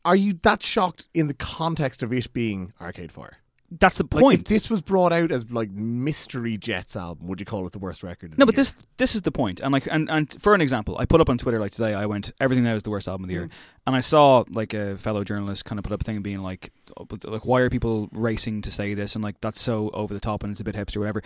Are 0.04 0.14
you 0.14 0.38
that 0.42 0.62
shocked 0.62 1.09
in 1.14 1.26
the 1.26 1.32
context 1.32 2.02
of 2.02 2.12
it 2.12 2.30
being 2.34 2.74
Arcade 2.82 3.11
Fire? 3.11 3.38
That's 3.70 3.98
the 3.98 4.04
Like, 4.10 4.22
point. 4.22 4.40
if 4.40 4.44
this 4.46 4.70
was 4.70 4.80
brought 4.80 5.12
out 5.12 5.30
as 5.30 5.50
like 5.50 5.70
Mystery 5.70 6.56
Jets 6.56 6.96
album, 6.96 7.26
would 7.28 7.38
you 7.40 7.46
call 7.46 7.66
it 7.66 7.72
the 7.72 7.78
worst 7.78 8.02
record? 8.02 8.32
of 8.32 8.38
No, 8.38 8.42
the 8.44 8.46
but 8.46 8.54
year? 8.56 8.64
this 8.64 8.74
this 8.96 9.14
is 9.14 9.22
the 9.22 9.30
point. 9.32 9.60
And 9.60 9.72
like 9.72 9.86
and, 9.90 10.08
and 10.10 10.40
for 10.40 10.54
an 10.54 10.60
example, 10.60 10.96
I 10.98 11.04
put 11.04 11.20
up 11.20 11.28
on 11.28 11.36
Twitter 11.38 11.60
like 11.60 11.72
today, 11.72 11.94
I 11.94 12.06
went 12.06 12.32
everything 12.40 12.64
now 12.64 12.74
is 12.74 12.82
the 12.82 12.90
worst 12.90 13.08
album 13.08 13.24
of 13.24 13.28
the 13.28 13.34
Mm. 13.34 13.38
year, 13.40 13.48
and 13.86 13.94
I 13.96 14.00
saw 14.00 14.44
like 14.48 14.72
a 14.74 14.96
fellow 14.96 15.22
journalist 15.24 15.64
kind 15.66 15.78
of 15.78 15.82
put 15.84 15.92
up 15.92 16.00
a 16.00 16.04
thing 16.04 16.22
being 16.22 16.42
like, 16.42 16.72
oh, 16.96 17.04
but, 17.04 17.24
like 17.26 17.44
why 17.44 17.60
are 17.60 17.68
people 17.70 18.08
racing 18.12 18.62
to 18.62 18.70
say 18.70 18.94
this 18.94 19.14
and 19.14 19.22
like 19.22 19.40
that's 19.40 19.60
so 19.60 19.90
over 19.90 20.14
the 20.14 20.20
top 20.20 20.42
and 20.42 20.50
it's 20.50 20.60
a 20.60 20.64
bit 20.64 20.74
hipster 20.74 20.96
or 20.96 21.00
whatever. 21.00 21.22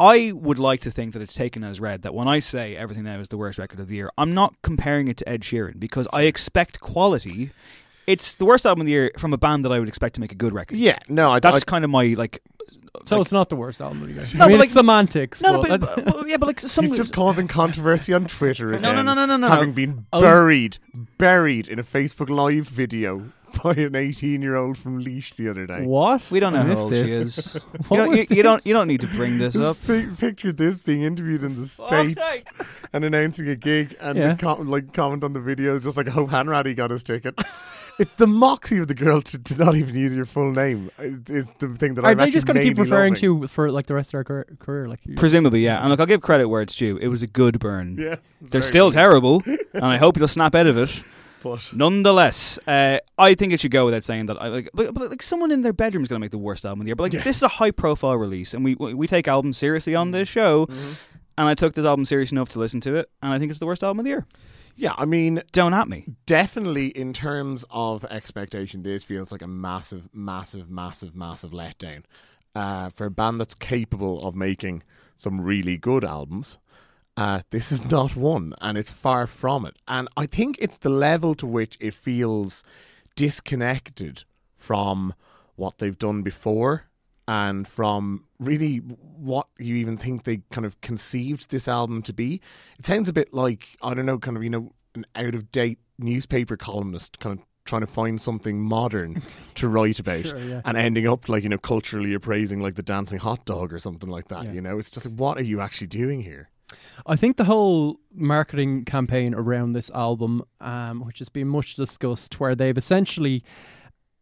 I 0.00 0.32
would 0.34 0.58
like 0.58 0.80
to 0.80 0.90
think 0.90 1.12
that 1.12 1.22
it's 1.22 1.34
taken 1.34 1.62
as 1.62 1.78
read 1.78 2.02
that 2.02 2.12
when 2.12 2.26
I 2.26 2.40
say 2.40 2.74
everything 2.76 3.04
now 3.04 3.20
is 3.20 3.28
the 3.28 3.36
worst 3.38 3.56
record 3.56 3.78
of 3.78 3.86
the 3.86 3.94
year, 3.94 4.10
I'm 4.18 4.34
not 4.34 4.54
comparing 4.62 5.06
it 5.06 5.16
to 5.18 5.28
Ed 5.28 5.42
Sheeran 5.42 5.78
because 5.78 6.08
I 6.12 6.22
expect 6.22 6.80
quality. 6.80 7.50
It's 8.06 8.34
the 8.34 8.44
worst 8.44 8.66
album 8.66 8.82
of 8.82 8.86
the 8.86 8.92
year 8.92 9.10
from 9.18 9.32
a 9.32 9.38
band 9.38 9.64
that 9.64 9.72
I 9.72 9.78
would 9.78 9.88
expect 9.88 10.14
to 10.16 10.20
make 10.20 10.32
a 10.32 10.36
good 10.36 10.52
record. 10.52 10.76
Yeah, 10.78 10.98
no, 11.08 11.30
I, 11.30 11.40
That's 11.40 11.58
I, 11.58 11.60
kind 11.60 11.84
of 11.84 11.90
my 11.90 12.14
like. 12.16 12.42
So 13.06 13.16
like- 13.16 13.22
it's 13.22 13.32
not 13.32 13.48
the 13.48 13.56
worst 13.56 13.80
album 13.80 14.02
of 14.02 14.08
the 14.08 14.14
year. 14.14 14.24
No, 14.34 14.44
I 14.44 14.48
mean, 14.48 14.58
but 14.58 14.64
it's 14.64 14.74
like- 14.74 14.82
semantics. 14.82 15.40
No, 15.42 15.52
no, 15.52 15.62
but 15.62 15.80
but, 15.80 16.04
but- 16.04 16.28
yeah, 16.28 16.36
but 16.36 16.46
like 16.46 16.60
some 16.60 16.84
He's 16.84 16.96
just 16.96 17.12
causing 17.12 17.48
controversy 17.48 18.12
on 18.12 18.26
Twitter 18.26 18.70
again. 18.70 18.82
No, 18.82 18.92
no, 18.94 19.02
no, 19.02 19.14
no, 19.14 19.26
no, 19.26 19.36
no, 19.36 19.48
Having 19.48 19.72
been 19.72 20.06
Oh. 20.12 20.20
buried, 20.20 20.78
buried 21.18 21.68
in 21.68 21.78
a 21.78 21.82
Facebook 21.82 22.28
Live 22.28 22.68
video 22.68 23.30
by 23.62 23.72
an 23.72 23.92
18-year-old 23.92 24.78
from 24.78 24.98
Laois 25.00 25.34
the 25.36 25.48
other 25.48 25.66
day. 25.66 25.82
what? 25.82 26.28
We 26.30 26.40
don't 26.40 26.52
know 26.54 26.60
I 26.60 26.64
how 26.64 26.76
old 26.78 26.92
this. 26.92 27.08
she 27.08 27.14
is. 27.14 27.54
you, 27.54 27.60
What 27.88 27.96
don't, 27.98 28.08
was 28.10 28.30
you, 28.30 28.36
you 28.36 28.42
don't. 28.42 28.66
You 28.66 28.72
don't 28.72 28.88
need 28.88 29.00
to 29.02 29.08
bring 29.08 29.38
this 29.38 29.54
Just 29.54 29.64
up. 29.66 29.76
fi- 29.76 30.06
picture 30.18 30.52
this 30.52 30.80
being 30.82 31.02
interviewed 31.02 31.42
in 31.44 31.60
the 31.60 31.66
states 31.66 32.14
sake. 32.14 32.44
and 32.92 33.04
announcing 33.04 33.48
a 33.48 33.56
gig, 33.56 33.96
and 34.00 34.16
Yeah. 34.18 34.32
the 34.34 34.40
com- 34.40 34.68
like 34.68 34.92
comment 34.92 35.22
on 35.24 35.32
the 35.34 35.40
video 35.40 35.78
just 35.78 35.96
like, 35.96 36.08
"I 36.08 36.12
hope 36.12 36.30
Hanratty 36.30 36.74
got 36.76 36.90
his 36.90 37.02
ticket." 37.04 37.38
It's 37.98 38.12
the 38.14 38.26
moxie 38.26 38.78
of 38.78 38.88
the 38.88 38.94
girl 38.94 39.20
to, 39.22 39.38
to 39.38 39.56
not 39.56 39.74
even 39.76 39.94
use 39.94 40.14
your 40.14 40.24
full 40.24 40.52
name. 40.52 40.90
It- 40.98 41.28
It's 41.30 41.50
the 41.58 41.68
thing 41.76 41.94
that 41.94 42.04
Are 42.04 42.10
I'm 42.10 42.16
they 42.18 42.30
just 42.30 42.46
going 42.46 42.56
to 42.56 42.64
keep 42.64 42.78
referring 42.78 43.14
to 43.16 43.20
you 43.22 43.48
for 43.48 43.70
like 43.70 43.86
the 43.86 43.94
rest 43.94 44.08
of 44.08 44.12
their 44.12 44.24
career? 44.24 44.46
career? 44.58 44.88
Like, 44.88 45.00
Presumably, 45.16 45.60
yeah. 45.64 45.80
And 45.80 45.90
look, 45.90 46.00
I'll 46.00 46.06
give 46.06 46.20
credit 46.20 46.48
where 46.48 46.62
it's 46.62 46.74
due. 46.74 46.96
It 46.98 47.08
was 47.08 47.22
a 47.22 47.26
good 47.26 47.58
burn. 47.60 47.96
Yeah, 47.98 48.16
They're 48.40 48.62
still 48.62 48.90
good. 48.90 48.96
terrible, 48.96 49.42
and 49.74 49.84
I 49.84 49.96
hope 49.98 50.16
they'll 50.16 50.28
snap 50.28 50.54
out 50.54 50.66
of 50.66 50.76
it. 50.78 51.04
But 51.42 51.72
Nonetheless, 51.74 52.58
uh, 52.68 52.98
I 53.18 53.34
think 53.34 53.52
it 53.52 53.60
should 53.60 53.72
go 53.72 53.84
without 53.84 54.04
saying 54.04 54.26
that. 54.26 54.40
I 54.40 54.46
like, 54.46 54.70
but, 54.74 54.94
but 54.94 55.10
like 55.10 55.22
someone 55.22 55.50
in 55.50 55.62
their 55.62 55.72
bedroom 55.72 56.02
is 56.04 56.08
going 56.08 56.20
to 56.20 56.24
make 56.24 56.30
the 56.30 56.38
worst 56.38 56.64
album 56.64 56.82
of 56.82 56.84
the 56.84 56.90
year. 56.90 56.94
But 56.96 57.02
like, 57.04 57.12
Yeah. 57.14 57.22
this 57.24 57.36
is 57.36 57.42
a 57.42 57.48
high-profile 57.48 58.16
release, 58.16 58.54
and 58.54 58.64
we 58.64 58.74
we 58.76 59.06
take 59.08 59.26
albums 59.26 59.58
seriously 59.58 59.94
on 59.96 60.12
this 60.12 60.28
show. 60.28 60.66
Mm-hmm. 60.66 60.92
And 61.38 61.48
I 61.48 61.54
took 61.54 61.72
this 61.72 61.86
album 61.86 62.04
serious 62.04 62.30
enough 62.30 62.50
to 62.50 62.58
listen 62.58 62.78
to 62.82 62.94
it, 62.96 63.10
and 63.22 63.32
I 63.32 63.38
think 63.38 63.50
it's 63.50 63.58
the 63.58 63.64
worst 63.66 63.82
album 63.82 64.00
of 64.00 64.04
the 64.04 64.10
year. 64.10 64.26
Yeah, 64.76 64.94
I 64.96 65.04
mean, 65.04 65.42
Don't 65.52 65.74
at 65.74 65.88
me. 65.88 66.06
definitely 66.26 66.88
in 66.88 67.12
terms 67.12 67.64
of 67.70 68.04
expectation, 68.04 68.82
this 68.82 69.04
feels 69.04 69.30
like 69.32 69.42
a 69.42 69.46
massive, 69.46 70.08
massive, 70.12 70.70
massive, 70.70 71.14
massive 71.14 71.50
letdown 71.52 72.04
uh, 72.54 72.88
for 72.90 73.06
a 73.06 73.10
band 73.10 73.40
that's 73.40 73.54
capable 73.54 74.26
of 74.26 74.34
making 74.34 74.82
some 75.16 75.40
really 75.40 75.76
good 75.76 76.04
albums. 76.04 76.58
Uh, 77.16 77.42
this 77.50 77.70
is 77.70 77.84
not 77.90 78.16
one, 78.16 78.54
and 78.60 78.78
it's 78.78 78.90
far 78.90 79.26
from 79.26 79.66
it. 79.66 79.76
And 79.86 80.08
I 80.16 80.26
think 80.26 80.56
it's 80.58 80.78
the 80.78 80.88
level 80.88 81.34
to 81.36 81.46
which 81.46 81.76
it 81.80 81.92
feels 81.94 82.64
disconnected 83.16 84.24
from 84.56 85.14
what 85.56 85.78
they've 85.78 85.98
done 85.98 86.22
before 86.22 86.84
and 87.28 87.66
from 87.66 88.24
really 88.40 88.78
what 88.78 89.46
you 89.58 89.76
even 89.76 89.96
think 89.96 90.24
they 90.24 90.38
kind 90.50 90.66
of 90.66 90.80
conceived 90.80 91.50
this 91.50 91.68
album 91.68 92.02
to 92.02 92.12
be. 92.12 92.40
It 92.78 92.86
sounds 92.86 93.08
a 93.08 93.12
bit 93.12 93.32
like, 93.32 93.76
I 93.82 93.94
don't 93.94 94.06
know, 94.06 94.18
kind 94.18 94.36
of, 94.36 94.42
you 94.42 94.50
know, 94.50 94.72
an 94.94 95.06
out 95.14 95.34
of 95.34 95.50
date 95.52 95.78
newspaper 95.98 96.56
columnist 96.56 97.18
kind 97.20 97.38
of 97.38 97.44
trying 97.64 97.80
to 97.82 97.86
find 97.86 98.20
something 98.20 98.60
modern 98.60 99.22
to 99.54 99.68
write 99.68 100.00
about 100.00 100.26
Sure, 100.26 100.38
yeah. 100.38 100.60
and 100.64 100.76
ending 100.76 101.06
up 101.06 101.28
like, 101.28 101.44
you 101.44 101.48
know, 101.48 101.58
culturally 101.58 102.12
appraising 102.12 102.60
like 102.60 102.74
the 102.74 102.82
dancing 102.82 103.18
hot 103.18 103.44
dog 103.44 103.72
or 103.72 103.78
something 103.78 104.10
like 104.10 104.28
that. 104.28 104.44
Yeah. 104.44 104.52
You 104.52 104.60
know, 104.60 104.78
it's 104.78 104.90
just 104.90 105.06
like, 105.06 105.14
what 105.14 105.38
are 105.38 105.44
you 105.44 105.60
actually 105.60 105.86
doing 105.86 106.22
here? 106.22 106.48
I 107.06 107.16
think 107.16 107.36
the 107.36 107.44
whole 107.44 108.00
marketing 108.14 108.84
campaign 108.84 109.34
around 109.34 109.72
this 109.72 109.90
album, 109.90 110.42
um, 110.60 111.04
which 111.04 111.18
has 111.18 111.28
been 111.28 111.48
much 111.48 111.74
discussed, 111.74 112.40
where 112.40 112.54
they've 112.54 112.76
essentially, 112.76 113.44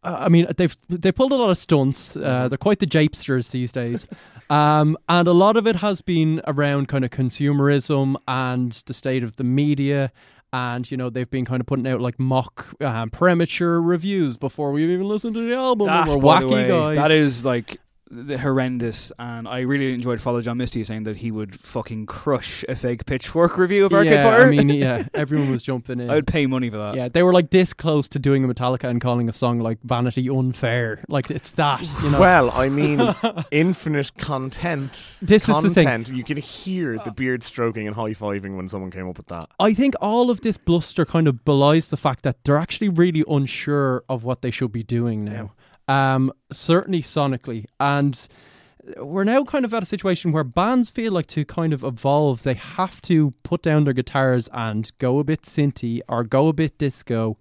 I 0.03 0.29
mean, 0.29 0.47
they've 0.57 0.75
they 0.89 1.11
pulled 1.11 1.31
a 1.31 1.35
lot 1.35 1.51
of 1.51 1.57
stunts. 1.57 2.15
Uh, 2.15 2.47
they're 2.47 2.57
quite 2.57 2.79
the 2.79 2.87
japesters 2.87 3.49
these 3.49 3.71
days, 3.71 4.07
um, 4.49 4.97
and 5.07 5.27
a 5.27 5.33
lot 5.33 5.57
of 5.57 5.67
it 5.67 5.77
has 5.77 6.01
been 6.01 6.41
around 6.47 6.87
kind 6.87 7.05
of 7.05 7.11
consumerism 7.11 8.15
and 8.27 8.71
the 8.87 8.93
state 8.93 9.23
of 9.23 9.35
the 9.35 9.43
media. 9.43 10.11
And 10.53 10.89
you 10.89 10.97
know 10.97 11.09
they've 11.09 11.29
been 11.29 11.45
kind 11.45 11.61
of 11.61 11.67
putting 11.67 11.87
out 11.87 12.01
like 12.01 12.19
mock 12.19 12.75
um, 12.81 13.09
premature 13.09 13.81
reviews 13.81 14.37
before 14.37 14.71
we 14.71 14.83
even 14.83 15.07
listened 15.07 15.35
to 15.35 15.47
the 15.47 15.55
album. 15.55 15.87
That, 15.87 16.07
We're 16.07 16.17
by 16.17 16.41
the 16.41 16.47
wacky 16.47 16.51
way, 16.51 16.67
guys. 16.67 16.95
that 16.97 17.11
is 17.11 17.45
like 17.45 17.79
the 18.11 18.37
horrendous. 18.37 19.11
And 19.17 19.47
I 19.47 19.61
really 19.61 19.93
enjoyed 19.93 20.21
Father 20.21 20.41
John 20.41 20.57
Misty 20.57 20.83
saying 20.83 21.03
that 21.03 21.17
he 21.17 21.31
would 21.31 21.59
fucking 21.61 22.05
crush 22.05 22.63
a 22.67 22.75
fake 22.75 23.05
pitchfork 23.05 23.57
review 23.57 23.85
of 23.85 23.93
Arcade 23.93 24.13
yeah, 24.13 24.23
Fire. 24.23 24.47
I 24.47 24.49
mean, 24.49 24.69
yeah, 24.69 25.05
everyone 25.13 25.51
was 25.51 25.63
jumping 25.63 25.99
in. 25.99 26.09
I 26.09 26.15
would 26.15 26.27
pay 26.27 26.45
money 26.45 26.69
for 26.69 26.77
that. 26.77 26.95
Yeah, 26.95 27.09
they 27.09 27.23
were 27.23 27.33
like 27.33 27.49
this 27.49 27.73
close 27.73 28.09
to 28.09 28.19
doing 28.19 28.43
a 28.43 28.47
Metallica 28.47 28.83
and 28.83 28.99
calling 28.99 29.29
a 29.29 29.33
song 29.33 29.59
like 29.59 29.79
Vanity 29.83 30.29
Unfair. 30.29 31.03
Like 31.07 31.31
it's 31.31 31.51
that, 31.51 31.81
you 32.03 32.11
know. 32.11 32.19
Well, 32.19 32.51
I 32.51 32.69
mean, 32.69 33.01
infinite 33.51 34.15
content. 34.17 35.17
This 35.21 35.47
is 35.47 35.61
the 35.61 35.69
thing. 35.69 35.87
content. 35.87 36.17
You 36.17 36.23
can 36.23 36.37
hear 36.37 36.97
the 36.97 37.11
beard 37.11 37.43
stroking 37.43 37.87
and 37.87 37.95
high 37.95 38.11
fiving 38.11 38.57
when 38.57 38.67
someone 38.67 38.91
came 38.91 39.07
up 39.07 39.17
with 39.17 39.27
that. 39.27 39.49
I 39.59 39.73
think 39.73 39.95
all 40.01 40.29
of 40.29 40.41
this 40.41 40.57
bluster 40.57 41.05
kind 41.05 41.27
of 41.27 41.45
belies 41.45 41.89
the 41.89 41.97
fact 41.97 42.23
that 42.23 42.43
they're 42.43 42.57
actually 42.57 42.89
really 42.89 43.23
unsure 43.27 44.03
of 44.09 44.23
what 44.23 44.41
they 44.41 44.51
should 44.51 44.71
be 44.71 44.83
doing 44.83 45.23
now. 45.23 45.53
Um, 45.91 46.31
certainly 46.51 47.01
sonically, 47.01 47.65
and 47.79 48.27
we're 48.97 49.23
now 49.23 49.43
kind 49.43 49.65
of 49.65 49.73
at 49.73 49.83
a 49.83 49.85
situation 49.85 50.31
where 50.31 50.43
bands 50.43 50.89
feel 50.89 51.11
like 51.11 51.27
to 51.27 51.45
kind 51.45 51.73
of 51.73 51.83
evolve, 51.83 52.43
they 52.43 52.53
have 52.53 53.01
to 53.03 53.31
put 53.43 53.61
down 53.61 53.83
their 53.83 53.93
guitars 53.93 54.49
and 54.53 54.91
go 54.97 55.19
a 55.19 55.23
bit 55.23 55.43
synthy 55.43 56.01
or 56.07 56.23
go 56.23 56.47
a 56.47 56.53
bit 56.53 56.77
disco. 56.77 57.37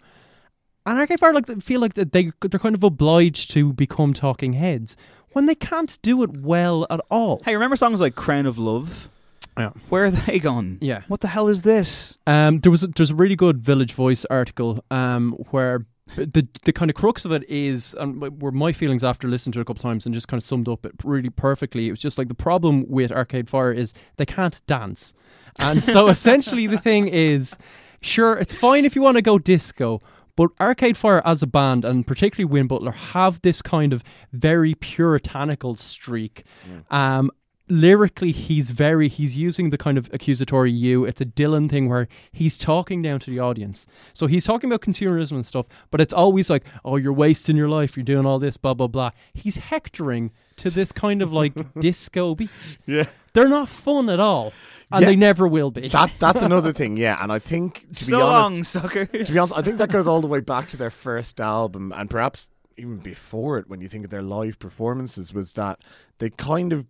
And 0.86 0.98
Arcade 0.98 1.20
Fire 1.20 1.32
like 1.32 1.62
feel 1.62 1.80
like 1.80 1.94
that 1.94 2.12
they 2.12 2.32
they're 2.40 2.58
kind 2.58 2.74
of 2.74 2.82
obliged 2.82 3.50
to 3.52 3.72
become 3.72 4.12
talking 4.12 4.54
heads 4.54 4.96
when 5.32 5.46
they 5.46 5.54
can't 5.54 5.98
do 6.02 6.22
it 6.22 6.38
well 6.38 6.86
at 6.90 7.00
all. 7.10 7.40
Hey, 7.44 7.54
remember 7.54 7.76
songs 7.76 8.00
like 8.00 8.14
Crown 8.14 8.46
of 8.46 8.58
Love? 8.58 9.10
Yeah. 9.58 9.70
Where 9.88 10.06
are 10.06 10.10
they 10.10 10.38
gone? 10.38 10.78
Yeah. 10.80 11.02
What 11.08 11.20
the 11.20 11.28
hell 11.28 11.48
is 11.48 11.62
this? 11.62 12.18
Um, 12.26 12.60
there 12.60 12.70
was 12.72 12.82
a, 12.82 12.88
there's 12.88 13.10
a 13.10 13.14
really 13.14 13.36
good 13.36 13.60
Village 13.60 13.92
Voice 13.92 14.24
article 14.30 14.84
um, 14.90 15.32
where 15.50 15.86
the 16.16 16.46
the 16.64 16.72
kind 16.72 16.90
of 16.90 16.96
crux 16.96 17.24
of 17.24 17.32
it 17.32 17.44
is, 17.48 17.94
and 17.94 18.42
were 18.42 18.52
my 18.52 18.72
feelings 18.72 19.04
after 19.04 19.28
listening 19.28 19.52
to 19.52 19.58
it 19.60 19.62
a 19.62 19.64
couple 19.64 19.80
of 19.80 19.82
times 19.82 20.06
and 20.06 20.14
just 20.14 20.28
kind 20.28 20.40
of 20.40 20.46
summed 20.46 20.68
up 20.68 20.84
it 20.84 20.92
really 21.04 21.30
perfectly. 21.30 21.88
It 21.88 21.90
was 21.90 22.00
just 22.00 22.18
like 22.18 22.28
the 22.28 22.34
problem 22.34 22.86
with 22.88 23.12
Arcade 23.12 23.48
Fire 23.48 23.72
is 23.72 23.92
they 24.16 24.26
can't 24.26 24.60
dance, 24.66 25.14
and 25.58 25.82
so 25.82 26.08
essentially 26.16 26.66
the 26.66 26.78
thing 26.78 27.08
is, 27.08 27.56
sure, 28.00 28.36
it's 28.36 28.54
fine 28.54 28.84
if 28.84 28.94
you 28.96 29.02
want 29.02 29.16
to 29.16 29.22
go 29.22 29.38
disco. 29.38 30.00
But 30.36 30.50
Arcade 30.58 30.96
Fire 30.96 31.20
as 31.26 31.42
a 31.42 31.46
band, 31.46 31.84
and 31.84 32.06
particularly 32.06 32.50
Win 32.50 32.66
Butler, 32.66 32.92
have 32.92 33.42
this 33.42 33.60
kind 33.60 33.92
of 33.92 34.02
very 34.32 34.74
puritanical 34.74 35.76
streak. 35.76 36.44
Um, 36.90 37.30
lyrically 37.70 38.32
he's 38.32 38.70
very 38.70 39.08
he's 39.08 39.36
using 39.36 39.70
the 39.70 39.78
kind 39.78 39.96
of 39.96 40.10
accusatory 40.12 40.70
you 40.72 41.04
it's 41.04 41.20
a 41.20 41.24
dylan 41.24 41.70
thing 41.70 41.88
where 41.88 42.08
he's 42.32 42.58
talking 42.58 43.00
down 43.00 43.18
to 43.20 43.30
the 43.30 43.38
audience 43.38 43.86
so 44.12 44.26
he's 44.26 44.44
talking 44.44 44.68
about 44.68 44.80
consumerism 44.80 45.32
and 45.32 45.46
stuff 45.46 45.66
but 45.90 46.00
it's 46.00 46.12
always 46.12 46.50
like 46.50 46.64
oh 46.84 46.96
you're 46.96 47.12
wasting 47.12 47.56
your 47.56 47.68
life 47.68 47.96
you're 47.96 48.04
doing 48.04 48.26
all 48.26 48.38
this 48.40 48.56
blah 48.56 48.74
blah 48.74 48.88
blah 48.88 49.10
he's 49.32 49.56
hectoring 49.56 50.30
to 50.56 50.68
this 50.68 50.90
kind 50.92 51.22
of 51.22 51.32
like 51.32 51.52
disco 51.80 52.34
beat 52.34 52.50
Yeah. 52.86 53.04
they're 53.32 53.48
not 53.48 53.68
fun 53.68 54.10
at 54.10 54.18
all 54.20 54.52
and 54.92 55.02
Yeah. 55.02 55.08
they 55.10 55.16
never 55.16 55.46
will 55.46 55.70
be 55.70 55.86
That 55.88 56.10
that's 56.18 56.42
another 56.50 56.72
thing, 56.72 56.96
yeah. 56.96 57.22
And 57.22 57.30
I 57.30 57.38
think 57.38 57.88
to 57.94 58.04
so 58.04 58.16
be 58.16 58.22
honest, 58.22 58.74
long, 58.74 58.82
suckers. 58.82 59.28
to 59.28 59.32
be 59.32 59.38
honest, 59.38 59.56
I 59.56 59.62
think 59.62 59.78
that 59.78 59.88
goes 59.92 60.08
all 60.08 60.20
the 60.20 60.26
way 60.26 60.40
back 60.40 60.66
to 60.70 60.76
their 60.76 60.90
first 60.90 61.40
album, 61.40 61.92
and 61.96 62.10
perhaps 62.10 62.48
even 62.76 62.96
before 62.96 63.58
it. 63.58 63.68
When 63.68 63.80
you 63.80 63.88
think 63.88 64.04
of 64.04 64.10
their 64.10 64.20
live 64.22 64.58
performances, 64.58 65.32
was 65.32 65.52
that 65.52 65.78
they 66.18 66.30
kind 66.30 66.72
of 66.72 66.86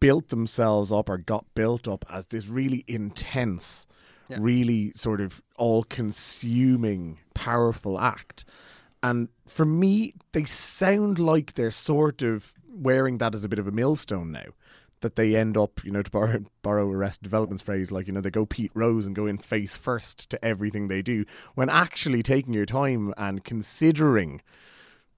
built 0.00 0.28
themselves 0.28 0.92
up 0.92 1.08
or 1.08 1.18
got 1.18 1.46
built 1.54 1.86
up 1.88 2.04
as 2.10 2.26
this 2.28 2.48
really 2.48 2.84
intense, 2.86 3.86
Yeah. 4.28 4.38
really 4.40 4.92
sort 4.94 5.20
of 5.20 5.42
all-consuming, 5.56 7.18
powerful 7.34 7.98
act. 7.98 8.44
And 9.02 9.28
for 9.46 9.64
me, 9.64 10.14
they 10.32 10.44
sound 10.44 11.18
like 11.18 11.54
they're 11.54 11.70
sort 11.70 12.22
of 12.22 12.54
wearing 12.68 13.18
that 13.18 13.34
as 13.34 13.44
a 13.44 13.48
bit 13.48 13.58
of 13.58 13.66
a 13.68 13.72
millstone 13.72 14.32
now. 14.32 14.46
That 15.00 15.16
they 15.16 15.36
end 15.36 15.58
up, 15.58 15.84
you 15.84 15.90
know, 15.92 16.00
to 16.02 16.10
borrow, 16.10 16.44
borrow 16.62 16.90
Arrested 16.90 17.24
Development's 17.24 17.62
phrase, 17.62 17.92
like, 17.92 18.06
you 18.06 18.14
know, 18.14 18.22
they 18.22 18.30
go 18.30 18.46
Pete 18.46 18.70
Rose 18.74 19.04
and 19.06 19.14
go 19.14 19.26
in 19.26 19.36
face 19.36 19.76
first 19.76 20.30
to 20.30 20.42
everything 20.42 20.88
they 20.88 21.02
do, 21.02 21.26
when 21.54 21.68
actually 21.68 22.22
taking 22.22 22.54
your 22.54 22.64
time 22.64 23.12
and 23.18 23.44
considering 23.44 24.40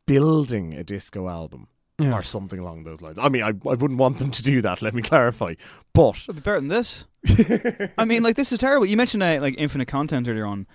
building 0.07 0.75
a 0.75 0.83
disco 0.83 1.29
album 1.29 1.69
Yeah. 1.99 2.13
or 2.13 2.23
something 2.23 2.59
along 2.59 2.85
those 2.85 3.01
lines. 3.01 3.19
I 3.19 3.29
mean, 3.31 3.43
I, 3.43 3.49
I 3.49 3.75
wouldn't 3.75 3.99
want 3.99 4.19
them 4.19 4.31
to 4.31 4.43
do 4.43 4.61
that, 4.63 4.83
let 4.83 4.95
me 4.95 5.01
clarify. 5.03 5.55
But 5.95 6.17
It'll 6.19 6.35
be 6.35 6.41
better 6.41 6.61
than 6.61 6.69
this. 6.69 7.07
I 7.99 8.05
mean, 8.05 8.23
like 8.23 8.37
this 8.37 8.53
is 8.53 8.59
terrible. 8.59 8.85
You 8.87 8.97
mentioned 8.99 9.23
uh, 9.23 9.39
like 9.41 9.55
infinite 9.57 9.89
content 9.89 10.29
earlier 10.29 10.45
on. 10.47 10.67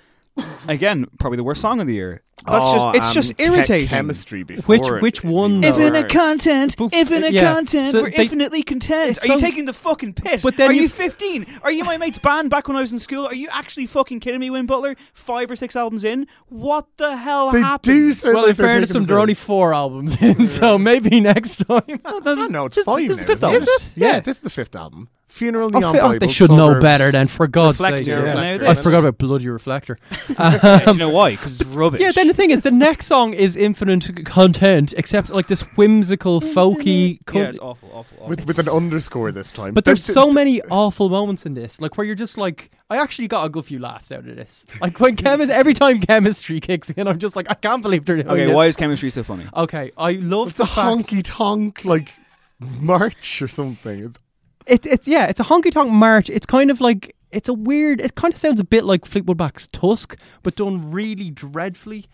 Again, 0.67 1.05
probably 1.19 1.38
the 1.38 1.43
worst 1.43 1.61
song 1.61 1.80
of 1.80 1.88
the 1.88 1.93
year. 1.93 2.24
That's 2.46 2.66
Oh, 2.66 2.74
just 2.74 2.96
it's 2.98 3.08
um, 3.08 3.14
just 3.14 3.38
che- 3.38 3.46
irritating. 3.46 3.88
chemistry 3.88 4.44
before 4.44 4.64
Which 4.78 4.88
it 4.88 5.02
which 5.02 5.24
one? 5.24 5.58
even 5.58 5.62
though? 5.62 5.68
Infinite 5.86 6.10
content, 6.10 6.76
But- 6.78 6.94
infinite 6.94 7.34
yeah. 7.34 7.54
content. 7.54 7.92
So 7.92 8.02
We're 8.02 8.10
they- 8.10 8.24
infinitely 8.24 8.64
content. 8.64 9.20
Are 9.24 9.28
you 9.28 9.39
so- 9.39 9.46
taking 9.46 9.66
the 9.66 9.74
fucking 9.74 10.14
piss? 10.14 10.42
But 10.42 10.58
then 10.58 10.70
are 10.70 10.74
you 10.74 10.82
you- 10.84 10.89
15? 10.89 11.46
Are 11.64 11.72
you 11.72 11.84
my 11.84 11.98
mate's 11.98 12.18
band 12.18 12.50
back 12.50 12.68
when 12.68 12.76
I 12.78 12.82
was 12.82 12.94
in 12.94 13.00
school? 13.00 13.26
Are 13.28 13.36
you 13.36 13.48
actually 13.52 13.86
fucking 13.86 14.22
kidding 14.22 14.39
me, 14.39 14.50
Win 14.50 14.66
Butler? 14.66 14.96
Five 15.14 15.52
or 15.52 15.56
six 15.56 15.76
albums 15.76 16.04
in? 16.04 16.26
What 16.48 16.88
the 16.98 17.16
hell 17.16 17.52
They 17.52 17.62
happened? 17.62 17.84
do 17.96 18.14
sound 18.14 18.34
Well, 18.36 18.44
like 18.46 18.52
in 18.52 18.58
they're 18.58 18.66
fairness, 18.72 18.89
taking 18.92 19.06
there 19.08 19.18
are 19.18 19.20
only 19.20 19.34
four 19.36 19.74
albums 19.74 20.18
in, 20.22 20.48
so 20.48 20.78
maybe 20.80 21.20
next 21.20 21.58
time. 21.68 22.00
No, 22.26 22.48
no, 22.48 22.66
it's 22.66 22.76
This- 22.78 22.86
five 22.86 23.08
this 23.08 23.18
is 23.18 23.26
the 23.26 23.32
fifth 23.32 23.44
album. 23.44 23.58
it? 23.62 23.64
Is 23.64 23.68
it? 23.68 23.92
Yeah, 23.96 24.08
Yeah. 24.14 24.20
this 24.22 24.38
is 24.38 24.44
the 24.44 24.50
fifth 24.50 24.76
album. 24.76 25.10
Funeral 25.32 25.71
Oh, 25.73 25.79
Neon 25.79 25.93
fi- 25.93 25.99
oh, 25.99 26.07
Bible. 26.09 26.27
they 26.27 26.32
should 26.34 26.49
know 26.51 26.67
Suburbs. 26.67 26.84
better 26.84 27.11
then, 27.11 27.27
for 27.27 27.47
God's 27.47 27.77
sake. 27.77 28.05
yeah. 28.05 28.23
Yeah. 28.23 28.34
Now 28.34 28.41
I 28.69 28.73
this. 28.73 28.84
forgot 28.84 28.99
about 28.99 29.17
Bloody 29.17 29.47
Reflector. 29.47 29.97
Yeah, 30.38 30.86
do 30.86 30.91
you 30.91 30.97
know 30.97 31.09
why? 31.09 31.32
Because 31.32 31.61
it's 31.61 31.69
rubbish. 31.69 32.01
Yeah, 32.01 32.11
then 32.11 32.27
the 32.27 32.34
thing 32.34 32.51
is, 32.51 32.61
the 32.63 32.71
next 32.71 33.05
song 33.07 33.34
is 33.34 33.55
infinite 33.55 34.25
content, 34.25 34.93
except 34.97 35.29
like 35.29 35.47
this 35.47 35.61
whimsical, 35.77 36.41
folky. 36.41 37.19
yeah, 37.34 37.43
it's 37.49 37.59
awful, 37.59 37.89
awful, 37.93 38.17
awful. 38.19 38.27
With, 38.27 38.45
with 38.45 38.59
an 38.59 38.67
underscore 38.69 39.32
this 39.32 39.51
time. 39.51 39.73
but 39.73 39.86
there's 39.86 40.03
so 40.03 40.32
many 40.32 40.61
awful 40.63 41.09
moments 41.09 41.45
in 41.45 41.53
this, 41.53 41.79
like 41.82 41.97
where 41.97 42.05
you're 42.05 42.15
just 42.15 42.38
like, 42.38 42.71
I 42.89 42.97
actually 42.97 43.27
got 43.29 43.45
a 43.45 43.49
good 43.49 43.65
few 43.65 43.79
laughs 43.79 44.11
out 44.11 44.19
of 44.27 44.36
this. 44.36 44.65
Like 44.82 44.99
when 44.99 45.15
chemis- 45.23 45.49
every 45.49 45.73
time 45.73 46.01
chemistry 46.01 46.59
kicks 46.59 46.89
in, 46.89 47.07
I'm 47.07 47.19
just 47.19 47.36
like, 47.36 47.47
I 47.49 47.53
can't 47.55 47.82
believe 47.82 48.05
they're 48.05 48.17
doing 48.17 48.27
okay, 48.27 48.45
this. 48.47 48.55
why 48.55 48.65
is 48.67 48.75
chemistry 48.75 49.09
so 49.09 49.23
funny? 49.23 49.45
Okay, 49.55 49.91
I 49.97 50.11
love 50.13 50.49
It's 50.49 50.57
the 50.57 50.63
a 50.63 50.67
fact 50.67 51.07
honky 51.07 51.21
tonk 51.23 51.86
like 51.86 52.11
march 52.59 53.41
or 53.41 53.47
something. 53.47 53.99
It's 54.05 54.19
it, 54.68 54.86
it's 54.86 55.07
yeah, 55.07 55.28
it's 55.28 55.39
a 55.39 55.43
honky 55.43 55.72
tonk 55.72 55.91
march. 55.91 56.30
It's 56.30 56.45
kind 56.45 56.72
of 56.72 56.82
like 56.82 57.16
it's 57.32 57.49
a 57.49 57.53
weird. 57.53 58.01
It 58.01 58.16
kind 58.16 58.34
of 58.34 58.39
sounds 58.39 58.59
a 58.59 58.64
bit 58.64 58.84
like 58.84 59.05
Fleetwood 59.05 59.39
Mac's 59.39 59.68
Tusk, 59.68 60.18
but 60.43 60.55
done 60.55 60.91
really 60.91 61.30
dreadfully. 61.30 62.05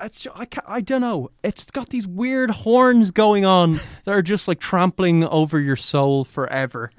It's 0.00 0.26
I 0.34 0.46
I 0.66 0.80
don't 0.80 1.00
know. 1.00 1.30
It's 1.42 1.70
got 1.70 1.90
these 1.90 2.06
weird 2.06 2.50
horns 2.50 3.10
going 3.10 3.44
on 3.44 3.74
that 4.04 4.12
are 4.12 4.22
just 4.22 4.48
like 4.48 4.60
trampling 4.60 5.24
over 5.24 5.60
your 5.60 5.76
soul 5.76 6.24
forever. 6.24 6.90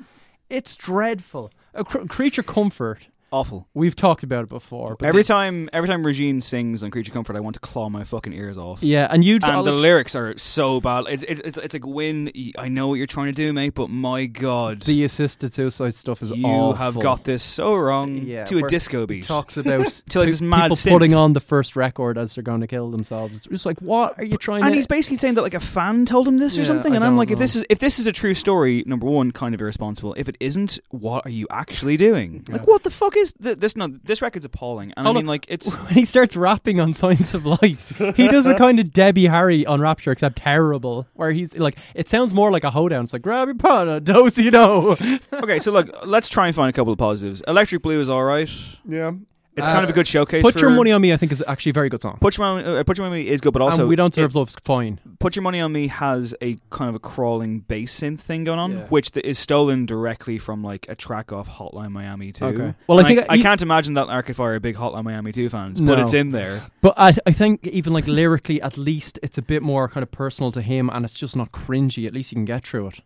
It's 0.50 0.76
dreadful. 0.76 1.52
A 1.74 1.84
cr- 1.84 2.06
creature 2.06 2.44
comfort. 2.44 3.08
Awful. 3.32 3.68
We've 3.74 3.96
talked 3.96 4.24
about 4.24 4.44
it 4.44 4.50
before. 4.50 4.96
But 4.98 5.08
Every 5.08 5.24
time, 5.24 5.70
every 5.74 5.90
time 5.90 6.06
Regine 6.06 6.40
sings 6.40 6.84
on 6.84 6.92
Creature 6.92 7.12
Comfort, 7.12 7.36
I 7.36 7.42
want 7.42 7.56
to 7.56 7.60
claw 7.60 7.90
my 7.90 8.04
fucking 8.06 8.32
ears 8.34 8.58
off. 8.58 8.82
yeah, 8.82 9.08
and 9.10 9.26
you 9.26 9.40
and 9.44 9.66
the 9.66 9.72
like, 9.74 9.82
lyrics 9.82 10.16
are 10.16 10.38
so 10.38 10.80
bad. 10.80 11.06
It's, 11.10 11.24
it's, 11.24 11.40
it's, 11.42 11.58
it's 11.58 11.74
like, 11.74 11.86
Win, 11.86 12.32
I 12.58 12.70
know 12.70 12.88
what 12.88 12.94
you're 12.96 13.08
trying 13.08 13.28
to 13.28 13.34
do, 13.34 13.52
mate, 13.52 13.74
but 13.74 13.90
my 13.90 14.26
God. 14.26 14.84
the 14.84 15.04
assisted 15.04 15.54
suicide 15.54 15.96
stuff 15.96 16.22
is 16.22 16.32
you 16.32 16.46
awful. 16.46 16.74
have 16.76 17.00
got 17.02 17.24
this 17.26 17.44
so 17.44 17.76
wrong 17.76 18.20
Yeah, 18.20 18.46
to 18.46 18.60
a 18.60 18.68
disco 18.70 19.06
beat. 19.06 19.26
talks 19.26 19.58
about 19.58 19.88
To, 20.10 20.20
like, 20.20 20.30
this 20.30 20.40
mad 20.42 20.64
people 20.64 20.76
synth. 20.78 20.90
putting 20.92 21.14
on 21.14 21.34
the 21.34 21.40
first 21.42 21.76
record 21.76 22.18
as 22.18 22.36
they're 22.36 22.44
going 22.44 22.62
to 22.62 22.68
kill 22.68 22.90
themselves. 22.92 23.36
It's 23.36 23.48
just 23.48 23.66
like, 23.66 23.80
what 23.82 24.18
are 24.18 24.24
you 24.24 24.38
trying 24.38 24.64
and 24.64 24.72
to? 24.72 24.76
he's 24.78 24.88
basically 24.88 25.18
saying 25.18 25.34
that 25.34 25.42
like 25.42 25.54
a 25.56 25.60
fan 25.60 26.06
told 26.06 26.28
him 26.28 26.38
this 26.38 26.58
or 26.58 26.64
something, 26.64 26.94
I 26.94 26.96
and 26.98 27.04
I'm 27.04 27.18
like, 27.18 27.32
if 27.32 27.40
this 27.40 27.56
is 27.56 27.66
if 27.70 27.80
this 27.80 28.00
is 28.00 28.08
a 28.08 28.12
true 28.14 28.34
story, 28.34 28.84
number 28.86 29.08
one, 29.08 29.32
kind 29.32 29.54
of 29.54 29.60
irresponsible. 29.62 30.14
If 30.18 30.30
it 30.30 30.38
isn't, 30.40 30.80
what 30.90 31.26
are 31.26 31.32
you 31.32 31.48
actually 31.50 31.98
doing? 31.98 32.46
Yeah. 32.48 32.54
Like, 32.58 32.68
what 32.68 32.84
the 32.84 32.92
fuck 32.92 33.15
is 33.18 33.34
th- 33.34 33.58
this? 33.58 33.76
No, 33.76 33.88
this 34.04 34.22
record's 34.22 34.46
appalling, 34.46 34.94
and 34.98 35.08
I 35.08 35.12
mean, 35.12 35.24
on. 35.24 35.26
like, 35.26 35.46
it's 35.50 35.76
when 35.78 35.94
he 35.94 36.06
starts 36.06 36.36
rapping 36.36 36.80
on 36.80 36.94
Signs 36.94 37.34
of 37.34 37.46
Life, 37.46 37.96
he 38.16 38.28
does 38.28 38.46
a 38.48 38.56
kind 38.58 38.80
of 38.80 38.92
Debbie 38.94 39.28
Harry 39.28 39.66
on 39.66 39.82
Rapture, 39.82 40.12
except 40.12 40.38
terrible. 40.38 41.08
Where 41.14 41.32
he's 41.32 41.56
like, 41.58 41.78
it 41.94 42.10
sounds 42.10 42.34
more 42.34 42.52
like 42.52 42.64
a 42.64 42.72
hoedown. 42.72 43.04
It's 43.04 43.14
like, 43.14 43.22
grab 43.22 43.48
your 43.48 43.56
pana, 43.56 44.00
dose 44.02 44.38
you 44.38 44.52
know. 44.52 44.96
okay. 45.34 45.60
So 45.60 45.72
look, 45.72 45.90
let's 46.06 46.30
try 46.30 46.48
and 46.48 46.56
find 46.56 46.70
a 46.70 46.74
couple 46.74 46.92
of 46.94 47.00
positives. 47.00 47.42
Electric 47.48 47.82
Blue 47.82 48.00
is 48.00 48.10
all 48.10 48.24
right. 48.24 48.50
yeah. 48.88 49.12
It's 49.58 49.66
kind 49.68 49.86
of 49.86 49.90
a 49.90 49.94
good 49.94 50.06
showcase. 50.06 50.42
Put 50.44 50.56
for, 50.56 50.60
your 50.60 50.70
money 50.72 50.92
on 50.92 51.00
me. 51.00 51.14
I 51.14 51.18
think 51.18 51.32
is 51.32 51.42
actually 51.48 51.70
a 51.70 51.74
very 51.74 51.88
good 51.88 52.02
song. 52.02 52.18
Put 52.20 52.38
your 52.38 52.46
money. 52.46 52.68
Uh, 52.78 52.84
Put 52.84 52.98
your 52.98 53.08
money 53.10 53.26
is 53.26 53.40
good, 53.40 53.54
but 53.54 53.62
also 53.62 53.84
and 53.84 53.88
we 53.90 53.96
don't 53.96 54.08
it- 54.08 54.16
deserve 54.16 54.36
love's 54.36 54.54
fine. 54.66 55.00
Put 55.20 55.36
Your 55.36 55.44
Money 55.44 55.60
on 55.62 55.72
Me 55.72 55.88
has 55.88 56.36
a 56.42 56.58
kind 56.70 56.90
of 56.90 56.96
a 56.96 57.00
crawling 57.00 57.60
bass 57.62 58.00
synth 58.00 58.20
thing 58.20 58.44
going 58.44 58.60
on, 58.60 58.72
Yeah. 58.72 58.86
which 58.88 59.12
th- 59.12 59.26
is 59.26 59.40
stolen 59.40 59.86
directly 59.86 60.38
from 60.38 60.64
like 60.64 60.86
a 60.90 60.96
track 60.96 61.32
off 61.32 61.48
Hotline 61.50 61.92
Miami 61.92 62.32
2. 62.32 62.46
Okay. 62.46 62.74
Well, 62.88 63.00
I 63.00 63.02
And 63.02 63.08
think 63.16 63.28
I, 63.30 63.38
he- 63.38 63.42
can't 63.44 63.62
imagine 63.62 63.94
that 63.96 64.08
Arcade 64.10 64.36
Fire 64.36 64.56
are 64.56 64.60
big 64.60 64.76
Hotline 64.76 65.04
Miami 65.06 65.32
2 65.32 65.48
fans, 65.50 65.80
but 65.80 65.98
No. 65.98 66.04
it's 66.04 66.14
in 66.14 66.32
there. 66.32 66.62
But 66.82 66.96
I, 66.98 67.14
I 67.26 67.32
think 67.32 67.66
even 67.68 67.94
like 67.94 68.08
lyrically, 68.08 68.62
at 68.62 68.78
least 68.78 69.20
it's 69.24 69.38
a 69.38 69.42
bit 69.42 69.64
more 69.64 69.88
kind 69.88 70.04
of 70.04 70.12
personal 70.12 70.52
to 70.52 70.62
him, 70.62 70.90
and 70.92 71.06
it's 71.06 71.18
just 71.18 71.36
not 71.36 71.52
cringy. 71.52 72.06
At 72.08 72.14
least 72.14 72.32
you 72.32 72.36
can 72.36 72.46
get 72.46 72.66
through 72.66 72.88
it. 72.88 73.00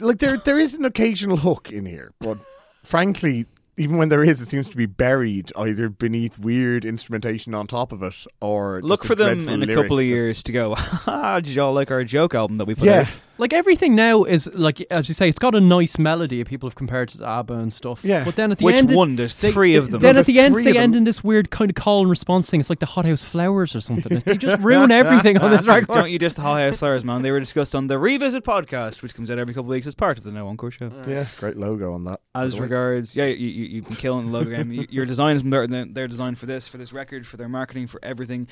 Like 0.00 0.18
there, 0.18 0.36
there 0.38 0.58
is 0.58 0.74
an 0.74 0.84
occasional 0.84 1.36
hook 1.38 1.70
in 1.70 1.86
here, 1.86 2.12
but 2.20 2.38
frankly, 2.84 3.46
even 3.76 3.96
when 3.96 4.08
there 4.08 4.22
is, 4.22 4.40
it 4.40 4.46
seems 4.46 4.68
to 4.68 4.76
be 4.76 4.86
buried 4.86 5.50
either 5.56 5.88
beneath 5.88 6.38
weird 6.38 6.84
instrumentation 6.84 7.54
on 7.54 7.66
top 7.66 7.92
of 7.92 8.02
it, 8.02 8.14
or 8.40 8.80
Look 8.82 9.04
for 9.04 9.14
them 9.14 9.48
in 9.48 9.62
a 9.62 9.74
couple 9.74 9.98
of 9.98 10.04
years 10.04 10.42
to 10.44 10.52
go, 10.52 10.74
"Ha, 10.78 11.40
did 11.40 11.54
y'all 11.54 11.72
like 11.74 11.90
our 11.90 12.04
joke 12.04 12.34
album 12.34 12.56
that 12.58 12.66
we 12.66 12.74
put 12.74 12.84
Yeah, 12.84 13.00
out? 13.00 13.08
Like 13.36 13.52
everything 13.52 13.94
now 13.96 14.22
is 14.24 14.48
like 14.54 14.80
as 14.92 15.08
you 15.08 15.14
say, 15.14 15.28
it's 15.28 15.38
got 15.38 15.54
a 15.54 15.60
nice 15.60 15.98
melody. 15.98 16.42
People 16.44 16.68
have 16.68 16.76
compared 16.76 17.10
it 17.10 17.18
to 17.18 17.26
ABBA 17.26 17.54
and 17.54 17.72
stuff. 17.72 18.04
Yeah. 18.04 18.24
But 18.24 18.36
then 18.36 18.52
at 18.52 18.58
the 18.58 18.64
Which 18.64 18.76
end, 18.76 18.90
it- 18.92 18.96
one? 18.96 19.16
There's 19.16 19.36
they- 19.40 19.50
three 19.50 19.74
of 19.74 19.90
them. 19.90 20.00
Then 20.02 20.14
No, 20.14 20.20
at 20.20 20.26
the 20.26 20.38
end, 20.38 20.54
they 20.56 20.78
end 20.78 20.94
in 20.94 21.04
this 21.04 21.24
weird 21.24 21.50
kind 21.50 21.70
of 21.70 21.74
call 21.74 22.02
and 22.02 22.10
response 22.10 22.48
thing. 22.48 22.60
It's 22.60 22.70
like 22.70 22.78
the 22.78 22.86
Hothouse 22.86 23.22
Flowers 23.24 23.74
or 23.74 23.80
something. 23.80 24.20
they 24.24 24.36
just 24.36 24.62
ruin 24.62 24.90
everything 24.92 25.36
on 25.38 25.50
this 25.50 25.66
record. 25.66 25.88
Don't 25.88 26.10
you 26.10 26.18
just 26.18 26.36
Hothouse 26.36 26.78
Flowers, 26.78 27.04
man? 27.04 27.22
They 27.22 27.30
were 27.32 27.40
discussed 27.40 27.74
on 27.74 27.88
the 27.88 27.98
Revisit 27.98 28.44
podcast, 28.44 29.02
which 29.02 29.14
comes 29.14 29.30
out 29.30 29.38
every 29.38 29.52
couple 29.54 29.70
of 29.70 29.74
weeks 29.74 29.86
as 29.86 29.94
part 29.96 30.16
of 30.18 30.24
the 30.24 30.30
No 30.32 30.46
Encore 30.46 30.70
show. 30.70 30.90
yeah, 31.06 31.26
great 31.38 31.56
logo 31.56 31.92
on 31.92 32.04
that. 32.04 32.20
As 32.36 32.52
the 32.52 32.58
way. 32.58 32.62
regards, 32.64 33.16
yeah, 33.16 33.26
you, 33.26 33.46
you, 33.48 33.64
you've 33.64 33.84
been 33.88 33.96
killing 33.96 34.26
the 34.26 34.32
logo 34.32 34.50
game. 34.50 34.70
You- 34.70 34.86
Your 34.90 35.06
design 35.06 35.34
is 35.36 35.42
better 35.42 35.66
than 35.66 35.92
their 35.94 36.06
design 36.08 36.34
for 36.36 36.46
this, 36.46 36.68
for 36.68 36.76
this 36.78 36.92
record, 36.92 37.26
for 37.26 37.36
their 37.36 37.48
marketing, 37.48 37.86
for 37.88 37.98
everything. 38.02 38.46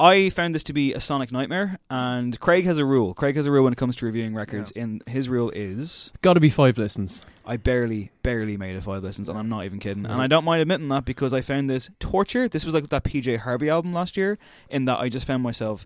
I 0.00 0.30
found 0.30 0.54
this 0.54 0.64
to 0.64 0.72
be 0.72 0.94
a 0.94 1.00
sonic 1.00 1.30
nightmare, 1.30 1.78
and 1.90 2.38
Craig 2.40 2.64
has 2.64 2.78
a 2.78 2.84
rule. 2.84 3.14
Craig 3.14 3.36
has 3.36 3.46
a 3.46 3.50
rule 3.52 3.64
when 3.64 3.72
it 3.72 3.76
comes 3.76 3.94
to 3.96 4.06
reviewing 4.06 4.21
records. 4.30 4.70
in 4.70 5.02
his 5.06 5.28
rule 5.28 5.50
is, 5.54 6.12
Got 6.22 6.34
to 6.34 6.40
be 6.40 6.50
five 6.50 6.78
listens. 6.78 7.20
I 7.44 7.56
barely, 7.56 8.10
barely 8.22 8.56
made 8.56 8.76
it 8.76 8.84
five 8.84 9.02
listens, 9.02 9.28
and 9.28 9.36
I'm 9.38 9.48
not 9.48 9.64
even 9.64 9.78
kidding. 9.80 10.06
And 10.06 10.22
I 10.22 10.26
don't 10.28 10.44
mind 10.44 10.62
admitting 10.62 10.88
that 10.88 11.04
because 11.04 11.32
I 11.34 11.40
found 11.40 11.68
this 11.68 11.90
torture. 11.98 12.48
This 12.48 12.64
was 12.64 12.72
like 12.74 12.88
that 12.88 13.02
PJ 13.04 13.38
Harvey 13.38 13.68
album 13.68 13.92
last 13.92 14.16
year, 14.16 14.38
in 14.70 14.84
that 14.84 15.00
I 15.00 15.08
just 15.08 15.26
found 15.26 15.42
myself. 15.42 15.84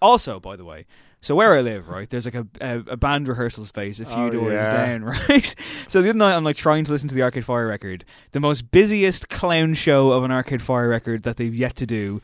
Also, 0.00 0.38
by 0.40 0.56
the 0.56 0.64
way, 0.64 0.84
so 1.22 1.34
where 1.34 1.54
I 1.54 1.60
live, 1.60 1.88
right, 1.88 2.08
there's 2.08 2.26
like 2.26 2.34
a, 2.34 2.46
a, 2.60 2.78
a 2.92 2.96
band 2.96 3.26
rehearsal 3.28 3.64
space 3.64 3.98
a 4.00 4.04
few 4.04 4.24
Oh, 4.24 4.30
doors 4.30 4.52
yeah. 4.52 4.86
down, 4.86 5.04
right? 5.28 5.54
So 5.88 6.02
the 6.02 6.10
other 6.10 6.18
night 6.18 6.36
I'm 6.36 6.44
like 6.44 6.56
trying 6.56 6.84
to 6.84 6.92
listen 6.92 7.08
to 7.08 7.14
the 7.14 7.22
Arcade 7.22 7.44
Fire 7.44 7.66
record, 7.66 8.04
the 8.32 8.40
most 8.40 8.70
busiest 8.70 9.28
clown 9.28 9.74
show 9.74 10.12
of 10.12 10.22
an 10.24 10.30
Arcade 10.30 10.62
Fire 10.62 10.88
record 10.88 11.22
that 11.24 11.36
they've 11.38 11.54
yet 11.54 11.76
to 11.76 11.86
do. 11.86 12.20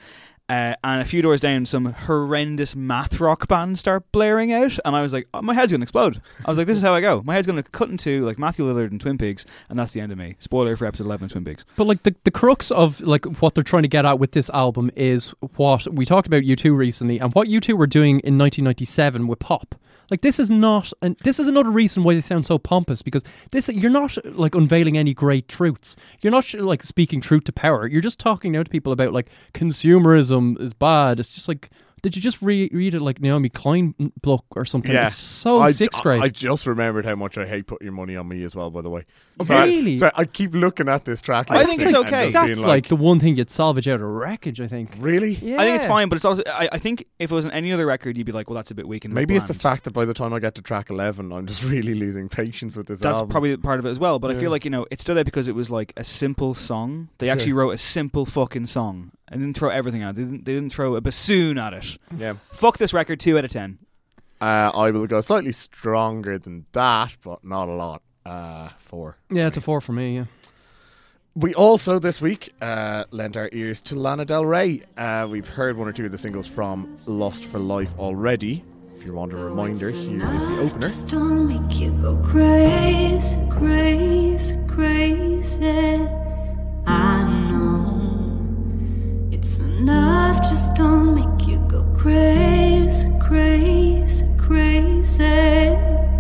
Uh, 0.53 0.75
and 0.85 1.01
a 1.01 1.05
few 1.07 1.23
doors 1.23 1.41
down, 1.41 1.65
some 1.65 1.87
horrendous 1.87 2.77
math 2.77 3.21
rock 3.21 3.49
band 3.49 3.79
start 3.79 4.05
blaring 4.13 4.53
out, 4.53 4.79
and 4.85 4.95
I 4.95 5.01
was 5.01 5.15
like, 5.15 5.27
oh, 5.33 5.41
"My 5.41 5.55
head's 5.55 5.73
gonna 5.73 5.83
explode." 5.83 6.21
I 6.45 6.51
was 6.51 6.59
like, 6.59 6.67
"This 6.67 6.77
is 6.77 6.85
how 6.85 6.93
I 6.93 7.01
go. 7.01 7.23
My 7.25 7.35
head's 7.35 7.47
gonna 7.47 7.63
cut 7.63 7.89
into 7.89 8.23
like 8.27 8.39
Matthew 8.39 8.67
Lillard 8.67 8.91
and 8.91 9.01
Twin 9.01 9.17
Peaks, 9.17 9.47
and 9.71 9.79
that's 9.79 9.95
the 9.95 10.03
end 10.03 10.13
of 10.13 10.19
me." 10.19 10.37
Spoiler 10.41 10.77
for 10.77 10.85
episode 10.85 11.05
eleven 11.05 11.25
of 11.25 11.33
Twin 11.33 11.47
Peaks. 11.47 11.65
But 11.75 11.87
like 11.87 12.03
the 12.03 12.15
the 12.25 12.31
crux 12.31 12.71
of 12.71 13.01
like 13.01 13.25
what 13.41 13.55
they're 13.55 13.65
trying 13.65 13.85
to 13.85 13.89
get 13.89 14.05
at 14.05 14.19
with 14.19 14.33
this 14.33 14.51
album 14.51 14.91
is 14.95 15.33
what 15.57 15.87
we 15.87 16.05
talked 16.05 16.27
about 16.27 16.45
U 16.45 16.55
two 16.55 16.75
recently, 16.75 17.19
and 17.19 17.33
what 17.33 17.49
U 17.49 17.59
two 17.59 17.75
were 17.75 17.87
doing 17.87 18.21
in 18.21 18.37
1997 18.37 19.29
with 19.29 19.39
pop. 19.39 19.75
Like 20.13 20.21
this 20.21 20.39
is 20.39 20.51
not, 20.51 20.93
and 21.01 21.17
this 21.25 21.41
is 21.41 21.47
another 21.47 21.71
reason 21.71 22.03
why 22.03 22.13
they 22.13 22.21
sound 22.21 22.45
so 22.45 22.59
pompous 22.59 23.01
because 23.01 23.23
this 23.51 23.71
you're 23.71 23.91
not 23.91 24.19
like 24.37 24.55
unveiling 24.55 24.99
any 24.99 25.15
great 25.15 25.49
truths. 25.49 25.97
You're 26.21 26.33
not 26.33 26.53
like 26.53 26.83
speaking 26.85 27.23
truth 27.23 27.45
to 27.45 27.53
power. 27.53 27.87
You're 27.87 28.03
just 28.03 28.19
talking 28.19 28.53
now 28.53 28.63
to 28.63 28.69
people 28.69 28.93
about 28.93 29.15
like 29.15 29.31
consumerism 29.55 30.61
is 30.61 30.75
bad. 30.75 31.19
It's 31.19 31.33
just 31.33 31.49
like. 31.49 31.71
Did 32.03 32.17
you 32.17 32.23
just 32.23 32.43
re- 32.43 32.69
read 32.73 32.95
it 32.95 33.01
like 33.01 33.21
Naomi 33.21 33.49
Klein 33.49 33.95
book 34.23 34.45
or 34.57 34.65
something? 34.65 34.91
Yeah, 34.93 35.07
It's 35.07 35.15
so 35.15 35.61
I, 35.63 35.71
sixth 35.71 36.03
grade. 36.03 36.21
I 36.21 36.29
just 36.31 36.67
remembered 36.67 37.05
how 37.05 37.15
much 37.15 37.39
I 37.39 37.47
hate 37.47 37.69
putting 37.69 37.85
your 37.87 37.95
money 37.95 38.17
on 38.17 38.27
me 38.27 38.43
as 38.43 38.57
well. 38.57 38.71
By 38.71 38.81
the 38.83 38.91
way, 38.91 39.05
So 39.45 39.55
I- 39.55 39.65
really? 39.67 39.99
so 39.99 40.11
I 40.17 40.25
keep 40.25 40.53
looking 40.53 40.89
at 40.89 41.05
this 41.05 41.21
track. 41.23 41.47
I 41.53 41.65
think 41.65 41.81
it's 41.81 41.95
okay. 41.95 42.33
That's 42.33 42.57
being 42.57 42.67
like, 42.67 42.89
the 42.89 42.97
one 42.97 43.21
thing 43.21 43.37
you'd 43.37 43.51
salvage 43.51 43.87
out 43.87 44.01
of 44.01 44.07
wreckage. 44.09 44.61
I 44.61 44.67
think. 44.67 44.91
really. 44.99 45.35
Yeah. 45.35 45.61
I 45.61 45.65
think 45.65 45.77
it's 45.77 45.87
fine, 45.87 46.09
but 46.09 46.17
it's 46.17 46.25
also 46.25 46.43
I, 46.49 46.69
I 46.73 46.79
think 46.79 47.05
if 47.21 47.31
it 47.31 47.35
was 47.35 47.47
on 47.47 47.53
any 47.53 47.71
other 47.73 47.87
record, 47.87 48.19
you'd 48.19 48.27
be 48.27 48.33
like, 48.33 48.51
"Well, 48.51 48.57
that's 48.57 48.73
a 48.73 48.75
bit 48.75 48.89
weak." 48.89 49.05
And 49.05 49.13
a 49.13 49.15
bit 49.15 49.21
Maybe 49.21 49.37
it's 49.37 49.47
the 49.47 49.55
fact 49.55 49.85
that 49.85 49.93
by 49.93 50.05
the 50.05 50.13
time 50.15 50.33
I 50.33 50.41
get 50.41 50.57
to 50.57 50.63
track 50.63 50.91
eleven, 50.91 51.33
I'm 51.33 51.47
just 51.47 51.63
really 51.75 51.95
losing 51.95 52.29
patience 52.29 52.77
with 52.77 52.89
this 52.89 52.99
That's 52.99 53.19
album. 53.19 53.31
probably 53.31 53.57
part 53.59 53.79
of 53.79 53.87
it 53.87 53.91
as 53.91 54.01
well. 54.01 54.19
But 54.19 54.33
I 54.33 54.35
feel 54.35 54.51
like 54.51 54.65
you 54.65 54.73
know 54.73 54.87
it 54.91 55.01
stood 55.01 55.17
out 55.19 55.25
because 55.25 55.47
it 55.47 55.55
was 55.55 55.71
like 55.71 55.93
a 55.97 56.03
simple 56.03 56.55
song. 56.55 57.11
They 57.19 57.27
Sure. 57.29 57.33
actually 57.33 57.53
wrote 57.53 57.71
a 57.71 57.79
simple 57.79 58.25
fucking 58.27 58.67
song 58.67 59.13
and 59.33 59.41
didn't 59.41 59.57
throw 59.57 59.71
everything 59.71 60.03
out. 60.03 60.15
They 60.15 60.23
didn't, 60.23 60.45
they 60.45 60.53
didn't 60.55 60.71
throw 60.73 60.95
a 60.95 61.01
bassoon 61.01 61.59
at 61.59 61.73
it. 61.73 61.97
yeah. 62.17 62.35
Fuck 62.53 62.79
this 62.79 62.93
record, 62.93 63.19
two 63.19 63.37
out 63.39 63.45
of 63.45 63.51
ten. 63.51 63.79
Uh, 64.41 64.71
I 64.75 64.91
will 64.91 65.07
go 65.07 65.21
slightly 65.21 65.53
stronger 65.53 66.39
than 66.39 66.67
that, 66.73 67.17
but 67.23 67.45
not 67.45 67.69
a 67.69 67.73
lot. 67.73 68.03
Uh, 68.27 68.69
four. 68.79 69.17
Yeah, 69.31 69.47
it's 69.49 69.57
a 69.57 69.61
four 69.61 69.81
for 69.81 69.93
me. 69.93 70.17
Yeah. 70.17 70.25
We 71.35 71.55
also 71.55 71.99
this 71.99 72.21
week 72.21 72.53
uh, 72.61 73.05
lent 73.11 73.37
our 73.37 73.49
ears 73.53 73.81
to 73.83 73.95
Lana 73.97 74.25
Del 74.25 74.45
Rey. 74.45 74.83
Uh, 74.99 75.27
we've 75.31 75.49
heard 75.49 75.77
one 75.79 75.89
or 75.89 75.93
two 75.93 76.05
of 76.05 76.13
the 76.13 76.19
singles 76.19 76.47
from 76.47 76.99
Lust 77.07 77.45
for 77.47 77.59
Life 77.59 77.93
already. 77.99 78.63
If 78.97 79.07
you 79.07 79.15
want 79.15 79.33
a 79.33 79.37
reminder, 79.37 79.91
here 79.91 80.19
is 80.19 80.23
the 80.23 80.61
opener. 80.61 80.89
Just 80.89 81.09
don't 81.09 81.49
make 81.49 81.81
you 81.81 81.91
go 81.93 82.17
crazy, 82.23 83.37
crazy, 83.51 84.57
crazy. 84.69 86.22
Love 89.83 90.41
just 90.43 90.77
don't 90.77 91.17
make 91.17 91.49
you 91.49 91.59
go 91.69 91.83
crazy, 91.99 93.09
crazy, 93.21 94.25
crazy. 94.39 96.12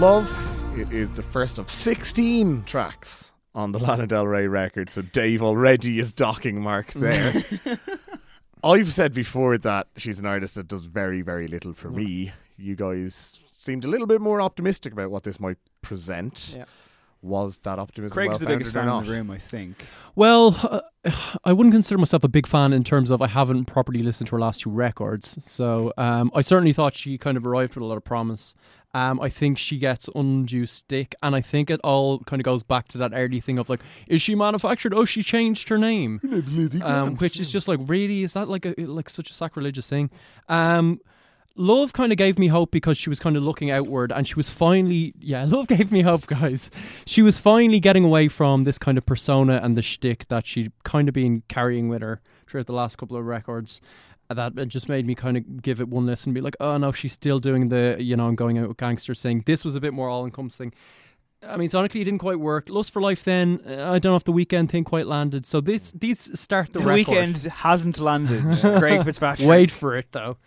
Love. 0.00 0.36
It 0.76 0.92
is 0.92 1.12
the 1.12 1.22
first 1.22 1.56
of 1.56 1.70
16 1.70 2.64
tracks 2.64 3.30
on 3.54 3.70
the 3.70 3.78
Lana 3.82 4.08
Del 4.08 4.26
Rey 4.26 4.48
record, 4.48 4.90
so 4.90 5.02
Dave 5.02 5.40
already 5.40 6.00
is 6.00 6.12
docking 6.12 6.60
marks 6.60 6.94
there. 6.94 7.32
I've 8.64 8.90
said 8.90 9.14
before 9.14 9.56
that 9.58 9.86
she's 9.96 10.18
an 10.18 10.26
artist 10.26 10.56
that 10.56 10.66
does 10.66 10.86
very, 10.86 11.22
very 11.22 11.46
little 11.46 11.74
for 11.74 11.90
me. 11.90 12.32
You 12.56 12.74
guys 12.74 13.38
seemed 13.56 13.84
a 13.84 13.88
little 13.88 14.08
bit 14.08 14.20
more 14.20 14.40
optimistic 14.40 14.92
about 14.92 15.12
what 15.12 15.22
this 15.22 15.38
might 15.38 15.58
present. 15.80 16.54
Yeah. 16.56 16.64
Was 17.24 17.58
that 17.60 17.78
optimism 17.78 18.14
Craig's 18.14 18.38
the 18.38 18.46
biggest 18.46 18.74
fan 18.74 18.86
in 18.86 19.02
the 19.02 19.10
room, 19.10 19.30
I 19.30 19.38
think. 19.38 19.86
Well, 20.14 20.82
uh, 21.04 21.10
I 21.42 21.54
wouldn't 21.54 21.72
consider 21.72 21.96
myself 21.96 22.22
a 22.22 22.28
big 22.28 22.46
fan 22.46 22.74
in 22.74 22.84
terms 22.84 23.08
of 23.08 23.22
I 23.22 23.28
haven't 23.28 23.64
properly 23.64 24.02
listened 24.02 24.28
to 24.28 24.36
her 24.36 24.40
last 24.40 24.60
two 24.60 24.70
records. 24.70 25.38
So 25.46 25.92
um, 25.96 26.30
I 26.34 26.42
certainly 26.42 26.74
thought 26.74 26.94
she 26.94 27.16
kind 27.16 27.38
of 27.38 27.46
arrived 27.46 27.76
with 27.76 27.82
a 27.82 27.86
lot 27.86 27.96
of 27.96 28.04
promise. 28.04 28.54
Um, 28.92 29.20
I 29.20 29.30
think 29.30 29.56
she 29.58 29.78
gets 29.78 30.08
undue 30.14 30.66
stick, 30.66 31.14
and 31.22 31.34
I 31.34 31.40
think 31.40 31.70
it 31.70 31.80
all 31.82 32.20
kind 32.20 32.40
of 32.40 32.44
goes 32.44 32.62
back 32.62 32.88
to 32.88 32.98
that 32.98 33.12
early 33.14 33.40
thing 33.40 33.58
of 33.58 33.68
like, 33.68 33.80
is 34.06 34.20
she 34.22 34.34
manufactured? 34.34 34.92
Oh, 34.94 35.04
she 35.06 35.22
changed 35.22 35.68
her 35.70 35.78
name, 35.78 36.20
um, 36.82 37.16
which 37.16 37.40
is 37.40 37.50
just 37.50 37.68
like, 37.68 37.80
really, 37.82 38.22
is 38.22 38.34
that 38.34 38.48
like 38.48 38.66
a 38.66 38.74
like 38.78 39.08
such 39.08 39.30
a 39.30 39.34
sacrilegious 39.34 39.88
thing? 39.88 40.10
Um, 40.48 41.00
Love 41.56 41.92
kind 41.92 42.10
of 42.10 42.18
gave 42.18 42.36
me 42.38 42.48
hope 42.48 42.72
because 42.72 42.98
she 42.98 43.08
was 43.08 43.20
kind 43.20 43.36
of 43.36 43.42
looking 43.44 43.70
outward 43.70 44.10
and 44.10 44.26
she 44.26 44.34
was 44.34 44.48
finally, 44.48 45.14
yeah, 45.20 45.44
Love 45.48 45.68
gave 45.68 45.92
me 45.92 46.02
hope, 46.02 46.26
guys. 46.26 46.70
She 47.06 47.22
was 47.22 47.38
finally 47.38 47.78
getting 47.78 48.04
away 48.04 48.26
from 48.28 48.64
this 48.64 48.78
kind 48.78 48.98
of 48.98 49.06
persona 49.06 49.60
and 49.62 49.76
the 49.76 49.82
shtick 49.82 50.26
that 50.28 50.46
she'd 50.46 50.72
kind 50.82 51.08
of 51.08 51.14
been 51.14 51.42
carrying 51.48 51.88
with 51.88 52.02
her 52.02 52.20
throughout 52.48 52.66
the 52.66 52.72
last 52.72 52.98
couple 52.98 53.16
of 53.16 53.24
records. 53.24 53.80
That 54.30 54.58
it 54.58 54.66
just 54.66 54.88
made 54.88 55.06
me 55.06 55.14
kind 55.14 55.36
of 55.36 55.62
give 55.62 55.80
it 55.80 55.88
one 55.88 56.06
listen 56.06 56.30
and 56.30 56.34
be 56.34 56.40
like, 56.40 56.56
oh 56.58 56.76
no, 56.76 56.90
she's 56.90 57.12
still 57.12 57.38
doing 57.38 57.68
the, 57.68 57.96
you 58.00 58.16
know, 58.16 58.26
I'm 58.26 58.34
going 58.34 58.58
out 58.58 58.66
with 58.68 58.78
gangsters 58.78 59.20
thing. 59.20 59.44
This 59.46 59.64
was 59.64 59.74
a 59.76 59.80
bit 59.80 59.92
more 59.92 60.08
all 60.08 60.24
encompassing. 60.24 60.72
I 61.46 61.56
mean, 61.58 61.68
sonically, 61.68 62.00
it 62.00 62.04
didn't 62.04 62.20
quite 62.20 62.40
work. 62.40 62.68
Lust 62.70 62.90
for 62.90 63.02
Life, 63.02 63.22
then 63.22 63.60
uh, 63.68 63.92
I 63.92 63.98
don't 63.98 64.12
know 64.12 64.16
if 64.16 64.24
the 64.24 64.32
weekend 64.32 64.70
thing 64.70 64.82
quite 64.82 65.06
landed. 65.06 65.44
So 65.44 65.60
this 65.60 65.92
these 65.92 66.36
start 66.40 66.72
the, 66.72 66.78
The, 66.78 66.86
record. 66.86 67.08
weekend 67.08 67.36
hasn't 67.36 68.00
landed. 68.00 68.42
Craig 68.78 69.04
Fitzpatrick. 69.04 69.46
Wait 69.46 69.70
for 69.70 69.94
it 69.94 70.08
though. 70.12 70.38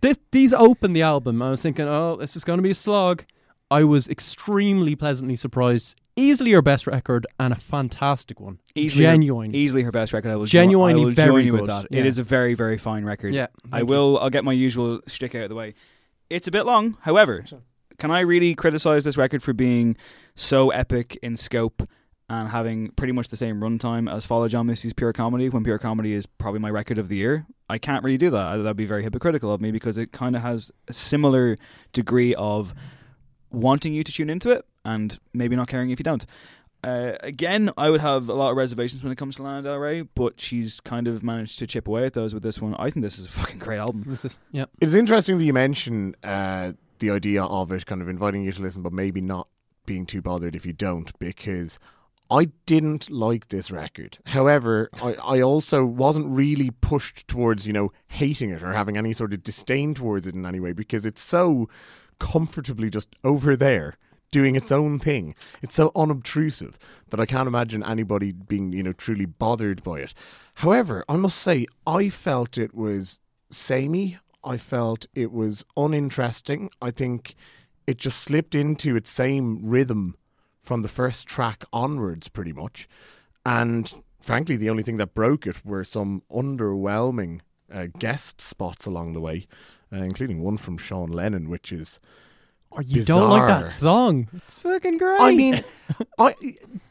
This, 0.00 0.18
these 0.30 0.52
open 0.52 0.92
the 0.92 1.02
album. 1.02 1.42
I 1.42 1.50
was 1.50 1.62
thinking, 1.62 1.86
oh, 1.88 2.16
this 2.16 2.36
is 2.36 2.44
going 2.44 2.58
to 2.58 2.62
be 2.62 2.70
a 2.70 2.74
slog. 2.74 3.24
I 3.70 3.84
was 3.84 4.08
extremely 4.08 4.94
pleasantly 4.96 5.36
surprised. 5.36 5.94
Easily 6.16 6.52
her 6.52 6.62
best 6.62 6.86
record 6.86 7.26
and 7.38 7.52
a 7.52 7.56
fantastic 7.56 8.40
one. 8.40 8.58
Easily 8.74 9.04
Genuine. 9.04 9.54
easily 9.54 9.82
her 9.82 9.92
best 9.92 10.12
record. 10.12 10.32
I 10.32 10.36
will 10.36 10.46
Genuinely 10.46 10.94
join, 10.94 11.00
I 11.02 11.04
will 11.04 11.12
very 11.12 11.28
join 11.28 11.46
you 11.46 11.52
with 11.52 11.60
good. 11.62 11.68
that. 11.68 11.86
Yeah. 11.90 12.00
It 12.00 12.06
is 12.06 12.18
a 12.18 12.22
very, 12.24 12.54
very 12.54 12.78
fine 12.78 13.04
record. 13.04 13.34
Yeah, 13.34 13.46
I 13.66 13.78
thank 13.78 13.80
you. 13.82 13.86
will. 13.86 14.18
I'll 14.18 14.30
get 14.30 14.42
my 14.44 14.52
usual 14.52 15.00
stick 15.06 15.34
out 15.34 15.44
of 15.44 15.48
the 15.48 15.54
way. 15.54 15.74
It's 16.30 16.48
a 16.48 16.50
bit 16.50 16.66
long, 16.66 16.96
however. 17.02 17.44
Can 17.98 18.10
I 18.10 18.20
really 18.20 18.54
criticize 18.54 19.04
this 19.04 19.16
record 19.16 19.42
for 19.42 19.52
being 19.52 19.96
so 20.34 20.70
epic 20.70 21.18
in 21.22 21.36
scope 21.36 21.82
and 22.28 22.48
having 22.48 22.90
pretty 22.90 23.12
much 23.12 23.28
the 23.28 23.36
same 23.36 23.60
runtime 23.60 24.12
as 24.12 24.26
Father 24.26 24.48
John 24.48 24.66
Misty's 24.66 24.92
Pure 24.92 25.14
Comedy 25.14 25.48
when 25.48 25.64
Pure 25.64 25.78
Comedy 25.78 26.12
is 26.12 26.26
probably 26.26 26.60
my 26.60 26.70
record 26.70 26.98
of 26.98 27.08
the 27.08 27.16
year? 27.16 27.46
I 27.68 27.78
can't 27.78 28.04
really 28.04 28.18
do 28.18 28.30
that. 28.30 28.56
That'd 28.56 28.76
be 28.76 28.86
very 28.86 29.02
hypocritical 29.02 29.52
of 29.52 29.60
me 29.60 29.70
because 29.70 29.98
it 29.98 30.12
kind 30.12 30.36
of 30.36 30.42
has 30.42 30.70
a 30.88 30.92
similar 30.92 31.56
degree 31.92 32.34
of 32.34 32.74
wanting 33.50 33.94
you 33.94 34.04
to 34.04 34.12
tune 34.12 34.30
into 34.30 34.50
it 34.50 34.66
and 34.84 35.18
maybe 35.32 35.56
not 35.56 35.68
caring 35.68 35.90
if 35.90 35.98
you 35.98 36.04
don't. 36.04 36.26
Uh, 36.84 37.14
again, 37.22 37.70
I 37.76 37.90
would 37.90 38.00
have 38.00 38.28
a 38.28 38.34
lot 38.34 38.50
of 38.50 38.56
reservations 38.56 39.02
when 39.02 39.10
it 39.10 39.16
comes 39.16 39.36
to 39.36 39.42
Lana 39.42 39.62
Del 39.62 39.78
Rey, 39.78 40.02
but 40.02 40.40
she's 40.40 40.80
kind 40.80 41.08
of 41.08 41.24
managed 41.24 41.58
to 41.58 41.66
chip 41.66 41.88
away 41.88 42.04
at 42.04 42.12
those 42.12 42.34
with 42.34 42.42
this 42.42 42.60
one. 42.60 42.74
I 42.78 42.90
think 42.90 43.02
this 43.02 43.18
is 43.18 43.26
a 43.26 43.30
fucking 43.30 43.58
great 43.58 43.78
album. 43.78 44.04
This 44.06 44.24
is, 44.24 44.38
yeah. 44.52 44.66
It's 44.80 44.94
interesting 44.94 45.38
that 45.38 45.44
you 45.44 45.52
mention 45.52 46.14
uh, 46.22 46.72
the 47.00 47.10
idea 47.10 47.42
of 47.42 47.72
it 47.72 47.84
kind 47.84 48.00
of 48.00 48.08
inviting 48.08 48.44
you 48.44 48.52
to 48.52 48.62
listen, 48.62 48.82
but 48.82 48.92
maybe 48.92 49.20
not 49.20 49.48
being 49.86 50.06
too 50.06 50.22
bothered 50.22 50.54
if 50.54 50.64
you 50.64 50.72
don't, 50.72 51.18
because 51.18 51.78
I 52.30 52.50
didn't 52.66 53.10
like 53.10 53.48
this 53.48 53.70
record. 53.70 54.18
However, 54.26 54.90
I, 55.02 55.14
I 55.14 55.40
also 55.40 55.84
wasn't 55.84 56.26
really 56.28 56.70
pushed 56.70 57.26
towards, 57.26 57.66
you 57.66 57.72
know, 57.72 57.92
hating 58.08 58.50
it 58.50 58.62
or 58.62 58.72
having 58.72 58.96
any 58.96 59.12
sort 59.12 59.32
of 59.32 59.42
disdain 59.42 59.94
towards 59.94 60.26
it 60.26 60.34
in 60.34 60.44
any 60.44 60.60
way, 60.60 60.72
because 60.72 61.06
it's 61.06 61.22
so 61.22 61.68
comfortably 62.18 62.90
just 62.90 63.08
over 63.24 63.56
there. 63.56 63.94
Doing 64.30 64.56
its 64.56 64.70
own 64.70 64.98
thing. 64.98 65.34
It's 65.62 65.74
so 65.74 65.90
unobtrusive 65.96 66.78
that 67.08 67.18
I 67.18 67.24
can't 67.24 67.48
imagine 67.48 67.82
anybody 67.82 68.32
being, 68.32 68.74
you 68.74 68.82
know, 68.82 68.92
truly 68.92 69.24
bothered 69.24 69.82
by 69.82 70.00
it. 70.00 70.12
However, 70.56 71.02
I 71.08 71.16
must 71.16 71.38
say, 71.38 71.66
I 71.86 72.10
felt 72.10 72.58
it 72.58 72.74
was 72.74 73.20
samey. 73.50 74.18
I 74.44 74.58
felt 74.58 75.06
it 75.14 75.32
was 75.32 75.64
uninteresting. 75.78 76.68
I 76.82 76.90
think 76.90 77.36
it 77.86 77.96
just 77.96 78.20
slipped 78.20 78.54
into 78.54 78.96
its 78.96 79.10
same 79.10 79.64
rhythm 79.64 80.14
from 80.68 80.82
the 80.82 80.88
first 80.88 81.26
track 81.26 81.64
onwards, 81.72 82.28
pretty 82.28 82.52
much. 82.52 82.86
And 83.46 83.90
frankly, 84.20 84.54
the 84.58 84.68
only 84.68 84.82
thing 84.82 84.98
that 84.98 85.14
broke 85.14 85.46
it 85.46 85.64
were 85.64 85.82
some 85.82 86.22
underwhelming 86.30 87.40
uh, 87.72 87.86
guest 87.98 88.42
spots 88.42 88.84
along 88.84 89.14
the 89.14 89.20
way, 89.20 89.46
uh, 89.90 90.02
including 90.02 90.42
one 90.42 90.58
from 90.58 90.76
Sean 90.76 91.10
Lennon, 91.10 91.48
which 91.48 91.72
is. 91.72 91.98
Or 92.70 92.82
you 92.82 93.02
don't 93.02 93.30
like 93.30 93.48
that 93.48 93.70
song. 93.70 94.28
It's 94.34 94.56
fucking 94.56 94.98
great. 94.98 95.18
I 95.18 95.34
mean, 95.34 95.64
I 96.18 96.34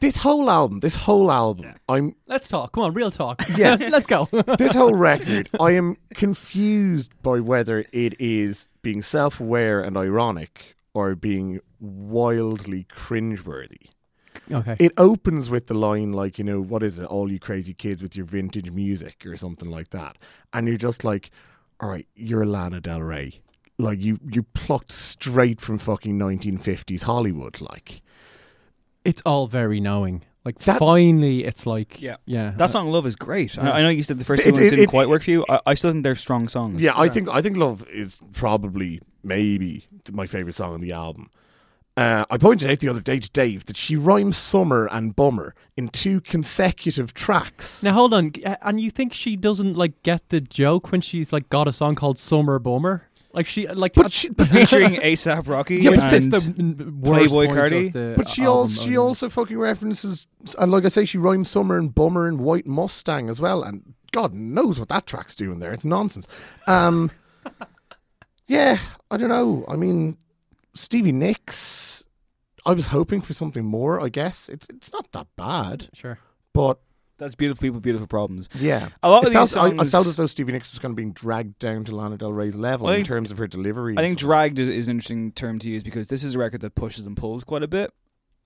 this 0.00 0.16
whole 0.16 0.50
album, 0.50 0.80
this 0.80 0.96
whole 0.96 1.30
album, 1.30 1.72
I'm 1.88 2.16
let's 2.26 2.48
talk. 2.48 2.72
Come 2.72 2.82
on, 2.82 2.94
real 2.94 3.12
talk. 3.12 3.44
Yeah. 3.56 3.76
let's 3.90 4.08
go. 4.08 4.26
this 4.58 4.74
whole 4.74 4.94
record, 4.94 5.48
I 5.60 5.70
am 5.70 5.96
confused 6.14 7.12
by 7.22 7.38
whether 7.38 7.84
it 7.92 8.20
is 8.20 8.66
being 8.82 9.02
self-aware 9.02 9.80
and 9.80 9.96
ironic 9.96 10.74
or 10.98 11.14
being 11.14 11.60
wildly 11.80 12.86
cringeworthy. 12.94 13.90
okay. 14.50 14.76
It 14.78 14.92
opens 14.96 15.48
with 15.50 15.66
the 15.66 15.74
line 15.74 16.12
like, 16.12 16.38
you 16.38 16.44
know, 16.44 16.60
what 16.60 16.82
is 16.82 16.98
it, 16.98 17.04
all 17.04 17.30
you 17.30 17.38
crazy 17.38 17.74
kids 17.74 18.02
with 18.02 18.16
your 18.16 18.26
vintage 18.26 18.70
music 18.70 19.24
or 19.26 19.36
something 19.36 19.70
like 19.70 19.90
that. 19.90 20.16
And 20.52 20.66
you're 20.66 20.76
just 20.76 21.04
like, 21.04 21.30
all 21.80 21.88
right, 21.88 22.06
you're 22.14 22.44
Lana 22.46 22.80
Del 22.80 23.02
Rey. 23.02 23.40
Like 23.78 24.00
you 24.00 24.18
you 24.28 24.42
plucked 24.42 24.90
straight 24.90 25.60
from 25.60 25.78
fucking 25.78 26.18
1950s 26.18 27.02
Hollywood 27.04 27.60
like. 27.60 28.02
it's 29.04 29.22
all 29.24 29.46
very 29.46 29.80
knowing. 29.80 30.22
Like 30.44 30.58
That- 30.60 30.78
finally, 30.78 31.44
it's 31.44 31.66
like 31.66 32.00
Yeah. 32.00 32.16
yeah. 32.24 32.52
That 32.56 32.70
song 32.70 32.90
"Love" 32.90 33.06
is 33.06 33.16
great. 33.16 33.58
I, 33.58 33.70
I 33.70 33.82
know 33.82 33.88
you 33.90 34.02
said 34.02 34.18
the 34.18 34.24
first 34.24 34.40
It- 34.40 34.46
two 34.46 34.52
ones 34.52 34.66
it- 34.66 34.70
didn't 34.70 34.84
it- 34.84 34.88
quite 34.88 35.08
work 35.08 35.22
for 35.24 35.30
you. 35.30 35.44
I, 35.48 35.60
I 35.66 35.74
still 35.74 35.90
think 35.92 36.04
they're 36.04 36.16
strong 36.16 36.48
songs. 36.48 36.80
Yeah, 36.80 36.92
I 36.96 37.08
think 37.08 37.28
I 37.28 37.42
think 37.42 37.56
Love 37.56 37.84
is 37.92 38.18
probably 38.32 39.00
maybe 39.22 39.84
my 40.12 40.26
favorite 40.26 40.54
song 40.54 40.72
on 40.74 40.80
the 40.80 40.92
album. 40.92 41.28
Uh, 41.96 42.24
I 42.30 42.38
pointed 42.38 42.70
out 42.70 42.78
the 42.78 42.88
other 42.88 43.00
day 43.00 43.18
to 43.18 43.28
Dave 43.30 43.66
that 43.66 43.76
she 43.76 43.96
rhymes 43.96 44.36
summer 44.36 44.86
and 44.92 45.16
bummer 45.16 45.52
in 45.76 45.88
two 45.88 46.20
consecutive 46.20 47.12
tracks. 47.12 47.82
Now 47.82 47.92
hold 47.92 48.14
on, 48.14 48.32
and 48.62 48.80
you 48.80 48.88
think 48.88 49.12
she 49.12 49.34
doesn't 49.34 49.76
like 49.76 50.00
get 50.04 50.28
the 50.28 50.40
joke 50.40 50.92
when 50.92 51.00
she's 51.00 51.32
like 51.32 51.48
got 51.50 51.66
a 51.66 51.72
song 51.72 51.96
called 51.96 52.16
Summer 52.16 52.60
Bummer? 52.60 53.07
Like 53.38 53.46
she 53.46 53.68
like 53.68 53.94
But 53.94 54.12
she, 54.12 54.28
but, 54.38 54.48
featuring 54.48 54.94
ASAP 54.96 55.46
Rocky 55.46 55.76
Yeah, 55.76 55.90
but 55.90 56.12
and 56.12 56.32
that's 56.32 56.44
the 56.44 56.90
worst 57.00 57.32
Playboi 57.32 57.46
point 57.46 57.52
Carti. 57.52 57.86
of 57.86 57.92
the 57.92 58.14
but 58.16 58.28
she 58.28 58.42
album, 58.42 58.56
also 58.62 58.82
she 58.82 58.94
I 58.94 58.96
also 58.96 59.28
fucking 59.28 59.56
references 59.56 60.26
and 60.58 60.72
like 60.72 60.84
I 60.84 60.88
say, 60.88 61.04
she 61.04 61.18
rhymes 61.18 61.48
summer 61.48 61.78
and 61.78 61.94
bummer 61.94 62.26
and 62.26 62.40
white 62.40 62.66
Mustang 62.66 63.28
as 63.28 63.40
well. 63.40 63.62
And 63.62 63.94
God 64.10 64.34
knows 64.34 64.80
what 64.80 64.88
that 64.88 65.06
track's 65.06 65.36
doing 65.36 65.60
there. 65.60 65.72
It's 65.72 65.84
nonsense. 65.84 66.26
Um, 66.66 67.12
yeah, 68.48 68.78
I 69.08 69.16
don't 69.16 69.28
know. 69.28 69.64
I 69.68 69.76
mean, 69.76 70.16
Stevie 70.74 71.12
Nicks. 71.12 72.04
I 72.66 72.72
was 72.72 72.88
hoping 72.88 73.20
for 73.20 73.34
something 73.34 73.64
more. 73.64 74.02
I 74.02 74.08
guess 74.08 74.48
it's 74.48 74.66
it's 74.68 74.92
not 74.92 75.12
that 75.12 75.28
bad, 75.36 75.90
Sure. 75.94 76.18
but 76.52 76.80
that's 77.18 77.34
beautiful 77.34 77.60
people, 77.60 77.80
beautiful 77.80 78.06
problems. 78.06 78.48
Yeah, 78.58 78.88
A 79.02 79.10
lot 79.10 79.24
It 79.24 79.28
of 79.28 79.32
felt, 79.32 79.48
these 79.50 79.56
I, 79.56 79.82
I 79.82 79.84
felt 79.84 80.06
as 80.06 80.16
though 80.16 80.26
Stevie 80.26 80.52
Nicks 80.52 80.70
was 80.72 80.78
kind 80.78 80.90
of 80.92 80.96
being 80.96 81.12
dragged 81.12 81.58
down 81.58 81.84
to 81.84 81.94
Lana 81.94 82.16
Del 82.16 82.32
Rey's 82.32 82.56
level 82.56 82.88
in 82.88 82.96
think- 82.96 83.06
terms 83.08 83.30
of 83.30 83.38
her 83.38 83.46
delivery. 83.46 83.94
I 83.98 84.00
think 84.02 84.18
dragged 84.18 84.58
is, 84.58 84.68
is 84.68 84.88
an 84.88 84.92
interesting 84.92 85.32
term 85.32 85.58
to 85.60 85.70
use 85.70 85.82
because 85.82 86.08
this 86.08 86.24
is 86.24 86.34
a 86.34 86.38
record 86.38 86.60
that 86.62 86.74
pushes 86.74 87.04
and 87.06 87.16
pulls 87.16 87.44
quite 87.44 87.62
a 87.62 87.68
bit. 87.68 87.92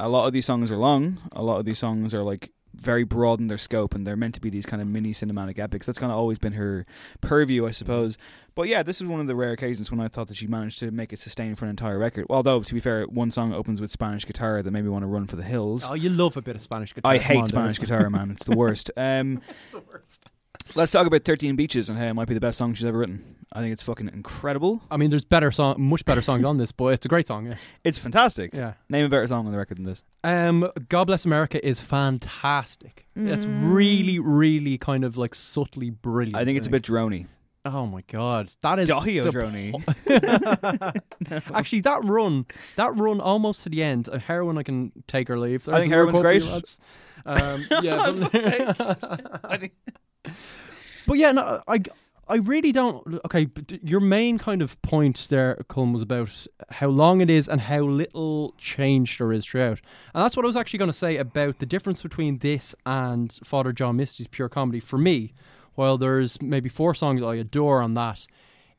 A 0.00 0.08
lot 0.08 0.26
of 0.26 0.32
these 0.32 0.46
songs 0.46 0.72
are 0.72 0.76
long. 0.76 1.18
A 1.32 1.42
lot 1.42 1.58
of 1.58 1.64
these 1.64 1.78
songs 1.78 2.12
are 2.12 2.22
like 2.22 2.50
very 2.74 3.04
broad 3.04 3.40
in 3.40 3.48
their 3.48 3.58
scope, 3.58 3.94
and 3.94 4.06
they're 4.06 4.16
meant 4.16 4.34
to 4.34 4.40
be 4.40 4.50
these 4.50 4.66
kind 4.66 4.80
of 4.80 4.88
mini 4.88 5.12
cinematic 5.12 5.58
epics. 5.58 5.86
That's 5.86 5.98
kind 5.98 6.10
of 6.12 6.18
always 6.18 6.38
been 6.38 6.54
her 6.54 6.86
purview, 7.20 7.66
I 7.66 7.70
suppose. 7.70 8.18
But 8.54 8.68
yeah, 8.68 8.82
this 8.82 9.00
is 9.00 9.06
one 9.06 9.20
of 9.20 9.26
the 9.26 9.34
rare 9.34 9.52
occasions 9.52 9.90
when 9.90 10.00
I 10.00 10.08
thought 10.08 10.28
that 10.28 10.36
she 10.36 10.46
managed 10.46 10.78
to 10.80 10.90
make 10.90 11.12
it 11.12 11.18
sustain 11.18 11.54
for 11.54 11.64
an 11.64 11.70
entire 11.70 11.98
record. 11.98 12.26
Although, 12.28 12.62
to 12.62 12.74
be 12.74 12.80
fair, 12.80 13.04
one 13.04 13.30
song 13.30 13.52
opens 13.54 13.80
with 13.80 13.90
Spanish 13.90 14.26
guitar 14.26 14.62
that 14.62 14.70
made 14.70 14.84
me 14.84 14.90
want 14.90 15.02
to 15.02 15.06
run 15.06 15.26
for 15.26 15.36
the 15.36 15.42
hills. 15.42 15.88
Oh, 15.88 15.94
you 15.94 16.10
love 16.10 16.36
a 16.36 16.42
bit 16.42 16.56
of 16.56 16.62
Spanish 16.62 16.94
guitar. 16.94 17.12
I 17.12 17.18
hate 17.18 17.48
Spanish 17.48 17.78
guitar, 17.78 18.08
man. 18.10 18.30
It's 18.32 18.46
the 18.46 18.56
worst. 18.56 18.90
Um, 19.02 19.40
Let's 20.74 20.92
talk 20.92 21.06
about 21.06 21.24
13 21.24 21.56
Beaches 21.56 21.88
and 21.88 21.98
how 21.98 22.06
it 22.06 22.14
might 22.14 22.28
be 22.28 22.34
the 22.34 22.40
best 22.40 22.58
song 22.58 22.72
she's 22.74 22.84
ever 22.84 22.98
written. 22.98 23.41
I 23.54 23.60
think 23.60 23.72
it's 23.74 23.82
fucking 23.82 24.08
incredible. 24.14 24.82
I 24.90 24.96
mean, 24.96 25.10
there's 25.10 25.24
better 25.24 25.50
song, 25.50 25.76
much 25.78 26.04
better 26.06 26.22
songs 26.22 26.42
on 26.44 26.56
this, 26.56 26.72
but 26.72 26.86
it's 26.94 27.04
a 27.04 27.08
great 27.08 27.26
song. 27.26 27.46
Yeah. 27.46 27.54
It's 27.84 27.98
fantastic. 27.98 28.54
Yeah. 28.54 28.74
Name 28.88 29.04
a 29.04 29.08
better 29.08 29.26
song 29.26 29.44
on 29.46 29.52
the 29.52 29.58
record 29.58 29.76
than 29.78 29.84
this. 29.84 30.02
Um, 30.24 30.68
God 30.88 31.04
Bless 31.04 31.24
America 31.26 31.64
is 31.66 31.80
fantastic. 31.80 33.06
It's 33.14 33.44
Mm. 33.44 33.74
really, 33.74 34.18
really 34.18 34.78
kind 34.78 35.04
of 35.04 35.16
like 35.18 35.34
subtly 35.34 35.90
brilliant. 35.90 36.36
I 36.36 36.44
think 36.46 36.56
it's 36.58 36.66
a 36.66 36.70
bit 36.70 36.82
droney. 36.82 37.26
Oh 37.64 37.86
my 37.86 38.02
god, 38.08 38.50
that 38.62 38.78
is 38.80 38.88
Daithí 38.88 39.22
the 39.22 39.28
O'Droney. 39.28 39.72
po- 41.30 41.52
Actually, 41.54 41.80
that 41.82 42.02
run, 42.04 42.46
that 42.76 42.96
run 42.96 43.20
almost 43.20 43.62
to 43.64 43.68
the 43.68 43.82
end. 43.84 44.08
A 44.08 44.18
heroin, 44.18 44.58
I 44.58 44.62
can 44.64 44.90
take 45.06 45.28
or 45.30 45.38
leave. 45.38 45.68
I 45.68 45.78
think 45.80 45.92
There's 45.92 46.16
heroin's 46.16 46.18
great. 46.18 46.78
Um, 47.24 47.60
yeah, 47.82 48.10
but, 48.10 49.70
but 51.06 51.18
yeah, 51.18 51.32
no, 51.32 51.62
I, 51.68 51.82
I 52.28 52.36
really 52.36 52.72
don't. 52.72 53.20
Okay, 53.24 53.46
but 53.46 53.82
your 53.82 54.00
main 54.00 54.38
kind 54.38 54.62
of 54.62 54.80
point 54.82 55.26
there, 55.28 55.62
Cullen, 55.68 55.92
was 55.92 56.02
about 56.02 56.46
how 56.70 56.88
long 56.88 57.20
it 57.20 57.28
is 57.28 57.48
and 57.48 57.60
how 57.60 57.80
little 57.80 58.54
change 58.56 59.18
there 59.18 59.32
is 59.32 59.44
throughout. 59.44 59.80
And 60.14 60.24
that's 60.24 60.36
what 60.36 60.44
I 60.44 60.46
was 60.46 60.56
actually 60.56 60.78
going 60.78 60.90
to 60.90 60.96
say 60.96 61.16
about 61.16 61.58
the 61.58 61.66
difference 61.66 62.02
between 62.02 62.38
this 62.38 62.74
and 62.86 63.36
Father 63.44 63.72
John 63.72 63.96
Misty's 63.96 64.28
pure 64.28 64.48
comedy. 64.48 64.80
For 64.80 64.98
me, 64.98 65.32
while 65.74 65.98
there's 65.98 66.40
maybe 66.40 66.68
four 66.68 66.94
songs 66.94 67.22
I 67.22 67.34
adore 67.34 67.82
on 67.82 67.94
that, 67.94 68.26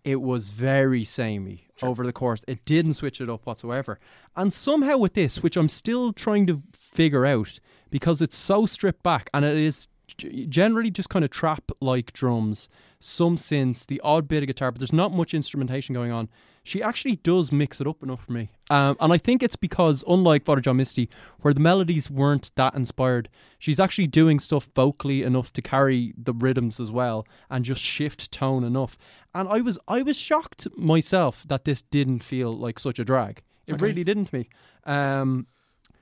it 0.03 0.21
was 0.21 0.49
very 0.49 1.03
samey 1.03 1.67
over 1.81 2.05
the 2.05 2.13
course. 2.13 2.43
It 2.47 2.65
didn't 2.65 2.95
switch 2.95 3.21
it 3.21 3.29
up 3.29 3.45
whatsoever. 3.45 3.99
And 4.35 4.51
somehow 4.51 4.97
with 4.97 5.13
this, 5.13 5.43
which 5.43 5.57
I'm 5.57 5.69
still 5.69 6.13
trying 6.13 6.47
to 6.47 6.61
figure 6.73 7.25
out, 7.25 7.59
because 7.89 8.21
it's 8.21 8.37
so 8.37 8.65
stripped 8.65 9.03
back 9.03 9.29
and 9.33 9.45
it 9.45 9.57
is 9.57 9.87
generally 10.17 10.91
just 10.91 11.09
kind 11.09 11.25
of 11.25 11.31
trap 11.31 11.71
like 11.81 12.13
drums, 12.13 12.69
some 12.99 13.35
synths, 13.35 13.85
the 13.85 13.99
odd 14.03 14.27
bit 14.27 14.43
of 14.43 14.47
guitar, 14.47 14.71
but 14.71 14.79
there's 14.79 14.93
not 14.93 15.11
much 15.11 15.33
instrumentation 15.33 15.93
going 15.93 16.11
on. 16.11 16.29
She 16.65 16.81
actually 16.81 17.17
does 17.17 17.51
mix 17.51 17.81
it 17.81 17.87
up 17.87 18.01
enough 18.01 18.23
for 18.23 18.31
me. 18.31 18.49
Um, 18.69 18.95
and 19.01 19.11
I 19.11 19.17
think 19.17 19.43
it's 19.43 19.57
because, 19.57 20.01
unlike 20.07 20.45
Father 20.45 20.61
John 20.61 20.77
Misty, 20.77 21.09
where 21.41 21.53
the 21.53 21.59
melodies 21.59 22.09
weren't 22.09 22.51
that 22.55 22.73
inspired, 22.73 23.27
she's 23.59 23.81
actually 23.81 24.07
doing 24.07 24.39
stuff 24.39 24.69
vocally 24.73 25.23
enough 25.23 25.51
to 25.53 25.61
carry 25.61 26.13
the 26.17 26.33
rhythms 26.33 26.79
as 26.79 26.89
well 26.89 27.27
and 27.49 27.65
just 27.65 27.81
shift 27.81 28.31
tone 28.31 28.63
enough. 28.63 28.97
And 29.35 29.49
I 29.49 29.59
was 29.59 29.77
I 29.89 30.03
was 30.03 30.15
shocked 30.15 30.67
myself 30.77 31.43
that 31.49 31.65
this 31.65 31.81
didn't 31.81 32.23
feel 32.23 32.55
like 32.57 32.79
such 32.79 32.97
a 32.97 33.03
drag. 33.03 33.41
It 33.67 33.73
Okay. 33.73 33.83
really 33.85 34.03
didn't 34.05 34.25
to 34.25 34.35
me. 34.35 34.47
Um, 34.85 35.47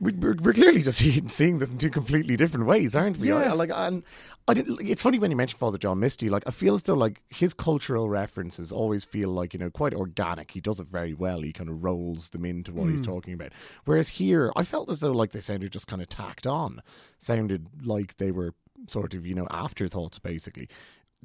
we- 0.02 0.12
we're, 0.12 0.36
we're 0.42 0.54
clearly 0.54 0.82
just 0.82 0.98
seeing, 1.00 1.30
seeing 1.30 1.60
this 1.60 1.70
in 1.72 1.78
two 1.78 1.90
completely 1.90 2.36
different 2.36 2.66
ways, 2.66 2.96
aren't 2.96 3.18
we? 3.18 3.30
Yeah. 3.30 3.52
I, 3.52 3.54
like, 3.54 3.70
and 3.74 4.04
I 4.48 4.54
didn't. 4.54 4.82
It's 4.90 5.02
funny 5.02 5.20
when 5.20 5.32
you 5.32 5.38
mention 5.38 5.58
Father 5.58 5.78
John 5.78 6.00
Misty. 6.00 6.30
Like, 6.30 6.44
I 6.48 6.52
feel 6.52 6.74
as 6.74 6.84
though 6.84 6.96
like 6.96 7.22
his 7.30 7.54
cultural 7.54 8.10
references 8.10 8.72
always 8.72 9.06
feel 9.06 9.30
like 9.30 9.54
you 9.54 9.60
know 9.60 9.70
quite 9.70 9.94
organic. 9.94 10.52
He 10.52 10.60
does 10.60 10.80
it 10.82 10.88
very 10.88 11.14
well. 11.14 11.42
He 11.42 11.54
kind 11.54 11.70
of 11.70 11.84
rolls 11.84 12.32
them 12.32 12.44
into 12.44 12.74
what 12.74 12.90
he's 12.90 13.00
Hmm. 13.00 13.06
talking 13.06 13.34
about. 13.34 13.52
Whereas 13.86 14.10
here, 14.10 14.52
I 14.58 14.64
felt 14.64 14.90
as 14.90 15.00
though 15.00 15.12
like 15.14 15.32
they 15.32 15.40
sounded 15.40 15.72
just 15.72 15.88
kind 15.88 16.02
of 16.02 16.10
tacked 16.10 16.46
on. 16.48 16.82
Sounded 17.20 17.68
like 17.86 18.18
they 18.18 18.32
were 18.32 18.54
sort 18.88 19.14
of 19.14 19.26
you 19.26 19.36
know 19.36 19.48
afterthoughts, 19.52 20.18
basically. 20.20 20.68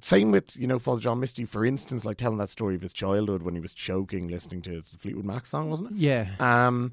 Same 0.03 0.31
with 0.31 0.55
you 0.59 0.67
know 0.67 0.79
Father 0.79 1.01
John 1.01 1.21
Misty, 1.21 1.47
for 1.47 1.65
instance, 1.65 2.05
like 2.05 2.19
telling 2.19 2.37
that 2.37 2.51
story 2.51 2.75
of 2.75 2.83
his 2.83 2.93
childhood 2.93 3.43
when 3.43 3.55
he 3.55 3.61
was 3.61 3.73
choking 3.73 4.29
listening 4.29 4.61
to 4.63 4.83
the 4.83 4.99
Fleetwood 4.99 5.25
Mac 5.25 5.47
song, 5.47 5.71
wasn't 5.71 5.93
it? 5.93 5.97
yeah. 5.97 6.27
Um, 6.39 6.93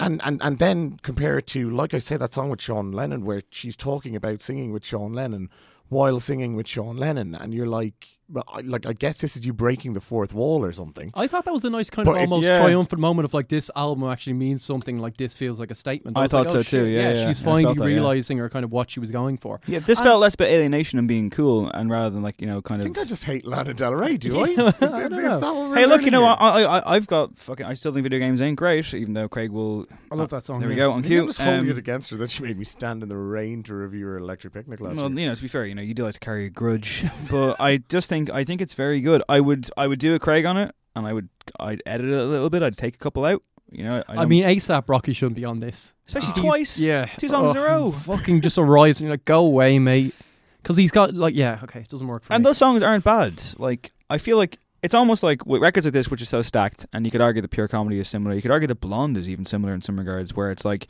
and, 0.00 0.20
and 0.24 0.42
and 0.42 0.58
then 0.58 0.98
compare 1.02 1.38
it 1.38 1.46
to, 1.48 1.70
like 1.70 1.94
I 1.94 1.98
said, 1.98 2.20
that 2.20 2.34
song 2.34 2.50
with 2.50 2.60
Sean 2.60 2.92
Lennon, 2.92 3.24
where 3.24 3.42
she's 3.50 3.76
talking 3.76 4.16
about 4.16 4.40
singing 4.40 4.72
with 4.72 4.84
Sean 4.84 5.12
Lennon 5.12 5.50
while 5.88 6.20
singing 6.20 6.56
with 6.56 6.66
Sean 6.66 6.96
Lennon, 6.96 7.34
and 7.34 7.52
you're 7.52 7.66
like, 7.66 8.18
like 8.64 8.86
I 8.86 8.92
guess 8.92 9.18
this 9.18 9.36
is 9.36 9.44
you 9.46 9.52
breaking 9.52 9.92
the 9.92 10.00
fourth 10.00 10.32
wall 10.32 10.64
or 10.64 10.72
something. 10.72 11.10
I 11.14 11.26
thought 11.26 11.44
that 11.44 11.52
was 11.52 11.64
a 11.64 11.70
nice 11.70 11.90
kind 11.90 12.06
But 12.06 12.12
of 12.12 12.16
it- 12.18 12.20
almost 12.22 12.46
yeah. 12.46 12.58
triumphant 12.60 13.00
moment 13.00 13.24
of 13.24 13.34
like 13.34 13.48
this 13.48 13.70
album 13.76 14.08
actually 14.10 14.32
means 14.34 14.64
something. 14.64 14.98
Like 14.98 15.16
this 15.16 15.34
feels 15.34 15.60
like 15.60 15.70
a 15.70 15.74
statement. 15.74 16.16
I 16.16 16.22
was 16.22 16.30
thought 16.30 16.46
like, 16.46 16.52
so 16.52 16.58
oh, 16.60 16.62
too, 16.62 16.84
shit, 16.84 16.92
yeah, 16.94 17.12
yeah, 17.12 17.28
she's 17.28 17.40
finally 17.42 17.64
felt 17.64 17.78
that, 17.78 17.82
yeah. 17.84 17.94
realizing 17.96 18.40
or 18.40 18.48
kind 18.48 18.64
of 18.64 18.72
what 18.72 18.90
she 18.90 19.00
was 19.00 19.10
going 19.10 19.36
for. 19.38 19.60
Yeah, 19.66 19.80
this 19.80 19.98
And- 19.98 20.06
felt 20.08 20.20
less 20.20 20.34
about 20.34 20.48
alienation 20.48 20.98
and 20.98 21.06
being 21.08 21.30
cool, 21.30 21.70
and 21.70 21.90
rather 21.90 22.10
than 22.10 22.22
like 22.22 22.40
you 22.40 22.46
know, 22.46 22.62
kind 22.62 22.80
I 22.82 22.86
of. 22.86 22.94
think 22.94 22.98
I 22.98 23.08
just 23.08 23.24
hate 23.24 23.46
Lana 23.46 23.74
Del 23.74 23.94
Rey, 23.94 24.16
do 24.16 24.38
I? 24.40 24.42
I 24.42 24.48
Is- 24.48 24.56
don't 24.56 24.72
is- 25.12 25.18
is 25.18 25.24
know. 25.24 25.40
that 25.40 25.54
what 25.54 25.68
we're 25.70 25.74
Hey, 25.76 25.86
look, 25.86 26.02
you 26.02 26.10
know. 26.10 26.24
I, 26.24 26.62
I, 26.62 26.94
I've 26.96 27.06
got 27.06 27.38
fucking. 27.38 27.66
I 27.66 27.74
still 27.74 27.92
think 27.92 28.02
video 28.04 28.18
games 28.18 28.40
ain't 28.40 28.56
great, 28.56 28.92
even 28.94 29.14
though 29.14 29.28
Craig 29.28 29.50
will. 29.50 29.86
I 30.10 30.14
love 30.14 30.30
that 30.30 30.44
song. 30.44 30.60
There 30.60 30.68
we 30.68 30.74
go 30.76 30.92
on 30.92 31.02
Maybe 31.02 31.18
I'm 31.18 31.26
cue. 31.32 31.44
holding 31.44 31.60
Um, 31.60 31.70
it 31.70 31.78
against 31.78 32.10
her 32.10 32.16
that 32.18 32.30
she 32.30 32.42
made 32.42 32.58
me 32.58 32.64
stand 32.64 33.02
in 33.02 33.08
the 33.08 33.16
rain 33.16 33.62
to 33.64 33.74
review 33.74 34.06
her 34.06 34.18
electric 34.18 34.52
picnic 34.54 34.80
last 34.80 34.96
well, 34.96 35.10
year. 35.10 35.20
you 35.20 35.26
know, 35.26 35.34
to 35.34 35.42
be 35.42 35.48
fair, 35.48 35.66
you 35.66 35.74
know, 35.74 35.82
you 35.82 35.94
do 35.94 36.04
like 36.04 36.14
to 36.14 36.20
carry 36.20 36.46
a 36.46 36.50
grudge, 36.50 37.04
but 37.30 37.56
I 37.60 37.78
just 37.88 38.08
think 38.08 38.21
I 38.30 38.44
think 38.44 38.60
it's 38.60 38.74
very 38.74 39.00
good. 39.00 39.22
I 39.28 39.40
would 39.40 39.68
I 39.76 39.86
would 39.86 39.98
do 39.98 40.14
a 40.14 40.18
Craig 40.18 40.44
on 40.44 40.56
it, 40.56 40.74
and 40.96 41.06
I 41.06 41.12
would 41.12 41.28
I'd 41.58 41.82
edit 41.86 42.08
it 42.10 42.18
a 42.18 42.24
little 42.24 42.50
bit. 42.50 42.62
I'd 42.62 42.76
take 42.76 42.94
a 42.94 42.98
couple 42.98 43.24
out. 43.24 43.42
You 43.70 43.84
know, 43.84 44.02
I, 44.06 44.18
I 44.18 44.24
mean, 44.26 44.44
ASAP 44.44 44.86
Rocky 44.88 45.14
shouldn't 45.14 45.36
be 45.36 45.46
on 45.46 45.60
this, 45.60 45.94
especially 46.06 46.28
He's- 46.34 46.40
twice. 46.40 46.78
Yeah, 46.78 47.06
two 47.06 47.28
songs 47.28 47.52
in 47.52 47.56
a 47.56 47.60
Oh, 47.60 47.64
row. 47.64 47.90
Fucking 48.16 48.42
just 48.42 48.58
arrives 48.58 49.00
and 49.00 49.06
you're 49.06 49.14
like, 49.14 49.24
go 49.24 49.46
away, 49.46 49.78
mate. 49.78 50.14
Because 50.62 50.76
he's 50.76 50.90
got 50.92 51.14
like, 51.14 51.34
yeah, 51.34 51.58
okay, 51.64 51.80
it 51.80 51.88
doesn't 51.88 52.06
work 52.06 52.22
for 52.22 52.32
And 52.34 52.42
me. 52.42 52.48
those 52.50 52.58
songs 52.58 52.82
aren't 52.82 53.02
bad. 53.02 53.42
Like 53.58 53.90
I 54.10 54.18
feel 54.18 54.36
like 54.36 54.58
it's 54.82 54.94
almost 54.94 55.22
like 55.22 55.46
with 55.46 55.62
records 55.62 55.86
like 55.86 55.92
this, 55.94 56.10
which 56.10 56.20
is 56.20 56.28
so 56.28 56.42
stacked, 56.42 56.84
and 56.92 57.06
you 57.06 57.10
could 57.10 57.20
argue 57.22 57.40
the 57.40 57.48
pure 57.48 57.66
comedy 57.66 57.98
is 57.98 58.08
similar. 58.08 58.34
You 58.34 58.42
could 58.42 58.50
argue 58.50 58.66
that 58.68 58.80
Blonde 58.80 59.16
is 59.16 59.30
even 59.30 59.44
similar 59.46 59.72
in 59.72 59.80
some 59.80 59.96
regards, 59.98 60.34
where 60.36 60.50
it's 60.50 60.64
like, 60.64 60.86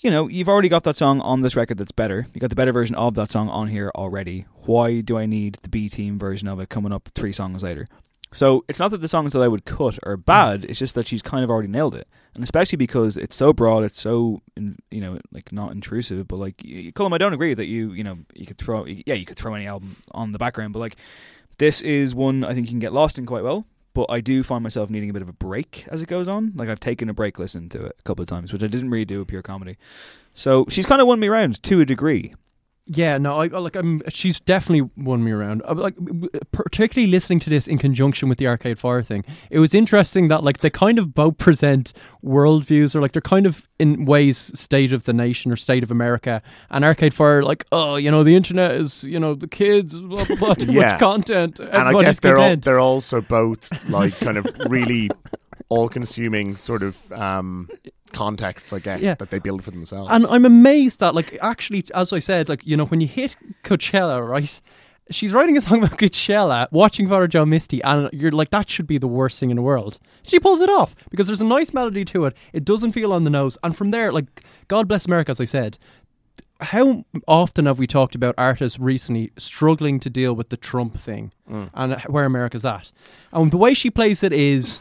you 0.00 0.10
know, 0.10 0.28
you've 0.28 0.48
already 0.48 0.68
got 0.68 0.84
that 0.84 0.96
song 0.96 1.20
on 1.20 1.42
this 1.42 1.54
record 1.54 1.78
that's 1.78 1.92
better. 1.92 2.26
You 2.32 2.40
got 2.40 2.50
the 2.50 2.56
better 2.56 2.72
version 2.72 2.96
of 2.96 3.14
that 3.14 3.30
song 3.30 3.48
on 3.48 3.68
here 3.68 3.92
already. 3.94 4.46
Why 4.64 5.00
do 5.00 5.18
I 5.18 5.26
need 5.26 5.58
the 5.62 5.68
B 5.68 5.88
team 5.88 6.18
version 6.18 6.48
of 6.48 6.58
it 6.58 6.70
coming 6.70 6.92
up 6.92 7.08
three 7.14 7.32
songs 7.32 7.62
later? 7.62 7.86
So 8.32 8.64
it's 8.68 8.78
not 8.78 8.92
that 8.92 9.00
the 9.00 9.08
songs 9.08 9.32
that 9.32 9.42
I 9.42 9.48
would 9.48 9.64
cut 9.64 9.98
are 10.04 10.16
bad. 10.16 10.64
It's 10.64 10.78
just 10.78 10.94
that 10.94 11.06
she's 11.06 11.20
kind 11.20 11.42
of 11.42 11.50
already 11.50 11.68
nailed 11.68 11.96
it, 11.96 12.06
and 12.34 12.44
especially 12.44 12.76
because 12.76 13.16
it's 13.16 13.34
so 13.34 13.52
broad, 13.52 13.82
it's 13.82 14.00
so 14.00 14.40
you 14.56 15.00
know 15.00 15.18
like 15.32 15.52
not 15.52 15.72
intrusive. 15.72 16.28
But 16.28 16.36
like, 16.36 16.58
Colm, 16.58 17.12
I 17.12 17.18
don't 17.18 17.32
agree 17.32 17.54
that 17.54 17.66
you 17.66 17.92
you 17.92 18.04
know 18.04 18.18
you 18.34 18.46
could 18.46 18.56
throw 18.56 18.86
yeah 18.86 19.14
you 19.14 19.26
could 19.26 19.36
throw 19.36 19.54
any 19.54 19.66
album 19.66 19.96
on 20.12 20.30
the 20.30 20.38
background, 20.38 20.72
but 20.72 20.78
like 20.78 20.96
this 21.58 21.82
is 21.82 22.14
one 22.14 22.44
I 22.44 22.54
think 22.54 22.66
you 22.68 22.72
can 22.72 22.78
get 22.78 22.92
lost 22.92 23.18
in 23.18 23.26
quite 23.26 23.42
well. 23.42 23.66
But 23.92 24.06
I 24.08 24.20
do 24.20 24.42
find 24.42 24.62
myself 24.62 24.88
needing 24.88 25.10
a 25.10 25.12
bit 25.12 25.22
of 25.22 25.28
a 25.28 25.32
break 25.32 25.84
as 25.88 26.00
it 26.00 26.08
goes 26.08 26.28
on. 26.28 26.52
Like 26.54 26.68
I've 26.68 26.80
taken 26.80 27.08
a 27.08 27.14
break 27.14 27.38
listening 27.38 27.68
to 27.70 27.86
it 27.86 27.96
a 27.98 28.02
couple 28.02 28.22
of 28.22 28.28
times, 28.28 28.52
which 28.52 28.62
I 28.62 28.68
didn't 28.68 28.90
really 28.90 29.04
do 29.04 29.18
with 29.18 29.28
pure 29.28 29.42
comedy. 29.42 29.76
So 30.32 30.64
she's 30.68 30.86
kind 30.86 31.00
of 31.00 31.08
won 31.08 31.18
me 31.18 31.28
around 31.28 31.62
to 31.64 31.80
a 31.80 31.84
degree. 31.84 32.34
Yeah, 32.92 33.18
no, 33.18 33.34
I 33.34 33.46
like. 33.46 33.76
I'm. 33.76 34.02
She's 34.08 34.40
definitely 34.40 34.90
won 34.96 35.22
me 35.22 35.30
around. 35.30 35.62
I, 35.64 35.74
like, 35.74 35.94
w- 35.94 36.22
w- 36.22 36.40
particularly 36.50 37.08
listening 37.08 37.38
to 37.40 37.50
this 37.50 37.68
in 37.68 37.78
conjunction 37.78 38.28
with 38.28 38.38
the 38.38 38.48
Arcade 38.48 38.80
Fire 38.80 39.00
thing. 39.00 39.24
It 39.48 39.60
was 39.60 39.74
interesting 39.74 40.26
that 40.26 40.42
like 40.42 40.58
they 40.58 40.70
kind 40.70 40.98
of 40.98 41.14
both 41.14 41.38
present 41.38 41.92
worldviews, 42.24 42.96
or 42.96 43.00
like 43.00 43.12
they're 43.12 43.22
kind 43.22 43.46
of 43.46 43.68
in 43.78 44.06
ways 44.06 44.50
state 44.58 44.92
of 44.92 45.04
the 45.04 45.12
nation 45.12 45.52
or 45.52 45.56
state 45.56 45.84
of 45.84 45.92
America. 45.92 46.42
And 46.68 46.84
Arcade 46.84 47.14
Fire, 47.14 47.44
like, 47.44 47.64
oh, 47.70 47.94
you 47.94 48.10
know, 48.10 48.24
the 48.24 48.34
internet 48.34 48.72
is, 48.72 49.04
you 49.04 49.20
know, 49.20 49.34
the 49.34 49.46
kids, 49.46 50.00
blah 50.00 50.24
blah 50.24 50.36
blah, 50.36 50.54
too 50.54 50.72
Yeah. 50.72 50.90
much 50.92 50.98
content. 51.00 51.60
and 51.60 51.70
I 51.72 51.92
guess 52.02 52.18
they're 52.18 52.38
all, 52.38 52.56
they're 52.56 52.80
also 52.80 53.20
both 53.20 53.70
like 53.88 54.18
kind 54.18 54.36
of 54.36 54.46
really 54.68 55.10
all-consuming 55.70 56.56
sort 56.56 56.82
of 56.82 57.10
um, 57.12 57.68
contexts, 58.12 58.72
I 58.72 58.80
guess, 58.80 59.00
Yeah. 59.00 59.14
that 59.14 59.30
they 59.30 59.38
build 59.38 59.64
for 59.64 59.70
themselves. 59.70 60.10
And 60.12 60.26
I'm 60.26 60.44
amazed 60.44 61.00
that, 61.00 61.14
like, 61.14 61.38
actually, 61.40 61.84
as 61.94 62.12
I 62.12 62.18
said, 62.18 62.48
like, 62.48 62.66
you 62.66 62.76
know, 62.76 62.84
when 62.86 63.00
you 63.00 63.06
hit 63.06 63.36
Coachella, 63.64 64.26
right? 64.28 64.60
She's 65.12 65.32
writing 65.32 65.56
a 65.56 65.60
song 65.60 65.82
about 65.82 65.98
Coachella, 65.98 66.70
watching 66.70 67.08
Father 67.08 67.26
John 67.26 67.48
Misty, 67.50 67.82
and 67.82 68.08
you're 68.12 68.30
like, 68.30 68.50
that 68.50 68.68
should 68.70 68.86
be 68.86 68.98
the 68.98 69.08
worst 69.08 69.40
thing 69.40 69.50
in 69.50 69.56
the 69.56 69.62
world. 69.62 69.98
She 70.22 70.38
pulls 70.38 70.60
it 70.60 70.68
off 70.70 70.94
because 71.10 71.26
there's 71.26 71.40
a 71.40 71.44
nice 71.46 71.72
melody 71.72 72.04
to 72.06 72.26
it. 72.26 72.36
It 72.52 72.64
doesn't 72.64 72.92
feel 72.92 73.12
on 73.12 73.24
the 73.24 73.30
nose. 73.30 73.56
And 73.64 73.76
from 73.76 73.90
there, 73.90 74.12
like, 74.12 74.44
God 74.68 74.86
bless 74.86 75.06
America, 75.06 75.30
as 75.30 75.40
I 75.40 75.46
said, 75.46 75.78
how 76.60 77.04
often 77.26 77.64
have 77.66 77.78
we 77.78 77.86
talked 77.86 78.14
about 78.14 78.34
artists 78.36 78.78
recently 78.78 79.32
struggling 79.38 79.98
to 79.98 80.10
deal 80.10 80.34
with 80.34 80.50
the 80.50 80.58
Trump 80.58 80.98
thing 81.00 81.32
and 81.48 82.00
where 82.02 82.24
America's 82.26 82.66
at? 82.66 82.92
And 83.32 83.50
the 83.50 83.56
way 83.56 83.72
she 83.74 83.90
plays 83.90 84.22
it 84.22 84.32
is 84.32 84.80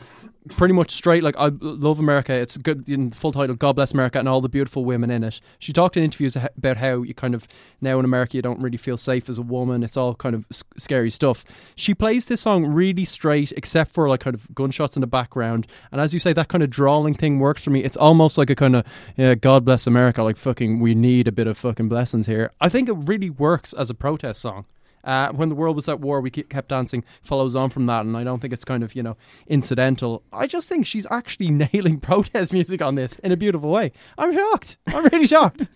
pretty 0.57 0.73
much 0.73 0.91
straight. 0.91 1.23
Like 1.23 1.35
I 1.37 1.51
love 1.59 1.99
America. 1.99 2.33
It's 2.33 2.57
good 2.57 2.89
in 2.89 3.11
full 3.11 3.31
title. 3.31 3.55
God 3.55 3.75
bless 3.75 3.91
America 3.91 4.19
and 4.19 4.27
all 4.27 4.41
the 4.41 4.49
beautiful 4.49 4.85
women 4.85 5.09
in 5.09 5.23
it. 5.23 5.39
She 5.59 5.73
talked 5.73 5.97
in 5.97 6.03
interviews 6.03 6.35
about 6.35 6.77
how 6.77 7.01
you 7.01 7.13
kind 7.13 7.35
of 7.35 7.47
now 7.81 7.99
in 7.99 8.05
America 8.05 8.37
you 8.37 8.41
don't 8.41 8.61
really 8.61 8.77
feel 8.77 8.97
safe 8.97 9.29
as 9.29 9.37
a 9.37 9.41
woman. 9.41 9.83
It's 9.83 9.97
all 9.97 10.15
kind 10.15 10.35
of 10.35 10.45
scary 10.77 11.11
stuff. 11.11 11.45
She 11.75 11.93
plays 11.93 12.25
this 12.25 12.41
song 12.41 12.65
really 12.65 13.05
straight, 13.05 13.51
except 13.53 13.91
for 13.91 14.07
like 14.09 14.21
kind 14.21 14.35
of 14.35 14.53
gunshots 14.53 14.95
in 14.95 15.01
the 15.01 15.07
background. 15.07 15.67
And 15.91 16.01
as 16.01 16.13
you 16.13 16.19
say, 16.19 16.33
that 16.33 16.47
kind 16.47 16.63
of 16.63 16.69
drawling 16.69 17.13
thing 17.13 17.39
works 17.39 17.63
for 17.63 17.69
me. 17.69 17.83
It's 17.83 17.97
almost 17.97 18.37
like 18.37 18.49
a 18.49 18.55
kind 18.55 18.75
of 18.75 18.85
yeah, 19.17 19.35
God 19.35 19.65
bless 19.65 19.87
America. 19.87 20.23
Like 20.23 20.37
fucking, 20.37 20.79
we 20.79 20.95
need 20.95 21.27
a 21.27 21.31
bit 21.31 21.47
of 21.47 21.57
fucking 21.57 21.89
blessings 21.89 22.27
here. 22.27 22.51
I 22.59 22.69
think 22.69 22.89
it 22.89 22.93
really 22.93 23.29
works 23.29 23.73
as 23.73 23.89
a 23.89 23.93
protest 23.93 24.41
song. 24.41 24.65
Uh, 25.03 25.31
when 25.31 25.49
the 25.49 25.55
world 25.55 25.75
was 25.75 25.87
at 25.87 25.99
war, 25.99 26.21
we 26.21 26.29
kept 26.29 26.69
dancing. 26.69 27.03
Follows 27.21 27.55
on 27.55 27.69
from 27.69 27.85
that, 27.85 28.05
and 28.05 28.15
I 28.17 28.23
don't 28.23 28.39
think 28.39 28.53
it's 28.53 28.65
kind 28.65 28.83
of 28.83 28.95
you 28.95 29.03
know 29.03 29.17
incidental. 29.47 30.23
I 30.31 30.47
just 30.47 30.67
think 30.67 30.85
she's 30.85 31.07
actually 31.09 31.51
nailing 31.73 31.99
protest 31.99 32.53
music 32.53 32.81
on 32.81 32.95
this 32.95 33.19
in 33.19 33.31
a 33.31 33.37
beautiful 33.37 33.69
way. 33.69 33.91
I'm 34.17 34.33
shocked. 34.33 34.77
I'm 34.87 35.05
really 35.05 35.27
shocked. 35.35 35.69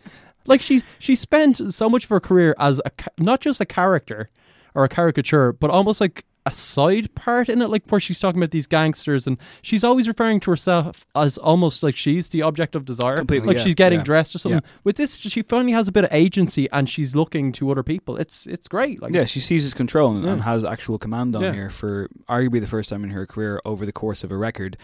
Like 0.45 0.62
she's 0.62 0.84
she 1.00 1.16
spent 1.16 1.74
so 1.74 1.90
much 1.90 2.04
of 2.04 2.10
her 2.10 2.20
career 2.20 2.56
as 2.60 2.82
a 2.86 2.91
not 3.18 3.40
just 3.41 3.62
a 3.62 3.66
character 3.66 4.30
or 4.76 4.84
a 4.84 4.90
caricature, 4.90 5.54
but 5.54 5.70
almost 5.70 6.02
like 6.02 6.26
a 6.45 6.52
side 6.52 7.14
part 7.15 7.48
in 7.48 7.61
it, 7.61 7.70
like 7.70 7.84
where 7.88 8.02
she's 8.02 8.20
talking 8.20 8.41
about 8.41 8.52
these 8.52 8.68
gangsters, 8.68 9.26
and 9.28 9.38
she's 9.61 9.84
always 9.84 10.07
referring 10.07 10.40
to 10.41 10.52
herself 10.52 11.06
as 11.15 11.38
almost 11.38 11.84
like 11.84 11.95
she's 11.95 12.30
the 12.30 12.41
object 12.41 12.76
of 12.76 12.84
desire, 12.86 13.18
Completely, 13.18 13.48
like 13.48 13.57
yeah, 13.57 13.64
she's 13.64 13.76
getting 13.76 13.99
yeah. 13.99 14.03
dressed 14.06 14.36
or 14.36 14.40
something. 14.40 14.61
Yeah. 14.64 14.70
With 14.84 14.98
this, 14.98 15.18
she 15.18 15.41
finally 15.41 15.72
has 15.72 15.88
a 15.88 15.91
bit 15.91 16.03
of 16.03 16.10
agency, 16.11 16.70
and 16.72 16.90
she's 16.90 17.15
looking 17.15 17.52
to 17.53 17.72
other 17.72 17.84
people. 17.84 18.18
It's 18.18 18.45
it's 18.45 18.68
great. 18.68 19.02
Like 19.02 19.14
yeah, 19.14 19.26
she 19.26 19.40
seizes 19.40 19.74
control 19.74 20.15
and, 20.15 20.26
and 20.26 20.41
has 20.44 20.65
actual 20.65 20.98
command 20.98 21.36
on 21.36 21.44
Yeah. 21.44 21.53
here 21.53 21.70
for 21.70 22.10
arguably 22.28 22.60
the 22.60 22.68
first 22.68 22.90
time 22.90 23.03
in 23.03 23.11
her 23.11 23.26
career 23.26 23.61
over 23.65 23.86
the 23.86 23.94
course 23.94 24.24
of 24.24 24.32
a 24.32 24.38
record. 24.38 24.78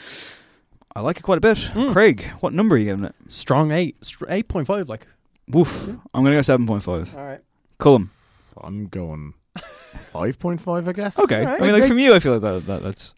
I 0.95 1.01
like 1.01 1.17
it 1.17 1.23
quite 1.23 1.37
a 1.37 1.41
bit. 1.41 1.57
Mm. 1.57 1.91
Craig, 1.91 2.23
what 2.39 2.51
number 2.53 2.75
are 2.75 2.77
you 2.79 2.85
giving 2.85 3.05
it? 3.05 3.15
strong 3.27 3.71
eight, 3.71 3.95
eight 4.27 4.47
point 4.47 4.65
five. 4.65 4.89
Like 4.89 5.05
Woof. 5.49 5.87
I'm 6.13 6.23
going 6.23 6.37
to 6.41 6.47
go 6.47 6.57
7.5. 6.57 7.15
all 7.17 7.25
right. 7.25 7.41
Colm. 7.79 8.09
I'm 8.61 8.87
going 8.87 9.33
five 10.11 10.37
point 10.39 10.61
five, 10.61 10.87
I 10.87 10.93
guess. 10.93 11.17
Okay. 11.19 11.41
Alright, 11.41 11.61
I 11.61 11.63
mean, 11.63 11.71
like 11.73 11.81
great. 11.81 11.89
from 11.89 11.99
you, 11.99 12.13
I 12.13 12.19
feel 12.19 12.33
like 12.33 12.41
that, 12.41 12.65
that 12.67 12.83
that's 12.83 13.13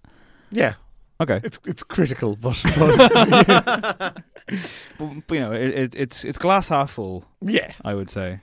Yeah, 0.51 0.73
okay. 1.19 1.39
it's 1.43 1.59
it's 1.65 1.83
critical, 1.83 2.35
but, 2.35 2.61
but 2.79 4.23
But, 4.97 5.27
but, 5.27 5.35
you 5.35 5.39
know, 5.41 5.51
it, 5.53 5.69
it, 5.69 5.95
it's 5.95 6.25
it's 6.25 6.37
glass 6.37 6.69
half 6.69 6.91
full. 6.91 7.25
yeah. 7.41 7.71
I 7.85 7.93
would 7.93 8.09
say. 8.09 8.39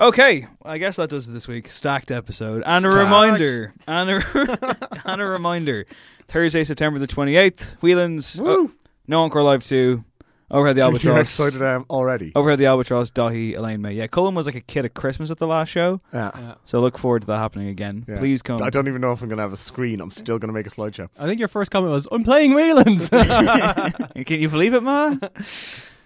Okay, 0.00 0.46
I 0.64 0.78
guess 0.78 0.96
that 0.96 1.08
does 1.08 1.28
it 1.28 1.32
this 1.32 1.46
week. 1.46 1.68
Stacked 1.68 2.10
episode 2.10 2.62
and 2.66 2.84
a 2.84 2.88
reminder 2.90 3.72
and 3.86 4.10
a 4.10 4.98
and 5.04 5.20
a 5.20 5.24
reminder. 5.24 5.86
Thursday, 6.26 6.64
September 6.64 6.98
the 6.98 7.06
twenty 7.06 7.36
eighth. 7.36 7.76
Whelan's 7.80 8.40
Woo! 8.40 8.64
Uh, 8.64 8.68
no 9.06 9.22
encore 9.22 9.42
live 9.44 9.62
two. 9.62 10.04
Overhead 10.50 10.76
the 10.76 10.80
You're 10.80 10.86
albatross. 10.86 11.20
excited 11.40 11.62
I 11.62 11.72
am 11.72 11.86
already. 11.88 12.30
Overhead 12.34 12.58
the 12.58 12.66
albatross. 12.66 13.10
Daithí 13.10 13.56
Elaine 13.56 13.80
Mai. 13.80 13.90
Yeah, 13.90 14.06
Cullen 14.06 14.34
was 14.34 14.46
like 14.46 14.54
a 14.54 14.60
kid 14.60 14.84
at 14.84 14.92
Christmas 14.94 15.30
at 15.30 15.38
the 15.38 15.46
last 15.46 15.68
show, 15.70 16.00
Yeah. 16.12 16.54
so 16.64 16.80
look 16.80 16.98
forward 16.98 17.22
to 17.22 17.26
that 17.28 17.38
happening 17.38 17.68
again. 17.68 18.04
Yeah. 18.06 18.18
Please 18.18 18.42
come. 18.42 18.60
I 18.62 18.68
don't 18.70 18.86
even 18.86 19.00
know 19.00 19.12
if 19.12 19.22
I'm 19.22 19.28
going 19.28 19.38
to 19.38 19.42
have 19.42 19.52
a 19.54 19.56
screen. 19.56 20.00
I'm 20.00 20.10
still 20.10 20.38
going 20.38 20.48
to 20.48 20.52
make 20.54 20.66
a 20.66 20.70
slideshow. 20.70 21.08
I 21.18 21.26
think 21.26 21.38
your 21.38 21.48
first 21.48 21.70
comment 21.70 21.92
was, 21.92 22.06
"I'm 22.12 22.24
playing 22.24 22.52
Whelan's." 22.54 23.08
Can 23.10 24.40
you 24.40 24.48
believe 24.48 24.74
it, 24.74 24.82
Ma? 24.82 25.16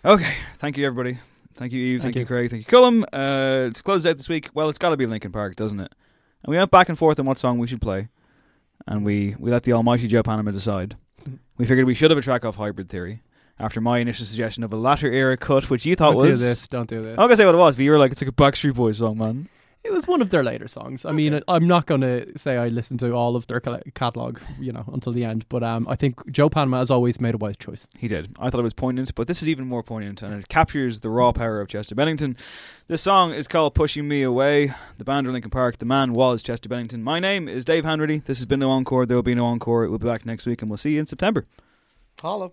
okay. 0.04 0.34
Thank 0.58 0.78
you, 0.78 0.86
everybody. 0.86 1.18
Thank 1.54 1.72
you, 1.72 1.80
Eve. 1.82 2.02
Thank, 2.02 2.14
Thank 2.14 2.16
you. 2.16 2.20
you. 2.20 2.26
Craig. 2.26 2.50
Thank 2.50 2.70
you, 2.70 2.78
Colm. 2.78 3.04
Uh, 3.12 3.70
to 3.72 3.82
close 3.82 4.06
out 4.06 4.16
this 4.16 4.28
week, 4.28 4.50
well, 4.54 4.68
it's 4.68 4.78
got 4.78 4.90
to 4.90 4.96
be 4.96 5.06
Linkin 5.06 5.32
Park, 5.32 5.56
doesn't 5.56 5.80
it? 5.80 5.92
And 6.44 6.50
we 6.52 6.56
went 6.56 6.70
back 6.70 6.88
and 6.88 6.96
forth 6.96 7.18
on 7.18 7.26
what 7.26 7.38
song 7.38 7.58
we 7.58 7.66
should 7.66 7.80
play, 7.80 8.08
and 8.86 9.04
we, 9.04 9.34
we 9.40 9.50
let 9.50 9.64
the 9.64 9.72
almighty 9.72 10.06
Joe 10.06 10.22
Panama 10.22 10.52
decide. 10.52 10.96
We 11.56 11.66
figured 11.66 11.86
we 11.88 11.94
should 11.94 12.12
have 12.12 12.18
a 12.18 12.22
track 12.22 12.44
off 12.44 12.54
Hybrid 12.54 12.88
Theory 12.88 13.22
after 13.58 13.80
my 13.80 13.98
initial 13.98 14.24
suggestion 14.26 14.64
of 14.64 14.72
a 14.72 14.76
latter 14.76 15.10
era 15.10 15.36
cut, 15.36 15.70
which 15.70 15.84
you 15.86 15.96
thought 15.96 16.12
don't 16.12 16.22
do 16.22 16.28
was. 16.28 16.40
this. 16.40 16.68
Don't 16.68 16.88
do 16.88 17.02
this. 17.02 17.12
I'm 17.12 17.26
gonna 17.26 17.36
say 17.36 17.46
what 17.46 17.54
it 17.54 17.58
was, 17.58 17.76
but 17.76 17.84
you 17.84 17.90
were 17.90 17.98
like, 17.98 18.12
it's 18.12 18.22
like 18.22 18.28
a 18.28 18.32
Backstreet 18.32 18.74
Boys 18.74 18.98
song, 18.98 19.18
man. 19.18 19.48
It 19.84 19.92
was 19.92 20.06
one 20.06 20.20
of 20.20 20.28
their 20.30 20.42
later 20.42 20.68
songs. 20.68 21.06
I 21.06 21.12
mean, 21.12 21.40
I'm 21.48 21.66
not 21.66 21.86
going 21.86 22.00
to 22.02 22.36
say 22.36 22.56
I 22.58 22.68
listened 22.68 23.00
to 23.00 23.12
all 23.12 23.36
of 23.36 23.46
their 23.46 23.60
catalog, 23.60 24.38
you 24.60 24.72
know, 24.72 24.84
until 24.92 25.12
the 25.12 25.24
end. 25.24 25.48
But 25.48 25.62
um, 25.62 25.86
I 25.88 25.94
think 25.94 26.30
Joe 26.30 26.50
Panama 26.50 26.80
has 26.80 26.90
always 26.90 27.20
made 27.20 27.34
a 27.34 27.38
wise 27.38 27.56
choice. 27.56 27.86
He 27.96 28.06
did. 28.06 28.36
I 28.38 28.50
thought 28.50 28.60
it 28.60 28.64
was 28.64 28.74
poignant, 28.74 29.14
but 29.14 29.28
this 29.28 29.40
is 29.40 29.48
even 29.48 29.66
more 29.66 29.82
poignant, 29.82 30.20
and 30.20 30.34
it 30.34 30.48
captures 30.48 31.00
the 31.00 31.08
raw 31.08 31.32
power 31.32 31.60
of 31.60 31.68
Chester 31.68 31.94
Bennington. 31.94 32.36
This 32.88 33.00
song 33.00 33.32
is 33.32 33.48
called 33.48 33.74
"Pushing 33.74 34.08
Me 34.08 34.22
Away." 34.22 34.74
The 34.98 35.04
band 35.04 35.26
are 35.26 35.32
Linkin 35.32 35.50
Park. 35.50 35.78
The 35.78 35.86
man 35.86 36.12
was 36.12 36.42
Chester 36.42 36.68
Bennington. 36.68 37.02
My 37.02 37.18
name 37.20 37.48
is 37.48 37.64
Dave 37.64 37.84
Hanratty. 37.84 38.22
This 38.24 38.38
has 38.38 38.46
been 38.46 38.60
no 38.60 38.70
encore. 38.70 39.06
There 39.06 39.16
will 39.16 39.22
be 39.22 39.36
no 39.36 39.46
encore. 39.46 39.88
We'll 39.88 39.98
be 39.98 40.08
back 40.08 40.26
next 40.26 40.44
week, 40.44 40.60
and 40.60 40.70
we'll 40.70 40.76
see 40.76 40.94
you 40.94 41.00
in 41.00 41.06
September. 41.06 41.44
Hollow. 42.20 42.52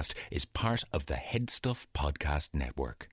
Podcast 0.00 0.14
is 0.30 0.44
part 0.44 0.84
of 0.92 1.06
the 1.06 1.16
Head 1.16 1.50
Stuff 1.50 1.86
Podcast 1.94 2.50
Network. 2.54 3.08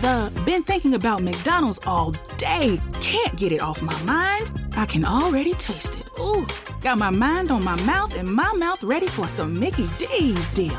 The 0.00 0.32
been 0.46 0.62
thinking 0.62 0.94
about 0.94 1.22
McDonald's 1.22 1.80
all 1.86 2.12
day. 2.36 2.80
Can't 3.00 3.36
get 3.36 3.52
it 3.52 3.60
off 3.60 3.82
my 3.82 4.00
mind. 4.02 4.50
I 4.76 4.86
can 4.86 5.04
already 5.04 5.54
taste 5.54 5.98
it. 5.98 6.08
Ooh, 6.20 6.46
got 6.80 6.98
my 6.98 7.10
mind 7.10 7.50
on 7.50 7.64
my 7.64 7.80
mouth 7.82 8.14
and 8.14 8.28
my 8.28 8.52
mouth 8.54 8.82
ready 8.82 9.08
for 9.08 9.26
some 9.26 9.58
Mickey 9.58 9.88
D's 9.98 10.48
deal. 10.50 10.78